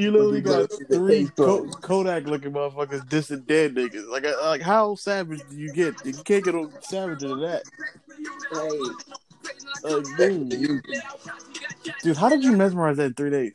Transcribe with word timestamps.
You 0.00 0.12
literally 0.12 0.40
got 0.40 0.70
three 0.90 1.28
Kodak 1.36 2.24
looking 2.24 2.52
motherfuckers 2.52 3.06
dissing 3.06 3.46
dead 3.46 3.74
niggas. 3.74 4.08
Like, 4.08 4.24
uh, 4.24 4.34
like 4.44 4.62
how 4.62 4.94
savage 4.94 5.42
do 5.50 5.56
you 5.56 5.74
get? 5.74 5.94
You 6.06 6.14
can't 6.14 6.42
get 6.42 6.54
no 6.54 6.68
savager 6.80 7.20
than 7.20 7.40
that. 7.42 7.62
Like, 9.82 10.04
dude, 10.16 10.82
dude, 12.02 12.16
how 12.16 12.30
did 12.30 12.42
you 12.42 12.52
mesmerize 12.52 12.96
that 12.96 13.04
in 13.04 13.14
three 13.14 13.28
days? 13.28 13.52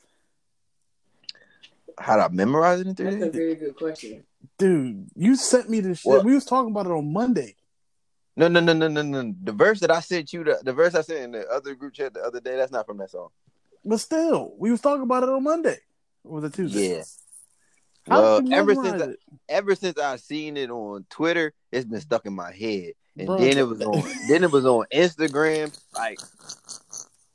How 1.98 2.18
did 2.18 2.24
I 2.24 2.28
memorize 2.28 2.82
it 2.82 2.88
in 2.88 2.96
three 2.96 3.06
That's 3.06 3.16
a 3.16 3.26
days? 3.26 3.36
very 3.36 3.56
good 3.56 3.76
question. 3.76 4.24
Dude, 4.60 5.10
you 5.16 5.36
sent 5.36 5.68
me 5.68 5.80
this 5.80 6.02
shit. 6.02 6.10
What? 6.12 6.26
We 6.26 6.36
was 6.36 6.46
talking 6.46 6.70
about 6.70 6.86
it 6.86 6.92
on 6.92 7.12
Monday. 7.12 7.56
No, 8.38 8.48
no, 8.50 8.60
no, 8.60 8.74
no, 8.74 8.88
no, 8.88 9.02
no. 9.02 9.34
The 9.44 9.52
verse 9.52 9.80
that 9.80 9.90
I 9.90 10.02
sent 10.02 10.32
you, 10.32 10.44
the, 10.44 10.60
the 10.62 10.74
verse 10.74 10.94
I 10.94 11.02
sent 11.02 11.24
in 11.24 11.32
the 11.32 11.48
other 11.48 11.74
group 11.74 11.94
chat 11.94 12.14
the 12.14 12.22
other 12.22 12.40
day, 12.40 12.56
that's 12.56 12.72
not 12.72 12.86
from 12.86 12.98
that 12.98 13.10
song. 13.10 13.30
But 13.84 14.00
still, 14.00 14.54
we 14.60 14.70
was 14.70 14.82
talking 14.82 15.04
about 15.04 15.24
it 15.24 15.30
on 15.30 15.44
Monday. 15.44 15.80
Or 16.26 16.36
was 16.36 16.44
it 16.46 16.54
Tuesday? 16.54 16.98
Yeah. 16.98 17.04
How 18.08 18.22
Well, 18.22 18.54
ever 18.54 18.76
since 18.76 19.02
it? 19.02 19.20
ever 19.50 19.76
since 19.76 19.98
I 19.98 20.16
seen 20.18 20.58
it 20.58 20.70
on 20.70 21.06
Twitter, 21.10 21.54
it's 21.72 21.86
been 21.86 22.02
stuck 22.02 22.26
in 22.26 22.34
my 22.34 22.52
head. 22.52 22.94
And 23.18 23.28
Bro. 23.28 23.38
then 23.40 23.58
it 23.58 23.68
was 23.68 23.82
on 23.82 24.04
then 24.28 24.44
it 24.44 24.52
was 24.52 24.66
on 24.66 24.86
Instagram. 24.94 25.76
Like 25.96 26.20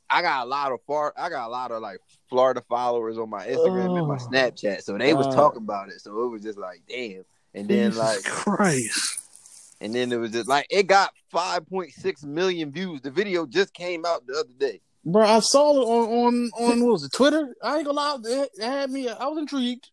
I 0.09 0.21
got 0.21 0.45
a 0.45 0.47
lot 0.49 0.71
of 0.71 0.79
far 0.87 1.13
I 1.17 1.29
got 1.29 1.47
a 1.47 1.49
lot 1.51 1.71
of 1.71 1.81
like 1.81 1.99
Florida 2.29 2.61
followers 2.69 3.17
on 3.17 3.29
my 3.29 3.45
Instagram 3.47 3.97
and 3.97 4.07
my 4.07 4.15
Oh. 4.15 4.17
Snapchat. 4.29 4.83
So 4.83 4.97
they 4.97 5.13
was 5.13 5.33
talking 5.33 5.61
about 5.63 5.89
it. 5.89 5.99
So 6.01 6.23
it 6.23 6.27
was 6.29 6.41
just 6.43 6.57
like, 6.57 6.81
damn. 6.87 7.23
And 7.53 7.67
then 7.67 7.91
Jesus 7.91 7.97
like 7.97 8.23
Christ. 8.23 9.19
and 9.81 9.93
then 9.93 10.11
it 10.13 10.17
was 10.17 10.31
just 10.31 10.47
like 10.47 10.67
it 10.69 10.87
got 10.87 11.11
5.6 11.33 12.23
million 12.23 12.71
views. 12.71 13.01
The 13.01 13.11
video 13.11 13.45
just 13.45 13.73
came 13.73 14.05
out 14.05 14.25
the 14.25 14.33
other 14.39 14.53
day. 14.57 14.79
Bro, 15.03 15.25
I 15.25 15.39
saw 15.39 15.73
it 15.73 15.85
on 15.85 16.09
on 16.09 16.51
on 16.59 16.83
what 16.83 16.91
was 16.91 17.03
it, 17.05 17.11
Twitter? 17.11 17.55
I 17.63 17.77
ain't 17.77 17.85
gonna 17.85 17.97
lie, 17.97 18.17
it, 18.23 18.49
had 18.59 18.91
me. 18.91 19.09
I 19.09 19.27
was 19.27 19.39
intrigued. 19.39 19.89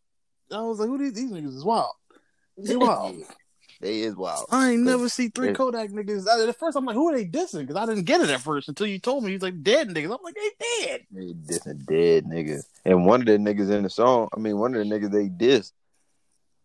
I 0.53 0.61
was 0.63 0.79
like, 0.79 0.89
"Who 0.89 0.99
these 0.99 1.15
these 1.15 1.31
niggas 1.31 1.57
is 1.57 1.65
wild? 1.65 1.93
They 2.57 2.77
wild." 2.77 3.17
They 3.81 4.01
is 4.01 4.17
wild. 4.17 4.47
I 4.51 4.71
ain't 4.71 4.83
never 4.83 5.09
see 5.09 5.29
three 5.29 5.53
Kodak 5.53 5.91
niggas. 5.91 6.27
I, 6.27 6.49
at 6.49 6.59
first, 6.59 6.77
I'm 6.77 6.85
like, 6.85 6.97
"Who 6.97 7.09
are 7.11 7.17
they 7.17 7.25
dissing?" 7.25 7.61
Because 7.61 7.77
I 7.77 7.87
didn't 7.87 8.07
get 8.07 8.21
it 8.21 8.29
at 8.29 8.41
first 8.41 8.69
until 8.69 8.89
you 8.89 8.99
told 8.99 9.23
me 9.23 9.31
he's 9.31 9.43
like 9.43 9.63
dead 9.63 9.89
niggas. 9.89 10.13
I'm 10.13 10.19
like, 10.25 10.35
"They 10.35 10.85
dead." 10.85 11.07
They 11.13 11.33
dissing 11.33 11.87
dead 11.87 12.25
niggas. 12.25 12.65
And 12.85 13.07
one 13.07 13.21
of 13.21 13.27
the 13.29 13.37
niggas 13.37 13.71
in 13.71 13.85
the 13.85 13.91
song, 13.91 14.31
I 14.37 14.41
mean, 14.41 14.59
one 14.59 14.75
of 14.75 14.81
the 14.81 14.93
niggas 14.93 15.13
they 15.13 15.29
dissed. 15.29 15.73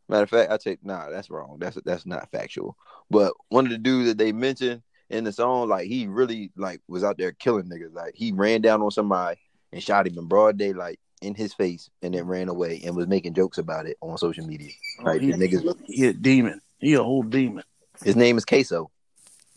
Matter 0.10 0.24
of 0.24 0.30
fact, 0.32 0.52
I 0.52 0.58
take 0.58 0.84
nah, 0.84 1.12
that's 1.12 1.30
wrong. 1.30 1.58
That's 1.60 1.78
that's 1.86 2.08
not 2.08 2.32
factual. 2.32 2.76
But 3.12 3.34
one 3.50 3.66
of 3.66 3.72
the 3.72 3.78
dudes 3.78 4.08
that 4.08 4.18
they 4.18 4.32
mentioned 4.32 4.82
in 5.10 5.24
the 5.24 5.32
song, 5.32 5.70
like 5.70 5.88
he 5.88 6.08
really 6.08 6.52
like 6.56 6.82
was 6.88 7.04
out 7.04 7.18
there 7.18 7.32
killing 7.32 7.66
niggas. 7.66 7.94
Like 7.94 8.14
he 8.16 8.32
ran 8.32 8.62
down 8.62 8.82
on 8.82 8.92
somebody 8.92 9.40
and 9.72 9.82
shot 9.84 10.08
him 10.08 10.18
in 10.18 10.26
broad 10.26 10.58
daylight 10.58 11.00
in 11.22 11.36
his 11.36 11.54
face 11.54 11.90
and 12.02 12.14
then 12.14 12.26
ran 12.26 12.50
away 12.50 12.82
and 12.86 12.96
was 12.96 13.08
making 13.08 13.34
jokes 13.34 13.58
about 13.58 13.86
it 13.86 13.98
on 14.02 14.18
social 14.18 14.46
media. 14.46 14.72
Oh, 15.00 15.06
like 15.06 15.22
he, 15.22 15.32
the 15.32 15.38
niggas 15.38 15.78
he 15.86 16.08
a 16.08 16.14
demon. 16.14 16.62
He 16.80 16.94
a 16.94 17.04
whole 17.04 17.24
demon. 17.24 17.64
his 18.04 18.16
name 18.16 18.38
is 18.38 18.46
Queso. 18.46 18.92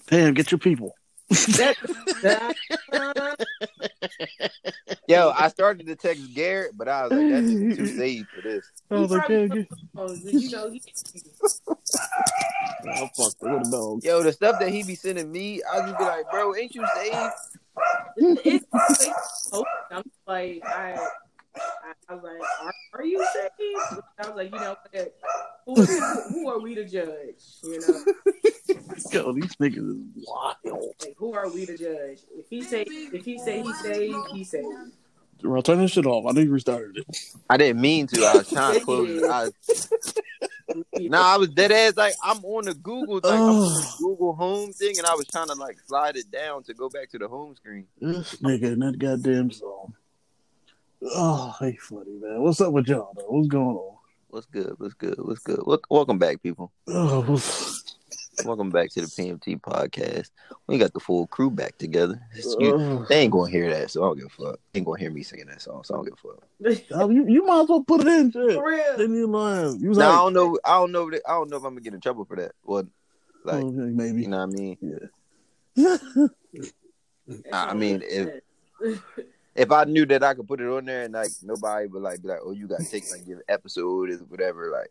Damn, 0.06 0.34
get 0.34 0.52
your 0.52 0.58
people. 0.58 0.94
That, 1.28 1.76
that, 2.22 2.54
Yo, 5.08 5.32
I 5.36 5.48
started 5.48 5.86
to 5.88 5.96
text 5.96 6.34
Garrett, 6.34 6.76
but 6.76 6.88
I 6.88 7.02
was 7.02 7.12
like, 7.12 7.28
that 7.28 7.44
nigga 7.44 7.76
too 7.76 7.86
saved 7.86 8.28
for 8.28 8.42
this. 8.42 8.70
I 8.90 8.94
was 8.94 9.10
like, 9.10 9.26
"Damn, 9.26 9.48
get, 9.48 9.68
did 10.24 10.42
you 10.42 10.50
know 10.50 10.70
he, 10.70 10.80
oh, 12.88 13.08
fuck, 13.16 13.34
what 13.40 13.66
a 13.66 13.70
dog." 13.70 14.04
Yo, 14.04 14.22
the 14.22 14.32
stuff 14.32 14.60
that 14.60 14.68
he 14.68 14.84
be 14.84 14.94
sending 14.94 15.32
me, 15.32 15.62
I 15.64 15.80
just 15.80 15.98
be 15.98 16.04
like, 16.04 16.30
bro, 16.30 16.54
ain't 16.54 16.74
you 16.74 16.86
saved? 16.94 17.32
it's, 18.44 18.64
it's, 19.00 19.52
I'm 19.90 20.04
like, 20.26 20.62
I, 20.64 20.96
I, 21.56 21.92
I 22.08 22.14
was 22.14 22.24
like, 22.24 22.40
are, 22.62 23.00
are 23.00 23.04
you 23.04 23.26
saved? 23.32 24.02
I 24.18 24.28
was 24.28 24.36
like, 24.36 24.52
you 24.52 24.58
know, 24.58 24.76
who, 25.66 25.74
who, 25.74 26.22
who 26.28 26.48
are 26.48 26.60
we 26.60 26.74
to 26.74 26.84
judge? 26.84 27.42
You 27.62 27.80
know, 27.80 28.04
Yo, 29.12 29.32
these 29.32 29.56
niggas 29.56 29.90
is 29.90 30.26
wild. 30.26 30.94
like, 31.00 31.14
who 31.16 31.34
are 31.34 31.48
we 31.48 31.66
to 31.66 31.76
judge? 31.76 32.20
If 32.36 32.48
he 32.48 32.62
say, 32.62 32.84
if 32.88 33.24
he 33.24 33.38
say 33.38 33.62
he 33.62 33.72
saved, 33.74 34.16
he 34.32 34.44
saved. 34.44 34.92
Bro, 35.40 35.60
turn 35.62 35.78
this 35.78 35.92
shit 35.92 36.06
off. 36.06 36.24
I 36.26 36.32
know 36.32 36.40
you 36.40 36.50
restarted 36.50 36.98
it. 36.98 37.18
I 37.50 37.56
didn't 37.56 37.80
mean 37.80 38.06
to. 38.08 38.24
I 38.24 38.38
was 38.38 38.48
trying 38.48 38.78
to 38.78 38.84
close 38.84 39.10
it. 39.10 39.24
I, 39.28 39.50
nah, 40.98 41.34
I 41.34 41.36
was 41.36 41.50
dead 41.50 41.72
ass. 41.72 41.96
Like 41.96 42.14
I'm 42.22 42.42
on 42.44 42.64
the 42.64 42.74
Google, 42.74 43.16
like 43.16 43.24
I'm 43.34 43.40
on 43.40 43.74
the 43.74 43.94
Google 43.98 44.34
Home 44.34 44.72
thing, 44.72 44.94
and 44.98 45.06
I 45.06 45.14
was 45.14 45.26
trying 45.26 45.48
to 45.48 45.54
like 45.54 45.78
slide 45.86 46.16
it 46.16 46.30
down 46.30 46.62
to 46.64 46.74
go 46.74 46.88
back 46.88 47.10
to 47.10 47.18
the 47.18 47.28
home 47.28 47.54
screen. 47.54 47.86
This 48.00 48.36
nigga 48.36 48.72
in 48.72 48.78
that 48.80 48.98
goddamn 48.98 49.50
song. 49.50 49.94
Oh, 51.02 51.54
hey, 51.60 51.76
funny 51.76 52.12
man. 52.20 52.42
What's 52.42 52.60
up 52.60 52.72
with 52.72 52.88
y'all 52.88 53.12
though? 53.16 53.26
What's 53.28 53.48
going 53.48 53.76
on? 53.76 53.96
What's 54.28 54.46
good? 54.46 54.74
What's 54.78 54.94
good? 54.94 55.16
What's 55.18 55.40
good? 55.40 55.60
Look, 55.66 55.86
welcome 55.90 56.18
back, 56.18 56.42
people. 56.42 56.72
Oh, 56.88 57.40
Welcome 58.44 58.68
back 58.68 58.90
to 58.90 59.00
the 59.00 59.06
PMT 59.06 59.62
podcast. 59.62 60.30
We 60.66 60.76
got 60.76 60.92
the 60.92 61.00
full 61.00 61.26
crew 61.26 61.50
back 61.50 61.78
together. 61.78 62.20
Excuse- 62.34 62.58
oh. 62.60 63.06
they 63.08 63.20
ain't 63.20 63.32
gonna 63.32 63.50
hear 63.50 63.70
that, 63.70 63.90
so 63.90 64.02
I 64.02 64.08
don't 64.08 64.18
give 64.18 64.26
a 64.26 64.28
fuck. 64.28 64.60
They 64.72 64.78
ain't 64.78 64.86
gonna 64.86 65.00
hear 65.00 65.10
me 65.10 65.22
singing 65.22 65.46
that 65.46 65.62
song, 65.62 65.84
so 65.84 65.94
I 65.94 65.96
don't 65.98 66.04
give 66.04 66.14
a 66.14 66.16
fuck. 66.28 66.84
Oh, 66.92 67.08
you, 67.08 67.26
you 67.26 67.46
might 67.46 67.62
as 67.62 67.68
well 67.70 67.82
put 67.82 68.02
it 68.02 68.06
in. 68.08 68.30
Shit. 68.30 68.52
For 68.54 68.66
real. 68.66 68.96
Then 68.98 69.14
you 69.14 69.26
lying. 69.26 69.80
You 69.80 69.88
was 69.90 69.98
Now 69.98 70.10
I 70.10 70.16
don't 70.16 70.34
know. 70.34 70.58
I 70.64 70.72
don't 70.78 70.92
know. 70.92 71.10
that- 71.10 71.22
I 71.26 71.32
don't 71.32 71.50
know 71.50 71.56
if 71.56 71.64
I'm 71.64 71.70
gonna 71.72 71.80
get 71.80 71.94
in 71.94 72.00
trouble 72.00 72.26
for 72.26 72.36
that. 72.36 72.52
Well, 72.64 72.86
like 73.44 73.64
oh, 73.64 73.70
maybe. 73.70 74.22
you 74.22 74.28
know 74.28 74.38
what 74.38 74.50
I 74.50 74.52
mean. 74.52 74.76
Yeah. 75.76 75.96
I 77.52 77.74
mean, 77.74 78.02
if 78.04 78.42
if 79.56 79.70
I 79.70 79.84
knew 79.84 80.06
that 80.06 80.22
I 80.22 80.34
could 80.34 80.46
put 80.46 80.60
it 80.60 80.68
on 80.68 80.84
there 80.84 81.02
and 81.02 81.14
like 81.14 81.30
nobody 81.42 81.86
would 81.86 82.02
like 82.02 82.22
be 82.22 82.28
like, 82.28 82.40
oh, 82.44 82.52
you 82.52 82.66
got 82.66 82.80
to 82.80 82.90
take 82.90 83.10
like 83.10 83.26
your 83.26 83.42
episode 83.48 84.10
or 84.10 84.16
whatever. 84.28 84.70
Like, 84.70 84.90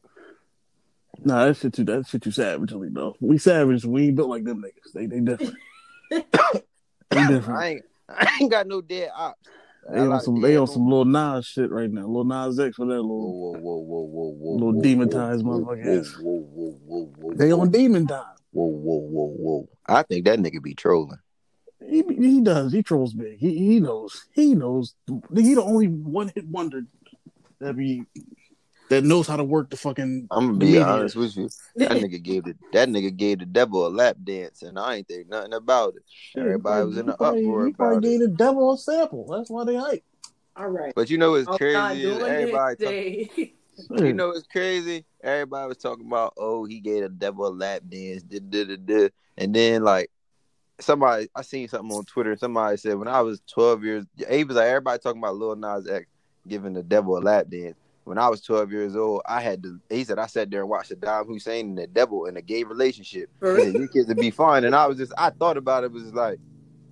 nah, 1.24 1.46
that 1.46 1.58
shit 1.58 1.74
too. 1.74 1.84
That 1.84 2.08
shit 2.08 2.22
too 2.22 2.32
savage, 2.32 2.72
though. 2.72 3.16
We 3.20 3.38
savage. 3.38 3.86
We 3.86 4.08
ain't 4.08 4.16
built 4.16 4.30
like 4.30 4.44
them 4.44 4.64
niggas. 4.64 4.94
They 4.94 5.06
they 5.06 5.20
different. 5.20 5.56
they 6.10 7.28
different. 7.28 7.60
I 7.60 7.68
ain't 7.68 7.86
I 8.10 8.38
ain't 8.42 8.52
got 8.52 8.68
no 8.68 8.82
dead 8.82 9.12
ops. 9.16 9.48
They 9.92 10.00
on 10.00 10.20
some 10.20 10.42
they 10.42 10.58
on 10.58 10.68
some 10.68 10.90
Lil 10.90 11.06
Nas 11.06 11.46
shit 11.46 11.72
right 11.72 11.92
now. 11.92 12.08
Lil 12.08 12.24
Nas 12.24 12.60
X 12.60 12.76
for 12.76 12.88
that 12.88 13.02
little. 13.02 13.54
whoa, 13.54 13.60
whoa, 13.60 13.78
whoa, 13.78 14.02
whoa, 14.02 14.32
whoa, 14.32 14.54
Little 14.54 14.74
whoa, 14.74 14.82
demonetized 14.82 15.46
whoa, 15.46 15.60
motherfucker. 15.60 16.22
Whoa, 16.22 16.40
whoa, 16.40 16.40
whoa, 16.42 16.80
whoa, 16.86 17.14
whoa. 17.18 17.34
They 17.36 17.52
on 17.52 17.70
demon 17.70 18.08
time. 18.08 18.24
Whoa, 18.52 18.66
whoa, 18.66 19.00
whoa, 19.00 19.34
whoa. 19.38 19.70
I 19.86 20.02
think 20.02 20.26
that 20.26 20.40
nigga 20.40 20.64
be 20.64 20.74
trolling. 20.74 21.20
He 21.88 22.04
he 22.16 22.42
does. 22.42 22.72
He 22.74 22.84
trolls 22.84 23.14
big. 23.14 23.38
He 23.40 23.58
he 23.58 23.80
knows. 23.80 24.26
He 24.34 24.56
knows. 24.56 24.96
He 25.34 25.54
the 25.54 25.64
only 25.64 25.88
one 25.88 26.32
hit 26.34 26.48
wonder 26.48 26.82
that 27.60 27.76
be 27.78 28.04
that 28.90 29.04
knows 29.04 29.28
how 29.28 29.36
to 29.36 29.44
work 29.44 29.70
the 29.72 29.78
fucking. 29.78 30.28
I'm 30.32 30.48
gonna 30.48 30.58
be 30.60 30.66
media. 30.68 30.86
honest 30.86 31.16
with 31.16 31.36
you. 31.38 31.50
That 31.78 31.92
nigga 31.92 32.22
gave 32.22 32.44
the 32.44 32.56
that 32.74 32.88
nigga 32.90 33.16
gave 33.16 33.40
the 33.40 33.46
devil 33.46 33.86
a 33.88 33.90
lap 33.90 34.18
dance, 34.24 34.62
and 34.62 34.78
I 34.78 34.96
ain't 34.96 35.08
think 35.08 35.28
nothing 35.30 35.54
about 35.54 35.96
it. 35.96 36.04
Everybody 36.40 36.82
he 36.82 36.88
was 36.88 36.98
in 36.98 37.06
the 37.08 37.14
probably- 37.18 37.42
uproar 37.42 37.66
He 37.68 37.74
probably 37.74 37.94
about 37.98 38.04
gave 38.04 38.22
it. 38.22 38.30
the 38.32 38.36
devil 38.36 38.74
a 38.74 38.78
sample. 38.78 39.26
That's 39.28 39.50
why 39.50 39.64
they 39.66 39.76
hype. 39.76 40.04
All 40.56 40.68
right. 40.70 40.94
But 40.96 41.10
you 41.10 41.18
know 41.18 41.32
what's 41.32 41.48
I'm 41.48 41.58
crazy? 41.58 42.04
is 42.04 42.22
Everybody, 42.24 42.76
it 42.80 43.36
talk, 43.90 44.00
you 44.00 44.14
know 44.14 44.28
what's 44.30 44.48
crazy? 44.48 45.04
Everybody 45.22 45.68
was 45.68 45.78
talking 45.78 46.06
about, 46.08 46.34
oh, 46.38 46.64
he 46.66 46.80
gave 46.80 47.02
the 47.02 47.10
devil 47.10 47.48
a 47.48 47.50
lap 47.50 47.82
dance, 47.90 48.24
da, 48.24 48.40
da, 48.40 48.64
da, 48.64 48.76
da. 48.78 49.10
and 49.38 49.54
then 49.54 49.84
like 49.84 50.10
somebody, 50.80 51.30
I 51.36 51.42
seen 51.42 51.68
something 51.68 51.96
on 51.96 52.06
Twitter. 52.06 52.36
Somebody 52.36 52.78
said 52.78 52.98
when 52.98 53.08
I 53.08 53.22
was 53.22 53.42
12 53.52 53.84
years, 53.84 54.06
he 54.30 54.44
was 54.44 54.58
like 54.58 54.68
everybody 54.68 55.00
talking 55.00 55.22
about 55.22 55.38
Lil 55.38 55.56
Nas 55.56 55.88
X 55.88 56.06
giving 56.48 56.74
the 56.74 56.84
devil 56.84 57.18
a 57.18 57.20
lap 57.20 57.48
dance. 57.50 57.76
When 58.04 58.20
I 58.20 58.30
was 58.30 58.42
12 58.42 58.72
years 58.72 58.96
old, 58.96 59.22
I 59.26 59.42
had 59.42 59.64
to. 59.64 59.80
He 59.90 60.04
said 60.04 60.20
I 60.20 60.28
sat 60.28 60.52
there 60.52 60.62
and 60.62 60.70
watched 60.70 60.92
Saddam 60.92 61.26
Hussein 61.26 61.70
and 61.70 61.78
the 61.78 61.88
devil 61.88 62.26
in 62.26 62.38
a 62.38 62.42
gay 62.42 62.64
relationship. 62.64 63.30
Said, 63.42 63.76
you 63.76 63.88
kids 63.88 64.08
would 64.08 64.20
be 64.20 64.30
fine. 64.30 64.64
And 64.64 64.76
I 64.76 64.86
was 64.86 64.98
just, 64.98 65.12
I 65.18 65.32
thought 65.32 65.58
about 65.58 65.84
it. 65.84 65.92
Was 65.92 66.14
like, 66.14 66.38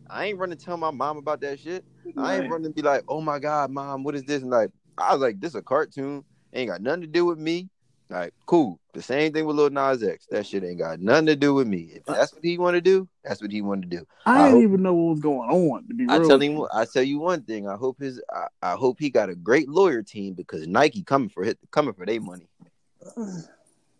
I 0.09 0.25
ain't 0.25 0.39
running 0.39 0.57
to 0.57 0.65
tell 0.65 0.77
my 0.77 0.89
mom 0.89 1.17
about 1.17 1.41
that 1.41 1.59
shit. 1.59 1.85
I 2.17 2.37
ain't 2.37 2.49
running 2.49 2.65
to 2.65 2.69
be 2.71 2.81
like, 2.81 3.03
oh 3.07 3.21
my 3.21 3.37
god, 3.37 3.69
mom, 3.69 4.03
what 4.03 4.15
is 4.15 4.23
this? 4.23 4.41
And 4.41 4.49
like, 4.49 4.71
I 4.97 5.13
was 5.13 5.21
like, 5.21 5.39
this 5.39 5.53
a 5.53 5.61
cartoon. 5.61 6.23
Ain't 6.51 6.69
got 6.69 6.81
nothing 6.81 7.01
to 7.01 7.07
do 7.07 7.25
with 7.25 7.37
me. 7.37 7.69
Like, 8.09 8.33
cool. 8.45 8.79
The 8.93 9.01
same 9.01 9.33
thing 9.33 9.45
with 9.45 9.55
Lil 9.55 9.71
Nas 9.71 10.03
X. 10.03 10.27
That 10.29 10.45
shit 10.45 10.63
ain't 10.63 10.77
got 10.77 10.99
nothing 10.99 11.25
to 11.25 11.35
do 11.35 11.55
with 11.55 11.67
me. 11.67 11.93
If 11.95 12.07
uh, 12.07 12.13
that's 12.13 12.31
what 12.33 12.43
he 12.43 12.59
want 12.59 12.75
to 12.75 12.81
do, 12.81 13.07
that's 13.23 13.41
what 13.41 13.51
he 13.51 13.63
want 13.63 13.81
to 13.81 13.87
do. 13.87 14.05
I, 14.25 14.33
I 14.33 14.37
didn't 14.45 14.51
hope- 14.53 14.63
even 14.69 14.83
know 14.83 14.93
what 14.93 15.11
was 15.13 15.19
going 15.19 15.49
on. 15.49 15.87
To 15.87 15.93
be 15.95 16.05
I 16.07 16.17
real, 16.17 16.27
tell 16.27 16.39
him, 16.39 16.63
I 16.71 16.85
tell 16.85 17.01
you 17.01 17.17
one 17.19 17.41
thing. 17.41 17.67
I 17.67 17.75
hope 17.75 17.99
his, 17.99 18.21
I, 18.31 18.45
I 18.61 18.73
hope 18.73 18.99
he 18.99 19.09
got 19.09 19.29
a 19.29 19.35
great 19.35 19.67
lawyer 19.67 20.03
team 20.03 20.35
because 20.35 20.67
Nike 20.67 21.01
coming 21.03 21.29
for 21.29 21.43
hit, 21.43 21.57
coming 21.71 21.93
for 21.95 22.05
their 22.05 22.21
money. 22.21 22.47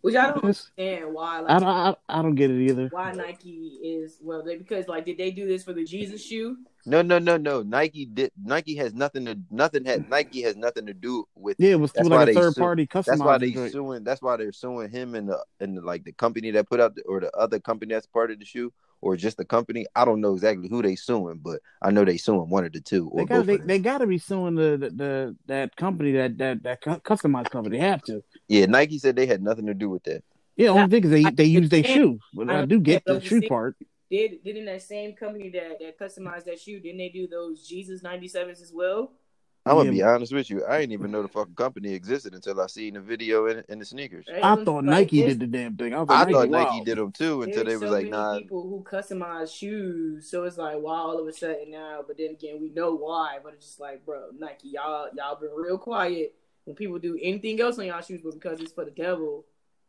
Which 0.00 0.14
I 0.16 0.26
don't 0.28 0.36
It's- 0.44 0.70
understand 0.76 1.12
why. 1.14 1.42
I, 1.46 1.58
don't- 1.58 1.64
I, 1.68 1.94
I 2.08 2.22
don't 2.22 2.34
get 2.36 2.50
it 2.50 2.62
either. 2.70 2.88
why 2.92 3.12
Nike 3.12 3.78
is 3.82 4.18
well, 4.22 4.44
they 4.44 4.56
because 4.56 4.86
like, 4.86 5.06
did 5.06 5.18
they 5.18 5.30
do 5.32 5.46
this 5.46 5.64
for 5.64 5.72
the 5.72 5.84
Jesus 5.84 6.24
shoe? 6.24 6.58
No, 6.86 7.00
no, 7.02 7.18
no, 7.18 7.36
no. 7.38 7.62
Nike 7.62 8.04
did. 8.04 8.30
Nike 8.42 8.76
has 8.76 8.92
nothing 8.92 9.24
to 9.24 9.38
nothing. 9.50 9.84
Had 9.86 10.08
Nike 10.10 10.42
has 10.42 10.54
nothing 10.56 10.84
to 10.86 10.92
do 10.94 11.24
with. 11.34 11.56
Yeah, 11.58 11.70
it 11.70 11.80
was 11.80 11.92
That's 11.92 12.06
through 12.06 12.16
why 12.16 12.24
like 12.24 12.28
a 12.30 12.34
they 12.34 12.40
third 12.40 12.54
sue- 12.54 12.60
party 12.60 12.86
customized. 12.86 13.04
That's 13.06 13.20
why 13.20 13.38
they 13.38 13.50
joint. 13.52 13.72
suing. 13.72 14.04
That's 14.04 14.20
why 14.22 14.36
they're 14.36 14.52
suing 14.52 14.90
him 14.90 15.14
and 15.14 15.28
the 15.30 15.42
and 15.60 15.78
the, 15.78 15.80
like 15.80 16.04
the 16.04 16.12
company 16.12 16.50
that 16.50 16.68
put 16.68 16.80
out 16.80 16.94
the, 16.94 17.02
or 17.02 17.20
the 17.20 17.30
other 17.36 17.58
company 17.58 17.94
that's 17.94 18.06
part 18.06 18.30
of 18.30 18.38
the 18.38 18.44
shoe 18.44 18.70
or 19.00 19.16
just 19.16 19.38
the 19.38 19.44
company. 19.46 19.86
I 19.96 20.04
don't 20.04 20.20
know 20.20 20.34
exactly 20.34 20.68
who 20.68 20.82
they 20.82 20.94
suing, 20.96 21.40
but 21.42 21.60
I 21.80 21.90
know 21.90 22.04
they 22.04 22.18
suing 22.18 22.50
one 22.50 22.66
of 22.66 22.72
the 22.72 22.80
two 22.80 23.08
or 23.08 23.20
They 23.22 23.26
got 23.26 23.46
they, 23.46 23.56
they 23.56 23.78
got 23.78 23.98
to 23.98 24.06
be 24.06 24.18
suing 24.18 24.54
the, 24.54 24.76
the 24.76 24.90
the 24.90 25.36
that 25.46 25.76
company 25.76 26.12
that 26.12 26.36
that 26.38 26.62
that 26.64 26.82
customized 26.82 27.48
company. 27.50 27.78
They 27.78 27.84
have 27.86 28.02
to. 28.02 28.22
Yeah, 28.48 28.66
Nike 28.66 28.98
said 28.98 29.16
they 29.16 29.26
had 29.26 29.42
nothing 29.42 29.66
to 29.66 29.74
do 29.74 29.88
with 29.88 30.04
that. 30.04 30.22
Yeah, 30.56 30.68
only 30.68 30.88
thing 30.88 31.04
is 31.04 31.10
they 31.10 31.24
I- 31.24 31.30
they 31.30 31.44
use 31.46 31.70
their 31.70 31.80
I- 31.84 31.88
shoe, 31.94 32.18
but 32.34 32.50
I 32.50 32.66
do 32.66 32.78
get 32.78 33.04
the 33.06 33.20
shoe 33.20 33.40
part. 33.48 33.76
Did 34.14 34.44
didn't 34.44 34.66
that 34.66 34.82
same 34.82 35.14
company 35.14 35.48
that 35.50 35.80
that 35.80 35.98
customized 35.98 36.44
that 36.44 36.60
shoe? 36.60 36.78
Didn't 36.78 36.98
they 36.98 37.08
do 37.08 37.26
those 37.26 37.66
Jesus 37.66 38.02
ninety 38.02 38.28
sevens 38.28 38.60
as 38.62 38.72
well? 38.72 39.10
I'm 39.66 39.76
gonna 39.76 39.86
Yeah, 39.86 39.90
be 39.92 40.02
honest 40.02 40.32
with 40.32 40.50
you. 40.50 40.64
I 40.66 40.78
didn't 40.80 40.92
even 40.92 41.10
know 41.10 41.22
the 41.22 41.28
fucking 41.28 41.54
company 41.54 41.94
existed 41.94 42.32
until 42.34 42.60
I 42.60 42.66
seen 42.68 42.94
the 42.94 43.00
video 43.00 43.46
in, 43.46 43.64
in 43.68 43.78
the 43.80 43.84
sneakers. 43.84 44.26
Right? 44.30 44.44
I 44.44 44.54
thought 44.62 44.84
like, 44.84 44.84
Nike 44.84 45.20
there's- 45.20 45.36
did 45.36 45.40
the 45.40 45.58
damn 45.58 45.74
thing. 45.76 45.94
I, 45.94 46.00
was 46.00 46.10
I 46.10 46.22
like, 46.24 46.32
thought 46.32 46.48
wow. 46.50 46.64
Nike 46.64 46.84
did 46.84 46.98
them 46.98 47.10
too 47.12 47.42
until 47.42 47.64
There's 47.64 47.80
they 47.80 47.84
was 47.86 47.90
so 47.90 47.96
like, 47.96 48.04
many 48.10 48.10
nah. 48.10 48.38
people 48.38 48.62
who 48.68 48.84
customize 48.84 49.52
shoes, 49.58 50.30
so 50.30 50.44
it's 50.44 50.58
like 50.58 50.76
why 50.76 50.96
all 50.98 51.18
of 51.18 51.26
a 51.26 51.32
sudden 51.32 51.70
now? 51.70 52.04
But 52.06 52.18
then 52.18 52.30
again, 52.32 52.58
we 52.60 52.68
know 52.70 52.94
why. 52.94 53.38
But 53.42 53.54
it's 53.54 53.64
just 53.66 53.80
like, 53.80 54.04
bro, 54.06 54.28
Nike, 54.38 54.68
y'all 54.68 55.08
y'all 55.16 55.40
been 55.40 55.50
real 55.56 55.78
quiet 55.78 56.34
when 56.66 56.76
people 56.76 56.98
do 56.98 57.18
anything 57.20 57.60
else 57.60 57.78
on 57.78 57.86
y'all 57.86 58.02
shoes, 58.02 58.20
but 58.22 58.34
because 58.34 58.60
it's 58.60 58.72
for 58.72 58.84
the 58.84 58.90
devil. 58.92 59.46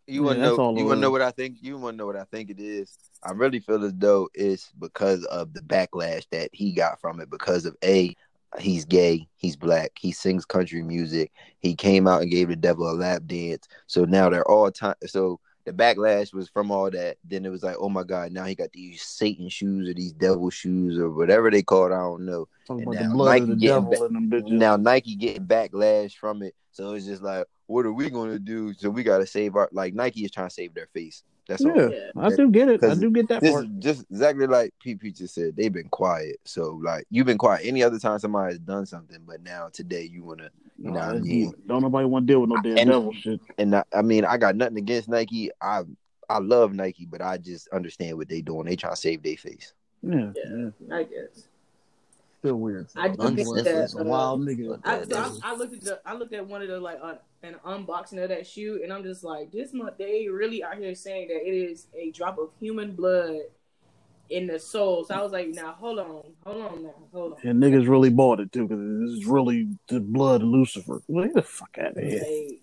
You 0.07 0.21
Yeah, 0.21 0.25
wanna 0.27 0.39
know? 0.39 0.55
You 0.77 0.85
wanna 0.85 1.01
know 1.01 1.11
what 1.11 1.21
I 1.21 1.31
think? 1.31 1.57
You 1.61 1.77
wanna 1.77 1.97
know 1.97 2.05
what 2.05 2.15
I 2.15 2.25
think 2.25 2.49
it 2.49 2.59
is? 2.59 2.97
I 3.23 3.31
really 3.31 3.59
feel 3.59 3.83
as 3.83 3.93
though 3.95 4.29
it's 4.33 4.71
because 4.79 5.23
of 5.25 5.53
the 5.53 5.61
backlash 5.61 6.25
that 6.31 6.49
he 6.53 6.73
got 6.73 6.99
from 7.01 7.19
it. 7.19 7.29
Because 7.29 7.65
of 7.65 7.75
a, 7.83 8.15
he's 8.59 8.85
gay, 8.85 9.27
he's 9.35 9.55
black, 9.55 9.91
he 9.99 10.11
sings 10.11 10.45
country 10.45 10.83
music, 10.83 11.31
he 11.59 11.75
came 11.75 12.07
out 12.07 12.21
and 12.21 12.29
gave 12.31 12.49
the 12.49 12.55
devil 12.55 12.89
a 12.89 12.93
lap 12.93 13.23
dance. 13.25 13.67
So 13.87 14.05
now 14.05 14.29
they're 14.29 14.47
all 14.49 14.71
time. 14.71 14.95
So 15.07 15.39
the 15.65 15.73
backlash 15.73 16.31
was 16.33 16.47
from 16.49 16.69
all 16.69 16.91
that. 16.91 17.17
Then 17.23 17.43
it 17.43 17.49
was 17.49 17.63
like, 17.63 17.77
oh 17.79 17.89
my 17.89 18.03
god, 18.03 18.31
now 18.31 18.43
he 18.45 18.53
got 18.53 18.71
these 18.71 19.01
Satan 19.01 19.49
shoes 19.49 19.89
or 19.89 19.95
these 19.95 20.13
devil 20.13 20.51
shoes 20.51 20.99
or 20.99 21.09
whatever 21.09 21.49
they 21.49 21.63
call 21.63 21.87
it. 21.87 21.95
I 21.95 21.99
don't 22.01 22.25
know. 22.25 22.47
Talking 22.67 22.83
And 22.83 22.93
about 22.93 23.09
the 23.09 23.17
now 23.17 23.23
Nike 23.25 23.45
the 23.45 23.55
getting 23.55 23.67
devil 23.67 23.89
back- 23.91 24.01
in 24.01 24.13
them 24.13 24.29
bitches. 24.29 24.51
Now 24.51 24.75
Nike 24.75 25.15
getting 25.15 25.47
backlash 25.47 26.13
from 26.13 26.43
it, 26.43 26.53
so 26.71 26.93
it's 26.93 27.07
just 27.07 27.23
like, 27.23 27.47
what 27.67 27.85
are 27.85 27.93
we 27.93 28.09
gonna 28.09 28.39
do? 28.39 28.73
So 28.73 28.89
we 28.89 29.03
gotta 29.03 29.25
save 29.25 29.55
our 29.55 29.69
like 29.71 29.93
Nike 29.93 30.23
is 30.25 30.31
trying 30.31 30.47
to 30.49 30.53
save 30.53 30.73
their 30.73 30.87
face. 30.87 31.23
That's 31.47 31.63
all. 31.63 31.75
yeah, 31.75 31.89
Yeah. 31.89 32.09
I 32.23 32.29
do 32.35 32.49
get 32.49 32.69
it. 32.69 32.83
I 32.83 32.95
do 32.95 33.11
get 33.11 33.27
that 33.29 33.41
This 33.41 33.51
part. 33.51 33.65
is 33.65 33.71
just 33.79 34.05
exactly 34.09 34.47
like 34.47 34.73
PP 34.83 35.15
just 35.15 35.35
said. 35.35 35.55
They've 35.55 35.71
been 35.73 35.89
quiet. 35.89 36.37
So 36.43 36.79
like 36.83 37.05
you've 37.11 37.27
been 37.27 37.37
quiet 37.37 37.61
any 37.65 37.83
other 37.83 37.99
time 37.99 38.17
somebody 38.19 38.53
has 38.53 38.59
done 38.59 38.85
something, 38.85 39.19
but 39.27 39.43
now 39.43 39.69
today 39.71 40.03
you 40.11 40.23
wanna. 40.23 40.49
You 40.77 40.91
know 40.91 40.99
what 40.99 41.15
I 41.15 41.19
mean? 41.19 41.53
Don't 41.67 41.81
nobody 41.83 42.05
want 42.05 42.27
to 42.27 42.33
deal 42.33 42.41
with 42.41 42.49
no 42.49 42.57
damn 42.61 42.77
And- 42.77 42.89
devil 42.89 43.13
shit. 43.13 43.39
And 43.57 43.75
I, 43.75 43.83
I 43.93 44.01
mean, 44.01 44.25
I 44.25 44.37
got 44.37 44.55
nothing 44.57 44.77
against 44.77 45.07
Nike. 45.07 45.49
I 45.61 45.83
I 46.29 46.39
love 46.39 46.73
Nike, 46.73 47.05
but 47.05 47.21
I 47.21 47.37
just 47.37 47.67
understand 47.69 48.17
what 48.17 48.27
they 48.27 48.41
doing. 48.41 48.65
They 48.65 48.75
trying 48.75 48.93
to 48.93 48.99
save 48.99 49.21
their 49.23 49.37
face. 49.37 49.73
Yeah, 50.03 50.31
Yeah, 50.35 50.69
yeah. 50.87 50.95
I 50.95 51.03
guess. 51.03 51.47
Still 52.39 52.55
weird. 52.57 52.87
I 52.95 53.07
do 53.09 53.15
Nonetheless, 53.17 53.63
think 53.63 53.91
that, 53.93 54.01
uh, 54.01 54.03
wild 54.03 54.41
nigga. 54.41 54.79
I, 54.83 55.03
so 55.03 55.39
I, 55.43 55.51
I 55.51 55.55
looked 55.55 55.73
at 55.75 55.81
the, 55.81 55.99
I 56.05 56.13
looked 56.13 56.33
at 56.33 56.45
one 56.45 56.61
of 56.61 56.67
the 56.67 56.79
like 56.79 56.99
uh, 57.01 57.15
an 57.45 57.55
unboxing 57.65 58.21
of 58.21 58.29
that 58.29 58.45
shoe, 58.47 58.81
and 58.83 58.91
I'm 58.91 59.03
just 59.03 59.23
like, 59.23 59.51
this 59.51 59.73
month 59.73 59.97
they 59.97 60.27
really 60.27 60.63
out 60.63 60.77
here 60.77 60.95
saying 60.95 61.27
that 61.29 61.47
it 61.47 61.53
is 61.53 61.87
a 61.97 62.11
drop 62.11 62.37
of 62.37 62.49
human 62.59 62.93
blood 62.95 63.37
in 64.29 64.47
the 64.47 64.59
soul. 64.59 65.05
So 65.05 65.13
I 65.13 65.21
was 65.21 65.31
like, 65.31 65.49
now 65.49 65.73
hold 65.73 65.99
on, 65.99 66.23
hold 66.45 66.61
on, 66.61 66.83
now, 66.83 66.95
hold 67.13 67.33
on. 67.33 67.39
And 67.47 67.61
niggas 67.61 67.87
really 67.87 68.09
bought 68.09 68.39
it 68.39 68.51
too, 68.51 68.67
because 68.67 68.79
this 68.79 69.19
is 69.19 69.25
really 69.25 69.67
the 69.87 69.99
blood 69.99 70.41
of 70.41 70.47
Lucifer. 70.47 71.01
Well, 71.07 71.25
get 71.25 71.35
the 71.35 71.41
fuck 71.43 71.77
out 71.79 71.97
of 71.97 72.03
here, 72.03 72.19
Like, 72.19 72.61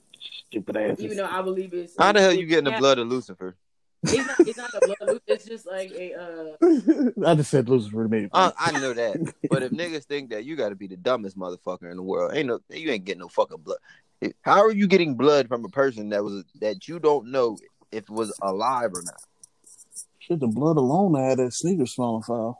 stupid 0.48 0.76
ass. 0.76 0.96
even 1.00 1.16
though 1.16 1.26
I 1.26 1.42
believe 1.42 1.72
it's 1.72 1.96
How 1.96 2.12
the 2.12 2.20
hell 2.20 2.32
you 2.32 2.46
getting 2.46 2.72
the 2.72 2.78
blood 2.78 2.98
of 2.98 3.08
Lucifer? 3.08 3.56
It's 4.04 4.26
not, 4.26 4.40
it's 4.40 4.58
not 4.58 4.72
the 4.72 4.96
blood. 4.98 5.20
It's 5.26 5.44
just 5.44 5.66
like 5.66 5.92
a 5.92 6.14
uh, 6.14 7.26
I 7.30 7.34
just 7.36 7.50
said 7.50 7.68
Lucifer 7.68 8.08
made 8.08 8.24
it. 8.24 8.30
Uh, 8.32 8.50
I 8.58 8.72
know 8.72 8.92
that, 8.92 9.16
but 9.48 9.62
if 9.62 9.70
niggas 9.72 10.04
think 10.04 10.30
that 10.30 10.44
you 10.44 10.56
got 10.56 10.70
to 10.70 10.74
be 10.74 10.88
the 10.88 10.96
dumbest 10.96 11.38
motherfucker 11.38 11.90
in 11.90 11.96
the 11.96 12.02
world, 12.02 12.32
ain't 12.34 12.48
no, 12.48 12.58
you 12.68 12.90
ain't 12.90 13.04
getting 13.04 13.20
no 13.20 13.28
fucking 13.28 13.58
blood. 13.58 13.78
How 14.42 14.60
are 14.62 14.72
you 14.72 14.86
getting 14.88 15.14
blood 15.14 15.48
from 15.48 15.64
a 15.64 15.68
person 15.68 16.08
that 16.10 16.24
was 16.24 16.44
that 16.60 16.88
you 16.88 16.98
don't 16.98 17.30
know 17.30 17.56
if 17.92 18.08
was 18.10 18.36
alive 18.42 18.90
or 18.92 19.02
not? 19.02 19.20
Shit, 20.18 20.40
the 20.40 20.48
blood 20.48 20.76
alone 20.76 21.14
had 21.14 21.38
that 21.38 21.52
sneaker 21.52 21.86
smelling 21.86 22.22
foul. 22.22 22.58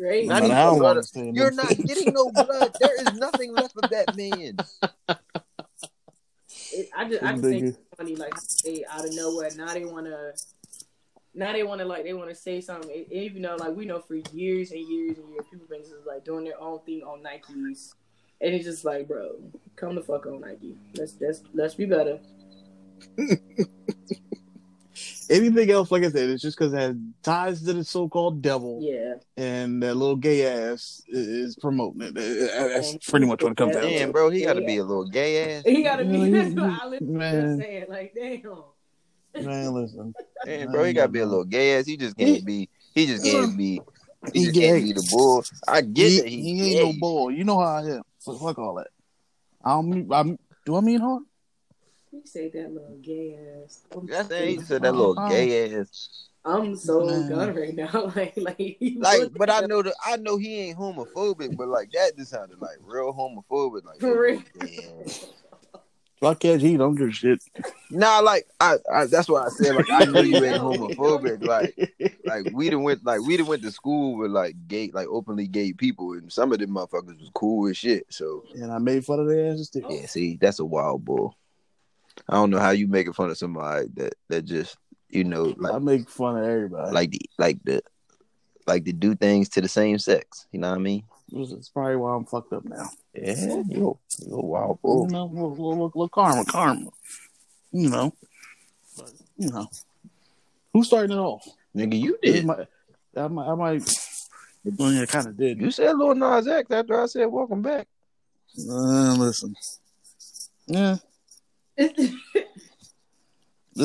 right. 0.00 0.26
Not 0.26 0.44
even 0.44 0.56
I 0.56 0.64
don't 0.64 0.78
blood. 0.78 0.90
understand 0.90 1.36
You're 1.36 1.50
them. 1.50 1.56
not 1.56 1.76
getting 1.76 2.12
no 2.12 2.30
blood. 2.30 2.72
There 2.80 3.00
is 3.00 3.14
nothing 3.18 3.52
left 3.52 3.74
of 3.82 3.90
that 3.90 4.16
man. 4.16 4.56
It, 6.72 6.88
I 6.96 7.08
just 7.08 7.22
I 7.22 7.32
just 7.32 7.42
think 7.42 7.64
it's 7.64 7.78
funny 7.96 8.14
like 8.16 8.34
they 8.64 8.84
out 8.90 9.04
of 9.04 9.14
nowhere 9.14 9.50
now 9.56 9.72
they 9.72 9.84
want 9.84 10.06
to 10.06 10.32
now 11.38 11.52
they 11.52 11.62
want 11.62 11.80
to 11.80 11.84
like 11.86 12.04
they 12.04 12.12
want 12.12 12.28
to 12.28 12.34
say 12.34 12.60
something. 12.60 12.90
And 12.90 13.12
even 13.12 13.42
though 13.42 13.56
like 13.56 13.74
we 13.74 13.86
know 13.86 14.00
for 14.00 14.16
years 14.32 14.72
and 14.72 14.80
years 14.80 15.16
and 15.18 15.28
years 15.30 15.44
people 15.50 15.66
been 15.68 15.82
just 15.82 16.06
like 16.06 16.24
doing 16.24 16.44
their 16.44 16.60
own 16.60 16.80
thing 16.84 17.02
on 17.02 17.22
Nikes. 17.22 17.94
And 18.40 18.54
it's 18.54 18.64
just 18.64 18.84
like 18.84 19.08
bro 19.08 19.36
come 19.76 19.94
the 19.94 20.02
fuck 20.02 20.26
on 20.26 20.40
Nike. 20.40 20.76
Let's 20.96 21.16
let's 21.20 21.42
let's 21.54 21.74
be 21.74 21.86
better. 21.86 22.18
Anything 25.30 25.70
else, 25.70 25.90
like 25.90 26.02
I 26.04 26.08
said, 26.10 26.30
it's 26.30 26.42
just 26.42 26.58
because 26.58 26.72
it 26.72 26.78
has 26.78 26.96
ties 27.22 27.62
to 27.62 27.74
the 27.74 27.84
so-called 27.84 28.40
devil, 28.40 28.78
yeah. 28.80 29.14
And 29.36 29.82
that 29.82 29.94
little 29.94 30.16
gay 30.16 30.46
ass 30.46 31.02
is 31.06 31.54
promoting 31.56 32.00
it. 32.00 32.14
That's 32.14 32.96
pretty 33.08 33.26
much 33.26 33.42
what 33.42 33.52
it 33.52 33.58
comes 33.58 33.74
down 33.74 33.82
Damn, 33.84 34.08
to. 34.08 34.12
bro, 34.12 34.30
he 34.30 34.42
got 34.44 34.54
to 34.54 34.62
be 34.62 34.78
a 34.78 34.84
little 34.84 35.06
gay 35.06 35.56
ass. 35.58 35.64
he 35.66 35.82
gotta 35.82 36.04
be 36.04 36.30
that's 36.30 36.54
what 36.54 36.64
I 36.82 36.86
was 36.86 37.00
man. 37.02 37.58
saying 37.58 37.84
like 37.90 38.14
damn 38.14 38.40
Man, 39.40 39.72
listen, 39.72 40.14
Damn, 40.44 40.72
bro, 40.72 40.84
he 40.84 40.92
got 40.92 41.02
to 41.06 41.08
be 41.08 41.20
a 41.20 41.26
little 41.26 41.44
gay 41.44 41.78
ass. 41.78 41.86
He 41.86 41.96
just 41.96 42.16
can't 42.16 42.44
be. 42.44 42.68
He 42.94 43.06
just 43.06 43.24
can't 43.24 43.56
be. 43.56 43.80
He 44.32 44.40
He 44.40 44.44
just 44.46 44.54
gay. 44.54 44.68
can't 44.72 44.84
be 44.84 44.92
the 44.92 45.08
bull. 45.10 45.44
I 45.66 45.80
get 45.80 46.08
he, 46.10 46.16
that 46.20 46.28
he, 46.28 46.42
he 46.42 46.70
ain't 46.70 46.80
no 46.80 46.92
gay. 46.92 46.98
bull. 46.98 47.30
You 47.30 47.44
know 47.44 47.58
how 47.58 47.76
I 47.76 47.82
am. 47.82 48.02
So 48.18 48.34
fuck 48.38 48.58
all 48.58 48.74
that. 48.76 48.88
I 49.64 49.70
don't. 49.70 49.90
mean- 49.90 50.12
I, 50.12 50.36
do 50.64 50.76
I 50.76 50.80
mean 50.80 51.00
hard? 51.00 51.22
he 52.10 52.20
said 52.24 52.52
that 52.54 52.72
little 52.72 52.98
gay 53.02 53.38
ass 53.64 53.82
That's 54.06 54.28
that. 54.28 54.48
He 54.48 54.58
said 54.60 54.82
that 54.82 54.92
little 54.94 55.28
gay 55.28 55.78
ass. 55.78 56.08
I'm 56.44 56.74
so 56.76 57.04
Man. 57.04 57.28
done 57.28 57.54
right 57.54 57.74
now 57.74 57.90
like 58.16 58.32
like 58.36 58.78
Like, 58.96 59.32
but 59.36 59.50
I 59.50 59.60
know 59.60 59.82
that 59.82 59.94
I 60.04 60.16
know 60.16 60.38
he 60.38 60.60
ain't 60.60 60.78
homophobic, 60.78 61.56
but 61.56 61.68
like 61.68 61.90
that 61.92 62.16
just 62.16 62.30
sounded 62.30 62.58
like 62.60 62.76
real 62.80 63.12
homophobic. 63.12 63.84
Like, 63.84 64.00
For 64.00 64.20
real. 64.20 64.42
Damn. 66.20 66.56
If 66.56 66.60
he 66.60 66.76
don't 66.76 66.96
just 66.96 67.18
shit. 67.18 67.40
Nah, 67.90 68.20
like 68.20 68.46
I, 68.60 68.76
I 68.92 69.06
that's 69.06 69.28
why 69.28 69.46
I 69.46 69.48
said 69.48 69.74
like 69.74 69.90
I 69.90 70.04
knew 70.04 70.22
you 70.22 70.44
ain't 70.44 70.56
homophobic. 70.62 71.44
Like, 71.44 71.94
like 72.24 72.52
we 72.52 72.70
done 72.70 72.82
went 72.82 73.04
like 73.04 73.20
we 73.20 73.36
done 73.36 73.46
went 73.46 73.62
to 73.62 73.70
school 73.70 74.16
with 74.16 74.30
like 74.30 74.54
gay, 74.66 74.90
like 74.92 75.08
openly 75.08 75.46
gay 75.46 75.72
people, 75.72 76.12
and 76.12 76.32
some 76.32 76.52
of 76.52 76.58
them 76.58 76.70
motherfuckers 76.70 77.20
was 77.20 77.30
cool 77.34 77.68
as 77.68 77.76
shit. 77.76 78.06
So 78.10 78.44
and 78.54 78.72
I 78.72 78.78
made 78.78 79.04
fun 79.04 79.20
of 79.20 79.28
their 79.28 79.52
asses 79.52 79.70
too. 79.70 79.84
yeah, 79.88 80.06
see, 80.06 80.38
that's 80.40 80.58
a 80.58 80.64
wild 80.64 81.04
bull. 81.04 81.34
I 82.28 82.34
don't 82.34 82.50
know 82.50 82.58
how 82.58 82.70
you 82.70 82.88
making 82.88 83.12
fun 83.12 83.30
of 83.30 83.38
somebody 83.38 83.86
that 83.94 84.14
that 84.28 84.44
just 84.44 84.76
you 85.08 85.24
know 85.24 85.54
like 85.56 85.72
I 85.72 85.78
make 85.78 86.08
fun 86.10 86.36
of 86.36 86.44
everybody. 86.44 86.92
like 86.92 87.10
the 87.10 87.20
like 87.38 87.58
the 87.64 87.82
like 88.66 88.84
to 88.84 88.92
do 88.92 89.14
things 89.14 89.48
to 89.50 89.60
the 89.60 89.68
same 89.68 89.98
sex. 89.98 90.46
You 90.52 90.60
know 90.60 90.70
what 90.70 90.78
I 90.78 90.82
mean? 90.82 91.04
It's 91.30 91.68
probably 91.68 91.96
why 91.96 92.14
I'm 92.16 92.24
fucked 92.24 92.52
up 92.52 92.64
now. 92.64 92.88
Yeah, 93.14 93.62
you 93.68 93.98
you 94.26 94.34
a 94.34 94.44
wild 94.44 94.76
You 94.76 94.78
bull. 94.82 95.06
know, 95.08 95.26
little, 95.26 95.50
little, 95.50 95.68
little, 95.70 95.84
little 95.86 96.08
karma, 96.08 96.44
karma. 96.44 96.88
You 97.72 97.90
know, 97.90 98.14
but 98.96 99.12
you 99.36 99.50
know, 99.50 99.68
who's 100.72 100.86
starting 100.86 101.16
it 101.16 101.20
off? 101.20 101.46
Nigga, 101.76 101.98
you 102.00 102.18
did. 102.22 102.46
might- 102.46 102.66
I 103.16 103.26
might, 103.28 103.48
I 103.48 103.54
might. 103.54 103.94
Yeah, 104.64 105.06
kind 105.06 105.26
of 105.26 105.36
did. 105.36 105.60
You 105.60 105.70
said 105.70 105.96
Lil 105.98 106.14
Nas 106.14 106.46
X 106.46 106.70
after 106.70 107.02
I 107.02 107.06
said 107.06 107.26
welcome 107.26 107.62
back. 107.62 107.88
Uh, 108.58 109.14
listen, 109.16 109.54
yeah, 110.66 110.96
this 111.76 112.12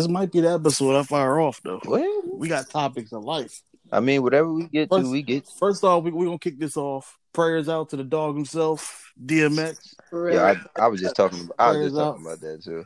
might 0.08 0.32
be 0.32 0.42
the 0.42 0.52
episode 0.54 0.98
I 0.98 1.04
fire 1.04 1.40
off 1.40 1.62
though. 1.64 1.80
Well, 1.86 2.22
We 2.34 2.48
got 2.48 2.70
topics 2.70 3.12
of 3.14 3.24
life. 3.24 3.62
I 3.92 4.00
mean, 4.00 4.24
whatever 4.24 4.52
we 4.52 4.68
get 4.68 4.90
to, 4.92 5.10
we 5.10 5.22
get. 5.22 5.48
First 5.60 5.84
off, 5.84 6.04
we 6.04 6.12
we 6.12 6.26
gonna 6.26 6.40
kick 6.40 6.60
this 6.60 6.78
off. 6.78 7.18
Prayers 7.34 7.68
out 7.68 7.90
to 7.90 7.98
the 7.98 8.04
dog 8.04 8.36
himself, 8.36 9.12
DMX. 9.26 9.96
Yeah, 10.12 10.56
I, 10.78 10.84
I 10.84 10.88
was 10.88 11.02
just 11.02 11.16
talking. 11.16 11.50
I 11.58 11.72
was 11.72 11.88
just 11.88 11.96
talking 11.96 12.26
about 12.26 12.40
that 12.42 12.64
too. 12.64 12.86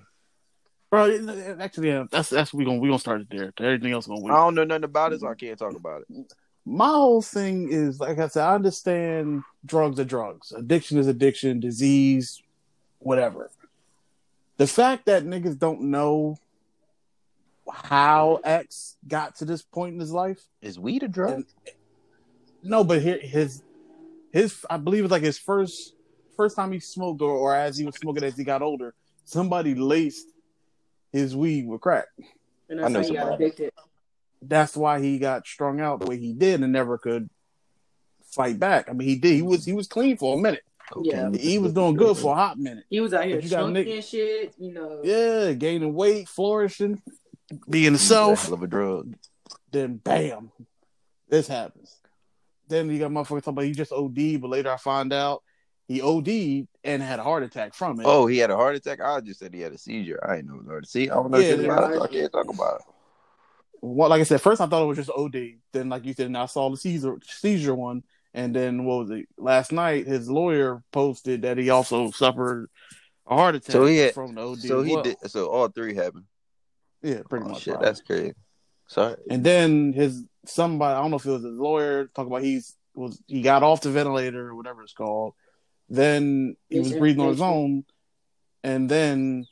Bro, 0.90 1.58
actually, 1.60 1.90
yeah, 1.90 2.06
that's 2.10 2.30
that's 2.30 2.54
we 2.54 2.64
gonna 2.64 2.80
we 2.80 2.88
gonna 2.88 2.98
start 3.00 3.22
it 3.22 3.28
there. 3.30 3.52
Everything 3.60 3.92
else 3.92 4.08
gonna 4.08 4.22
wait. 4.22 4.32
I 4.32 4.38
don't 4.38 4.56
know 4.56 4.64
nothing 4.64 4.86
about 4.86 5.12
it, 5.12 5.20
so 5.20 5.28
I 5.28 5.36
can't 5.36 5.60
talk 5.60 5.76
about 5.76 6.04
it. 6.10 6.34
my 6.66 6.88
whole 6.88 7.22
thing 7.22 7.68
is 7.70 8.00
like 8.00 8.20
I 8.20 8.28
said, 8.30 8.44
I 8.46 8.56
understand 8.56 9.44
drugs 9.66 10.00
are 10.00 10.06
drugs, 10.06 10.54
addiction 10.54 10.98
is 10.98 11.08
addiction, 11.08 11.60
disease, 11.60 12.42
whatever. 13.00 13.52
The 14.56 14.68
fact 14.68 15.08
that 15.08 15.26
niggas 15.26 15.60
don't 15.60 15.82
know 15.92 16.38
how 17.70 18.40
X 18.46 18.96
got 19.06 19.36
to 19.36 19.46
this 19.46 19.62
point 19.62 19.94
in 19.96 20.00
his 20.00 20.14
life, 20.14 20.42
Is 20.62 20.80
weed 20.80 21.04
a 21.04 21.10
drug? 21.10 21.44
no, 22.64 22.86
but 22.86 23.02
here 23.02 23.20
his 23.20 23.62
his 24.32 24.66
I 24.70 24.78
believe 24.78 25.04
it's 25.06 25.12
like 25.12 25.24
his 25.24 25.38
first 25.38 25.94
first 26.36 26.56
time 26.56 26.72
he 26.72 26.80
smoked 26.80 27.22
or, 27.22 27.32
or 27.32 27.56
as 27.56 27.78
he 27.78 27.86
was 27.86 27.96
smoking 27.96 28.24
as 28.24 28.36
he 28.38 28.44
got 28.44 28.62
older, 28.62 28.94
somebody 29.26 29.74
laced 29.76 30.28
his 31.12 31.36
weed 31.36 31.68
with 31.68 31.82
crack. 31.82 32.06
and 32.70 32.80
I 32.80 32.90
that's 32.90 33.10
know 33.10 33.18
how 33.20 33.26
he 33.26 33.30
got 33.32 33.34
addicted. 33.42 33.72
that's 34.42 34.76
why 34.78 35.00
he 35.00 35.18
got 35.20 35.48
strung 35.48 35.80
out 35.82 36.00
the 36.00 36.06
way 36.06 36.18
he 36.18 36.34
did 36.34 36.62
and 36.62 36.72
never 36.72 36.98
could 36.98 37.30
fight 38.32 38.60
back. 38.60 38.90
I 38.90 38.94
mean, 38.94 39.08
he 39.08 39.16
did. 39.16 39.34
He 39.36 39.42
was 39.42 39.66
he 39.66 39.74
was 39.74 39.88
clean 39.88 40.18
for 40.18 40.38
a 40.38 40.42
minute. 40.42 40.64
Yeah. 41.02 41.32
He 41.32 41.60
was 41.60 41.74
doing 41.74 41.96
good 41.96 42.16
for 42.18 42.32
a 42.32 42.36
hot 42.36 42.58
minute. 42.58 42.86
He 42.90 43.02
was 43.02 43.14
out 43.14 43.26
here 43.26 43.42
But 43.42 43.52
you 43.52 43.72
Nick- 43.72 44.04
shit, 44.04 44.54
you 44.58 44.72
know. 44.72 45.02
Yeah, 45.04 45.52
gaining 45.54 45.94
weight, 45.94 46.30
flourishing, 46.30 47.02
being 47.70 47.84
He's 47.94 48.12
a 48.12 48.16
himself. 48.16 48.46
hell 48.46 48.54
of 48.54 48.64
a 48.64 48.68
drug. 48.68 49.16
Then 49.72 49.98
bam, 49.98 50.50
this 51.28 51.48
happens. 51.50 51.97
Then 52.68 52.90
you 52.90 53.00
got 53.00 53.12
motherfuckers 53.12 53.28
talking 53.44 53.54
about 53.54 53.66
he 53.66 53.72
just 53.72 53.92
OD, 53.92 54.38
but 54.42 54.50
later 54.50 54.72
I 54.72 54.78
find 54.78 55.14
out 55.14 55.44
he 55.88 56.02
OD'd 56.02 56.68
and 56.84 57.02
had 57.02 57.20
a 57.20 57.24
heart 57.24 57.44
attack 57.44 57.74
from 57.74 58.00
it. 58.00 58.06
Oh, 58.06 58.28
he 58.28 58.38
had 58.40 58.52
a 58.52 58.56
heart 58.58 58.76
attack. 58.76 59.00
I 59.02 59.22
just 59.22 59.40
said 59.40 59.54
he 59.54 59.62
had 59.62 59.72
a 59.74 59.78
seizure. 59.78 60.20
I 60.28 60.36
didn't 60.38 60.52
know 60.66 60.74
it 60.76 60.80
was. 60.82 60.90
See, 60.90 61.10
I 61.10 61.14
don't 61.16 61.32
know 61.32 61.38
Yeah, 61.38 61.56
shit 61.56 61.66
about 61.66 61.94
it. 61.94 62.02
I 62.02 62.08
can't 62.08 62.32
talk 62.32 62.50
about 62.54 62.80
it. 62.82 62.86
Well, 63.82 64.10
like 64.10 64.20
I 64.22 64.24
said, 64.24 64.42
first 64.42 64.60
I 64.60 64.66
thought 64.68 64.84
it 64.84 64.88
was 64.88 64.98
just 64.98 65.10
OD. 65.12 65.60
Then, 65.72 65.90
like 65.90 66.04
you 66.06 66.14
said, 66.14 66.26
and 66.26 66.38
I 66.38 66.48
saw 66.48 66.70
the 66.70 66.78
seizure 66.78 67.18
seizure 67.24 67.76
one, 67.76 68.04
and 68.34 68.54
then 68.56 68.84
what 68.86 69.00
was 69.00 69.12
it? 69.12 69.28
Last 69.38 69.72
night, 69.72 70.08
his 70.08 70.30
lawyer 70.30 70.84
posted 70.92 71.44
that 71.44 71.58
he 71.58 71.70
also 71.70 72.10
suffered 72.12 72.70
a 73.28 73.36
heart 73.36 73.56
attack 73.56 73.72
So 73.72 73.86
he 73.86 73.98
had- 73.98 74.14
from 74.14 74.36
the 74.36 74.42
OD. 74.42 74.60
So 74.68 74.82
he 74.82 74.94
well. 74.96 75.04
did. 75.04 75.18
So 75.28 75.48
all 75.50 75.68
three 75.70 75.94
happened. 75.96 76.26
yeah, 77.04 77.22
pretty 77.30 77.46
Oh, 77.46 77.50
much. 77.50 77.62
shit, 77.62 77.74
probably. 77.76 77.86
that's 77.88 78.02
crazy. 78.02 78.34
Sorry. 78.88 79.16
And 79.30 79.44
then 79.44 79.94
his 79.94 80.26
somebody, 80.48 80.96
I 80.96 81.02
don't 81.02 81.12
know 81.12 81.18
if 81.18 81.26
it 81.26 81.32
was 81.32 81.44
his 81.44 81.54
lawyer, 81.54 82.08
talk 82.08 82.28
about 82.28 82.42
he's 82.42 82.76
was 82.96 83.22
he 83.28 83.42
got 83.42 83.64
off 83.64 83.82
the 83.82 83.92
ventilator 83.92 84.50
or 84.50 84.56
whatever 84.56 84.82
it's 84.84 84.94
called. 84.94 85.34
Then 85.90 86.58
he 86.70 86.80
was 86.80 86.94
breathing 86.94 87.24
on 87.24 87.30
his 87.30 87.42
own, 87.42 87.86
and 88.64 88.90
then 88.90 89.46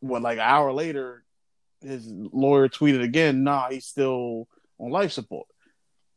what? 0.00 0.22
Like 0.22 0.38
an 0.38 0.44
hour 0.44 0.72
later, 0.72 1.24
his 1.80 2.06
lawyer 2.08 2.68
tweeted 2.68 3.02
again, 3.02 3.44
"Nah, 3.44 3.68
he's 3.70 3.86
still 3.86 4.48
on 4.78 4.90
life 4.90 5.12
support." 5.12 5.46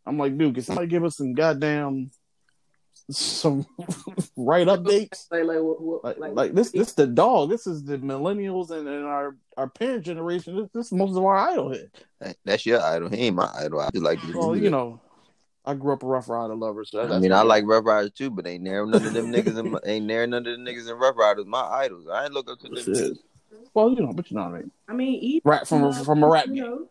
I'm 0.05 0.17
like, 0.17 0.37
dude, 0.37 0.55
can 0.55 0.63
somebody 0.63 0.87
give 0.87 1.03
us 1.03 1.17
some 1.17 1.33
goddamn 1.33 2.09
some 3.09 3.65
right 4.37 4.67
updates? 4.67 5.27
Like, 5.31 5.43
like, 5.45 5.59
what, 5.59 5.81
what, 5.81 6.03
Like, 6.03 6.17
like, 6.19 6.33
like 6.35 6.53
this, 6.53 6.71
this 6.71 6.93
the 6.93 7.07
dog. 7.07 7.49
This 7.49 7.65
is 7.67 7.83
the 7.83 7.97
millennials 7.97 8.71
and, 8.71 8.87
and 8.87 9.05
our 9.05 9.35
our 9.57 9.67
parent 9.67 10.05
generation. 10.05 10.55
This, 10.55 10.69
this 10.73 10.85
is 10.87 10.91
most 10.91 11.17
of 11.17 11.23
our 11.23 11.37
idol 11.37 11.71
here. 11.71 11.91
That- 12.19 12.37
That's 12.45 12.65
your 12.65 12.81
idol. 12.81 13.09
He 13.09 13.17
ain't 13.17 13.35
my 13.35 13.49
idol. 13.55 13.79
I 13.81 13.89
just 13.91 14.03
like. 14.03 14.19
his 14.19 14.35
Well, 14.35 14.55
you 14.55 14.69
know, 14.69 15.01
I 15.65 15.73
grew 15.75 15.93
up 15.93 16.03
a 16.03 16.07
Ruff 16.07 16.29
Ryder 16.29 16.55
lover, 16.55 16.85
so 16.85 17.01
I 17.11 17.19
mean, 17.19 17.33
I 17.33 17.41
like 17.41 17.65
Ruff 17.65 17.85
Ryders 17.85 18.11
too, 18.11 18.29
but 18.29 18.47
ain't 18.47 18.63
there 18.63 18.85
none 18.85 19.05
of 19.05 19.13
them 19.13 19.31
niggas. 19.31 19.57
In 19.59 19.71
my, 19.71 19.79
ain't 19.85 20.07
there 20.07 20.25
none 20.25 20.45
of 20.47 20.57
the 20.57 20.71
niggas 20.71 20.89
in 20.89 20.95
Ruff 20.97 21.15
Ryders 21.17 21.45
my 21.45 21.61
idols. 21.61 22.07
I 22.11 22.25
ain't 22.25 22.33
look 22.33 22.49
up 22.49 22.59
to 22.59 22.69
them. 22.69 23.17
Well, 23.73 23.89
you 23.91 24.01
know, 24.01 24.13
but 24.13 24.29
you 24.31 24.37
know 24.37 24.43
what 24.43 24.53
I 24.55 24.59
mean. 24.59 24.71
I 24.87 24.93
mean, 24.93 25.19
he, 25.21 25.41
Rap 25.43 25.67
from 25.67 25.91
from 25.93 26.23
a 26.23 26.27
rap 26.29 26.47
you 26.47 26.53
game. 26.55 26.63
know, 26.63 26.87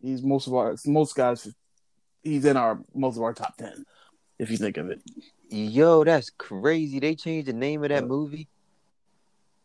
He's 0.00 0.22
most 0.22 0.46
of 0.46 0.54
our 0.54 0.74
most 0.86 1.14
guys. 1.14 1.48
He's 2.22 2.44
in 2.44 2.56
our 2.56 2.78
most 2.94 3.16
of 3.16 3.22
our 3.22 3.32
top 3.34 3.56
ten, 3.56 3.84
if 4.44 4.50
you 4.50 4.56
think 4.56 4.76
of 4.76 4.90
it. 4.90 5.00
Yo, 5.48 6.04
that's 6.04 6.30
crazy. 6.30 7.00
They 7.00 7.14
changed 7.14 7.48
the 7.48 7.52
name 7.52 7.82
of 7.82 7.88
that 7.88 8.06
movie. 8.06 8.48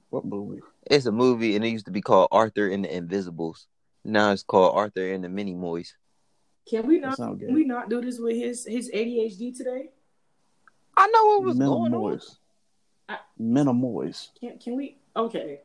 What 0.09 0.25
movie? 0.25 0.61
It's 0.89 1.05
a 1.05 1.11
movie, 1.11 1.55
and 1.55 1.63
it 1.63 1.69
used 1.69 1.85
to 1.85 1.91
be 1.91 2.01
called 2.01 2.29
Arthur 2.31 2.69
and 2.69 2.83
the 2.83 2.95
Invisibles. 2.95 3.67
Now 4.03 4.31
it's 4.31 4.43
called 4.43 4.75
Arthur 4.75 5.13
and 5.13 5.23
the 5.23 5.27
Minimoys. 5.27 5.93
can 6.67 6.87
we 6.87 6.99
That 6.99 7.19
not? 7.19 7.39
Can 7.39 7.53
we 7.53 7.63
not 7.63 7.89
do 7.89 8.01
this 8.01 8.17
with 8.19 8.35
his 8.35 8.65
his 8.65 8.89
ADHD 8.91 9.55
today? 9.55 9.89
I 10.97 11.07
know 11.07 11.25
what 11.25 11.43
was 11.43 11.59
going 11.59 11.93
on. 11.93 12.01
Minimoys. 12.01 12.37
I- 13.07 13.19
Minimoys. 13.39 14.29
Can 14.39 14.57
can 14.57 14.75
we? 14.75 14.97
Okay. 15.15 15.61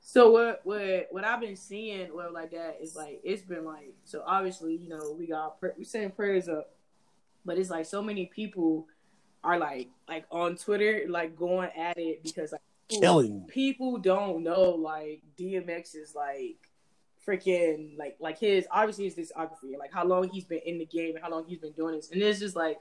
So 0.00 0.30
what 0.30 0.60
what 0.64 1.08
what 1.10 1.24
I've 1.24 1.40
been 1.40 1.56
seeing, 1.56 2.14
well, 2.14 2.32
like 2.32 2.52
that 2.52 2.78
is 2.80 2.94
like 2.96 3.20
it's 3.24 3.42
been 3.42 3.64
like 3.64 3.94
so. 4.04 4.22
Obviously, 4.26 4.76
you 4.76 4.88
know, 4.88 5.16
we 5.18 5.26
got 5.26 5.58
pr- 5.60 5.76
we 5.76 5.84
saying 5.84 6.10
prayers 6.12 6.48
up, 6.48 6.72
but 7.44 7.58
it's 7.58 7.70
like 7.70 7.86
so 7.86 8.02
many 8.02 8.26
people 8.26 8.86
are 9.42 9.58
like 9.58 9.88
like 10.08 10.24
on 10.30 10.56
Twitter, 10.56 11.04
like 11.08 11.36
going 11.36 11.70
at 11.76 11.98
it 11.98 12.22
because 12.22 12.52
like 12.52 12.60
Killing. 12.88 13.46
people 13.48 13.98
don't 13.98 14.42
know 14.42 14.70
like 14.70 15.22
DMX 15.38 15.94
is 15.96 16.14
like 16.14 16.56
freaking 17.26 17.96
like 17.98 18.16
like 18.20 18.38
his 18.38 18.66
obviously 18.70 19.04
his 19.04 19.14
discography, 19.14 19.78
like 19.78 19.92
how 19.92 20.04
long 20.04 20.28
he's 20.28 20.44
been 20.44 20.60
in 20.64 20.78
the 20.78 20.86
game 20.86 21.14
and 21.14 21.24
how 21.24 21.30
long 21.30 21.44
he's 21.46 21.58
been 21.58 21.72
doing 21.72 21.94
this, 21.94 22.10
and 22.10 22.20
it's 22.22 22.40
just 22.40 22.56
like 22.56 22.78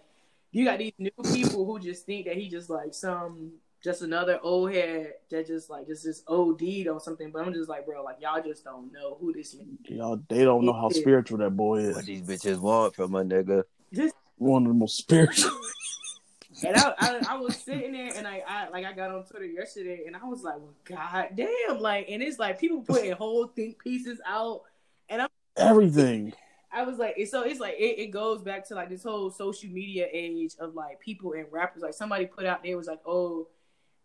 you 0.51 0.65
got 0.65 0.79
these 0.79 0.93
new 0.97 1.11
people 1.31 1.65
who 1.65 1.79
just 1.79 2.05
think 2.05 2.25
that 2.25 2.35
he 2.35 2.49
just 2.49 2.69
like 2.69 2.93
some 2.93 3.51
just 3.81 4.01
another 4.01 4.39
old 4.41 4.71
head 4.73 5.13
that 5.29 5.47
just 5.47 5.69
like 5.69 5.87
just 5.87 6.03
just 6.03 6.23
OD'd 6.27 6.87
on 6.87 6.99
something. 6.99 7.31
But 7.31 7.45
I'm 7.45 7.53
just 7.53 7.69
like, 7.69 7.85
bro, 7.85 8.03
like 8.03 8.17
y'all 8.19 8.41
just 8.41 8.63
don't 8.63 8.91
know 8.91 9.17
who 9.19 9.31
this 9.31 9.53
is. 9.53 9.61
Y'all, 9.85 10.19
they 10.27 10.43
don't 10.43 10.65
know 10.65 10.73
how 10.73 10.89
spiritual 10.89 11.37
that 11.37 11.51
boy 11.51 11.87
What 11.91 11.99
is. 11.99 12.05
these 12.05 12.21
bitches 12.23 12.59
want 12.59 12.95
from 12.95 13.15
a 13.15 13.23
nigga. 13.23 13.63
Just 13.93 14.15
One 14.39 14.63
of 14.63 14.69
the 14.69 14.73
most 14.73 14.97
spiritual. 14.97 15.51
and 16.65 16.75
I, 16.75 16.93
I 16.97 17.21
I 17.29 17.35
was 17.35 17.55
sitting 17.55 17.93
there 17.93 18.11
and 18.15 18.27
I, 18.27 18.43
I 18.47 18.69
like 18.69 18.85
I 18.85 18.93
got 18.93 19.11
on 19.11 19.23
Twitter 19.25 19.45
yesterday 19.45 20.03
and 20.07 20.15
I 20.15 20.25
was 20.25 20.41
like, 20.41 20.55
well, 20.57 20.73
god 20.83 21.29
damn, 21.35 21.79
like 21.79 22.07
and 22.09 22.23
it's 22.23 22.39
like 22.39 22.59
people 22.59 22.81
putting 22.81 23.11
whole 23.11 23.47
think 23.47 23.83
pieces 23.83 24.19
out 24.25 24.63
and 25.07 25.21
I'm 25.21 25.29
Everything. 25.59 26.33
I 26.71 26.83
was 26.83 26.97
like, 26.97 27.17
so 27.29 27.41
it's 27.41 27.59
like 27.59 27.75
it, 27.77 27.99
it 27.99 28.11
goes 28.11 28.41
back 28.41 28.67
to 28.67 28.75
like 28.75 28.89
this 28.89 29.03
whole 29.03 29.31
social 29.31 29.69
media 29.69 30.07
age 30.11 30.55
of 30.59 30.75
like 30.75 30.99
people 30.99 31.33
and 31.33 31.45
rappers. 31.51 31.81
Like 31.81 31.93
somebody 31.93 32.25
put 32.25 32.45
out 32.45 32.63
there 32.63 32.77
was 32.77 32.87
like, 32.87 33.01
oh, 33.05 33.47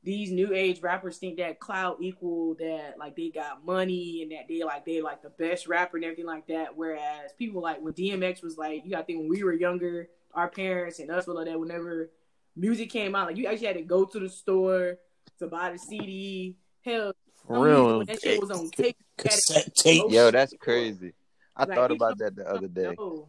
these 0.02 0.32
new 0.32 0.52
age 0.52 0.80
rappers 0.80 1.18
think 1.18 1.36
that 1.38 1.60
cloud 1.60 1.96
equal 2.00 2.54
that 2.54 2.94
like 2.98 3.16
they 3.16 3.30
got 3.30 3.64
money 3.64 4.22
and 4.22 4.32
that 4.32 4.48
they 4.48 4.62
like 4.64 4.84
they 4.84 5.00
like 5.00 5.22
the 5.22 5.30
best 5.30 5.66
rapper 5.66 5.96
and 5.96 6.04
everything 6.04 6.26
like 6.26 6.46
that. 6.48 6.76
Whereas 6.76 7.32
people 7.38 7.62
like 7.62 7.80
when 7.80 7.92
DMX 7.92 8.42
was 8.42 8.56
like, 8.56 8.84
you 8.84 8.90
got 8.90 9.00
to 9.00 9.04
think 9.04 9.20
when 9.20 9.28
we 9.28 9.44
were 9.44 9.52
younger, 9.52 10.08
our 10.34 10.48
parents 10.48 10.98
and 10.98 11.10
us 11.10 11.26
were 11.26 11.34
like 11.34 11.46
that. 11.46 11.58
Whenever 11.60 12.10
music 12.56 12.90
came 12.90 13.14
out, 13.14 13.28
like 13.28 13.36
you 13.36 13.46
actually 13.46 13.66
had 13.66 13.76
to 13.76 13.82
go 13.82 14.04
to 14.04 14.18
the 14.18 14.28
store 14.28 14.98
to 15.38 15.46
buy 15.46 15.72
the 15.72 15.78
CD. 15.78 16.56
Hell, 16.84 17.14
For 17.46 17.64
real. 17.64 17.98
when 17.98 18.06
that 18.06 18.20
shit 18.20 18.40
was 18.40 18.50
on 18.50 18.68
tape. 18.70 18.96
you 18.98 19.22
had 19.24 19.30
to 19.30 19.36
Cassette 19.36 19.74
tape. 19.74 20.02
Yo, 20.10 20.30
that's 20.30 20.52
crazy. 20.60 21.14
I 21.56 21.64
Like, 21.64 21.76
thought 21.76 21.90
about 21.92 22.18
that 22.18 22.36
the 22.36 22.48
other 22.48 22.68
day. 22.68 22.94
know. 22.98 23.28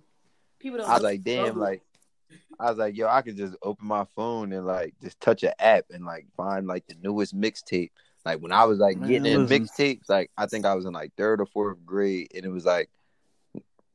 People 0.60 0.80
don't. 0.80 0.90
I 0.90 0.94
was 0.96 1.04
like, 1.04 1.24
the 1.24 1.36
damn, 1.36 1.44
struggle. 1.46 1.62
like 1.62 1.82
I 2.60 2.70
was 2.70 2.78
like, 2.78 2.98
yo, 2.98 3.08
I 3.08 3.22
could 3.22 3.38
just 3.38 3.56
open 3.62 3.88
my 3.88 4.06
phone 4.16 4.52
and 4.52 4.66
like 4.66 4.94
just 5.02 5.20
touch 5.20 5.44
an 5.44 5.54
app 5.60 5.86
and 5.92 6.06
like 6.06 6.26
find 6.36 6.66
like 6.68 6.86
the 6.88 6.96
newest 7.02 7.36
mixtape. 7.40 7.92
Like 8.26 8.40
when 8.42 8.52
I 8.52 8.64
was 8.66 8.80
like 8.80 8.98
Man, 8.98 9.10
getting 9.10 9.32
in 9.32 9.46
mixtapes, 9.48 10.10
like 10.10 10.32
I 10.38 10.48
think 10.48 10.66
I 10.66 10.74
was 10.74 10.86
in 10.86 10.94
like 10.94 11.14
third 11.16 11.40
or 11.40 11.46
fourth 11.46 11.78
grade, 11.86 12.32
and 12.36 12.44
it 12.46 12.50
was 12.50 12.66
like 12.66 12.90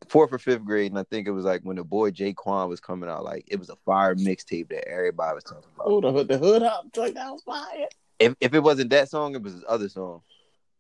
fourth 0.09 0.33
or 0.33 0.38
fifth 0.38 0.64
grade, 0.64 0.90
and 0.90 0.99
I 0.99 1.04
think 1.04 1.26
it 1.26 1.33
was 1.33 1.45
like 1.45 1.62
when 1.62 1.76
the 1.76 1.85
boy 1.85 2.11
Jay 2.11 2.30
J-Kwon 2.30 2.69
was 2.69 2.80
coming 2.80 3.09
out, 3.09 3.25
like 3.25 3.45
it 3.47 3.59
was 3.59 3.71
a 3.71 3.76
fire 3.85 4.14
mixtape 4.14 4.69
that 4.69 4.88
everybody 4.88 5.35
was 5.35 5.45
talking 5.45 5.71
about. 5.75 5.87
Oh, 5.87 6.00
the, 6.00 6.12
hood- 6.12 6.28
the 6.28 6.38
hood 6.38 6.62
hop 6.62 6.92
joint 6.92 7.14
that 7.14 7.30
was 7.30 7.42
fire. 7.42 7.87
If 8.19 8.35
if 8.40 8.54
it 8.54 8.61
wasn't 8.61 8.90
that 8.90 9.09
song, 9.09 9.35
it 9.35 9.42
was 9.42 9.54
his 9.54 9.64
other 9.69 9.88
song. 9.88 10.23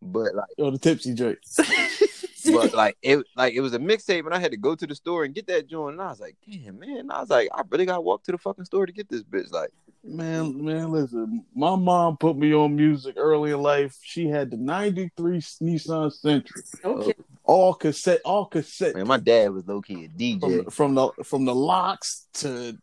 But 0.02 0.34
like 0.34 0.48
Yo, 0.56 0.70
the 0.70 0.78
tipsy 0.78 1.14
joint. 1.14 1.38
but 2.52 2.72
like 2.72 2.96
it 3.02 3.24
like 3.36 3.54
it 3.54 3.60
was 3.60 3.74
a 3.74 3.78
mixtape 3.78 4.24
and 4.24 4.34
I 4.34 4.38
had 4.38 4.52
to 4.52 4.56
go 4.56 4.74
to 4.74 4.86
the 4.86 4.94
store 4.94 5.24
and 5.24 5.34
get 5.34 5.46
that 5.48 5.66
joint 5.66 5.94
and 5.94 6.02
I 6.02 6.08
was 6.08 6.20
like, 6.20 6.36
damn 6.48 6.78
man, 6.78 7.10
I 7.10 7.20
was 7.20 7.30
like, 7.30 7.48
I 7.54 7.62
really 7.68 7.86
gotta 7.86 8.00
walk 8.00 8.24
to 8.24 8.32
the 8.32 8.38
fucking 8.38 8.64
store 8.64 8.86
to 8.86 8.92
get 8.92 9.08
this 9.08 9.22
bitch. 9.22 9.52
Like 9.52 9.70
Man, 10.02 10.64
man, 10.64 10.90
listen. 10.90 11.44
My 11.54 11.76
mom 11.76 12.16
put 12.16 12.36
me 12.36 12.54
on 12.54 12.74
music 12.74 13.16
early 13.18 13.50
in 13.50 13.60
life. 13.60 13.98
She 14.02 14.28
had 14.28 14.50
the 14.50 14.56
'93 14.56 15.38
Nissan 15.38 16.10
Sentra, 16.10 16.84
okay. 16.84 17.14
Oh. 17.18 17.24
All 17.50 17.74
cassette, 17.74 18.20
all 18.24 18.46
cassette. 18.46 18.94
man, 18.94 19.08
my 19.08 19.16
dad 19.16 19.50
was 19.50 19.66
low 19.66 19.82
key 19.82 20.04
a 20.04 20.08
DJ. 20.08 20.62
from, 20.62 20.70
from 20.70 20.94
the 20.94 21.10
from 21.24 21.44
the 21.46 21.52
LOX 21.52 22.28
to 22.34 22.78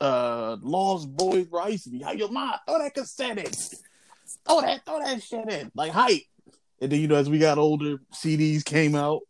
uh 0.00 0.56
Lost 0.62 1.12
Boyz, 1.16 1.50
bro. 1.50 1.62
I 1.62 1.68
used 1.70 1.84
to 1.84 1.90
be 1.90 2.00
how 2.00 2.12
your 2.12 2.30
mom 2.30 2.54
throw 2.64 2.78
that 2.78 2.94
cassette 2.94 3.38
in, 3.38 3.50
throw 4.46 4.60
that 4.60 4.86
throw 4.86 5.00
that 5.00 5.20
shit 5.24 5.50
in 5.50 5.72
like 5.74 5.90
hype. 5.90 6.22
And 6.80 6.92
then 6.92 7.00
you 7.00 7.08
know 7.08 7.16
as 7.16 7.28
we 7.28 7.40
got 7.40 7.58
older, 7.58 7.96
CDs 8.14 8.64
came 8.64 8.94
out. 8.94 9.22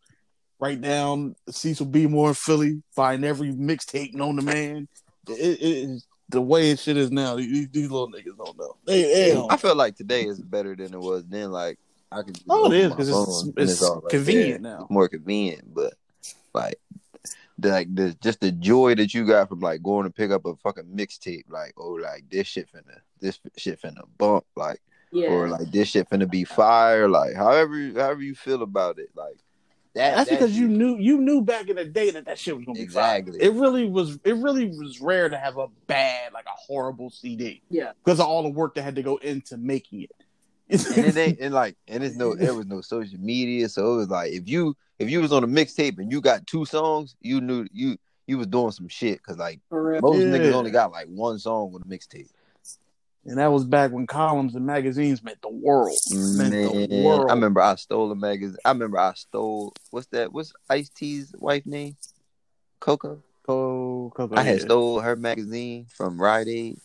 Right 0.60 0.78
down 0.78 1.36
Cecil 1.48 1.86
B. 1.86 2.06
Moore 2.06 2.28
in 2.28 2.34
Philly, 2.34 2.82
find 2.94 3.24
every 3.24 3.50
mixtape 3.50 4.12
known 4.12 4.36
to 4.36 4.42
man. 4.42 4.88
It, 5.26 5.62
it, 5.62 6.02
the 6.28 6.42
way 6.42 6.70
it 6.70 6.78
shit 6.78 6.98
is 6.98 7.10
now. 7.10 7.36
These, 7.36 7.70
these 7.70 7.90
little 7.90 8.10
niggas 8.12 8.36
don't 8.36 8.58
know. 8.58 8.76
They, 8.86 9.02
they 9.04 9.32
don't. 9.32 9.50
I 9.50 9.56
feel 9.56 9.74
like 9.74 9.96
today 9.96 10.26
is 10.26 10.38
better 10.38 10.76
than 10.76 10.92
it 10.92 11.00
was 11.00 11.24
then. 11.24 11.50
Like 11.50 11.78
I 12.12 12.22
could 12.22 12.34
just 12.34 12.46
Oh, 12.48 12.64
it 12.64 12.66
open 12.66 12.76
is 12.78 12.88
my 12.90 12.96
because 12.96 13.08
it's, 13.08 13.16
phone 13.42 13.54
and 13.56 13.70
it's 13.70 13.82
all 13.82 14.00
right 14.00 14.10
convenient 14.10 14.62
there. 14.62 14.78
now. 14.78 14.86
more 14.90 15.08
convenient, 15.08 15.74
but 15.74 15.94
like 16.54 16.78
the, 17.58 17.68
like 17.70 17.94
the 17.94 18.16
just 18.22 18.40
the 18.40 18.52
joy 18.52 18.94
that 18.94 19.14
you 19.14 19.26
got 19.26 19.48
from 19.48 19.60
like 19.60 19.82
going 19.82 20.04
to 20.04 20.10
pick 20.10 20.30
up 20.30 20.44
a 20.46 20.56
fucking 20.56 20.84
mixtape, 20.94 21.44
like 21.48 21.74
oh 21.76 21.92
like 21.92 22.24
this 22.30 22.46
shit 22.46 22.68
finna 22.72 22.98
this 23.20 23.38
shit 23.56 23.80
finna 23.80 24.02
bump, 24.18 24.44
like 24.56 24.80
Yeah. 25.12 25.28
or 25.28 25.48
like 25.48 25.70
this 25.70 25.88
shit 25.88 26.08
finna 26.10 26.28
be 26.30 26.44
fire, 26.44 27.08
like 27.08 27.34
however 27.34 27.76
however 27.94 28.22
you 28.22 28.34
feel 28.34 28.62
about 28.62 28.98
it, 28.98 29.10
like 29.14 29.36
that. 29.94 30.16
That's 30.16 30.30
that 30.30 30.38
because 30.40 30.58
you 30.58 30.68
knew 30.68 30.96
you 30.98 31.20
knew 31.20 31.42
back 31.42 31.68
in 31.68 31.76
the 31.76 31.84
day 31.84 32.10
that 32.10 32.24
that 32.24 32.38
shit 32.38 32.56
was 32.56 32.64
gonna 32.64 32.76
be. 32.76 32.82
Exactly. 32.82 33.38
It 33.40 33.52
really 33.52 33.86
was. 33.86 34.18
It 34.24 34.36
really 34.36 34.66
was 34.68 35.00
rare 35.02 35.28
to 35.28 35.36
have 35.36 35.58
a 35.58 35.66
bad, 35.86 36.32
like 36.32 36.46
a 36.46 36.56
horrible 36.66 37.10
CD 37.10 37.60
yeah. 37.68 37.92
because 38.02 38.18
of 38.18 38.26
all 38.26 38.42
the 38.42 38.48
work 38.48 38.74
that 38.76 38.82
had 38.82 38.96
to 38.96 39.02
go 39.02 39.16
into 39.18 39.58
making 39.58 40.02
it. 40.02 40.21
And 40.72 41.06
it 41.06 41.16
ain't 41.16 41.38
and 41.40 41.54
like 41.54 41.76
and 41.88 42.02
it's 42.02 42.16
no 42.16 42.34
there 42.34 42.54
was 42.54 42.66
no 42.66 42.80
social 42.80 43.18
media, 43.18 43.68
so 43.68 43.94
it 43.94 43.96
was 43.96 44.08
like 44.08 44.32
if 44.32 44.48
you 44.48 44.76
if 44.98 45.10
you 45.10 45.20
was 45.20 45.32
on 45.32 45.44
a 45.44 45.48
mixtape 45.48 45.98
and 45.98 46.10
you 46.10 46.20
got 46.20 46.46
two 46.46 46.64
songs, 46.64 47.16
you 47.20 47.40
knew 47.40 47.66
you 47.72 47.96
you 48.26 48.38
was 48.38 48.46
doing 48.46 48.70
some 48.70 48.88
shit 48.88 49.18
because 49.18 49.38
like 49.38 49.60
most 49.70 50.24
Yeah. 50.24 50.32
niggas 50.38 50.52
only 50.52 50.70
got 50.70 50.92
like 50.92 51.06
one 51.08 51.38
song 51.38 51.72
on 51.74 51.82
a 51.82 51.84
mixtape. 51.84 52.28
And 53.24 53.38
that 53.38 53.52
was 53.52 53.64
back 53.64 53.92
when 53.92 54.06
columns 54.06 54.56
and 54.56 54.66
magazines 54.66 55.22
meant 55.22 55.40
the 55.42 55.48
world. 55.48 55.96
Meant 56.10 56.50
the 56.50 56.88
world. 57.04 57.30
I 57.30 57.34
remember 57.34 57.60
I 57.60 57.76
stole 57.76 58.10
a 58.10 58.16
magazine. 58.16 58.58
I 58.64 58.70
remember 58.70 58.98
I 58.98 59.12
stole 59.14 59.74
what's 59.90 60.06
that? 60.08 60.32
What's 60.32 60.52
Ice 60.68 60.88
T's 60.88 61.32
wife 61.38 61.64
name? 61.66 61.96
Coco. 62.80 63.22
Oh, 63.48 64.12
Coco, 64.14 64.36
I 64.36 64.42
had 64.42 64.58
yeah. 64.58 64.64
stole 64.64 65.00
her 65.00 65.16
magazine 65.16 65.86
from 65.88 66.20
Rite 66.20 66.48
Aid. 66.48 66.80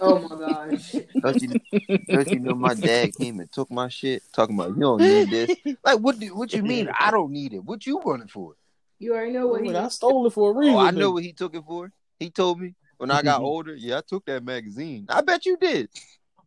Oh 0.00 0.18
my 0.28 0.36
gosh. 0.46 0.92
Don't 1.20 1.42
you, 1.42 1.60
don't 2.08 2.30
you 2.30 2.38
know 2.40 2.54
my 2.54 2.74
dad 2.74 3.14
came 3.14 3.40
and 3.40 3.50
took 3.50 3.70
my 3.70 3.88
shit? 3.88 4.22
Talking 4.32 4.58
about 4.58 4.70
you 4.70 4.80
don't 4.80 5.00
need 5.00 5.30
this. 5.30 5.56
Like 5.84 5.98
what? 5.98 6.18
Do, 6.18 6.34
what 6.34 6.52
you 6.52 6.62
mean? 6.62 6.88
I 6.98 7.10
don't 7.10 7.32
need 7.32 7.52
it. 7.52 7.64
What 7.64 7.86
you 7.86 7.98
want 7.98 8.22
it 8.22 8.30
for? 8.30 8.54
You 8.98 9.14
already 9.14 9.32
know 9.32 9.48
what 9.48 9.60
oh, 9.60 9.64
he. 9.64 9.70
Like, 9.70 9.84
I 9.84 9.88
stole 9.88 10.26
it 10.26 10.32
for 10.32 10.50
a 10.50 10.54
oh, 10.54 10.58
reason. 10.58 10.74
Oh, 10.74 10.78
I 10.78 10.90
know 10.90 11.10
what 11.10 11.24
he 11.24 11.32
took 11.32 11.54
it 11.54 11.64
for. 11.66 11.92
He 12.18 12.30
told 12.30 12.60
me 12.60 12.74
when 12.98 13.10
I 13.10 13.22
got 13.22 13.40
older. 13.42 13.74
Yeah, 13.74 13.98
I 13.98 14.00
took 14.06 14.24
that 14.26 14.44
magazine. 14.44 15.06
I 15.08 15.20
bet 15.22 15.44
you 15.46 15.56
did. 15.56 15.88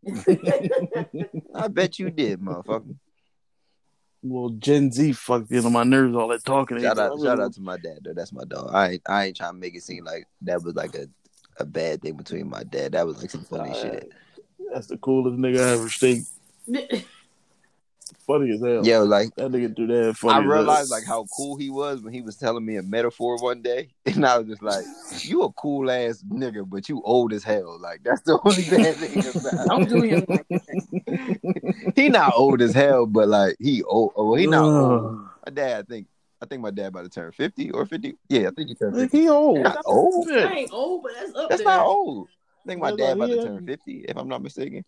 I 1.56 1.68
bet 1.68 2.00
you 2.00 2.10
did, 2.12 2.40
motherfucker. 2.40 2.96
Well, 4.28 4.50
Gen 4.50 4.92
Z 4.92 5.12
fucked 5.14 5.52
you 5.52 5.62
know 5.62 5.70
my 5.70 5.84
nerves. 5.84 6.16
All 6.16 6.30
that 6.30 6.44
talking. 6.44 6.82
Shout 6.82 6.98
out, 6.98 7.20
shout 7.22 7.40
out 7.40 7.54
to 7.54 7.62
my 7.62 7.78
dad 7.78 8.00
though. 8.04 8.14
That's 8.14 8.34
my 8.34 8.44
dog. 8.44 8.72
I 8.74 8.92
ain't, 8.92 9.02
I 9.08 9.26
ain't 9.26 9.38
trying 9.38 9.54
to 9.54 9.60
make 9.60 9.76
it 9.76 9.84
seem 9.84 10.04
like 10.04 10.26
that 10.42 10.64
was 10.64 10.74
like 10.76 10.96
a, 10.96 11.08
a 11.58 11.66
bad 11.66 12.02
thing 12.02 12.16
between 12.16 12.50
my 12.50 12.64
dad. 12.64 12.94
That 12.94 13.06
was 13.06 13.22
like 13.22 13.32
some 13.32 13.44
funny 13.44 13.70
Nah, 13.70 13.76
shit. 13.76 14.12
That's 14.74 14.88
the 14.88 14.98
coolest 14.98 15.38
nigga 15.40 15.60
I 15.60 15.74
ever 15.74 15.90
seen. 15.90 16.26
Funny 18.28 18.52
as 18.52 18.62
hell. 18.62 18.86
Yeah, 18.86 19.00
like 19.00 19.36
That 19.36 19.52
nigga 19.52 19.74
do 19.74 19.88
that. 19.88 20.18
Funny 20.18 20.34
I 20.34 20.38
realized 20.40 20.90
like 20.90 21.06
how 21.06 21.26
cool 21.36 21.58
he 21.58 21.70
was 21.70 22.02
when 22.02 22.14
he 22.14 22.22
was 22.22 22.38
telling 22.38 22.66
me 22.66 22.76
a 22.78 22.84
metaphor 22.84 23.38
one 23.38 23.62
day, 23.62 23.90
and 24.06 24.26
I 24.26 24.38
was 24.38 24.48
just 24.48 24.64
like, 24.64 24.84
"You 25.20 25.44
a 25.44 25.52
cool 25.54 25.90
ass 25.92 26.24
nigga, 26.24 26.68
but 26.68 26.90
you 26.90 27.02
old 27.04 27.34
as 27.34 27.44
hell." 27.44 27.80
Like 27.80 28.02
that's 28.04 28.22
the 28.22 28.40
only 28.46 28.64
bad 28.64 28.96
thing 28.96 29.20
about. 29.28 29.68
Don't 29.68 29.90
do 29.90 30.02
him 30.02 30.26
like 30.28 30.46
it. 30.50 31.94
He 31.96 32.10
not 32.10 32.34
old 32.36 32.62
as 32.62 32.74
hell, 32.74 33.06
but 33.06 33.28
like 33.28 33.58
he 33.60 33.84
old. 33.84 34.14
Oh, 34.16 34.36
he 34.36 34.48
not 34.48 34.66
old. 34.66 35.20
My 35.46 35.54
dad, 35.54 35.80
I 35.80 35.84
think, 35.84 36.08
I 36.42 36.46
think 36.46 36.62
my 36.62 36.72
dad 36.72 36.88
about 36.88 37.04
to 37.04 37.10
turn 37.10 37.32
fifty 37.32 37.72
or 37.72 37.86
fifty. 37.86 38.16
Yeah, 38.30 38.48
I 38.48 38.52
think 38.52 38.70
he 38.70 38.76
turned 38.76 38.96
fifty. 38.96 39.22
he 39.22 39.30
old. 39.30 39.62
Not 39.62 39.82
old. 39.86 40.28
that. 40.28 40.52
ain't 40.52 40.74
old, 40.74 41.04
but 41.04 41.14
that's 41.16 41.36
up 41.36 41.50
That's 41.50 41.64
there. 41.64 41.78
not 41.78 41.86
old. 41.86 42.28
I 42.66 42.68
think 42.68 42.82
my 42.82 42.96
dad 42.96 43.18
about 43.18 43.28
to 43.28 43.44
turn 43.44 43.66
fifty, 43.66 44.06
if 44.08 44.18
I'm 44.18 44.28
not 44.28 44.42
mistaken. 44.42 44.84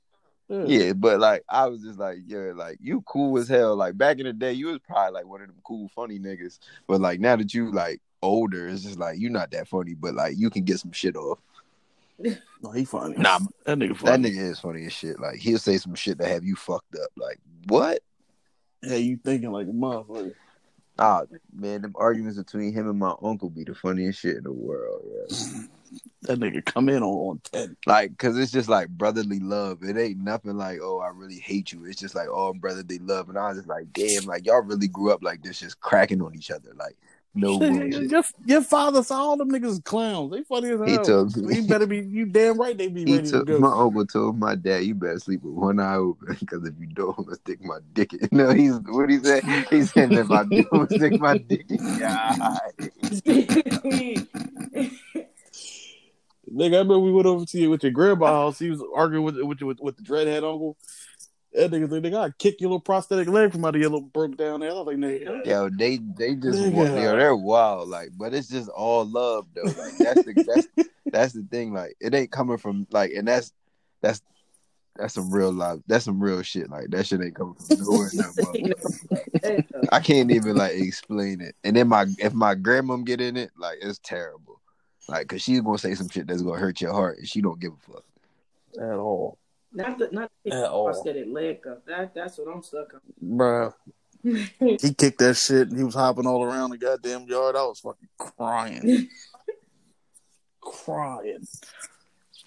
Yeah. 0.49 0.63
Yeah, 0.65 0.93
but 0.93 1.19
like 1.19 1.43
I 1.49 1.67
was 1.67 1.81
just 1.81 1.99
like, 1.99 2.19
yeah, 2.25 2.53
like 2.55 2.77
you 2.81 3.01
cool 3.01 3.37
as 3.37 3.47
hell. 3.47 3.75
Like 3.75 3.97
back 3.97 4.19
in 4.19 4.25
the 4.25 4.33
day, 4.33 4.53
you 4.53 4.67
was 4.67 4.79
probably 4.79 5.13
like 5.13 5.27
one 5.27 5.41
of 5.41 5.47
them 5.47 5.57
cool, 5.63 5.89
funny 5.93 6.19
niggas. 6.19 6.59
But 6.87 7.01
like 7.01 7.19
now 7.19 7.35
that 7.35 7.53
you 7.53 7.71
like 7.71 8.01
older, 8.21 8.67
it's 8.67 8.83
just 8.83 8.97
like 8.99 9.19
you're 9.19 9.31
not 9.31 9.51
that 9.51 9.67
funny, 9.67 9.93
but 9.93 10.13
like 10.13 10.37
you 10.37 10.49
can 10.49 10.63
get 10.63 10.79
some 10.79 10.91
shit 10.91 11.15
off. 11.15 11.39
No, 12.63 12.71
he 12.71 12.85
funny. 12.85 13.15
Nah, 13.17 13.37
that 13.65 13.77
nigga 13.77 13.99
that 13.99 14.19
nigga 14.19 14.49
is 14.49 14.59
funny 14.59 14.87
as 14.87 14.91
shit. 14.93 15.19
Like 15.19 15.35
he'll 15.35 15.59
say 15.59 15.77
some 15.77 15.93
shit 15.93 16.17
that 16.17 16.27
have 16.27 16.43
you 16.43 16.55
fucked 16.55 16.95
up. 16.95 17.11
Like 17.15 17.39
what? 17.67 18.01
Yeah, 18.81 18.95
you 18.95 19.19
thinking 19.23 19.51
like 19.51 19.67
a 19.67 19.71
motherfucker. 19.71 20.33
Ah, 20.99 21.23
man, 21.53 21.81
them 21.81 21.93
arguments 21.95 22.37
between 22.37 22.73
him 22.73 22.89
and 22.89 22.99
my 22.99 23.13
uncle 23.21 23.49
be 23.49 23.63
the 23.63 23.75
funniest 23.75 24.19
shit 24.19 24.37
in 24.37 24.43
the 24.43 24.51
world. 24.51 25.03
Yeah. 25.29 25.37
That 26.23 26.39
nigga 26.39 26.65
come 26.65 26.89
in 26.89 27.01
on, 27.01 27.29
on 27.29 27.41
ten. 27.49 27.77
Like, 27.85 28.17
cause 28.17 28.37
it's 28.37 28.51
just 28.51 28.67
like 28.67 28.89
brotherly 28.89 29.39
love. 29.39 29.83
It 29.83 29.97
ain't 29.97 30.19
nothing 30.19 30.57
like, 30.57 30.79
oh, 30.81 30.99
I 30.99 31.09
really 31.09 31.39
hate 31.39 31.71
you. 31.71 31.85
It's 31.85 31.99
just 31.99 32.13
like, 32.13 32.27
oh, 32.29 32.53
brotherly 32.53 32.99
love. 32.99 33.29
And 33.29 33.37
I 33.37 33.47
was 33.49 33.59
just 33.59 33.69
like, 33.69 33.93
damn, 33.93 34.25
like 34.25 34.45
y'all 34.45 34.61
really 34.61 34.89
grew 34.89 35.13
up 35.13 35.23
like 35.23 35.43
this, 35.43 35.59
just 35.61 35.79
cracking 35.79 36.21
on 36.21 36.35
each 36.35 36.51
other. 36.51 36.73
Like, 36.75 36.97
no 37.37 37.59
bullshit. 37.59 38.11
your, 38.11 38.23
your 38.45 38.61
father 38.61 39.03
saw 39.03 39.19
all 39.19 39.37
them 39.37 39.51
niggas 39.51 39.83
clowns. 39.83 40.31
They 40.31 40.43
funny 40.43 40.71
as 40.71 40.79
hell. 40.79 40.87
He 40.87 40.97
told 40.97 41.37
me. 41.37 41.55
you 41.55 41.67
better 41.67 41.85
be. 41.85 41.99
You 41.99 42.25
damn 42.25 42.59
right 42.59 42.77
they 42.77 42.87
be 42.87 43.05
He 43.05 43.15
ready 43.15 43.31
took 43.31 43.45
to 43.47 43.53
go. 43.53 43.59
my 43.59 43.71
uncle 43.71 44.05
told 44.05 44.39
my 44.39 44.55
dad, 44.55 44.83
"You 44.83 44.95
better 44.95 45.19
sleep 45.19 45.43
with 45.43 45.53
one 45.53 45.79
eye 45.79 45.95
open, 45.95 46.35
because 46.39 46.67
if 46.67 46.73
you 46.79 46.87
don't, 46.87 47.17
I'm 47.17 47.25
gonna 47.25 47.35
stick 47.35 47.63
my 47.63 47.79
dick 47.93 48.13
in." 48.13 48.27
No, 48.37 48.51
he's 48.51 48.77
what 48.79 49.09
he 49.09 49.19
said. 49.19 49.43
He 49.69 49.83
said, 49.83 50.11
"If 50.11 50.31
I 50.31 50.43
do, 50.43 50.65
I'm 50.71 50.85
gonna 50.85 50.89
stick 50.89 51.19
my 51.19 51.37
dick 51.37 51.65
in 51.69 51.83
your. 51.83 52.07
Nigga, 56.53 56.75
I 56.75 56.77
remember 56.77 56.99
we 56.99 57.11
went 57.11 57.27
over 57.27 57.45
to 57.45 57.59
you 57.59 57.69
with 57.69 57.83
your 57.83 57.91
grandma 57.91 58.27
house. 58.27 58.59
He 58.59 58.69
was 58.69 58.81
arguing 58.95 59.25
with 59.25 59.35
with 59.41 59.61
with, 59.61 59.79
with 59.81 59.97
the 59.97 60.03
dreadhead 60.03 60.49
uncle. 60.49 60.77
That 61.57 61.71
nigga 61.71 61.89
said, 61.89 62.03
"Nigga, 62.03 62.17
I 62.27 62.29
kick 62.37 62.61
your 62.61 62.69
little 62.69 62.79
prosthetic 62.79 63.27
leg 63.27 63.51
from 63.51 63.65
out 63.65 63.75
of 63.75 63.81
your 63.81 63.89
little 63.89 64.07
broke 64.07 64.37
down 64.37 64.59
there." 64.59 64.69
I 64.69 64.73
was 64.73 64.87
like, 64.87 64.97
"Nigga, 64.97 65.45
Yo, 65.45 65.69
they 65.69 65.97
they 65.97 66.35
just 66.35 66.59
Nigga. 66.59 66.73
wa- 66.73 67.01
yo, 67.01 67.17
they're 67.17 67.35
wild. 67.35 67.89
Like, 67.89 68.09
but 68.17 68.33
it's 68.33 68.47
just 68.47 68.69
all 68.69 69.05
love 69.05 69.47
though. 69.55 69.63
Like 69.63 69.97
that's 70.01 70.23
the 70.23 70.33
that's 70.45 70.67
that's 71.11 71.33
the 71.33 71.43
thing. 71.49 71.73
Like, 71.73 71.95
it 71.99 72.13
ain't 72.13 72.31
coming 72.31 72.57
from 72.57 72.85
like, 72.91 73.11
and 73.11 73.27
that's 73.27 73.51
that's 74.01 74.21
that's 74.95 75.13
some 75.13 75.31
real 75.31 75.51
life. 75.51 75.79
That's 75.87 76.05
some 76.05 76.19
real 76.21 76.41
shit. 76.43 76.69
Like 76.69 76.89
that 76.89 77.05
shit 77.07 77.21
ain't 77.21 77.35
coming 77.35 77.55
from 77.55 77.85
nowhere. 77.85 78.09
in 78.11 78.17
that 78.17 78.33
motherfucker. 78.37 79.89
I 79.91 79.99
can't 79.99 80.31
even 80.31 80.55
like 80.57 80.73
explain 80.75 81.41
it. 81.41 81.55
And 81.63 81.75
then 81.75 81.87
my 81.87 82.05
if 82.19 82.33
my 82.33 82.55
grandmom 82.55 83.05
get 83.05 83.21
in 83.21 83.35
it, 83.37 83.51
like 83.57 83.77
it's 83.81 83.99
terrible. 84.03 84.59
Like, 85.07 85.27
cause 85.27 85.41
she's 85.41 85.61
gonna 85.61 85.77
say 85.77 85.95
some 85.95 86.09
shit 86.09 86.27
that's 86.27 86.41
gonna 86.41 86.59
hurt 86.59 86.81
your 86.81 86.93
heart, 86.93 87.17
and 87.19 87.27
she 87.27 87.41
don't 87.41 87.59
give 87.59 87.71
a 87.73 87.91
fuck. 87.93 88.03
at 88.79 88.97
all, 88.97 89.37
Not 89.73 89.97
the 89.99 90.09
not 90.11 90.31
the 90.43 90.51
At 90.53 90.69
all. 90.69 90.85
prosthetic 90.85 91.25
leg 91.27 91.65
up. 91.67 91.85
That 91.85 92.13
that's 92.13 92.37
what 92.37 92.53
I'm 92.53 92.63
stuck 92.63 92.93
on. 92.93 93.01
bruh." 93.23 93.73
He 94.59 94.93
kicked 94.93 95.19
that 95.19 95.35
shit 95.37 95.69
and 95.69 95.77
he 95.77 95.83
was 95.83 95.93
hopping 95.93 96.25
all 96.25 96.43
around 96.43 96.71
the 96.71 96.77
goddamn 96.77 97.27
yard. 97.27 97.55
I 97.55 97.63
was 97.63 97.79
fucking 97.79 98.09
crying, 98.17 99.07
crying. 100.61 101.47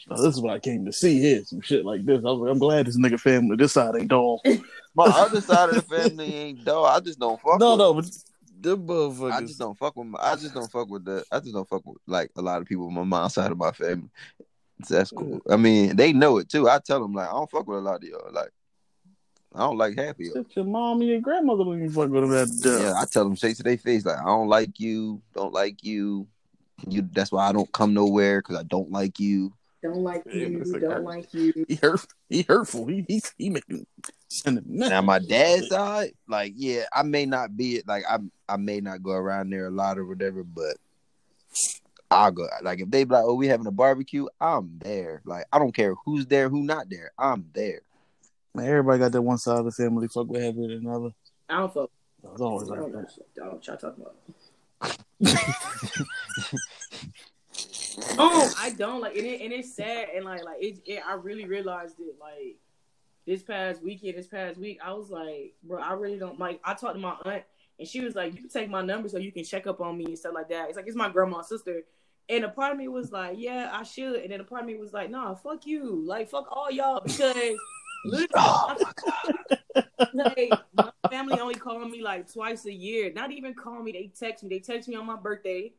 Now, 0.09 0.17
this 0.17 0.35
is 0.35 0.41
what 0.41 0.53
I 0.53 0.59
came 0.59 0.85
to 0.87 0.93
see 0.93 1.21
here, 1.21 1.45
some 1.45 1.61
shit 1.61 1.85
like 1.85 2.05
this. 2.05 2.19
I 2.19 2.23
was 2.31 2.41
like, 2.41 2.51
I'm 2.51 2.59
glad 2.59 2.87
this 2.87 2.99
nigga 2.99 3.21
family, 3.21 3.57
this 3.57 3.73
side 3.75 3.95
ain't 3.97 4.09
dull. 4.09 4.43
My 4.95 5.05
other 5.05 5.41
side 5.41 5.69
of 5.69 5.77
the 5.77 5.83
family 5.83 6.35
ain't 6.35 6.65
though. 6.65 6.85
I 6.85 7.01
just 7.01 7.19
don't 7.21 7.41
fuck. 7.41 7.61
no, 7.61 7.71
with 7.73 7.79
no, 7.79 7.93
them. 7.93 8.03
but 8.03 8.63
them 8.63 8.87
motherfuckers. 8.87 9.33
I 9.33 9.41
just 9.43 9.59
don't 9.59 9.79
fuck 9.79 9.97
with. 9.97 10.09
My, 10.09 10.19
I 10.21 10.35
just 10.35 10.53
don't 10.55 10.71
fuck 10.71 10.89
with 10.91 11.05
the. 11.05 11.25
I 11.31 11.39
just 11.39 11.53
don't 11.55 11.69
fuck 11.69 11.87
with 11.87 11.99
like 12.07 12.31
a 12.37 12.43
lot 12.43 12.61
of 12.61 12.67
people 12.67 12.87
on 12.89 12.95
my 12.95 13.05
mom's 13.05 13.35
side 13.35 13.53
of 13.53 13.59
my 13.59 13.71
family. 13.73 14.09
So 14.87 14.95
that's 14.95 15.11
cool. 15.11 15.41
I 15.51 15.57
mean, 15.57 15.97
they 15.97 16.13
know 16.13 16.39
it 16.39 16.49
too. 16.49 16.69
I 16.69 16.79
tell 16.79 17.01
them 17.01 17.13
like 17.13 17.29
I 17.29 17.33
don't 17.33 17.51
fuck 17.51 17.67
with 17.67 17.79
a 17.79 17.83
lot 17.83 17.97
of 17.97 18.03
y'all. 18.03 18.33
Like 18.33 18.51
I 19.55 19.61
don't 19.61 19.79
like 19.79 19.97
half 19.97 20.11
of 20.17 20.21
y'all. 20.21 20.35
Shit, 20.37 20.57
your 20.57 20.65
mom 20.65 21.01
and 21.01 21.11
your 21.11 21.21
grandmother 21.21 21.65
don't 21.65 21.79
even 21.79 21.91
fuck 21.91 22.09
with 22.11 22.23
them 22.23 22.31
that 22.31 22.61
dumb. 22.61 22.83
Yeah, 22.83 22.95
I 22.97 23.05
tell 23.05 23.25
them 23.25 23.37
straight 23.37 23.57
to 23.57 23.63
their 23.63 23.79
face 23.79 24.05
like 24.05 24.19
I 24.19 24.25
don't 24.25 24.49
like 24.49 24.79
you. 24.79 25.23
Don't 25.35 25.53
like 25.53 25.83
you. 25.85 26.27
You. 26.89 27.09
That's 27.13 27.31
why 27.33 27.49
I 27.49 27.53
don't 27.53 27.71
come 27.73 27.93
nowhere 27.93 28.41
because 28.41 28.57
I 28.57 28.63
don't 28.63 28.91
like 28.91 29.21
you. 29.21 29.53
don't 29.83 29.97
like 30.03 30.23
Yeah, 30.27 30.47
you. 30.47 30.59
that's 30.59 30.71
like 30.71 30.81
don't 30.83 30.91
that. 30.91 31.03
like 31.05 31.35
you. 31.35 31.53
He 31.69 31.75
hurt. 31.75 32.07
He 32.29 32.43
hurtful. 32.43 32.87
He 32.87 33.05
he 33.07 33.23
he 33.37 33.51
making 33.51 33.87
sending 34.29 34.65
Now 34.67 35.03
my 35.03 35.19
dad's 35.19 35.69
side, 35.69 36.13
like 36.29 36.55
yeah, 36.57 36.85
I 36.95 37.03
may 37.03 37.27
not 37.27 37.57
be 37.57 37.77
it. 37.77 37.89
Like 37.89 38.05
I 38.09 38.19
I 38.49 38.57
may 38.57 38.81
not 38.81 39.03
go 39.03 39.11
around 39.13 39.51
there 39.51 39.67
a 39.67 39.71
lot 39.71 39.99
or 39.99 40.07
whatever, 40.07 40.43
but 40.45 40.77
I'll 42.11 42.33
go. 42.33 42.49
Like 42.63 42.81
if 42.81 42.91
they 42.91 43.05
be 43.05 43.15
like, 43.15 43.25
oh, 43.25 43.35
we 43.35 43.47
having 43.47 43.67
a 43.67 43.71
barbecue, 43.73 44.27
I'm 44.41 44.79
there. 44.79 45.23
Like 45.25 45.45
I 45.53 45.59
don't 45.59 45.75
care 45.75 45.95
who's 46.05 46.27
there, 46.27 46.49
who 46.49 46.63
not 46.63 46.91
there. 46.91 47.13
I'm 47.19 47.47
there. 47.53 47.83
Man, 48.55 48.67
everybody 48.67 48.99
got 48.99 49.13
that 49.13 49.23
one 49.23 49.39
side 49.39 49.59
of 49.59 49.65
the 49.65 49.71
family 49.71 50.09
fuck 50.09 50.27
with 50.27 50.43
heavier 50.43 50.69
than 50.69 50.87
another. 50.87 51.11
I 51.49 51.59
don't 51.59 51.73
fuck. 51.73 51.91
It's 52.33 52.41
always 52.41 52.69
I 52.69 52.75
like 52.75 52.81
don't, 52.81 52.93
that. 52.93 53.43
I 53.43 53.47
don't 53.47 53.63
try 53.63 53.77
talking 53.77 54.05
about. 54.05 54.97
Oh, 58.19 58.53
I 58.59 58.71
don't 58.71 59.01
like, 59.01 59.17
and, 59.17 59.27
it, 59.27 59.41
and 59.41 59.53
it's 59.53 59.75
sad, 59.75 60.09
and 60.15 60.25
like, 60.25 60.45
like 60.45 60.63
it, 60.63 60.81
it. 60.87 61.03
I 61.07 61.15
really 61.15 61.45
realized 61.45 61.97
it, 62.01 62.17
like 62.21 62.57
this 63.27 63.43
past 63.43 63.83
weekend, 63.83 64.17
this 64.17 64.27
past 64.27 64.59
week. 64.59 64.79
I 64.85 64.93
was 64.93 65.11
like, 65.11 65.55
bro, 65.63 65.81
I 65.83 65.93
really 65.95 66.19
don't 66.19 66.39
like. 66.39 66.61
I 66.65 66.75
talked 66.75 66.95
to 66.95 67.01
my 67.01 67.17
aunt, 67.25 67.45
and 67.79 67.89
she 67.89 68.01
was 68.01 68.15
like, 68.15 68.33
"You 68.35 68.41
can 68.41 68.49
take 68.49 68.71
my 68.71 68.83
number 68.83 69.09
so 69.09 69.19
you 69.19 69.33
can 69.33 69.45
check 69.45 69.67
up 69.67 69.81
on 69.81 69.99
me 69.99 70.07
and 70.07 70.19
stuff 70.19 70.35
like 70.35 70.49
that." 70.49 70.69
It's 70.69 70.77
like 70.77 70.87
it's 70.87 70.97
my 70.97 71.09
grandma's 71.09 71.49
sister, 71.49 71.83
and 72.31 72.45
a 72.45 72.49
part 72.49 72.73
of 72.73 72.79
me 72.79 72.89
was 72.89 73.13
like, 73.13 73.37
"Yeah, 73.39 73.71
I 73.73 73.83
should," 73.83 74.21
and 74.21 74.31
then 74.31 74.41
a 74.41 74.45
part 74.45 74.63
of 74.63 74.67
me 74.69 74.77
was 74.77 74.93
like, 74.93 75.11
"Nah, 75.11 75.35
fuck 75.35 75.67
you, 75.67 76.03
like 76.07 76.31
fuck 76.31 76.47
all 76.51 76.71
y'all," 76.71 77.01
because 77.05 77.37
oh 77.37 77.57
literally, 78.05 78.29
Oh 78.35 78.77
my 78.81 78.93
god. 79.75 80.09
like 80.15 80.51
my 80.75 80.91
family 81.11 81.41
only 81.41 81.55
call 81.55 81.85
me 81.85 82.03
like 82.03 82.33
twice 82.33 82.65
a 82.67 82.73
year. 82.73 83.13
Not 83.13 83.33
even 83.33 83.55
call 83.55 83.83
me, 83.83 83.93
they 83.93 84.13
text 84.19 84.45
me. 84.45 84.49
They 84.51 84.61
text 84.61 84.89
me 84.89 84.95
on 84.95 85.07
my 85.07 85.17
birthday. 85.17 85.73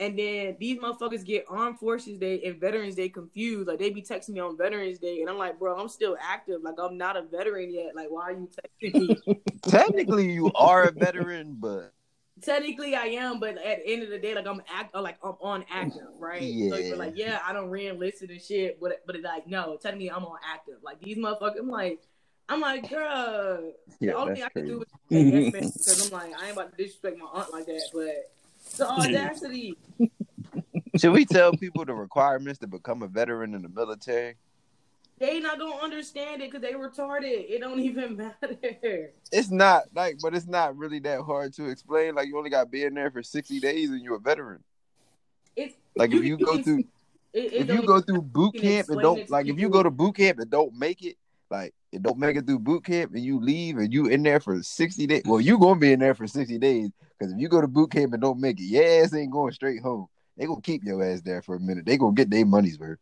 And 0.00 0.16
then 0.16 0.56
these 0.60 0.78
motherfuckers 0.78 1.24
get 1.24 1.44
Armed 1.48 1.80
Forces 1.80 2.20
Day 2.20 2.40
and 2.44 2.60
Veterans 2.60 2.94
Day 2.94 3.08
confused. 3.08 3.66
Like 3.66 3.80
they 3.80 3.90
be 3.90 4.00
texting 4.00 4.30
me 4.30 4.40
on 4.40 4.56
Veterans 4.56 5.00
Day, 5.00 5.20
and 5.20 5.28
I'm 5.28 5.38
like, 5.38 5.58
bro, 5.58 5.76
I'm 5.76 5.88
still 5.88 6.16
active. 6.22 6.62
Like 6.62 6.76
I'm 6.80 6.96
not 6.96 7.16
a 7.16 7.22
veteran 7.22 7.72
yet. 7.72 7.96
Like 7.96 8.06
why 8.08 8.22
are 8.22 8.32
you 8.32 8.48
texting 8.82 8.94
me? 9.26 9.40
Technically, 9.62 10.30
you 10.30 10.52
are 10.54 10.84
a 10.84 10.92
veteran, 10.92 11.56
but 11.58 11.92
Technically, 12.42 12.94
I 12.94 13.06
am, 13.06 13.40
but 13.40 13.58
at 13.58 13.84
the 13.84 13.92
end 13.92 14.02
of 14.02 14.10
the 14.10 14.18
day, 14.18 14.34
like 14.34 14.46
I'm 14.46 14.62
act, 14.72 14.94
uh, 14.94 15.02
like 15.02 15.18
I'm 15.22 15.34
on 15.40 15.64
active, 15.70 16.02
right? 16.18 16.42
So 16.70 16.76
Yeah. 16.76 16.88
you're 16.88 16.96
like, 16.96 17.14
yeah, 17.16 17.40
I 17.46 17.52
don't 17.52 17.70
re-enlisted 17.70 18.30
and 18.30 18.40
shit, 18.40 18.80
but 18.80 19.02
but 19.06 19.16
it's 19.16 19.24
like, 19.24 19.46
no, 19.46 19.76
technically 19.80 20.10
I'm 20.10 20.24
on 20.24 20.38
active. 20.44 20.76
Like 20.82 21.00
these 21.00 21.16
motherfuckers, 21.16 21.58
I'm 21.58 21.68
like, 21.68 22.00
I'm 22.48 22.60
like, 22.60 22.88
girl, 22.88 23.72
Yeah, 24.00 24.12
the 24.12 24.16
only 24.16 24.34
thing 24.34 24.44
I 24.44 24.48
can 24.58 24.66
do 24.66 24.84
is 25.10 25.52
say 25.52 25.60
because 25.60 26.00
I'm 26.02 26.10
like, 26.10 26.32
I 26.38 26.44
ain't 26.44 26.52
about 26.52 26.76
to 26.76 26.82
disrespect 26.82 27.18
my 27.18 27.26
aunt 27.26 27.52
like 27.52 27.66
that. 27.66 27.88
But 27.92 28.30
the 28.76 28.88
audacity, 28.88 29.76
Should 30.96 31.12
we 31.12 31.24
tell 31.24 31.52
people 31.52 31.84
the 31.84 31.94
requirements 31.94 32.58
to 32.60 32.66
become 32.66 33.02
a 33.02 33.08
veteran 33.08 33.54
in 33.54 33.62
the 33.62 33.68
military? 33.68 34.36
They 35.18 35.40
not 35.40 35.58
gonna 35.58 35.76
understand 35.76 36.42
it 36.42 36.50
because 36.50 36.62
they 36.62 36.74
retarded. 36.74 37.46
It 37.48 37.60
don't 37.60 37.80
even 37.80 38.16
matter. 38.42 39.12
It's 39.32 39.50
not 39.50 39.84
like, 39.94 40.18
but 40.22 40.34
it's 40.34 40.46
not 40.46 40.76
really 40.76 41.00
that 41.00 41.22
hard 41.22 41.52
to 41.54 41.66
explain. 41.66 42.14
Like 42.14 42.28
you 42.28 42.38
only 42.38 42.50
got 42.50 42.64
to 42.64 42.70
be 42.70 42.84
in 42.84 42.94
there 42.94 43.10
for 43.10 43.22
sixty 43.22 43.60
days 43.60 43.90
and 43.90 44.02
you're 44.02 44.16
a 44.16 44.20
veteran. 44.20 44.62
It's 45.56 45.74
Like 45.96 46.12
if 46.12 46.24
you 46.24 46.38
go 46.38 46.58
through, 46.58 46.84
it, 47.32 47.52
it 47.52 47.52
if 47.52 47.70
you 47.70 47.82
go 47.82 48.00
through 48.00 48.22
boot 48.22 48.56
camp 48.56 48.88
and 48.88 49.00
don't 49.00 49.28
like, 49.30 49.48
if 49.48 49.58
you 49.58 49.68
go 49.68 49.82
to 49.82 49.90
boot 49.90 50.16
camp 50.16 50.38
and 50.38 50.50
don't 50.50 50.74
make 50.74 51.02
it, 51.02 51.16
like 51.50 51.74
it 51.92 52.02
don't 52.02 52.18
make 52.18 52.36
it 52.36 52.46
through 52.46 52.60
boot 52.60 52.84
camp 52.84 53.12
and 53.14 53.24
you 53.24 53.40
leave 53.40 53.78
and 53.78 53.92
you 53.92 54.06
in 54.06 54.22
there 54.22 54.40
for 54.40 54.62
sixty 54.62 55.06
days. 55.06 55.22
Well, 55.24 55.40
you 55.40 55.58
gonna 55.58 55.80
be 55.80 55.92
in 55.92 56.00
there 56.00 56.14
for 56.14 56.26
sixty 56.26 56.58
days 56.58 56.90
because 57.18 57.32
if 57.32 57.40
you 57.40 57.48
go 57.48 57.60
to 57.60 57.68
boot 57.68 57.90
camp 57.90 58.12
and 58.12 58.22
don't 58.22 58.40
make 58.40 58.60
it, 58.60 58.64
your 58.64 59.02
ass 59.02 59.14
ain't 59.14 59.32
going 59.32 59.52
straight 59.52 59.82
home. 59.82 60.06
They 60.36 60.46
gonna 60.46 60.60
keep 60.60 60.84
your 60.84 61.02
ass 61.02 61.20
there 61.22 61.42
for 61.42 61.56
a 61.56 61.60
minute. 61.60 61.84
They 61.84 61.96
gonna 61.96 62.14
get 62.14 62.30
their 62.30 62.46
money's 62.46 62.78
worth. 62.78 62.98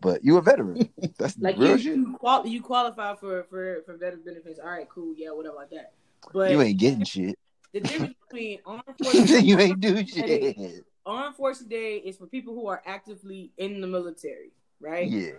But 0.00 0.22
you 0.24 0.36
a 0.36 0.42
veteran. 0.42 0.88
That's 1.18 1.36
like 1.38 1.56
real 1.58 1.72
you, 1.72 1.78
shit. 1.78 1.96
you, 1.96 2.16
qual- 2.18 2.46
you 2.46 2.62
qualify 2.62 3.16
for 3.16 3.44
for 3.50 3.82
for 3.84 3.96
veteran 3.96 4.22
benefits. 4.24 4.58
All 4.58 4.68
right, 4.70 4.88
cool, 4.88 5.14
yeah, 5.16 5.30
whatever 5.30 5.56
like 5.56 5.70
that. 5.70 5.92
But 6.32 6.50
You 6.50 6.62
ain't 6.62 6.78
getting 6.78 7.04
shit. 7.04 7.36
the 7.72 7.80
difference 7.80 8.14
between 8.30 8.60
armed 8.64 8.82
forces 9.02 9.42
you 9.42 9.58
ain't 9.58 9.80
do 9.80 10.06
shit. 10.06 10.84
Armed 11.06 11.36
Forces 11.36 11.66
Day 11.66 11.96
is 11.96 12.18
for 12.18 12.26
people 12.26 12.54
who 12.54 12.66
are 12.66 12.82
actively 12.84 13.50
in 13.56 13.80
the 13.80 13.86
military, 13.86 14.50
right? 14.78 15.08
Yeah. 15.08 15.30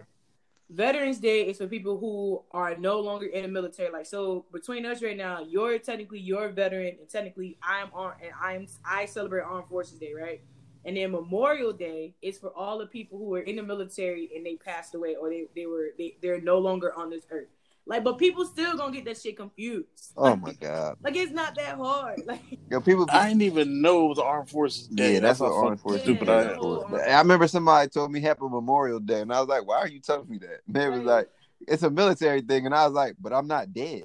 Veterans 0.71 1.19
Day 1.19 1.43
is 1.47 1.57
for 1.57 1.67
people 1.67 1.99
who 1.99 2.41
are 2.51 2.75
no 2.75 2.99
longer 2.99 3.27
in 3.27 3.43
the 3.43 3.47
military. 3.47 3.91
Like 3.91 4.05
so, 4.07 4.45
between 4.51 4.85
us 4.85 5.01
right 5.03 5.17
now, 5.17 5.41
you're 5.41 5.77
technically 5.79 6.19
you're 6.19 6.45
a 6.45 6.51
veteran, 6.51 6.95
and 6.99 7.07
technically 7.09 7.57
I'm 7.63 7.89
on, 7.93 8.13
and 8.21 8.31
I'm 8.41 8.67
I 8.85 9.05
celebrate 9.05 9.41
Armed 9.41 9.67
Forces 9.67 9.99
Day, 9.99 10.13
right? 10.13 10.41
And 10.85 10.95
then 10.97 11.11
Memorial 11.11 11.73
Day 11.73 12.13
is 12.21 12.37
for 12.39 12.55
all 12.55 12.77
the 12.79 12.85
people 12.85 13.17
who 13.17 13.25
were 13.25 13.41
in 13.41 13.57
the 13.57 13.63
military 13.63 14.29
and 14.35 14.45
they 14.45 14.55
passed 14.55 14.95
away, 14.95 15.15
or 15.15 15.29
they 15.29 15.45
they 15.55 15.65
were 15.65 15.89
they 15.97 16.17
they're 16.21 16.41
no 16.41 16.57
longer 16.57 16.93
on 16.97 17.09
this 17.09 17.25
earth. 17.31 17.49
Like, 17.85 18.03
but 18.03 18.19
people 18.19 18.45
still 18.45 18.77
gonna 18.77 18.93
get 18.93 19.05
that 19.05 19.17
shit 19.19 19.35
confused. 19.35 20.13
Oh 20.15 20.23
Like, 20.23 20.41
my 20.41 20.53
god. 20.53 20.97
Like 21.01 21.15
it's 21.15 21.31
not 21.31 21.55
that 21.55 21.75
hard. 21.75 22.21
Like 22.25 22.59
Yo, 22.69 22.79
people. 22.81 23.05
Be, 23.07 23.11
I 23.13 23.29
didn't 23.29 23.41
even 23.41 23.81
know 23.81 24.05
it 24.05 24.09
was 24.09 24.19
Armed 24.19 24.49
Forces 24.49 24.87
Day. 24.87 25.15
yeah, 25.15 25.19
that's 25.21 25.39
what 25.39 25.47
how 25.47 25.55
Armed 25.65 25.79
fucking 25.79 25.89
Forces 25.89 26.01
stupid 26.03 26.25
Day 26.25 26.31
I 26.31 26.43
that's 26.43 26.63
am. 26.63 26.93
I 26.93 27.19
remember 27.19 27.47
somebody 27.47 27.89
told 27.89 28.11
me 28.11 28.21
Happy 28.21 28.41
Memorial 28.43 28.99
Day, 28.99 29.21
and 29.21 29.33
I 29.33 29.39
was 29.39 29.49
like, 29.49 29.65
"Why 29.65 29.77
are 29.79 29.87
you 29.87 29.99
telling 29.99 30.29
me 30.29 30.37
that?" 30.37 30.61
And 30.67 30.75
they 30.75 30.87
was 30.87 31.01
like, 31.01 31.29
"It's 31.67 31.81
a 31.83 31.89
military 31.89 32.41
thing," 32.41 32.67
and 32.67 32.75
I 32.75 32.85
was 32.85 32.93
like, 32.93 33.15
"But 33.19 33.33
I'm 33.33 33.47
not 33.47 33.73
dead." 33.73 34.03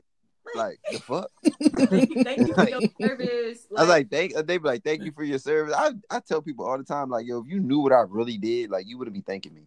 Like 0.55 0.79
the 0.93 0.99
fuck? 1.01 1.31
thank 1.89 2.11
you, 2.11 2.23
thank 2.25 2.39
you 2.49 2.55
for 2.55 2.69
your 2.69 2.81
service. 3.01 3.67
I 3.77 3.81
was 3.81 3.89
like, 3.89 4.11
"Thank." 4.11 4.35
They 4.35 4.59
be 4.59 4.65
like, 4.69 4.85
"Thank 4.85 5.03
you 5.05 5.13
for 5.13 5.25
your 5.25 5.39
service." 5.39 5.75
I 5.77 5.93
I 6.11 6.21
tell 6.21 6.43
people 6.43 6.67
all 6.67 6.79
the 6.79 6.85
time, 6.85 7.11
like, 7.11 7.27
"Yo, 7.27 7.41
if 7.41 7.47
you 7.49 7.61
knew 7.61 7.81
what 7.81 7.93
I 7.93 8.03
really 8.09 8.39
did, 8.39 8.71
like, 8.71 8.87
you 8.87 8.99
wouldn't 8.99 9.15
be 9.15 9.21
thanking 9.23 9.55
me." 9.55 9.63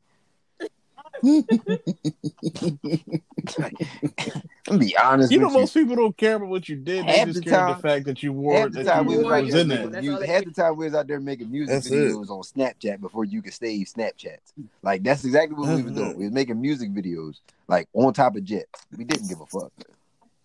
I'm 4.70 4.78
be 4.80 4.96
honest 4.98 5.32
You 5.32 5.40
know, 5.40 5.48
with 5.48 5.54
you. 5.56 5.60
most 5.62 5.74
people 5.74 5.96
don't 5.96 6.16
care 6.16 6.36
about 6.36 6.50
what 6.50 6.68
you 6.70 6.76
did. 6.76 7.08
They 7.08 7.18
Half 7.18 7.28
just 7.28 7.44
the 7.44 7.50
care 7.50 7.60
time- 7.60 7.76
the 7.76 7.82
fact 7.88 8.06
that 8.06 8.22
you 8.22 8.34
wore 8.34 8.60
Half 8.60 8.72
the 8.72 8.84
that 8.84 8.94
time 8.94 9.10
you 9.10 9.10
we 9.10 9.16
You 9.18 9.24
was, 9.26 9.34
out 9.34 9.44
was 9.44 9.52
there 9.54 9.62
in 9.62 9.70
people. 9.70 9.90
there. 9.90 10.02
making 10.02 10.10
music. 10.12 10.30
Half 10.30 10.46
the 10.46 10.52
time 10.52 10.76
we 10.78 10.86
was 10.86 10.94
out 10.94 11.08
there 11.08 11.20
making 11.20 11.52
music 11.52 11.74
That's 11.74 11.88
it. 11.88 11.94
videos 11.94 12.30
on 12.30 12.42
Snapchat 12.44 13.02
before 13.02 13.26
you 13.26 13.42
could 13.42 13.54
save 13.54 13.88
Snapchats. 13.88 14.54
Like 14.84 15.04
that's 15.04 15.24
exactly 15.26 15.56
what 15.58 15.70
we 15.70 15.76
That's 15.82 15.90
was 15.90 15.92
it. 15.92 15.96
doing. 16.04 16.18
We 16.18 16.24
was 16.26 16.34
making 16.34 16.62
music 16.62 16.92
videos 16.92 17.40
like 17.68 17.88
on 17.94 18.14
top 18.14 18.36
of 18.36 18.44
jets. 18.44 18.86
We 18.96 19.04
didn't 19.04 19.28
give 19.28 19.42
a 19.42 19.46
fuck. 19.46 19.72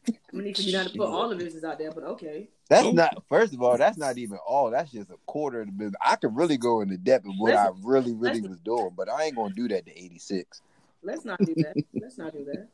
I 0.09 0.13
need 0.33 0.57
for 0.57 0.63
you 0.63 0.73
not 0.73 0.89
to 0.89 0.99
put 0.99 1.07
all 1.09 1.29
the 1.29 1.37
business 1.37 1.63
out 1.65 1.79
there, 1.79 1.93
but 1.93 2.03
okay. 2.05 2.49
That's 2.69 2.85
Nope. 2.85 2.95
not. 2.95 3.23
First 3.29 3.55
of 3.55 3.63
all, 3.63 3.77
that's 3.77 3.99
not 3.99 4.19
even 4.19 4.39
all. 4.47 4.71
That's 4.71 4.91
just 4.91 5.11
a 5.11 5.17
quarter 5.27 5.61
of 5.61 5.67
the 5.67 5.73
business. 5.73 5.95
I 6.05 6.17
could 6.17 6.35
really 6.35 6.57
go 6.57 6.81
into 6.81 6.97
depth 6.97 7.27
of 7.27 7.35
what 7.39 7.55
I 7.55 7.69
Let's- 7.69 7.81
really, 7.85 8.13
really 8.15 8.41
let's- 8.41 8.49
was 8.49 8.59
doing, 8.61 8.91
but 8.97 9.09
I 9.09 9.25
ain't 9.25 9.37
gonna 9.37 9.55
do 9.55 9.69
that 9.69 9.87
to 9.87 9.93
eighty 9.99 10.19
six 10.19 10.61
Let's 11.05 11.25
not 11.25 11.39
do 11.41 11.55
that. 11.57 11.75
Let's 11.95 12.17
not 12.19 12.33
do 12.33 12.45
that. 12.45 12.69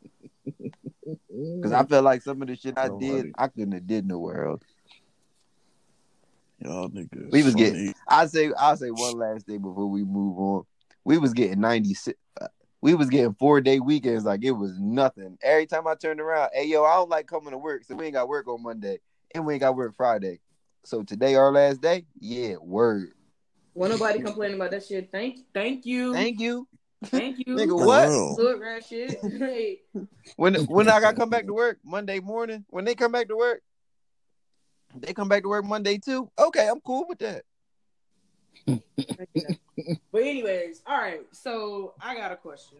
because 1.26 1.72
I 1.72 1.84
felt 1.84 2.04
like 2.04 2.22
some 2.22 2.40
of 2.42 2.48
the 2.48 2.56
shit 2.56 2.78
I 2.78 2.88
Nobody. 2.88 3.22
did, 3.22 3.32
I 3.38 3.48
couldn't 3.48 3.72
have 3.72 3.86
did 3.86 4.06
nowhere 4.06 4.46
else. 4.48 4.62
Y'all 6.60 6.88
niggas. 6.88 7.30
We 7.30 7.42
was 7.42 7.54
funny. 7.54 7.64
getting- 7.64 7.94
I 8.08 8.26
say, 8.26 8.50
I 8.58 8.74
say 8.74 8.90
one 8.90 9.16
last 9.18 9.46
thing 9.46 9.60
before 9.60 9.86
we 9.86 10.04
move 10.04 10.38
on. 10.38 10.64
We 11.04 11.18
was 11.18 11.32
getting 11.32 11.60
ninety 11.60 11.94
six. 11.94 12.18
Uh, 12.40 12.48
We 12.80 12.94
was 12.94 13.10
getting 13.10 13.34
four 13.34 13.60
day 13.60 13.80
weekends 13.80 14.24
like 14.24 14.44
it 14.44 14.52
was 14.52 14.78
nothing. 14.78 15.36
Every 15.42 15.66
time 15.66 15.86
I 15.86 15.94
turned 15.94 16.20
around, 16.20 16.50
hey 16.54 16.66
yo, 16.66 16.84
I 16.84 16.94
don't 16.94 17.10
like 17.10 17.26
coming 17.26 17.50
to 17.50 17.58
work, 17.58 17.84
so 17.84 17.96
we 17.96 18.06
ain't 18.06 18.14
got 18.14 18.28
work 18.28 18.46
on 18.48 18.62
Monday 18.62 18.98
and 19.34 19.44
we 19.44 19.54
ain't 19.54 19.60
got 19.60 19.76
work 19.76 19.96
Friday. 19.96 20.40
So 20.84 21.02
today 21.02 21.34
our 21.34 21.52
last 21.52 21.80
day, 21.80 22.06
yeah, 22.20 22.56
word. 22.56 23.12
When 23.74 23.90
nobody 23.90 24.20
complaining 24.20 24.56
about 24.56 24.70
that 24.70 24.84
shit, 24.84 25.10
thank 25.10 25.40
thank 25.52 25.86
you. 25.86 26.12
Thank 26.14 26.40
you, 26.40 26.68
Thank 27.04 27.38
you. 27.38 27.54
nigga. 27.54 27.76
What? 27.76 28.08
real. 28.08 28.36
Good 28.36 28.60
rat 28.60 28.84
shit. 28.84 29.20
Hey, 29.38 29.80
When 30.36 30.54
when 30.66 30.88
I 30.88 31.00
got 31.00 31.10
to 31.10 31.16
come 31.16 31.30
back 31.30 31.46
to 31.46 31.52
work 31.52 31.78
Monday 31.84 32.20
morning, 32.20 32.64
when 32.68 32.84
they 32.84 32.94
come 32.94 33.12
back 33.12 33.28
to 33.28 33.36
work, 33.36 33.62
they 34.96 35.12
come 35.12 35.28
back 35.28 35.42
to 35.42 35.48
work 35.48 35.64
Monday 35.64 35.98
too. 35.98 36.30
Okay, 36.38 36.68
I'm 36.68 36.80
cool 36.80 37.06
with 37.08 37.18
that. 37.18 37.42
but 38.66 40.22
anyways, 40.22 40.82
all 40.86 40.98
right. 40.98 41.20
So 41.32 41.94
I 42.00 42.14
got 42.14 42.32
a 42.32 42.36
question. 42.36 42.78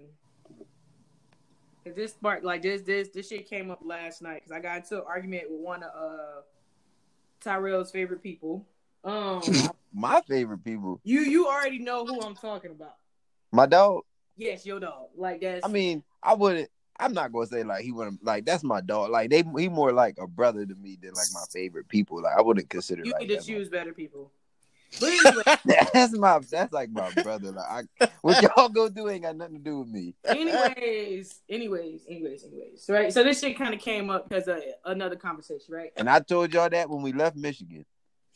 'Cause 1.85 1.95
This 1.95 2.13
part, 2.13 2.45
like 2.45 2.63
this, 2.63 2.83
this, 2.83 3.09
this 3.11 3.29
shit 3.29 3.49
came 3.49 3.71
up 3.71 3.81
last 3.83 4.21
night 4.21 4.43
because 4.45 4.53
I 4.53 4.61
got 4.61 4.79
into 4.79 4.97
an 4.97 5.05
argument 5.07 5.45
with 5.51 5.61
one 5.61 5.83
of 5.83 5.91
uh 5.95 6.41
Tyrell's 7.41 7.91
favorite 7.91 8.23
people. 8.23 8.67
Um, 9.05 9.41
My 9.95 10.21
favorite 10.29 10.65
people, 10.65 11.01
you 11.05 11.21
you 11.21 11.47
already 11.47 11.79
know 11.79 12.05
who 12.05 12.21
I'm 12.21 12.35
talking 12.35 12.73
about. 12.73 12.97
my 13.53 13.65
dog. 13.67 14.03
Yes, 14.37 14.67
your 14.67 14.81
dog. 14.81 15.07
Like 15.17 15.41
that's. 15.41 15.65
I 15.65 15.69
mean, 15.69 16.03
I 16.23 16.35
wouldn't. 16.35 16.69
I'm 17.01 17.13
not 17.13 17.33
gonna 17.33 17.47
say 17.47 17.63
like 17.63 17.85
he 17.85 17.93
wouldn't 17.93 18.23
like 18.25 18.45
that's 18.45 18.65
my 18.65 18.81
dog. 18.81 19.11
Like 19.11 19.31
they, 19.31 19.45
he 19.57 19.69
more 19.69 19.93
like 19.93 20.17
a 20.19 20.27
brother 20.27 20.67
to 20.67 20.75
me 20.75 20.99
than 21.01 21.15
like 21.15 21.29
my 21.33 21.45
favorite 21.53 21.89
people. 21.89 22.21
Like 22.21 22.37
I 22.37 22.43
wouldn't 22.43 22.69
consider 22.69 23.03
you 23.05 23.13
like 23.13 23.23
need 23.23 23.39
to 23.39 23.41
choose 23.41 23.69
better 23.69 23.95
people. 23.95 24.31
But 25.01 25.11
anyway, 25.11 25.43
that's 25.93 26.17
my 26.17 26.39
that's 26.51 26.73
like 26.73 26.91
my 26.91 27.11
brother. 27.23 27.53
Like 27.53 27.87
I, 28.01 28.09
what 28.23 28.43
y'all 28.43 28.69
go 28.69 28.89
do 28.89 29.09
ain't 29.09 29.23
got 29.23 29.37
nothing 29.37 29.57
to 29.57 29.63
do 29.63 29.81
with 29.81 29.89
me. 29.89 30.15
anyways, 30.25 31.41
anyways, 31.49 32.03
anyways, 32.09 32.45
anyways. 32.45 32.87
Right. 32.89 33.13
So 33.13 33.23
this 33.23 33.41
shit 33.41 33.57
kind 33.59 33.75
of 33.75 33.81
came 33.81 34.11
up 34.11 34.29
because 34.29 34.49
of 34.49 34.61
another 34.85 35.17
conversation, 35.17 35.75
right? 35.75 35.93
And 35.97 36.09
I 36.09 36.21
told 36.21 36.53
y'all 36.55 36.71
that 36.71 36.89
when 36.89 37.03
we 37.03 37.13
left 37.13 37.37
Michigan. 37.37 37.85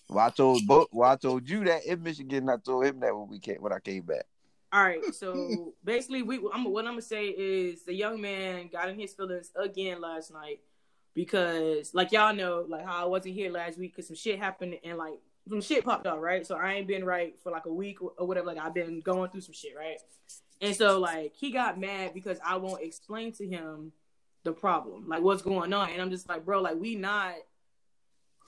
Well, 0.09 0.27
I 0.27 0.31
told 0.31 0.67
both. 0.67 0.89
Well, 0.93 1.11
I 1.11 1.17
told 1.17 1.49
you 1.49 1.65
that 1.65 1.85
in 1.87 2.03
Michigan. 2.03 2.49
I 2.49 2.57
told 2.57 2.85
him 2.85 3.01
that 3.01 3.17
when 3.17 3.29
we 3.29 3.39
came 3.39 3.57
when 3.57 3.73
I 3.73 3.81
came 3.81 4.03
back. 4.03 4.25
All 4.73 4.83
right. 4.83 5.15
So 5.15 5.73
basically, 5.85 6.23
we 6.23 6.37
I'm, 6.53 6.65
what 6.65 6.85
I'm 6.85 6.93
gonna 6.93 7.03
say 7.03 7.29
is 7.29 7.85
the 7.85 7.95
young 7.95 8.21
man 8.21 8.69
got 8.71 8.89
in 8.91 8.99
his 8.99 9.15
feelings 9.15 9.51
again 9.57 10.01
last 10.01 10.33
night 10.33 10.61
because, 11.15 11.95
like 11.95 12.13
y'all 12.13 12.35
know, 12.35 12.65
like 12.69 12.85
how 12.85 13.03
I 13.03 13.07
wasn't 13.07 13.35
here 13.35 13.51
last 13.51 13.79
week 13.79 13.93
because 13.93 14.07
some 14.07 14.17
shit 14.17 14.39
happened 14.39 14.77
and 14.85 14.99
like 14.99 15.19
some 15.49 15.61
shit 15.61 15.85
popped 15.85 16.07
up, 16.07 16.21
right? 16.21 16.47
So 16.47 16.57
I 16.57 16.75
ain't 16.75 16.87
been 16.87 17.05
right 17.05 17.35
for 17.43 17.51
like 17.51 17.67
a 17.67 17.73
week 17.73 17.99
or 18.03 18.27
whatever. 18.27 18.47
Like 18.47 18.59
I've 18.59 18.75
been 18.75 19.01
going 19.01 19.31
through 19.31 19.41
some 19.43 19.55
shit, 19.55 19.77
right? 19.77 19.99
And 20.61 20.75
so 20.77 20.99
like 21.01 21.33
he 21.35 21.51
got 21.51 21.79
mad 21.81 22.15
because 22.15 22.39
I 22.45 22.57
won't 22.57 22.83
explain 22.83 23.33
to 23.33 23.47
him 23.47 23.93
the 24.45 24.53
problem, 24.53 25.09
like 25.09 25.23
what's 25.23 25.43
going 25.43 25.73
on, 25.73 25.91
and 25.91 26.01
I'm 26.03 26.11
just 26.11 26.29
like, 26.29 26.45
bro, 26.45 26.61
like 26.61 26.77
we 26.77 26.95
not. 26.97 27.35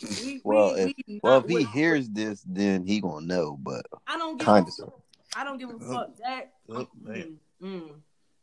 We, 0.02 0.40
Well, 0.42 0.74
we, 0.74 0.80
if- 0.80 0.92
we 1.06 1.20
Well, 1.22 1.38
if 1.38 1.46
he 1.46 1.54
with- 1.54 1.68
hears 1.68 2.08
this, 2.08 2.42
then 2.46 2.84
he 2.86 3.00
gonna 3.00 3.24
know. 3.26 3.56
But 3.60 3.86
I 4.06 4.18
don't 4.18 4.36
give 4.38 4.44
kind 4.46 4.64
a 4.64 4.68
of 4.68 4.74
so. 4.74 4.92
I 5.36 5.44
don't 5.44 5.58
give 5.58 5.70
a 5.70 5.74
Oh. 5.74 5.92
fuck 5.92 6.16
that. 6.18 6.52
Oh, 6.68 6.88
man. 7.00 7.38
Mm, 7.62 7.90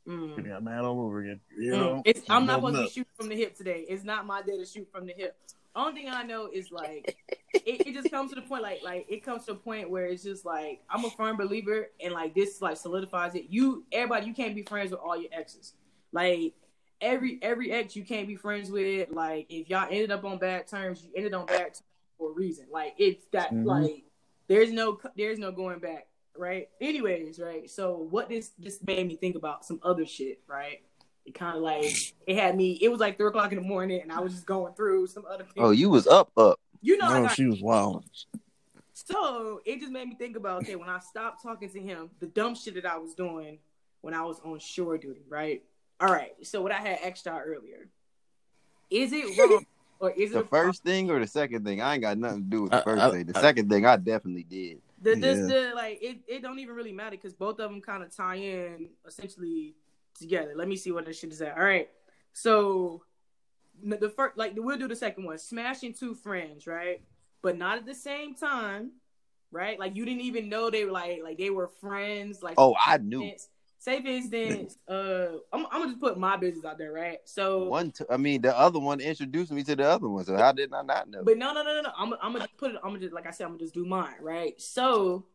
mm, 0.07 0.35
mm. 0.37 0.47
Yeah, 0.47 0.59
man, 0.59 0.79
all 0.83 0.99
over 1.01 1.19
again. 1.21 1.39
You 1.57 1.73
Mm. 1.73 1.79
know, 1.79 2.01
It's, 2.05 2.21
I'm 2.29 2.45
not 2.45 2.61
building 2.61 2.75
supposed 2.77 2.93
to 2.95 2.99
shoot 3.01 3.07
from 3.15 3.29
the 3.29 3.35
hip 3.35 3.55
today. 3.55 3.85
It's 3.87 4.03
not 4.03 4.25
my 4.25 4.41
day 4.41 4.57
to 4.57 4.65
shoot 4.65 4.89
from 4.91 5.05
the 5.05 5.13
hip. 5.13 5.37
Only 5.75 6.01
thing 6.01 6.09
I 6.09 6.23
know 6.23 6.49
is 6.51 6.71
like 6.71 7.17
it, 7.53 7.87
it 7.87 7.93
just 7.93 8.11
comes 8.11 8.31
to 8.31 8.35
the 8.35 8.41
point 8.41 8.63
like 8.63 8.81
like 8.83 9.05
it 9.09 9.23
comes 9.23 9.45
to 9.45 9.53
a 9.53 9.55
point 9.55 9.89
where 9.89 10.05
it's 10.05 10.23
just 10.23 10.45
like 10.45 10.81
I'm 10.89 11.05
a 11.05 11.09
firm 11.11 11.37
believer 11.37 11.87
and 12.03 12.13
like 12.13 12.35
this 12.35 12.61
like 12.61 12.77
solidifies 12.77 13.35
it. 13.35 13.45
You 13.49 13.85
everybody 13.91 14.27
you 14.27 14.33
can't 14.33 14.53
be 14.55 14.63
friends 14.63 14.91
with 14.91 14.99
all 14.99 15.15
your 15.19 15.29
exes. 15.33 15.73
Like 16.11 16.53
every 16.99 17.39
every 17.41 17.71
ex 17.71 17.95
you 17.95 18.03
can't 18.03 18.27
be 18.27 18.35
friends 18.35 18.69
with. 18.69 19.09
Like 19.11 19.47
if 19.49 19.69
y'all 19.69 19.87
ended 19.89 20.11
up 20.11 20.25
on 20.25 20.37
bad 20.39 20.67
terms, 20.67 21.03
you 21.03 21.11
ended 21.15 21.33
on 21.33 21.45
bad 21.45 21.59
terms 21.73 21.83
for 22.17 22.31
a 22.31 22.33
reason. 22.33 22.65
Like 22.71 22.95
it's 22.97 23.25
that 23.31 23.51
Mhm. 23.53 23.65
like 23.65 24.03
there's 24.47 24.71
no 24.71 24.99
there's 25.15 25.39
no 25.39 25.51
going 25.51 25.79
back. 25.79 26.07
Right. 26.37 26.69
Anyways, 26.81 27.39
right. 27.39 27.69
So 27.69 27.95
what 28.09 28.27
this 28.29 28.49
this 28.59 28.81
made 28.85 29.07
me 29.07 29.15
think 29.15 29.35
about 29.37 29.65
some 29.65 29.79
other 29.83 30.05
shit. 30.05 30.41
Right. 30.47 30.81
It 31.25 31.33
kind 31.35 31.55
of 31.55 31.61
like 31.61 31.85
it 32.27 32.35
had 32.35 32.55
me. 32.57 32.79
It 32.81 32.89
was 32.89 32.99
like 32.99 33.17
three 33.17 33.27
o'clock 33.27 33.51
in 33.51 33.59
the 33.59 33.67
morning, 33.67 34.01
and 34.01 34.11
I 34.11 34.19
was 34.19 34.33
just 34.33 34.45
going 34.45 34.73
through 34.73 35.07
some 35.07 35.23
other 35.25 35.43
oh, 35.43 35.53
things. 35.53 35.67
Oh, 35.67 35.71
you 35.71 35.89
was 35.89 36.07
up, 36.07 36.31
up. 36.37 36.59
you 36.81 36.97
know, 36.97 37.09
No, 37.13 37.23
got 37.27 37.35
she 37.35 37.45
was 37.45 37.61
wild. 37.61 38.03
so 38.93 39.61
it 39.65 39.79
just 39.79 39.91
made 39.91 40.07
me 40.07 40.15
think 40.15 40.35
about 40.35 40.63
okay, 40.63 40.75
when 40.75 40.89
I 40.89 40.99
stopped 40.99 41.43
talking 41.43 41.69
to 41.69 41.79
him, 41.79 42.09
the 42.19 42.27
dumb 42.27 42.55
shit 42.55 42.75
that 42.75 42.85
I 42.85 42.97
was 42.97 43.13
doing 43.13 43.59
when 44.01 44.13
I 44.13 44.23
was 44.23 44.39
on 44.43 44.59
shore 44.59 44.97
duty, 44.97 45.21
right? 45.29 45.63
All 45.99 46.11
right. 46.11 46.33
So 46.43 46.61
what 46.61 46.71
I 46.71 46.79
had 46.79 46.99
asked 47.03 47.25
y'all 47.25 47.39
earlier. 47.39 47.87
is 48.89 49.13
it 49.13 49.37
wrong 49.37 49.65
or 49.99 50.09
is 50.11 50.31
it 50.31 50.33
The 50.33 50.39
a 50.39 50.43
problem? 50.43 50.69
first 50.69 50.83
thing 50.83 51.11
or 51.11 51.19
the 51.19 51.27
second 51.27 51.63
thing? 51.63 51.81
I 51.81 51.93
ain't 51.93 52.01
got 52.01 52.17
nothing 52.17 52.39
to 52.43 52.49
do 52.49 52.61
with 52.63 52.71
the 52.71 52.77
I- 52.79 52.83
first 52.83 53.03
I- 53.03 53.11
thing. 53.11 53.25
The 53.27 53.37
I- 53.37 53.41
second 53.41 53.69
thing, 53.69 53.85
I 53.85 53.97
definitely 53.97 54.43
did. 54.43 54.81
The, 55.03 55.15
the, 55.15 55.27
Yeah. 55.27 55.33
the, 55.35 55.71
like 55.75 55.99
it, 56.01 56.17
it 56.27 56.41
don't 56.41 56.59
even 56.59 56.75
really 56.75 56.91
matter 56.91 57.11
because 57.11 57.33
both 57.33 57.59
of 57.59 57.69
them 57.71 57.81
kind 57.81 58.01
of 58.03 58.15
tie 58.15 58.35
in 58.35 58.89
essentially 59.07 59.75
together. 60.19 60.53
Let 60.55 60.67
me 60.67 60.75
see 60.75 60.91
what 60.91 61.05
this 61.05 61.19
shit 61.19 61.31
is 61.31 61.41
at. 61.41 61.57
All 61.57 61.63
right, 61.63 61.89
so 62.33 63.03
the 63.83 64.09
first 64.09 64.37
like 64.37 64.53
we'll 64.55 64.77
do 64.77 64.87
the 64.87 64.95
second 64.95 65.25
one. 65.25 65.37
Smashing 65.37 65.93
two 65.93 66.13
friends, 66.13 66.67
right? 66.67 67.01
But 67.41 67.57
not 67.57 67.77
at 67.77 67.85
the 67.85 67.95
same 67.95 68.35
time, 68.35 68.91
right? 69.51 69.79
Like 69.79 69.95
you 69.95 70.05
didn't 70.05 70.21
even 70.21 70.49
know 70.49 70.69
they 70.69 70.85
were 70.85 70.91
like 70.91 71.21
like 71.23 71.37
they 71.37 71.49
were 71.49 71.67
friends. 71.67 72.43
Like 72.43 72.55
Oh, 72.57 72.75
I 72.83 72.97
knew. 72.97 73.31
Say 73.79 73.99
for 73.99 74.09
instance, 74.09 74.77
uh, 74.87 75.37
I'm, 75.51 75.65
I'm 75.71 75.81
gonna 75.81 75.87
just 75.87 75.99
put 75.99 76.17
my 76.19 76.37
business 76.37 76.65
out 76.65 76.77
there, 76.77 76.91
right? 76.91 77.17
So 77.25 77.63
One, 77.65 77.89
t- 77.89 78.05
I 78.11 78.17
mean, 78.17 78.41
the 78.41 78.55
other 78.55 78.79
one 78.79 79.01
introduced 79.01 79.51
me 79.51 79.63
to 79.63 79.75
the 79.75 79.89
other 79.89 80.07
one. 80.07 80.23
So 80.23 80.37
how 80.37 80.51
did 80.51 80.71
I 80.71 80.83
not 80.83 81.09
know? 81.09 81.23
But 81.23 81.37
no, 81.37 81.51
no, 81.51 81.63
no, 81.63 81.73
no, 81.73 81.81
no. 81.81 81.91
I'm, 81.97 82.13
I'm 82.21 82.33
gonna 82.33 82.47
put 82.57 82.71
it. 82.71 82.77
I'm 82.83 82.91
gonna 82.91 82.99
just 82.99 83.13
like 83.13 83.25
I 83.25 83.31
said. 83.31 83.45
I'm 83.45 83.51
gonna 83.51 83.61
just 83.61 83.73
do 83.73 83.83
mine, 83.83 84.17
right? 84.21 84.59
So, 84.61 85.25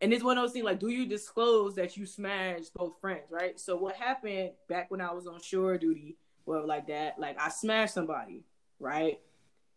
and 0.00 0.12
it's 0.12 0.24
one 0.24 0.38
of 0.38 0.44
those 0.44 0.52
things 0.52 0.64
like, 0.64 0.80
do 0.80 0.88
you 0.88 1.06
disclose 1.06 1.74
that 1.74 1.96
you 1.96 2.06
smashed 2.06 2.72
both 2.74 3.00
friends, 3.00 3.30
right? 3.30 3.60
So 3.60 3.76
what 3.76 3.96
happened 3.96 4.52
back 4.68 4.90
when 4.90 5.00
I 5.00 5.12
was 5.12 5.26
on 5.26 5.40
shore 5.42 5.76
duty, 5.76 6.16
well, 6.46 6.66
like 6.66 6.86
that, 6.86 7.18
like 7.18 7.38
I 7.38 7.50
smashed 7.50 7.94
somebody, 7.94 8.44
right? 8.78 9.20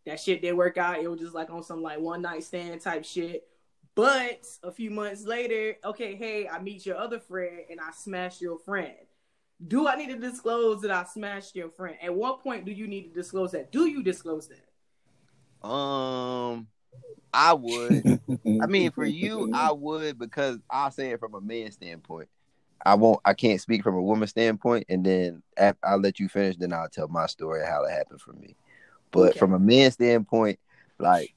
That 0.05 0.19
shit 0.19 0.41
didn't 0.41 0.57
work 0.57 0.77
out. 0.77 0.99
It 0.99 1.07
was 1.09 1.19
just 1.19 1.35
like 1.35 1.49
on 1.49 1.63
some 1.63 1.81
like 1.81 1.99
one 1.99 2.21
night 2.21 2.43
stand 2.43 2.79
type 2.81 3.03
shit. 3.03 3.47
But 3.95 4.45
a 4.63 4.71
few 4.71 4.89
months 4.89 5.23
later, 5.23 5.75
okay, 5.85 6.15
hey, 6.15 6.47
I 6.47 6.59
meet 6.59 6.85
your 6.85 6.97
other 6.97 7.19
friend 7.19 7.59
and 7.69 7.79
I 7.79 7.91
smash 7.91 8.41
your 8.41 8.57
friend. 8.59 8.95
Do 9.67 9.87
I 9.87 9.95
need 9.95 10.09
to 10.09 10.17
disclose 10.17 10.81
that 10.81 10.91
I 10.91 11.03
smashed 11.03 11.55
your 11.55 11.69
friend? 11.69 11.95
At 12.01 12.13
what 12.13 12.41
point 12.41 12.65
do 12.65 12.71
you 12.71 12.87
need 12.87 13.03
to 13.03 13.13
disclose 13.13 13.51
that? 13.51 13.71
Do 13.71 13.87
you 13.87 14.01
disclose 14.01 14.49
that? 14.49 15.67
Um, 15.67 16.67
I 17.33 17.53
would. 17.53 18.03
I 18.61 18.67
mean, 18.67 18.91
for 18.91 19.05
you, 19.05 19.49
I 19.53 19.71
would 19.75 20.19
because 20.19 20.59
I'll 20.69 20.91
say 20.91 21.11
it 21.11 21.19
from 21.19 21.33
a 21.33 21.41
man 21.41 21.71
standpoint. 21.71 22.29
I 22.85 22.95
won't. 22.95 23.19
I 23.23 23.33
can't 23.33 23.61
speak 23.61 23.81
from 23.83 23.95
a 23.95 24.01
woman 24.01 24.27
standpoint, 24.27 24.85
and 24.89 25.05
then 25.05 25.41
af- 25.57 25.77
I'll 25.83 25.99
let 25.99 26.19
you 26.19 26.27
finish. 26.27 26.57
Then 26.57 26.73
I'll 26.73 26.89
tell 26.89 27.07
my 27.07 27.27
story 27.27 27.61
of 27.61 27.67
how 27.67 27.85
it 27.85 27.91
happened 27.91 28.21
for 28.21 28.33
me. 28.33 28.55
But 29.11 29.29
Okay. 29.29 29.39
from 29.39 29.53
a 29.53 29.59
man 29.59 29.91
standpoint, 29.91 30.59
like 30.99 31.33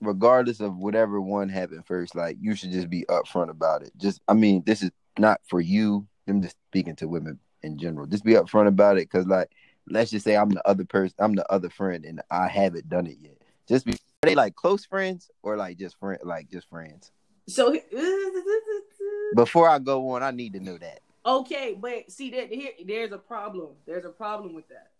regardless 0.00 0.60
of 0.60 0.76
whatever 0.76 1.20
one 1.20 1.48
happened 1.48 1.86
first, 1.86 2.14
like 2.14 2.36
you 2.40 2.54
should 2.54 2.72
just 2.72 2.90
be 2.90 3.04
upfront 3.08 3.50
about 3.50 3.82
it. 3.82 3.92
Just, 3.96 4.20
I 4.28 4.34
mean, 4.34 4.62
this 4.64 4.82
is 4.82 4.90
not 5.18 5.40
for 5.46 5.60
you. 5.60 6.06
I'm 6.26 6.42
just 6.42 6.56
speaking 6.68 6.96
to 6.96 7.08
women 7.08 7.38
in 7.62 7.78
general. 7.78 8.06
Just 8.06 8.24
be 8.24 8.32
upfront 8.34 8.66
about 8.66 8.96
it, 8.96 9.10
because 9.10 9.26
like, 9.26 9.50
let's 9.88 10.10
just 10.10 10.24
say 10.24 10.36
I'm 10.36 10.50
the 10.50 10.66
other 10.66 10.84
person, 10.84 11.14
I'm 11.18 11.34
the 11.34 11.50
other 11.52 11.70
friend, 11.70 12.04
and 12.04 12.20
I 12.30 12.48
haven't 12.48 12.88
done 12.88 13.06
it 13.06 13.16
yet. 13.20 13.36
Just 13.68 13.86
be 13.86 13.94
are 14.22 14.28
they 14.28 14.34
like 14.34 14.54
close 14.54 14.84
friends 14.84 15.30
or 15.42 15.56
like 15.56 15.78
just 15.78 15.98
friend, 15.98 16.20
like 16.24 16.50
just 16.50 16.68
friends. 16.68 17.10
So 17.48 17.74
Before 19.34 19.68
I 19.68 19.78
go 19.78 20.10
on, 20.10 20.22
I 20.22 20.30
need 20.30 20.52
to 20.54 20.60
know 20.60 20.76
that. 20.76 21.00
okay, 21.24 21.76
but 21.78 22.10
see 22.10 22.30
that 22.32 22.52
here 22.52 22.72
there's 22.86 23.12
a 23.12 23.18
problem. 23.18 23.70
There's 23.86 24.04
a 24.04 24.10
problem 24.10 24.54
with 24.54 24.68
that. 24.68 24.90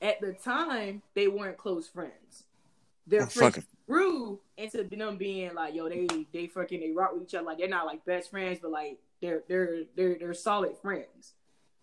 At 0.00 0.20
the 0.20 0.32
time, 0.32 1.02
they 1.14 1.26
weren't 1.26 1.56
close 1.56 1.88
friends. 1.88 2.44
Their 3.06 3.22
Oh, 3.22 3.26
friends 3.26 3.66
grew 3.88 4.40
into 4.56 4.84
them 4.84 5.16
being 5.16 5.54
like, 5.54 5.74
yo, 5.74 5.88
they 5.88 6.06
they 6.32 6.46
fucking 6.46 6.80
they 6.80 6.92
rock 6.92 7.14
with 7.14 7.24
each 7.24 7.34
other. 7.34 7.46
Like 7.46 7.58
they're 7.58 7.68
not 7.68 7.86
like 7.86 8.04
best 8.04 8.30
friends, 8.30 8.58
but 8.62 8.70
like 8.70 8.98
they're 9.20 9.42
they're 9.48 9.84
they're 9.96 10.18
they're 10.18 10.34
solid 10.34 10.76
friends. 10.80 11.32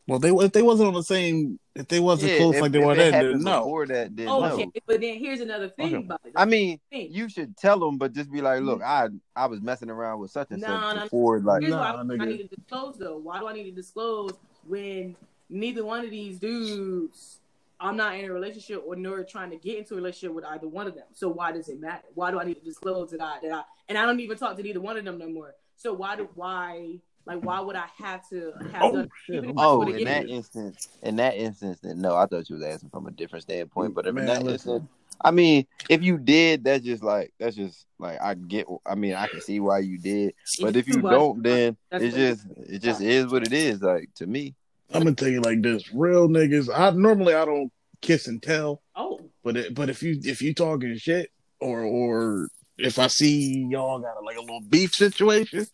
Well, 0.06 0.20
they 0.20 0.30
if 0.32 0.52
they 0.52 0.62
wasn't 0.62 0.90
on 0.90 0.94
the 0.94 1.04
same, 1.04 1.60
if 1.76 1.88
they 1.88 2.00
wasn't 2.02 2.32
Yeah, 2.34 2.38
close 2.40 2.56
if- 2.56 2.62
like 2.62 2.72
they 2.74 2.80
were 2.80 2.92
it 2.94 3.12
then, 3.12 3.42
no. 3.42 3.60
Before 3.60 3.88
that, 3.88 4.16
then 4.16 4.28
Oh, 4.28 4.42
no. 4.42 4.54
okay. 4.56 4.70
But 4.86 5.00
then 5.00 5.18
here's 5.18 5.40
another 5.40 5.70
thing 5.70 5.96
Okay. 5.96 6.04
about 6.06 6.20
it. 6.26 6.34
I 6.36 6.46
mean, 6.46 6.80
Thing. 6.92 7.08
you 7.12 7.30
should 7.30 7.56
tell 7.56 7.80
them, 7.80 7.98
but 7.98 8.12
just 8.12 8.30
be 8.32 8.42
like, 8.42 8.62
look, 8.62 8.82
mm-hmm. 8.82 9.18
I 9.36 9.44
I 9.44 9.46
was 9.46 9.62
messing 9.62 9.90
around 9.90 10.20
with 10.20 10.32
such 10.32 10.52
and 10.52 10.62
Nah, 10.62 10.90
such 10.90 10.96
nah, 10.96 11.04
before, 11.06 11.40
like. 11.40 11.62
Here's 11.62 11.74
Nah, 11.74 11.80
why 12.06 12.16
I. 12.16 12.24
I 12.24 12.26
need 12.26 12.50
to 12.50 12.56
disclose 12.56 12.98
though. 12.98 13.18
Why 13.18 13.40
do 13.40 13.48
I 13.48 13.54
need 13.54 13.64
to 13.64 13.72
disclose 13.72 14.34
when 14.68 15.16
neither 15.50 15.86
one 15.86 16.04
of 16.04 16.12
these 16.12 16.38
dudes 16.40 17.40
I'm 17.80 17.98
not 17.98 18.16
in 18.16 18.24
a 18.26 18.32
relationship 18.32 18.82
or 18.86 18.96
nor 18.96 19.24
trying 19.24 19.50
to 19.50 19.58
get 19.58 19.78
into 19.78 19.94
a 19.94 19.98
relationship 19.98 20.34
with 20.34 20.46
either 20.46 20.68
one 20.70 20.88
of 20.88 20.96
them. 20.96 21.04
So 21.14 21.28
why 21.28 21.52
does 21.52 21.68
it 21.68 21.82
matter? 21.82 22.04
Why 22.14 22.32
do 22.32 22.40
I 22.40 22.46
need 22.46 22.56
to 22.56 22.62
disclose 22.64 23.12
that 23.12 23.22
I 23.22 23.40
that 23.42 23.52
I 23.52 23.64
and 23.90 23.98
I 23.98 24.06
don't 24.06 24.20
even 24.22 24.38
talk 24.38 24.56
to 24.56 24.64
neither 24.64 24.80
one 24.80 24.98
of 24.98 25.04
them 25.04 25.18
no 25.18 25.28
more. 25.28 25.54
So 25.76 25.94
why 25.94 26.16
do 26.16 26.30
why 26.36 27.00
like 27.26 27.44
why 27.44 27.60
would 27.60 27.76
I 27.76 27.86
have 27.98 28.28
to 28.30 28.54
have 28.72 28.84
Oh, 28.84 28.92
done 28.94 29.10
even 29.30 29.54
Oh, 29.58 29.82
in 29.82 29.88
given 29.88 30.04
that 30.06 30.24
it- 30.26 30.30
instance, 30.30 30.88
in 31.02 31.16
that 31.18 31.36
instance, 31.36 31.80
then 31.82 32.02
no, 32.02 32.16
I 32.16 32.26
thought 32.26 32.50
you 32.50 32.56
was 32.56 32.64
asking 32.66 32.90
from 32.90 33.08
a 33.08 33.12
different 33.12 33.44
standpoint. 33.44 33.94
But 33.96 34.06
if 34.06 34.10
in 34.10 34.16
Man, 34.16 34.26
that 34.28 34.44
listen. 34.44 34.74
instance, 34.74 34.90
I 35.22 35.32
mean, 35.32 35.66
if 35.90 36.02
you 36.04 36.18
did, 36.18 36.64
that's 36.64 36.84
just 36.84 37.04
like 37.04 37.34
that's 37.40 37.56
just 37.56 37.86
like 38.00 38.20
I 38.22 38.34
get. 38.34 38.68
I 38.86 38.96
mean, 38.96 39.14
I 39.14 39.28
can 39.28 39.40
see 39.42 39.60
why 39.60 39.80
you 39.80 39.98
did, 39.98 40.34
but 40.62 40.76
if 40.76 40.88
you 40.88 41.02
don't, 41.02 41.42
then 41.44 41.78
it's 41.92 42.04
it 42.04 42.18
just 42.18 42.46
it 42.58 42.80
just 42.82 43.02
is 43.02 43.28
what 43.28 43.44
it 43.44 43.54
is. 43.54 43.82
Like 43.82 44.10
to 44.16 44.28
me, 44.28 44.54
I'm 44.94 45.04
gonna 45.04 45.16
tell 45.16 45.30
you 45.30 45.40
like 45.42 45.62
this: 45.62 45.94
real 45.94 46.28
niggas. 46.28 46.68
I 46.76 46.90
normally 46.92 47.36
I 47.36 47.46
don't 47.46 47.72
kiss 48.02 48.28
and 48.28 48.44
tell, 48.44 48.82
Oh, 48.98 49.22
but 49.44 49.56
it, 49.56 49.74
but 49.74 49.90
if 49.90 50.04
you 50.04 50.20
if 50.24 50.42
you 50.42 50.54
talking 50.54 50.98
shit 50.98 51.30
or 51.62 51.82
or 51.84 52.50
if 52.78 53.00
I 53.00 53.08
see 53.08 53.66
y'all 53.70 54.00
got 54.00 54.18
a, 54.20 54.26
like 54.26 54.36
a 54.38 54.42
little 54.42 54.62
beef 54.68 54.94
situation, 54.94 55.66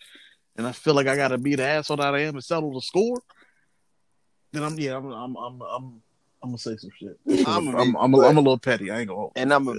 and 0.60 0.68
I 0.68 0.74
feel 0.74 0.94
like 0.94 1.08
I 1.08 1.16
got 1.16 1.30
to 1.30 1.38
be 1.38 1.56
the 1.56 1.64
asshole 1.64 1.98
that 1.98 2.14
I 2.14 2.20
am 2.20 2.36
and 2.36 2.44
settle 2.44 2.74
the 2.74 2.82
score, 2.82 3.22
then 4.52 4.62
I'm 4.62 4.78
yeah 4.78 4.98
I'm 4.98 5.06
I'm 5.06 5.38
I'm 5.38 5.62
I'm, 5.62 6.02
I'm 6.44 6.50
gonna 6.50 6.58
say 6.58 6.76
some 6.76 6.90
shit. 7.00 7.18
I'm 7.48 7.70
I'ma 7.70 7.82
I'm, 7.82 7.96
I'm, 7.96 8.14
a, 8.14 8.20
I'm 8.28 8.38
a 8.38 8.42
little 8.42 8.58
petty. 8.58 8.92
I 8.92 9.00
ain't 9.00 9.08
gonna. 9.08 9.22
hold 9.22 9.32
and 9.38 9.54
I'm 9.54 9.70
a, 9.70 9.76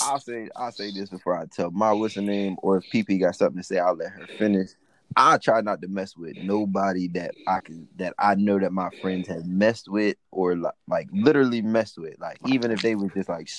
I'll 0.00 0.18
say 0.18 0.48
I'll 0.56 0.72
say 0.72 0.90
this 0.90 1.10
before 1.10 1.36
I 1.36 1.44
tell 1.44 1.70
my 1.70 1.92
what's 1.92 2.14
her 2.14 2.22
name, 2.22 2.56
or 2.62 2.78
if 2.78 2.88
PP 2.88 3.20
got 3.20 3.36
something 3.36 3.58
to 3.58 3.62
say, 3.62 3.78
I'll 3.78 3.94
let 3.94 4.10
her 4.10 4.26
finish. 4.38 4.70
I 5.14 5.36
try 5.36 5.60
not 5.60 5.82
to 5.82 5.88
mess 5.88 6.16
with 6.16 6.38
nobody 6.38 7.08
that 7.08 7.34
I 7.46 7.60
can 7.60 7.86
that 7.96 8.14
I 8.18 8.34
know 8.34 8.58
that 8.58 8.72
my 8.72 8.88
friends 9.02 9.28
have 9.28 9.44
messed 9.44 9.86
with 9.86 10.16
or 10.30 10.56
like, 10.56 10.72
like 10.88 11.08
literally 11.12 11.60
messed 11.60 11.98
with. 11.98 12.18
Like 12.18 12.38
even 12.46 12.70
if 12.70 12.80
they 12.80 12.94
were 12.94 13.10
just 13.10 13.28
like 13.28 13.50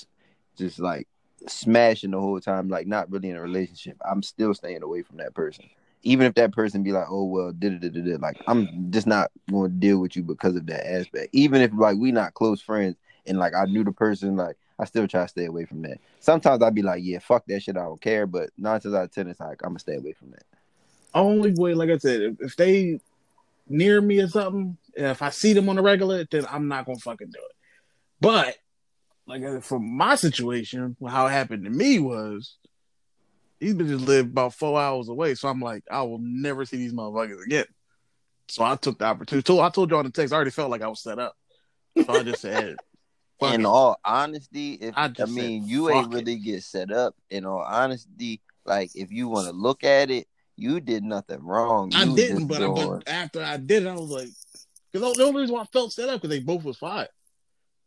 just 0.58 0.80
like 0.80 1.08
smashing 1.48 2.10
the 2.10 2.20
whole 2.20 2.40
time, 2.40 2.68
like 2.68 2.88
not 2.88 3.12
really 3.12 3.30
in 3.30 3.36
a 3.36 3.42
relationship, 3.42 3.98
I'm 4.04 4.24
still 4.24 4.56
staying 4.56 4.82
away 4.82 5.04
from 5.04 5.18
that 5.18 5.36
person. 5.36 5.66
Even 6.04 6.28
if 6.28 6.36
that 6.36 6.52
person 6.52 6.84
be 6.84 6.92
like, 6.92 7.08
oh 7.10 7.26
well, 7.26 7.52
did 7.52 7.84
it, 7.84 8.22
like 8.22 8.42
I'm 8.48 8.92
just 8.92 9.08
not 9.08 9.32
going 9.50 9.72
to 9.72 9.78
deal 9.78 10.00
with 10.00 10.16
you 10.16 10.24
because 10.24 10.56
of 10.56 10.66
that 10.68 10.90
aspect. 10.90 11.30
Even 11.34 11.62
if 11.62 11.72
like 11.74 11.98
we 11.98 12.12
not 12.12 12.34
close 12.34 12.62
friends 12.62 12.96
and 13.26 13.38
like 13.38 13.54
I 13.56 13.66
knew 13.66 13.84
the 13.84 13.92
person, 13.92 14.36
like 14.36 14.58
I 14.80 14.86
still 14.86 15.08
try 15.08 15.24
to 15.24 15.28
stay 15.28 15.46
away 15.46 15.66
from 15.66 15.82
that. 15.84 16.00
Sometimes 16.20 16.62
I'd 16.62 16.76
be 16.76 16.82
like, 16.82 17.02
yeah, 17.04 17.20
fuck 17.20 17.46
that 17.48 17.62
shit, 17.62 17.78
I 17.78 17.84
don't 17.84 18.02
care. 18.02 18.26
But 18.26 18.50
nine 18.58 18.80
times 18.80 18.96
out 18.96 19.06
of 19.06 19.12
ten, 19.12 19.28
it's 19.28 19.40
like 19.40 19.62
I'm 19.64 19.70
gonna 19.70 19.80
stay 19.80 19.96
away 19.96 20.14
from 20.14 20.32
that. 20.32 20.44
only 21.14 21.54
way, 21.54 21.74
like 21.74 21.90
I 21.90 21.98
said, 21.98 22.38
if, 22.40 22.56
they 22.56 23.00
near 23.68 24.02
me 24.02 24.20
or 24.20 24.28
something, 24.28 24.78
if 24.96 25.22
I 25.22 25.30
see 25.30 25.54
them 25.54 25.70
on 25.70 25.78
the 25.78 25.82
regular, 25.82 26.26
then 26.30 26.46
I'm 26.50 26.68
not 26.68 26.86
gonna 26.86 27.00
fucking 27.00 27.30
do 27.32 27.40
it. 27.40 27.56
But 28.20 28.58
like 29.28 29.44
uh, 29.44 29.62
from 29.62 29.96
my 29.96 30.16
situation, 30.16 30.96
how 31.08 31.28
it 31.28 31.32
happened 31.32 31.66
to 31.66 31.70
me 31.70 32.00
was 32.00 32.58
these 33.64 33.74
bitches 33.76 34.06
live 34.06 34.26
about 34.28 34.54
four 34.54 34.80
hours 34.80 35.08
away, 35.08 35.36
so 35.36 35.48
I'm 35.48 35.62
like, 35.62 35.84
I 35.90 36.02
will 36.02 36.20
never 36.20 36.66
see 36.66 36.78
these 36.78 36.94
motherfuckers 36.94 37.44
again. 37.46 37.66
So 38.50 38.64
I 38.64 38.76
took 38.76 39.00
the 39.00 39.06
opportunity. 39.06 39.60
I 39.60 39.70
told 39.70 39.90
you 39.90 39.98
on 39.98 40.06
the 40.06 40.12
text, 40.12 40.34
I 40.34 40.36
already 40.36 40.52
felt 40.52 40.70
like 40.70 40.82
I 40.82 40.88
was 40.88 41.02
set 41.02 41.18
up, 41.18 41.34
so 42.06 42.14
I 42.14 42.24
just 42.24 42.42
said, 42.42 42.78
in 43.42 43.62
it. 43.62 43.66
all 43.66 43.98
honesty, 44.04 44.74
if 44.74 44.94
I 44.98 45.06
I, 45.06 45.26
mean 45.26 45.64
said, 45.64 45.72
you 45.72 45.90
ain't 45.90 46.12
really 46.12 46.38
get 46.38 46.64
set 46.64 46.92
up. 46.92 47.16
In 47.30 47.46
all 47.46 47.60
honesty, 47.66 48.42
like 48.66 48.92
if 48.96 49.12
you 49.12 49.28
want 49.28 49.48
to 49.48 49.54
look 49.54 49.84
at 49.84 50.12
it, 50.12 50.28
you 50.56 50.80
did 50.80 51.04
nothing 51.04 51.42
wrong. 51.42 51.92
I 51.96 52.04
You 52.04 52.16
didn't, 52.16 52.48
but, 52.48 52.60
doing- 52.60 53.00
but 53.00 53.08
after 53.08 53.42
I 53.42 53.58
did 53.58 53.84
it, 53.84 53.90
I 53.90 53.96
was 53.96 54.10
like, 54.10 54.30
because 54.92 55.18
the 55.18 55.24
only 55.24 55.42
reason 55.42 55.56
why 55.56 55.62
I 55.62 55.66
felt 55.66 55.94
set 55.94 56.10
up 56.10 56.22
because 56.22 56.30
they 56.30 56.44
both 56.44 56.64
was 56.64 56.78
fired. 56.78 57.08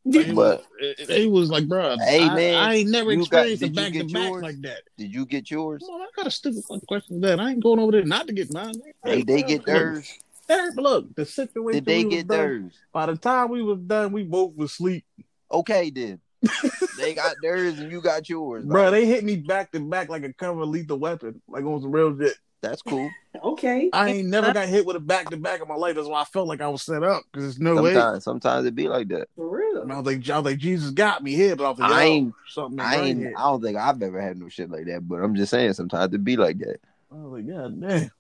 Like, 0.07 0.27
But- 0.35 0.35
was, 0.35 0.65
it, 0.79 1.11
it 1.11 1.31
was 1.31 1.51
like, 1.51 1.67
bro, 1.69 1.97
Hey, 1.99 2.23
I, 2.29 2.35
man, 2.35 2.55
I 2.55 2.75
ain't 2.77 2.91
never 2.91 3.13
you 3.13 3.27
got- 3.27 3.47
experienced 3.49 3.63
a 3.65 3.69
back 3.71 3.93
to 3.93 4.05
back 4.13 4.43
like 4.43 4.61
that. 4.63 4.83
did 4.97 5.13
you 5.13 5.27
get 5.27 5.51
yours? 5.51 5.83
Come 5.85 5.97
on, 5.97 6.03
I 6.03 6.07
got 6.15 6.27
a 6.27 6.31
stupid 6.31 6.63
question 6.87 7.21
for 7.21 7.27
that. 7.27 7.41
I 7.41 7.51
ain't 7.51 7.63
going 7.63 7.79
over 7.81 7.93
there 7.93 8.05
not 8.05 8.27
to 8.29 8.33
get 8.33 8.53
mine. 8.53 8.75
Hey, 9.05 9.23
they 9.23 9.43
get 9.43 9.67
theirs. 9.67 10.11
Third, 10.49 10.75
but 10.77 10.83
look, 10.83 11.15
the 11.17 11.27
situation. 11.27 11.83
Did 11.83 11.85
they 11.87 11.99
we 11.99 12.05
was 12.05 12.15
get 12.15 12.29
done, 12.29 12.39
theirs? 12.39 12.73
By 12.93 13.07
the 13.07 13.17
time 13.17 13.51
we 13.51 13.63
was 13.65 13.81
done, 13.81 14.13
we 14.13 14.23
both 14.23 14.55
was 14.55 14.71
asleep, 14.71 15.05
Okay, 15.51 15.91
then 15.91 16.21
they 16.99 17.15
got 17.15 17.35
theirs 17.43 17.81
and 17.81 17.91
you 17.91 18.01
got 18.01 18.29
yours. 18.29 18.65
bro. 18.65 18.85
Like, 18.85 18.93
They 18.93 19.07
hit 19.07 19.25
me 19.25 19.37
back 19.37 19.73
to 19.73 19.81
back 19.81 20.09
like 20.09 20.23
a 20.23 20.33
cover 20.33 20.65
lethal 20.65 20.99
weapon, 20.99 21.43
like 21.49 21.65
on 21.65 21.81
some 21.83 21.91
real 21.91 22.17
shit. 22.17 22.35
That's 22.63 22.83
cool. 22.83 23.11
okay. 23.43 23.91
I 23.93 24.11
ain't 24.11 24.29
never 24.29 24.53
got 24.53 24.69
hit 24.69 24.87
with 24.87 24.97
a 24.97 25.01
back 25.01 25.31
to 25.31 25.37
back 25.37 25.61
in 25.61 25.69
my 25.69 25.75
life. 25.75 25.95
That's 25.97 26.09
why 26.09 26.21
I 26.23 26.25
felt 26.25 26.49
like 26.49 26.61
I 26.61 26.69
was 26.69 26.83
set 26.83 27.03
up 27.03 27.23
because 27.31 27.45
there's 27.45 27.61
no 27.61 27.83
way. 27.83 27.93
Sometimes, 27.95 28.25
sometimes 28.25 28.67
it 28.67 28.75
be 28.75 28.89
like 28.89 29.09
that. 29.09 29.29
For 29.37 29.49
real. 29.49 29.87
I 29.91 29.99
was 29.99 30.07
like, 30.07 30.29
I 30.31 30.39
was 30.39 30.45
like, 30.45 30.59
Jesus 30.59 30.91
got 30.91 31.23
me 31.23 31.33
here, 31.35 31.55
but 31.57 31.67
I 31.67 31.71
was 31.71 31.79
like, 31.79 31.91
I 31.91 32.05
ain't- 32.05 32.35
something 32.49 32.81
I 32.81 32.97
ain't. 32.97 33.19
here. 33.21 33.35
I 33.37 33.43
don't 33.43 33.63
think 33.63 33.77
I've 33.77 34.03
ever 34.03 34.21
had 34.21 34.39
no 34.39 34.49
shit 34.49 34.71
like 34.71 34.87
that. 34.87 35.07
But 35.07 35.17
I'm 35.23 35.35
just 35.35 35.51
saying, 35.51 35.75
sometimes 35.75 36.13
it 36.15 36.25
be 36.25 36.37
like 36.37 36.59
that. 36.59 36.81
I 37.13 37.15
was 37.15 37.33
like, 37.33 37.49
God 37.49 37.81
damn. 37.81 38.11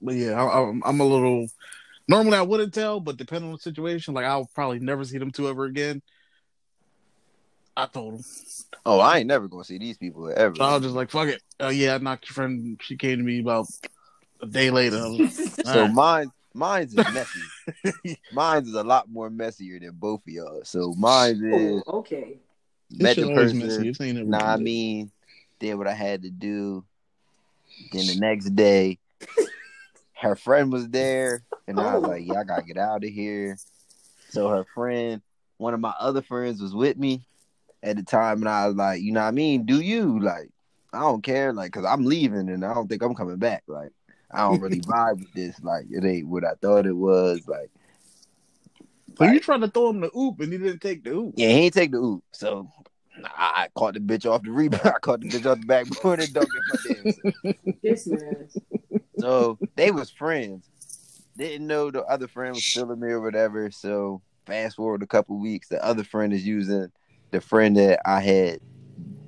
But 0.00 0.14
yeah, 0.14 0.42
I, 0.42 0.62
I'm, 0.62 0.82
I'm 0.84 1.00
a 1.00 1.04
little. 1.04 1.46
Normally, 2.08 2.38
I 2.38 2.42
wouldn't 2.42 2.72
tell, 2.72 3.00
but 3.00 3.16
depending 3.16 3.50
on 3.50 3.56
the 3.56 3.60
situation, 3.60 4.14
like 4.14 4.24
I'll 4.26 4.48
probably 4.54 4.78
never 4.78 5.04
see 5.04 5.18
them 5.18 5.32
two 5.32 5.48
ever 5.48 5.64
again. 5.64 6.02
I 7.76 7.86
told 7.86 8.14
him. 8.14 8.24
Oh, 8.84 9.00
I 9.00 9.18
ain't 9.18 9.26
never 9.26 9.48
gonna 9.48 9.64
see 9.64 9.78
these 9.78 9.98
people 9.98 10.32
ever. 10.34 10.54
So 10.56 10.64
I 10.64 10.74
was 10.74 10.82
just 10.82 10.94
like, 10.94 11.10
fuck 11.10 11.28
it. 11.28 11.42
Oh 11.60 11.68
yeah, 11.68 11.94
I 11.94 11.98
knocked 11.98 12.28
your 12.28 12.34
friend. 12.34 12.78
She 12.82 12.96
came 12.96 13.18
to 13.18 13.24
me 13.24 13.40
about 13.40 13.66
a 14.40 14.46
day 14.46 14.70
later. 14.70 14.98
Like, 14.98 15.28
so 15.64 15.80
Alright. 15.82 15.92
mine, 15.94 16.32
mine's 16.54 16.94
is 16.94 17.04
messy. 17.12 17.42
mine's 18.32 18.68
is 18.68 18.74
a 18.74 18.84
lot 18.84 19.10
more 19.10 19.28
messier 19.28 19.78
than 19.80 19.92
both 19.92 20.20
of 20.26 20.32
y'all. 20.32 20.60
So 20.64 20.94
mine 20.96 21.42
is 21.44 21.82
Oh, 21.86 21.98
okay. 21.98 22.38
This 22.90 23.00
met 23.02 23.16
the 23.16 23.34
person. 23.34 23.58
messy. 23.58 23.88
This 23.88 24.00
ain't 24.00 24.16
never 24.18 24.28
Nah, 24.30 24.54
I 24.54 24.56
mean, 24.56 25.10
did 25.58 25.74
what 25.74 25.88
I 25.88 25.94
had 25.94 26.22
to 26.22 26.30
do. 26.30 26.84
Then 27.92 28.06
the 28.06 28.14
next 28.14 28.50
day, 28.54 28.98
her 30.14 30.36
friend 30.36 30.72
was 30.72 30.88
there, 30.88 31.42
and 31.66 31.78
I 31.80 31.94
was 31.96 32.04
Oh. 32.04 32.08
like, 32.08 32.24
"Yeah, 32.24 32.40
I 32.40 32.44
gotta 32.44 32.62
get 32.62 32.78
out 32.78 33.04
of 33.04 33.10
here." 33.10 33.58
So 34.30 34.48
her 34.48 34.64
friend, 34.74 35.20
one 35.58 35.74
of 35.74 35.80
my 35.80 35.94
other 35.98 36.22
friends, 36.22 36.60
was 36.62 36.74
with 36.74 36.96
me 36.96 37.26
at 37.86 37.96
the 37.96 38.02
time, 38.02 38.40
and 38.40 38.48
I 38.48 38.66
was 38.66 38.76
like, 38.76 39.00
"You 39.00 39.12
know 39.12 39.20
what 39.22 39.28
I 39.28 39.32
mean? 39.32 39.64
Do 39.64 39.80
you 39.80 40.20
like? 40.20 40.50
I 40.92 41.00
don't 41.00 41.22
care, 41.22 41.52
like, 41.52 41.72
cause 41.72 41.84
I'm 41.84 42.04
leaving, 42.04 42.48
and 42.48 42.64
I 42.64 42.74
don't 42.74 42.88
think 42.88 43.02
I'm 43.02 43.14
coming 43.14 43.36
back. 43.36 43.62
Like, 43.66 43.92
I 44.30 44.38
don't 44.38 44.60
really 44.60 44.80
vibe 44.82 45.18
with 45.20 45.32
this. 45.34 45.60
Like, 45.62 45.86
it 45.90 46.04
ain't 46.04 46.28
what 46.28 46.44
I 46.44 46.54
thought 46.60 46.86
it 46.86 46.96
was. 46.96 47.46
Like, 47.46 47.70
So 49.18 49.24
you 49.24 49.40
trying 49.40 49.60
to 49.60 49.68
throw 49.68 49.90
him 49.90 50.00
the 50.00 50.10
oop 50.16 50.40
and 50.40 50.52
he 50.52 50.58
didn't 50.58 50.80
take 50.80 51.04
the 51.04 51.10
oop. 51.10 51.34
yeah, 51.36 51.48
he 51.48 51.54
ain't 51.54 51.74
take 51.74 51.92
the 51.92 51.98
oop. 51.98 52.24
So 52.32 52.68
I, 53.24 53.64
I 53.64 53.68
caught 53.74 53.94
the 53.94 54.00
bitch 54.00 54.30
off 54.30 54.42
the 54.42 54.50
rebound. 54.50 54.86
I 54.86 54.98
caught 55.00 55.20
the 55.20 55.28
bitch 55.28 55.46
off 55.46 55.60
the 55.60 55.66
backboard 55.66 56.20
and 56.20 56.28
dunked 56.28 56.54
it 56.54 56.62
my 56.68 56.76
damn. 56.82 57.54
This 57.82 58.06
man. 58.06 58.48
So 59.18 59.58
they 59.76 59.90
was 59.90 60.10
friends. 60.10 60.68
Didn't 61.36 61.66
know 61.66 61.90
the 61.90 62.02
other 62.04 62.26
friend 62.26 62.54
was 62.54 62.64
feeling 62.64 63.00
me 63.00 63.08
or 63.08 63.20
whatever. 63.20 63.70
So 63.70 64.22
fast 64.46 64.76
forward 64.76 65.02
a 65.02 65.06
couple 65.06 65.38
weeks, 65.38 65.68
the 65.68 65.84
other 65.84 66.04
friend 66.04 66.32
is 66.32 66.46
using 66.46 66.90
the 67.30 67.40
friend 67.40 67.76
that 67.76 68.00
I 68.06 68.20
had 68.20 68.60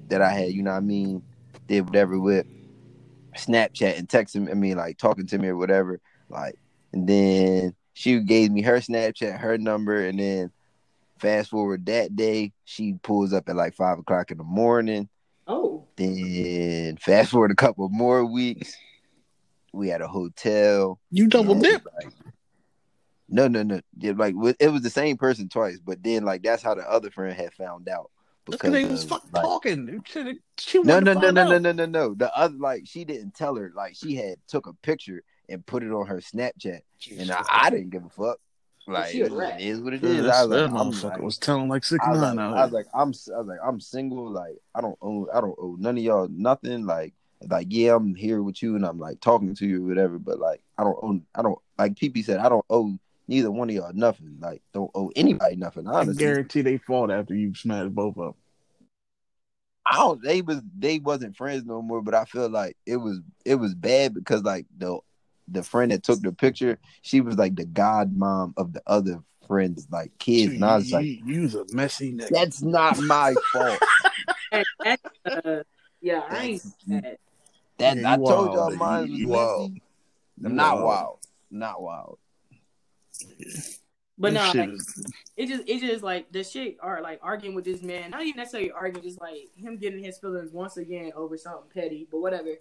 that 0.08 0.22
I 0.22 0.30
had, 0.30 0.52
you 0.52 0.62
know 0.62 0.70
what 0.70 0.78
I 0.78 0.80
mean, 0.80 1.22
did 1.66 1.86
whatever 1.86 2.18
with 2.18 2.46
Snapchat 3.36 3.98
and 3.98 4.08
texting 4.08 4.50
I 4.50 4.54
mean 4.54 4.76
like 4.76 4.98
talking 4.98 5.26
to 5.26 5.38
me 5.38 5.48
or 5.48 5.56
whatever. 5.56 6.00
Like 6.28 6.58
and 6.92 7.08
then 7.08 7.74
she 7.92 8.20
gave 8.20 8.50
me 8.50 8.62
her 8.62 8.78
Snapchat, 8.78 9.38
her 9.38 9.58
number, 9.58 10.06
and 10.06 10.18
then 10.18 10.52
fast 11.18 11.50
forward 11.50 11.86
that 11.86 12.14
day, 12.16 12.52
she 12.64 12.94
pulls 13.02 13.32
up 13.32 13.48
at 13.48 13.56
like 13.56 13.74
five 13.74 13.98
o'clock 13.98 14.30
in 14.30 14.38
the 14.38 14.44
morning. 14.44 15.08
Oh. 15.46 15.86
Then 15.96 16.96
fast 16.98 17.30
forward 17.30 17.50
a 17.50 17.56
couple 17.56 17.88
more 17.88 18.24
weeks, 18.24 18.76
we 19.72 19.88
had 19.88 20.00
a 20.00 20.08
hotel. 20.08 20.98
You 21.10 21.26
double 21.26 21.54
and, 21.54 21.62
dip. 21.62 21.86
like, 22.02 22.12
no, 23.28 23.48
no, 23.48 23.62
no. 23.62 23.80
Yeah, 23.98 24.12
like 24.16 24.34
it 24.58 24.68
was 24.68 24.82
the 24.82 24.90
same 24.90 25.16
person 25.16 25.48
twice, 25.48 25.78
but 25.84 26.02
then 26.02 26.24
like 26.24 26.42
that's 26.42 26.62
how 26.62 26.74
the 26.74 26.88
other 26.90 27.10
friend 27.10 27.34
had 27.36 27.52
found 27.52 27.88
out 27.88 28.10
because 28.46 28.72
they 28.72 28.84
was 28.86 29.04
of, 29.04 29.10
fucking 29.10 29.30
like- 29.32 29.42
talking. 29.42 30.02
She, 30.06 30.38
she 30.58 30.78
No, 30.78 30.94
wanted 30.94 31.04
no, 31.04 31.12
no, 31.12 31.20
find 31.20 31.34
no, 31.34 31.44
no, 31.44 31.58
no, 31.58 31.72
no, 31.72 31.86
no. 31.86 32.14
The 32.14 32.34
other 32.36 32.56
like 32.58 32.82
she 32.86 33.04
didn't 33.04 33.34
tell 33.34 33.56
her. 33.56 33.72
Like 33.74 33.94
she 33.96 34.14
had 34.14 34.36
took 34.48 34.66
a 34.66 34.72
picture 34.74 35.22
and 35.48 35.64
put 35.64 35.82
it 35.82 35.92
on 35.92 36.06
her 36.06 36.18
Snapchat, 36.18 36.80
and 37.18 37.30
I, 37.30 37.42
I 37.50 37.70
didn't 37.70 37.90
give 37.90 38.04
a 38.04 38.08
fuck. 38.10 38.38
Like 38.86 39.10
she 39.10 39.20
a 39.20 39.26
it 39.26 39.32
rat. 39.32 39.60
is 39.60 39.80
what 39.80 39.92
it 39.92 40.02
Yeah, 40.02 40.22
I 40.32 40.44
was 40.46 40.48
like, 40.48 40.70
I'm 40.70 40.90
like, 41.10 41.20
was 41.20 41.36
telling 41.36 41.68
like 41.68 41.84
six 41.84 42.02
I 42.06 42.10
was 42.10 42.20
nine 42.22 42.36
like, 42.36 42.46
I 42.56 42.64
was 42.64 42.72
like, 42.72 42.86
I'm, 42.94 43.08
I 43.08 43.38
was 43.38 43.46
like, 43.46 43.58
I'm 43.62 43.80
single. 43.80 44.30
Like, 44.30 44.56
I 44.74 44.80
don't 44.80 44.96
owe, 45.02 45.28
I 45.32 45.42
don't 45.42 45.54
owe 45.58 45.76
none 45.78 45.98
of 45.98 46.02
y'all 46.02 46.28
nothing. 46.30 46.86
Like, 46.86 47.12
like, 47.50 47.66
yeah, 47.68 47.94
I'm 47.94 48.14
here 48.14 48.42
with 48.42 48.62
you, 48.62 48.76
and 48.76 48.86
I'm 48.86 48.98
like 48.98 49.20
talking 49.20 49.54
to 49.56 49.66
you, 49.66 49.84
or 49.84 49.88
whatever. 49.88 50.18
But 50.18 50.38
like, 50.38 50.62
I 50.78 50.84
don't 50.84 50.96
owe, 51.02 51.20
I 51.34 51.42
don't 51.42 51.58
like. 51.76 51.96
PP 51.96 52.24
said, 52.24 52.38
I 52.40 52.48
don't 52.48 52.64
owe 52.70 52.98
neither 53.28 53.50
one 53.50 53.68
of 53.70 53.76
y'all 53.76 53.92
nothing. 53.92 54.38
Like, 54.40 54.62
don't 54.72 54.90
owe 54.94 55.12
anybody 55.14 55.56
nothing. 55.56 55.86
I 55.86 56.04
guarantee 56.06 56.62
they 56.62 56.78
fought 56.78 57.10
after 57.10 57.34
you 57.34 57.54
smashed 57.54 57.94
both 57.94 58.16
of 58.16 58.24
them. 58.24 58.34
I 59.86 59.96
don't. 59.96 60.22
They 60.22 60.42
was, 60.42 60.60
they 60.76 60.98
wasn't 60.98 61.36
friends 61.36 61.64
no 61.64 61.80
more. 61.80 62.02
But 62.02 62.14
I 62.14 62.24
feel 62.24 62.48
like 62.48 62.76
it 62.86 62.96
was, 62.96 63.20
it 63.44 63.54
was 63.54 63.74
bad 63.74 64.14
because 64.14 64.42
like 64.42 64.66
the, 64.76 64.98
the 65.46 65.62
friend 65.62 65.92
that 65.92 66.02
took 66.02 66.20
the 66.20 66.32
picture, 66.32 66.78
she 67.02 67.20
was 67.20 67.36
like 67.36 67.54
the 67.56 67.64
god 67.64 68.16
mom 68.16 68.54
of 68.56 68.72
the 68.72 68.82
other 68.86 69.22
friends, 69.46 69.86
like 69.90 70.16
kids, 70.18 70.54
and 70.54 70.64
I 70.64 70.76
was 70.76 70.92
like, 70.92 71.06
you, 71.06 71.22
you 71.24 71.40
was 71.42 71.54
a 71.54 71.64
messy 71.72 72.12
nigga. 72.12 72.28
that's 72.28 72.62
not 72.62 73.00
my 73.00 73.34
fault. 73.52 73.78
And 74.52 74.98
uh, 75.24 75.62
yeah, 76.02 76.22
I 76.28 76.44
ain't 76.44 76.62
mad. 76.86 77.16
That 77.78 77.96
Yeah, 77.96 78.12
I 78.12 78.16
you 78.16 78.24
told 78.26 78.54
wild, 78.54 78.54
y'all 78.54 78.76
mine 78.76 79.10
was 79.10 79.20
you 79.20 79.28
messy. 79.28 79.38
wild. 79.38 79.72
I'm 80.44 80.54
not 80.56 80.76
wild. 80.76 80.84
wild. 80.86 81.18
Not 81.50 81.82
wild. 81.82 82.18
But 84.20 84.32
no, 84.32 84.50
like, 84.52 84.70
it 85.36 85.46
just 85.46 85.68
it 85.68 85.80
just 85.80 86.02
like 86.02 86.32
the 86.32 86.42
shit 86.42 86.76
are 86.80 87.00
like 87.00 87.20
arguing 87.22 87.54
with 87.54 87.64
this 87.64 87.82
man. 87.82 88.10
Not 88.10 88.22
even 88.22 88.36
necessarily 88.36 88.72
arguing, 88.72 89.04
just 89.04 89.20
like 89.20 89.48
him 89.56 89.76
getting 89.76 90.02
his 90.02 90.18
feelings 90.18 90.50
once 90.52 90.76
again 90.76 91.12
over 91.14 91.36
something 91.36 91.70
petty, 91.72 92.08
but 92.10 92.18
whatever. 92.18 92.54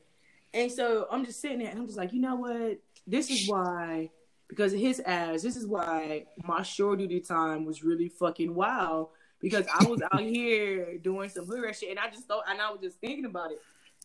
And 0.53 0.71
so 0.71 1.07
I'm 1.11 1.25
just 1.25 1.41
sitting 1.41 1.59
there 1.59 1.69
and 1.69 1.79
I'm 1.79 1.87
just 1.87 1.97
like, 1.97 2.13
you 2.13 2.21
know 2.21 2.35
what? 2.35 2.79
This 3.07 3.31
is 3.31 3.49
why 3.49 4.11
because 4.47 4.73
of 4.73 4.79
his 4.79 4.99
ass, 5.01 5.41
this 5.41 5.57
is 5.57 5.65
why 5.65 6.25
my 6.43 6.61
shore 6.61 6.95
duty 6.95 7.19
time 7.19 7.65
was 7.65 7.83
really 7.83 8.09
fucking 8.09 8.53
wild. 8.53 9.09
Because 9.39 9.65
I 9.67 9.85
was 9.85 10.01
out 10.11 10.19
here 10.21 10.97
doing 10.97 11.29
some 11.29 11.45
hood 11.45 11.75
shit 11.75 11.89
and 11.89 11.99
I 11.99 12.09
just 12.09 12.27
thought 12.27 12.43
and 12.49 12.61
I 12.61 12.71
was 12.71 12.81
just 12.81 12.99
thinking 12.99 13.25
about 13.25 13.51
it. 13.51 13.61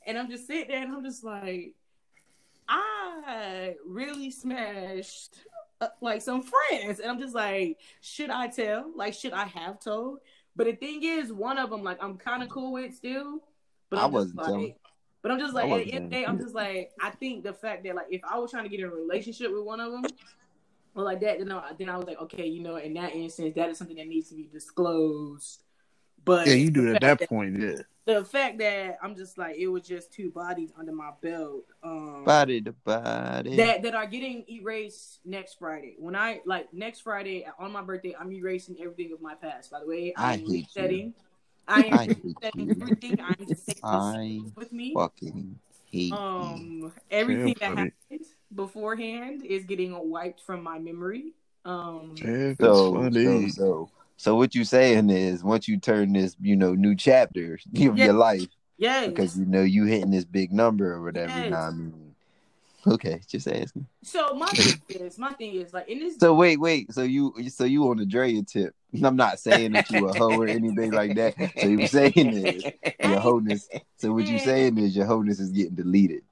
And 0.06 0.18
I'm 0.18 0.28
just 0.28 0.46
sitting 0.46 0.68
there 0.68 0.82
and 0.82 0.92
I'm 0.92 1.04
just 1.04 1.22
like, 1.22 1.74
I 2.68 3.74
really 3.86 4.30
smashed 4.30 5.34
uh, 5.82 5.88
like 6.00 6.22
some 6.22 6.42
friends, 6.42 7.00
and 7.00 7.10
I'm 7.10 7.18
just 7.18 7.34
like, 7.34 7.78
should 8.00 8.30
I 8.30 8.48
tell? 8.48 8.90
Like, 8.94 9.14
should 9.14 9.32
I 9.32 9.44
have 9.44 9.80
told? 9.80 10.20
But 10.54 10.66
the 10.66 10.74
thing 10.74 11.02
is, 11.02 11.32
one 11.32 11.58
of 11.58 11.70
them, 11.70 11.82
like, 11.82 12.02
I'm 12.02 12.16
kind 12.16 12.42
of 12.42 12.48
cool 12.48 12.72
with 12.72 12.94
still. 12.94 13.40
But 13.90 13.98
I 13.98 14.04
I'm 14.04 14.12
just 14.12 14.14
wasn't 14.14 14.36
like, 14.36 14.46
telling. 14.46 14.74
but 15.22 15.30
I'm 15.32 15.38
just 15.38 15.54
like, 15.54 15.70
at 15.70 15.84
the 15.84 15.92
end 15.92 16.04
of 16.04 16.10
the 16.10 16.16
day, 16.16 16.24
I'm 16.24 16.38
just 16.38 16.54
like, 16.54 16.92
I 17.00 17.10
think 17.10 17.44
the 17.44 17.52
fact 17.52 17.84
that 17.84 17.94
like, 17.94 18.06
if 18.10 18.22
I 18.24 18.38
was 18.38 18.50
trying 18.50 18.64
to 18.64 18.68
get 18.68 18.80
in 18.80 18.86
a 18.86 18.90
relationship 18.90 19.52
with 19.52 19.64
one 19.64 19.80
of 19.80 19.92
them, 19.92 20.04
or 20.94 21.04
like 21.04 21.20
that, 21.20 21.38
then 21.38 21.50
I, 21.50 21.72
then 21.78 21.88
I 21.88 21.96
was 21.96 22.06
like, 22.06 22.20
okay, 22.22 22.46
you 22.46 22.62
know, 22.62 22.76
in 22.76 22.94
that 22.94 23.14
instance, 23.14 23.54
that 23.56 23.70
is 23.70 23.78
something 23.78 23.96
that 23.96 24.06
needs 24.06 24.28
to 24.28 24.34
be 24.34 24.48
disclosed. 24.52 25.62
But 26.24 26.46
yeah, 26.46 26.54
you 26.54 26.70
do 26.70 26.86
it 26.86 26.94
at 26.94 27.00
the 27.00 27.06
fact 27.06 27.20
that 27.20 27.28
point. 27.28 27.58
Yeah, 27.58 27.82
the 28.04 28.24
fact 28.24 28.58
that 28.58 28.98
I'm 29.02 29.14
just 29.14 29.38
like, 29.38 29.56
it 29.56 29.68
was 29.68 29.82
just 29.82 30.12
two 30.12 30.30
bodies 30.30 30.70
under 30.78 30.92
my 30.92 31.10
belt. 31.20 31.64
Um, 31.82 32.24
Body 32.24 32.60
to 32.62 32.72
body. 32.72 33.56
that 33.56 33.82
that 33.82 33.94
are 33.94 34.06
getting 34.06 34.44
erased 34.48 35.20
next 35.24 35.58
Friday. 35.58 35.96
When 35.98 36.16
I 36.16 36.40
like 36.46 36.72
next 36.72 37.00
Friday 37.00 37.46
on 37.58 37.72
my 37.72 37.82
birthday, 37.82 38.14
I'm 38.18 38.32
erasing 38.32 38.76
everything 38.80 39.12
of 39.12 39.20
my 39.20 39.34
past. 39.34 39.70
By 39.70 39.80
the 39.80 39.86
way, 39.86 40.14
I 40.16 40.34
I'm 40.34 40.40
you. 40.40 40.48
resetting. 40.48 41.14
I 41.68 41.84
am 41.86 41.92
I 41.94 42.06
resetting 42.24 42.76
everything. 42.80 43.20
I'm 43.24 43.46
just 43.46 43.66
taking 43.66 43.82
I 43.84 44.40
with 44.56 44.72
me. 44.72 44.94
fucking 44.94 45.58
hate 45.90 46.10
you. 46.10 46.16
Um, 46.16 46.92
everything 47.10 47.54
Yeah, 47.60 47.68
that 47.68 47.76
buddy. 47.76 47.92
happened 48.10 48.26
beforehand 48.54 49.44
is 49.44 49.64
getting 49.64 49.96
wiped 50.10 50.40
from 50.40 50.62
my 50.62 50.78
memory. 50.78 51.32
Um, 51.64 52.14
yeah, 52.16 52.48
that's 52.48 52.60
So, 52.60 52.92
so, 52.92 52.94
funny. 53.00 53.48
so, 53.48 53.90
so 54.16 54.37
what 54.37 54.55
you 54.55 54.64
saying 54.64 55.11
is, 55.11 55.42
once 55.42 55.68
you 55.68 55.79
turn 55.79 56.12
this, 56.12 56.37
you 56.40 56.57
know, 56.57 56.75
new 56.75 56.94
chapter 56.94 57.55
of 57.55 57.61
Yeah. 57.72 58.05
your 58.05 58.12
life, 58.14 58.48
yeah, 58.79 59.07
because 59.07 59.38
you 59.38 59.46
know 59.46 59.62
you 59.62 59.85
hitting 59.85 60.11
this 60.11 60.25
big 60.25 60.53
number 60.53 60.92
or 60.92 61.03
whatever. 61.03 61.33
Yes. 61.33 61.44
You 61.44 61.51
know 61.51 61.57
what 61.57 61.66
I 61.66 61.70
mean? 61.72 62.14
Okay, 62.85 63.20
just 63.29 63.46
asking. 63.46 63.87
So 64.03 64.35
my 64.35 64.46
thing 64.46 64.75
is, 64.88 65.16
my 65.16 65.33
thing 65.35 65.55
is 65.55 65.72
like 65.72 65.88
in 65.88 66.01
this. 66.01 66.16
So 66.18 66.35
wait, 66.35 66.59
wait. 66.59 66.92
So 66.92 67.03
you, 67.03 67.33
so 67.48 67.64
you 67.64 67.88
on 67.88 67.98
the 67.98 68.07
Drea 68.07 68.42
tip? 68.42 68.75
I'm 69.05 69.14
not 69.16 69.38
saying 69.38 69.72
that 69.72 69.88
you 69.90 70.09
a 70.09 70.12
hoe 70.12 70.40
or 70.40 70.48
anything 70.48 70.90
like 70.90 71.14
that. 71.14 71.35
So 71.61 71.68
you're 71.68 71.87
saying 71.87 72.12
is 72.16 72.64
your 73.05 73.20
wholeness. 73.20 73.68
So 73.98 74.12
what 74.12 74.27
you 74.27 74.38
saying 74.40 74.79
is 74.79 74.96
your 74.96 75.07
wholeness 75.07 75.38
is 75.38 75.51
getting 75.51 75.77
deleted. 75.77 76.22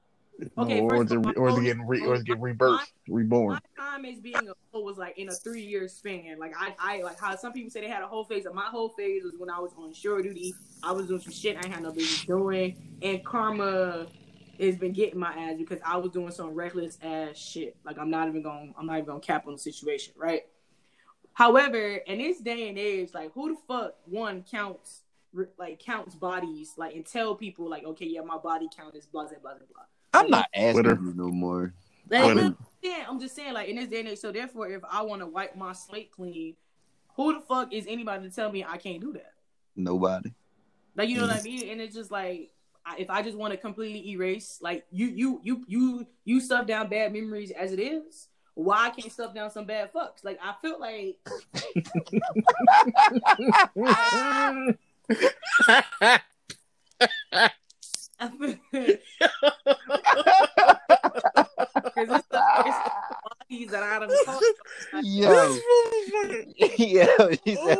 Okay, 0.58 0.80
or 0.80 1.02
is 1.02 1.12
it, 1.12 1.16
all, 1.16 1.32
or 1.36 1.48
oh, 1.48 1.52
is 1.52 1.58
it 1.58 1.62
getting 1.64 1.86
re, 1.86 2.00
or 2.00 2.08
oh, 2.08 2.12
is 2.14 2.20
it 2.20 2.26
getting 2.26 2.42
rebirth, 2.42 2.92
reborn? 3.08 3.60
my 3.76 3.84
time 3.84 4.04
as 4.04 4.20
being 4.20 4.36
a 4.36 4.52
hoe 4.72 4.82
was 4.82 4.98
like 4.98 5.18
in 5.18 5.28
a 5.28 5.32
three 5.32 5.62
year 5.62 5.88
span. 5.88 6.38
Like 6.38 6.54
I, 6.58 6.74
I 6.78 7.02
like 7.02 7.20
how 7.20 7.34
some 7.36 7.52
people 7.52 7.70
say 7.70 7.80
they 7.80 7.88
had 7.88 8.02
a 8.02 8.06
whole 8.06 8.24
phase. 8.24 8.46
Of 8.46 8.54
my 8.54 8.66
whole 8.66 8.90
phase 8.90 9.24
was 9.24 9.34
when 9.38 9.50
I 9.50 9.58
was 9.58 9.72
on 9.76 9.92
shore 9.92 10.22
duty. 10.22 10.54
I 10.82 10.92
was 10.92 11.06
doing 11.06 11.20
some 11.20 11.32
shit 11.32 11.56
I 11.62 11.68
had 11.68 11.82
no 11.82 11.92
business 11.92 12.24
doing, 12.24 12.98
and 13.02 13.24
karma 13.24 14.06
has 14.58 14.76
been 14.76 14.92
getting 14.92 15.18
my 15.18 15.32
ass 15.32 15.56
because 15.58 15.80
I 15.84 15.96
was 15.96 16.10
doing 16.12 16.30
some 16.30 16.54
reckless 16.54 16.98
ass 17.02 17.36
shit. 17.36 17.76
Like 17.84 17.98
I'm 17.98 18.10
not 18.10 18.28
even 18.28 18.42
going. 18.42 18.74
I'm 18.78 18.86
not 18.86 18.94
even 18.94 19.06
going 19.06 19.20
to 19.20 19.26
cap 19.26 19.46
on 19.46 19.54
the 19.54 19.58
situation, 19.58 20.14
right? 20.16 20.42
However, 21.32 21.96
in 21.96 22.18
this 22.18 22.40
day 22.40 22.68
and 22.68 22.78
age, 22.78 23.10
like 23.14 23.32
who 23.32 23.54
the 23.54 23.60
fuck 23.66 23.94
one 24.04 24.44
counts 24.50 25.02
like 25.58 25.78
counts 25.78 26.16
bodies 26.16 26.72
like 26.76 26.94
and 26.94 27.06
tell 27.06 27.36
people 27.36 27.70
like 27.70 27.84
okay 27.84 28.04
yeah 28.04 28.20
my 28.20 28.36
body 28.36 28.68
count 28.76 28.96
is 28.96 29.06
blah 29.06 29.22
blah 29.22 29.38
blah 29.40 29.52
blah. 29.52 29.84
I'm 30.12 30.30
not 30.30 30.46
asking 30.54 30.72
Twitter. 30.82 30.98
you 31.02 31.12
no 31.14 31.28
more. 31.28 31.72
Like, 32.08 32.24
Twitter. 32.24 32.40
I'm 32.40 32.56
saying- 32.82 33.04
I'm 33.08 33.20
just 33.20 33.36
saying, 33.36 33.52
like 33.54 33.68
in 33.68 33.76
this 33.76 33.88
day 33.88 34.00
and 34.00 34.08
age. 34.08 34.18
So 34.18 34.32
therefore, 34.32 34.68
if 34.68 34.82
I 34.90 35.02
want 35.02 35.22
to 35.22 35.26
wipe 35.26 35.56
my 35.56 35.72
slate 35.72 36.10
clean, 36.12 36.56
who 37.16 37.34
the 37.34 37.40
fuck 37.40 37.72
is 37.72 37.86
anybody 37.88 38.28
to 38.28 38.34
tell 38.34 38.50
me 38.50 38.64
I 38.64 38.76
can't 38.78 39.00
do 39.00 39.12
that? 39.12 39.32
Nobody. 39.76 40.32
Like 40.96 41.08
you 41.08 41.16
know 41.16 41.22
what 41.26 41.36
I 41.36 41.38
mm-hmm. 41.38 41.44
mean? 41.44 41.70
And 41.70 41.80
it's 41.80 41.94
just 41.94 42.10
like 42.10 42.50
if 42.98 43.10
I 43.10 43.22
just 43.22 43.36
want 43.36 43.52
to 43.52 43.56
completely 43.56 44.10
erase, 44.10 44.58
like 44.60 44.84
you 44.90 45.06
you 45.08 45.40
you 45.42 45.64
you 45.66 46.06
you 46.24 46.40
stuff 46.40 46.66
down 46.66 46.88
bad 46.88 47.12
memories 47.12 47.50
as 47.50 47.72
it 47.72 47.78
is. 47.78 48.28
Why 48.54 48.86
I 48.86 48.90
can't 48.90 49.12
stuff 49.12 49.34
down 49.34 49.50
some 49.50 49.66
bad 49.66 49.92
fucks? 49.92 50.24
Like 50.24 50.38
I 50.42 50.54
feel 50.60 50.78
like 50.80 51.18
I 58.20 58.28
feel- 58.28 58.56
'cause 61.94 62.08
it's 62.18 62.26
the, 62.28 62.42
it's 62.66 62.78
the 62.78 62.90
bodies 63.48 63.70
that 63.70 63.82
I 63.82 63.98
done 63.98 64.10
caught. 64.24 64.42
Yo, 65.02 65.58
yo, 66.58 67.30
he 67.44 67.54
said, 67.56 67.78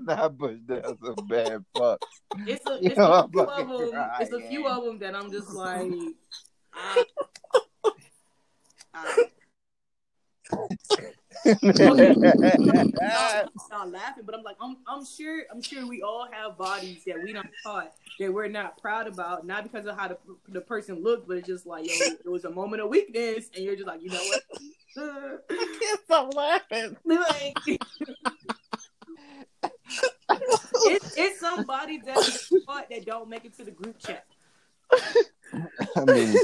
"Why 0.04 0.16
can't 0.16 0.20
I 0.20 0.28
push 0.28 0.58
down 0.66 0.98
some 1.02 1.26
bad 1.28 1.64
fuck?" 1.76 2.00
It's 2.46 2.66
a, 2.66 2.78
it's 2.82 2.98
a 2.98 3.02
I'm 3.02 3.30
few 3.30 3.42
of 3.42 3.90
them. 3.90 4.10
It's 4.20 4.32
a 4.32 4.40
few 4.40 4.66
of 4.66 4.84
them 4.84 4.98
that 4.98 5.14
I'm 5.14 5.30
just 5.30 5.50
like, 5.52 5.92
ah. 6.74 7.04
I, 11.46 11.56
I, 13.02 13.44
start 13.66 13.90
laughing, 13.90 14.24
but 14.24 14.34
I'm 14.34 14.42
like, 14.42 14.56
I'm, 14.60 14.78
I'm 14.86 15.04
sure, 15.04 15.42
I'm 15.50 15.60
sure 15.60 15.86
we 15.86 16.02
all 16.02 16.26
have 16.30 16.56
bodies 16.56 17.02
that 17.06 17.22
we 17.22 17.32
don't 17.32 17.48
caught 17.64 17.92
that 18.18 18.32
we're 18.32 18.48
not 18.48 18.78
proud 18.78 19.06
about, 19.06 19.46
not 19.46 19.64
because 19.64 19.86
of 19.86 19.98
how 19.98 20.08
the, 20.08 20.16
the 20.48 20.60
person 20.60 21.02
looked, 21.02 21.28
but 21.28 21.36
it's 21.38 21.46
just 21.46 21.66
like, 21.66 21.86
yo, 21.86 21.92
it 22.24 22.30
was 22.30 22.44
a 22.44 22.50
moment 22.50 22.82
of 22.82 22.88
weakness, 22.88 23.50
and 23.54 23.64
you're 23.64 23.74
just 23.74 23.86
like, 23.86 24.02
you 24.02 24.10
know 24.10 24.22
what? 24.22 24.42
I 25.50 25.78
can't 25.80 26.00
stop 26.04 26.34
laughing. 26.34 26.96
like, 27.04 27.58
it's, 30.30 31.16
it's 31.16 31.40
somebody 31.40 31.98
that 32.06 32.16
we 32.26 32.60
that 32.90 33.04
don't 33.06 33.28
make 33.28 33.44
it 33.44 33.56
to 33.56 33.64
the 33.64 33.70
group 33.70 33.98
chat. 33.98 34.24
I 35.96 36.04
mean, 36.04 36.38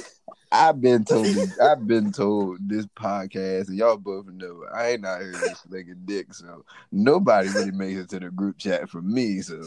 I've 0.53 0.81
been 0.81 1.05
told, 1.05 1.37
I've 1.63 1.87
been 1.87 2.13
told 2.13 2.59
this 2.69 2.87
podcast, 2.87 3.69
and 3.69 3.77
y'all 3.77 3.97
both 3.97 4.27
know 4.27 4.65
I 4.73 4.91
ain't 4.91 5.07
out 5.07 5.21
here 5.21 5.33
just 5.33 5.71
like 5.71 5.87
a 5.91 5.95
dick, 5.95 6.35
so 6.35 6.65
nobody 6.93 7.49
really 7.49 7.73
makes 7.73 8.01
it 8.01 8.09
to 8.11 8.21
the 8.21 8.31
group 8.31 8.59
chat 8.59 8.89
for 8.89 9.03
me. 9.03 9.41
So 9.41 9.63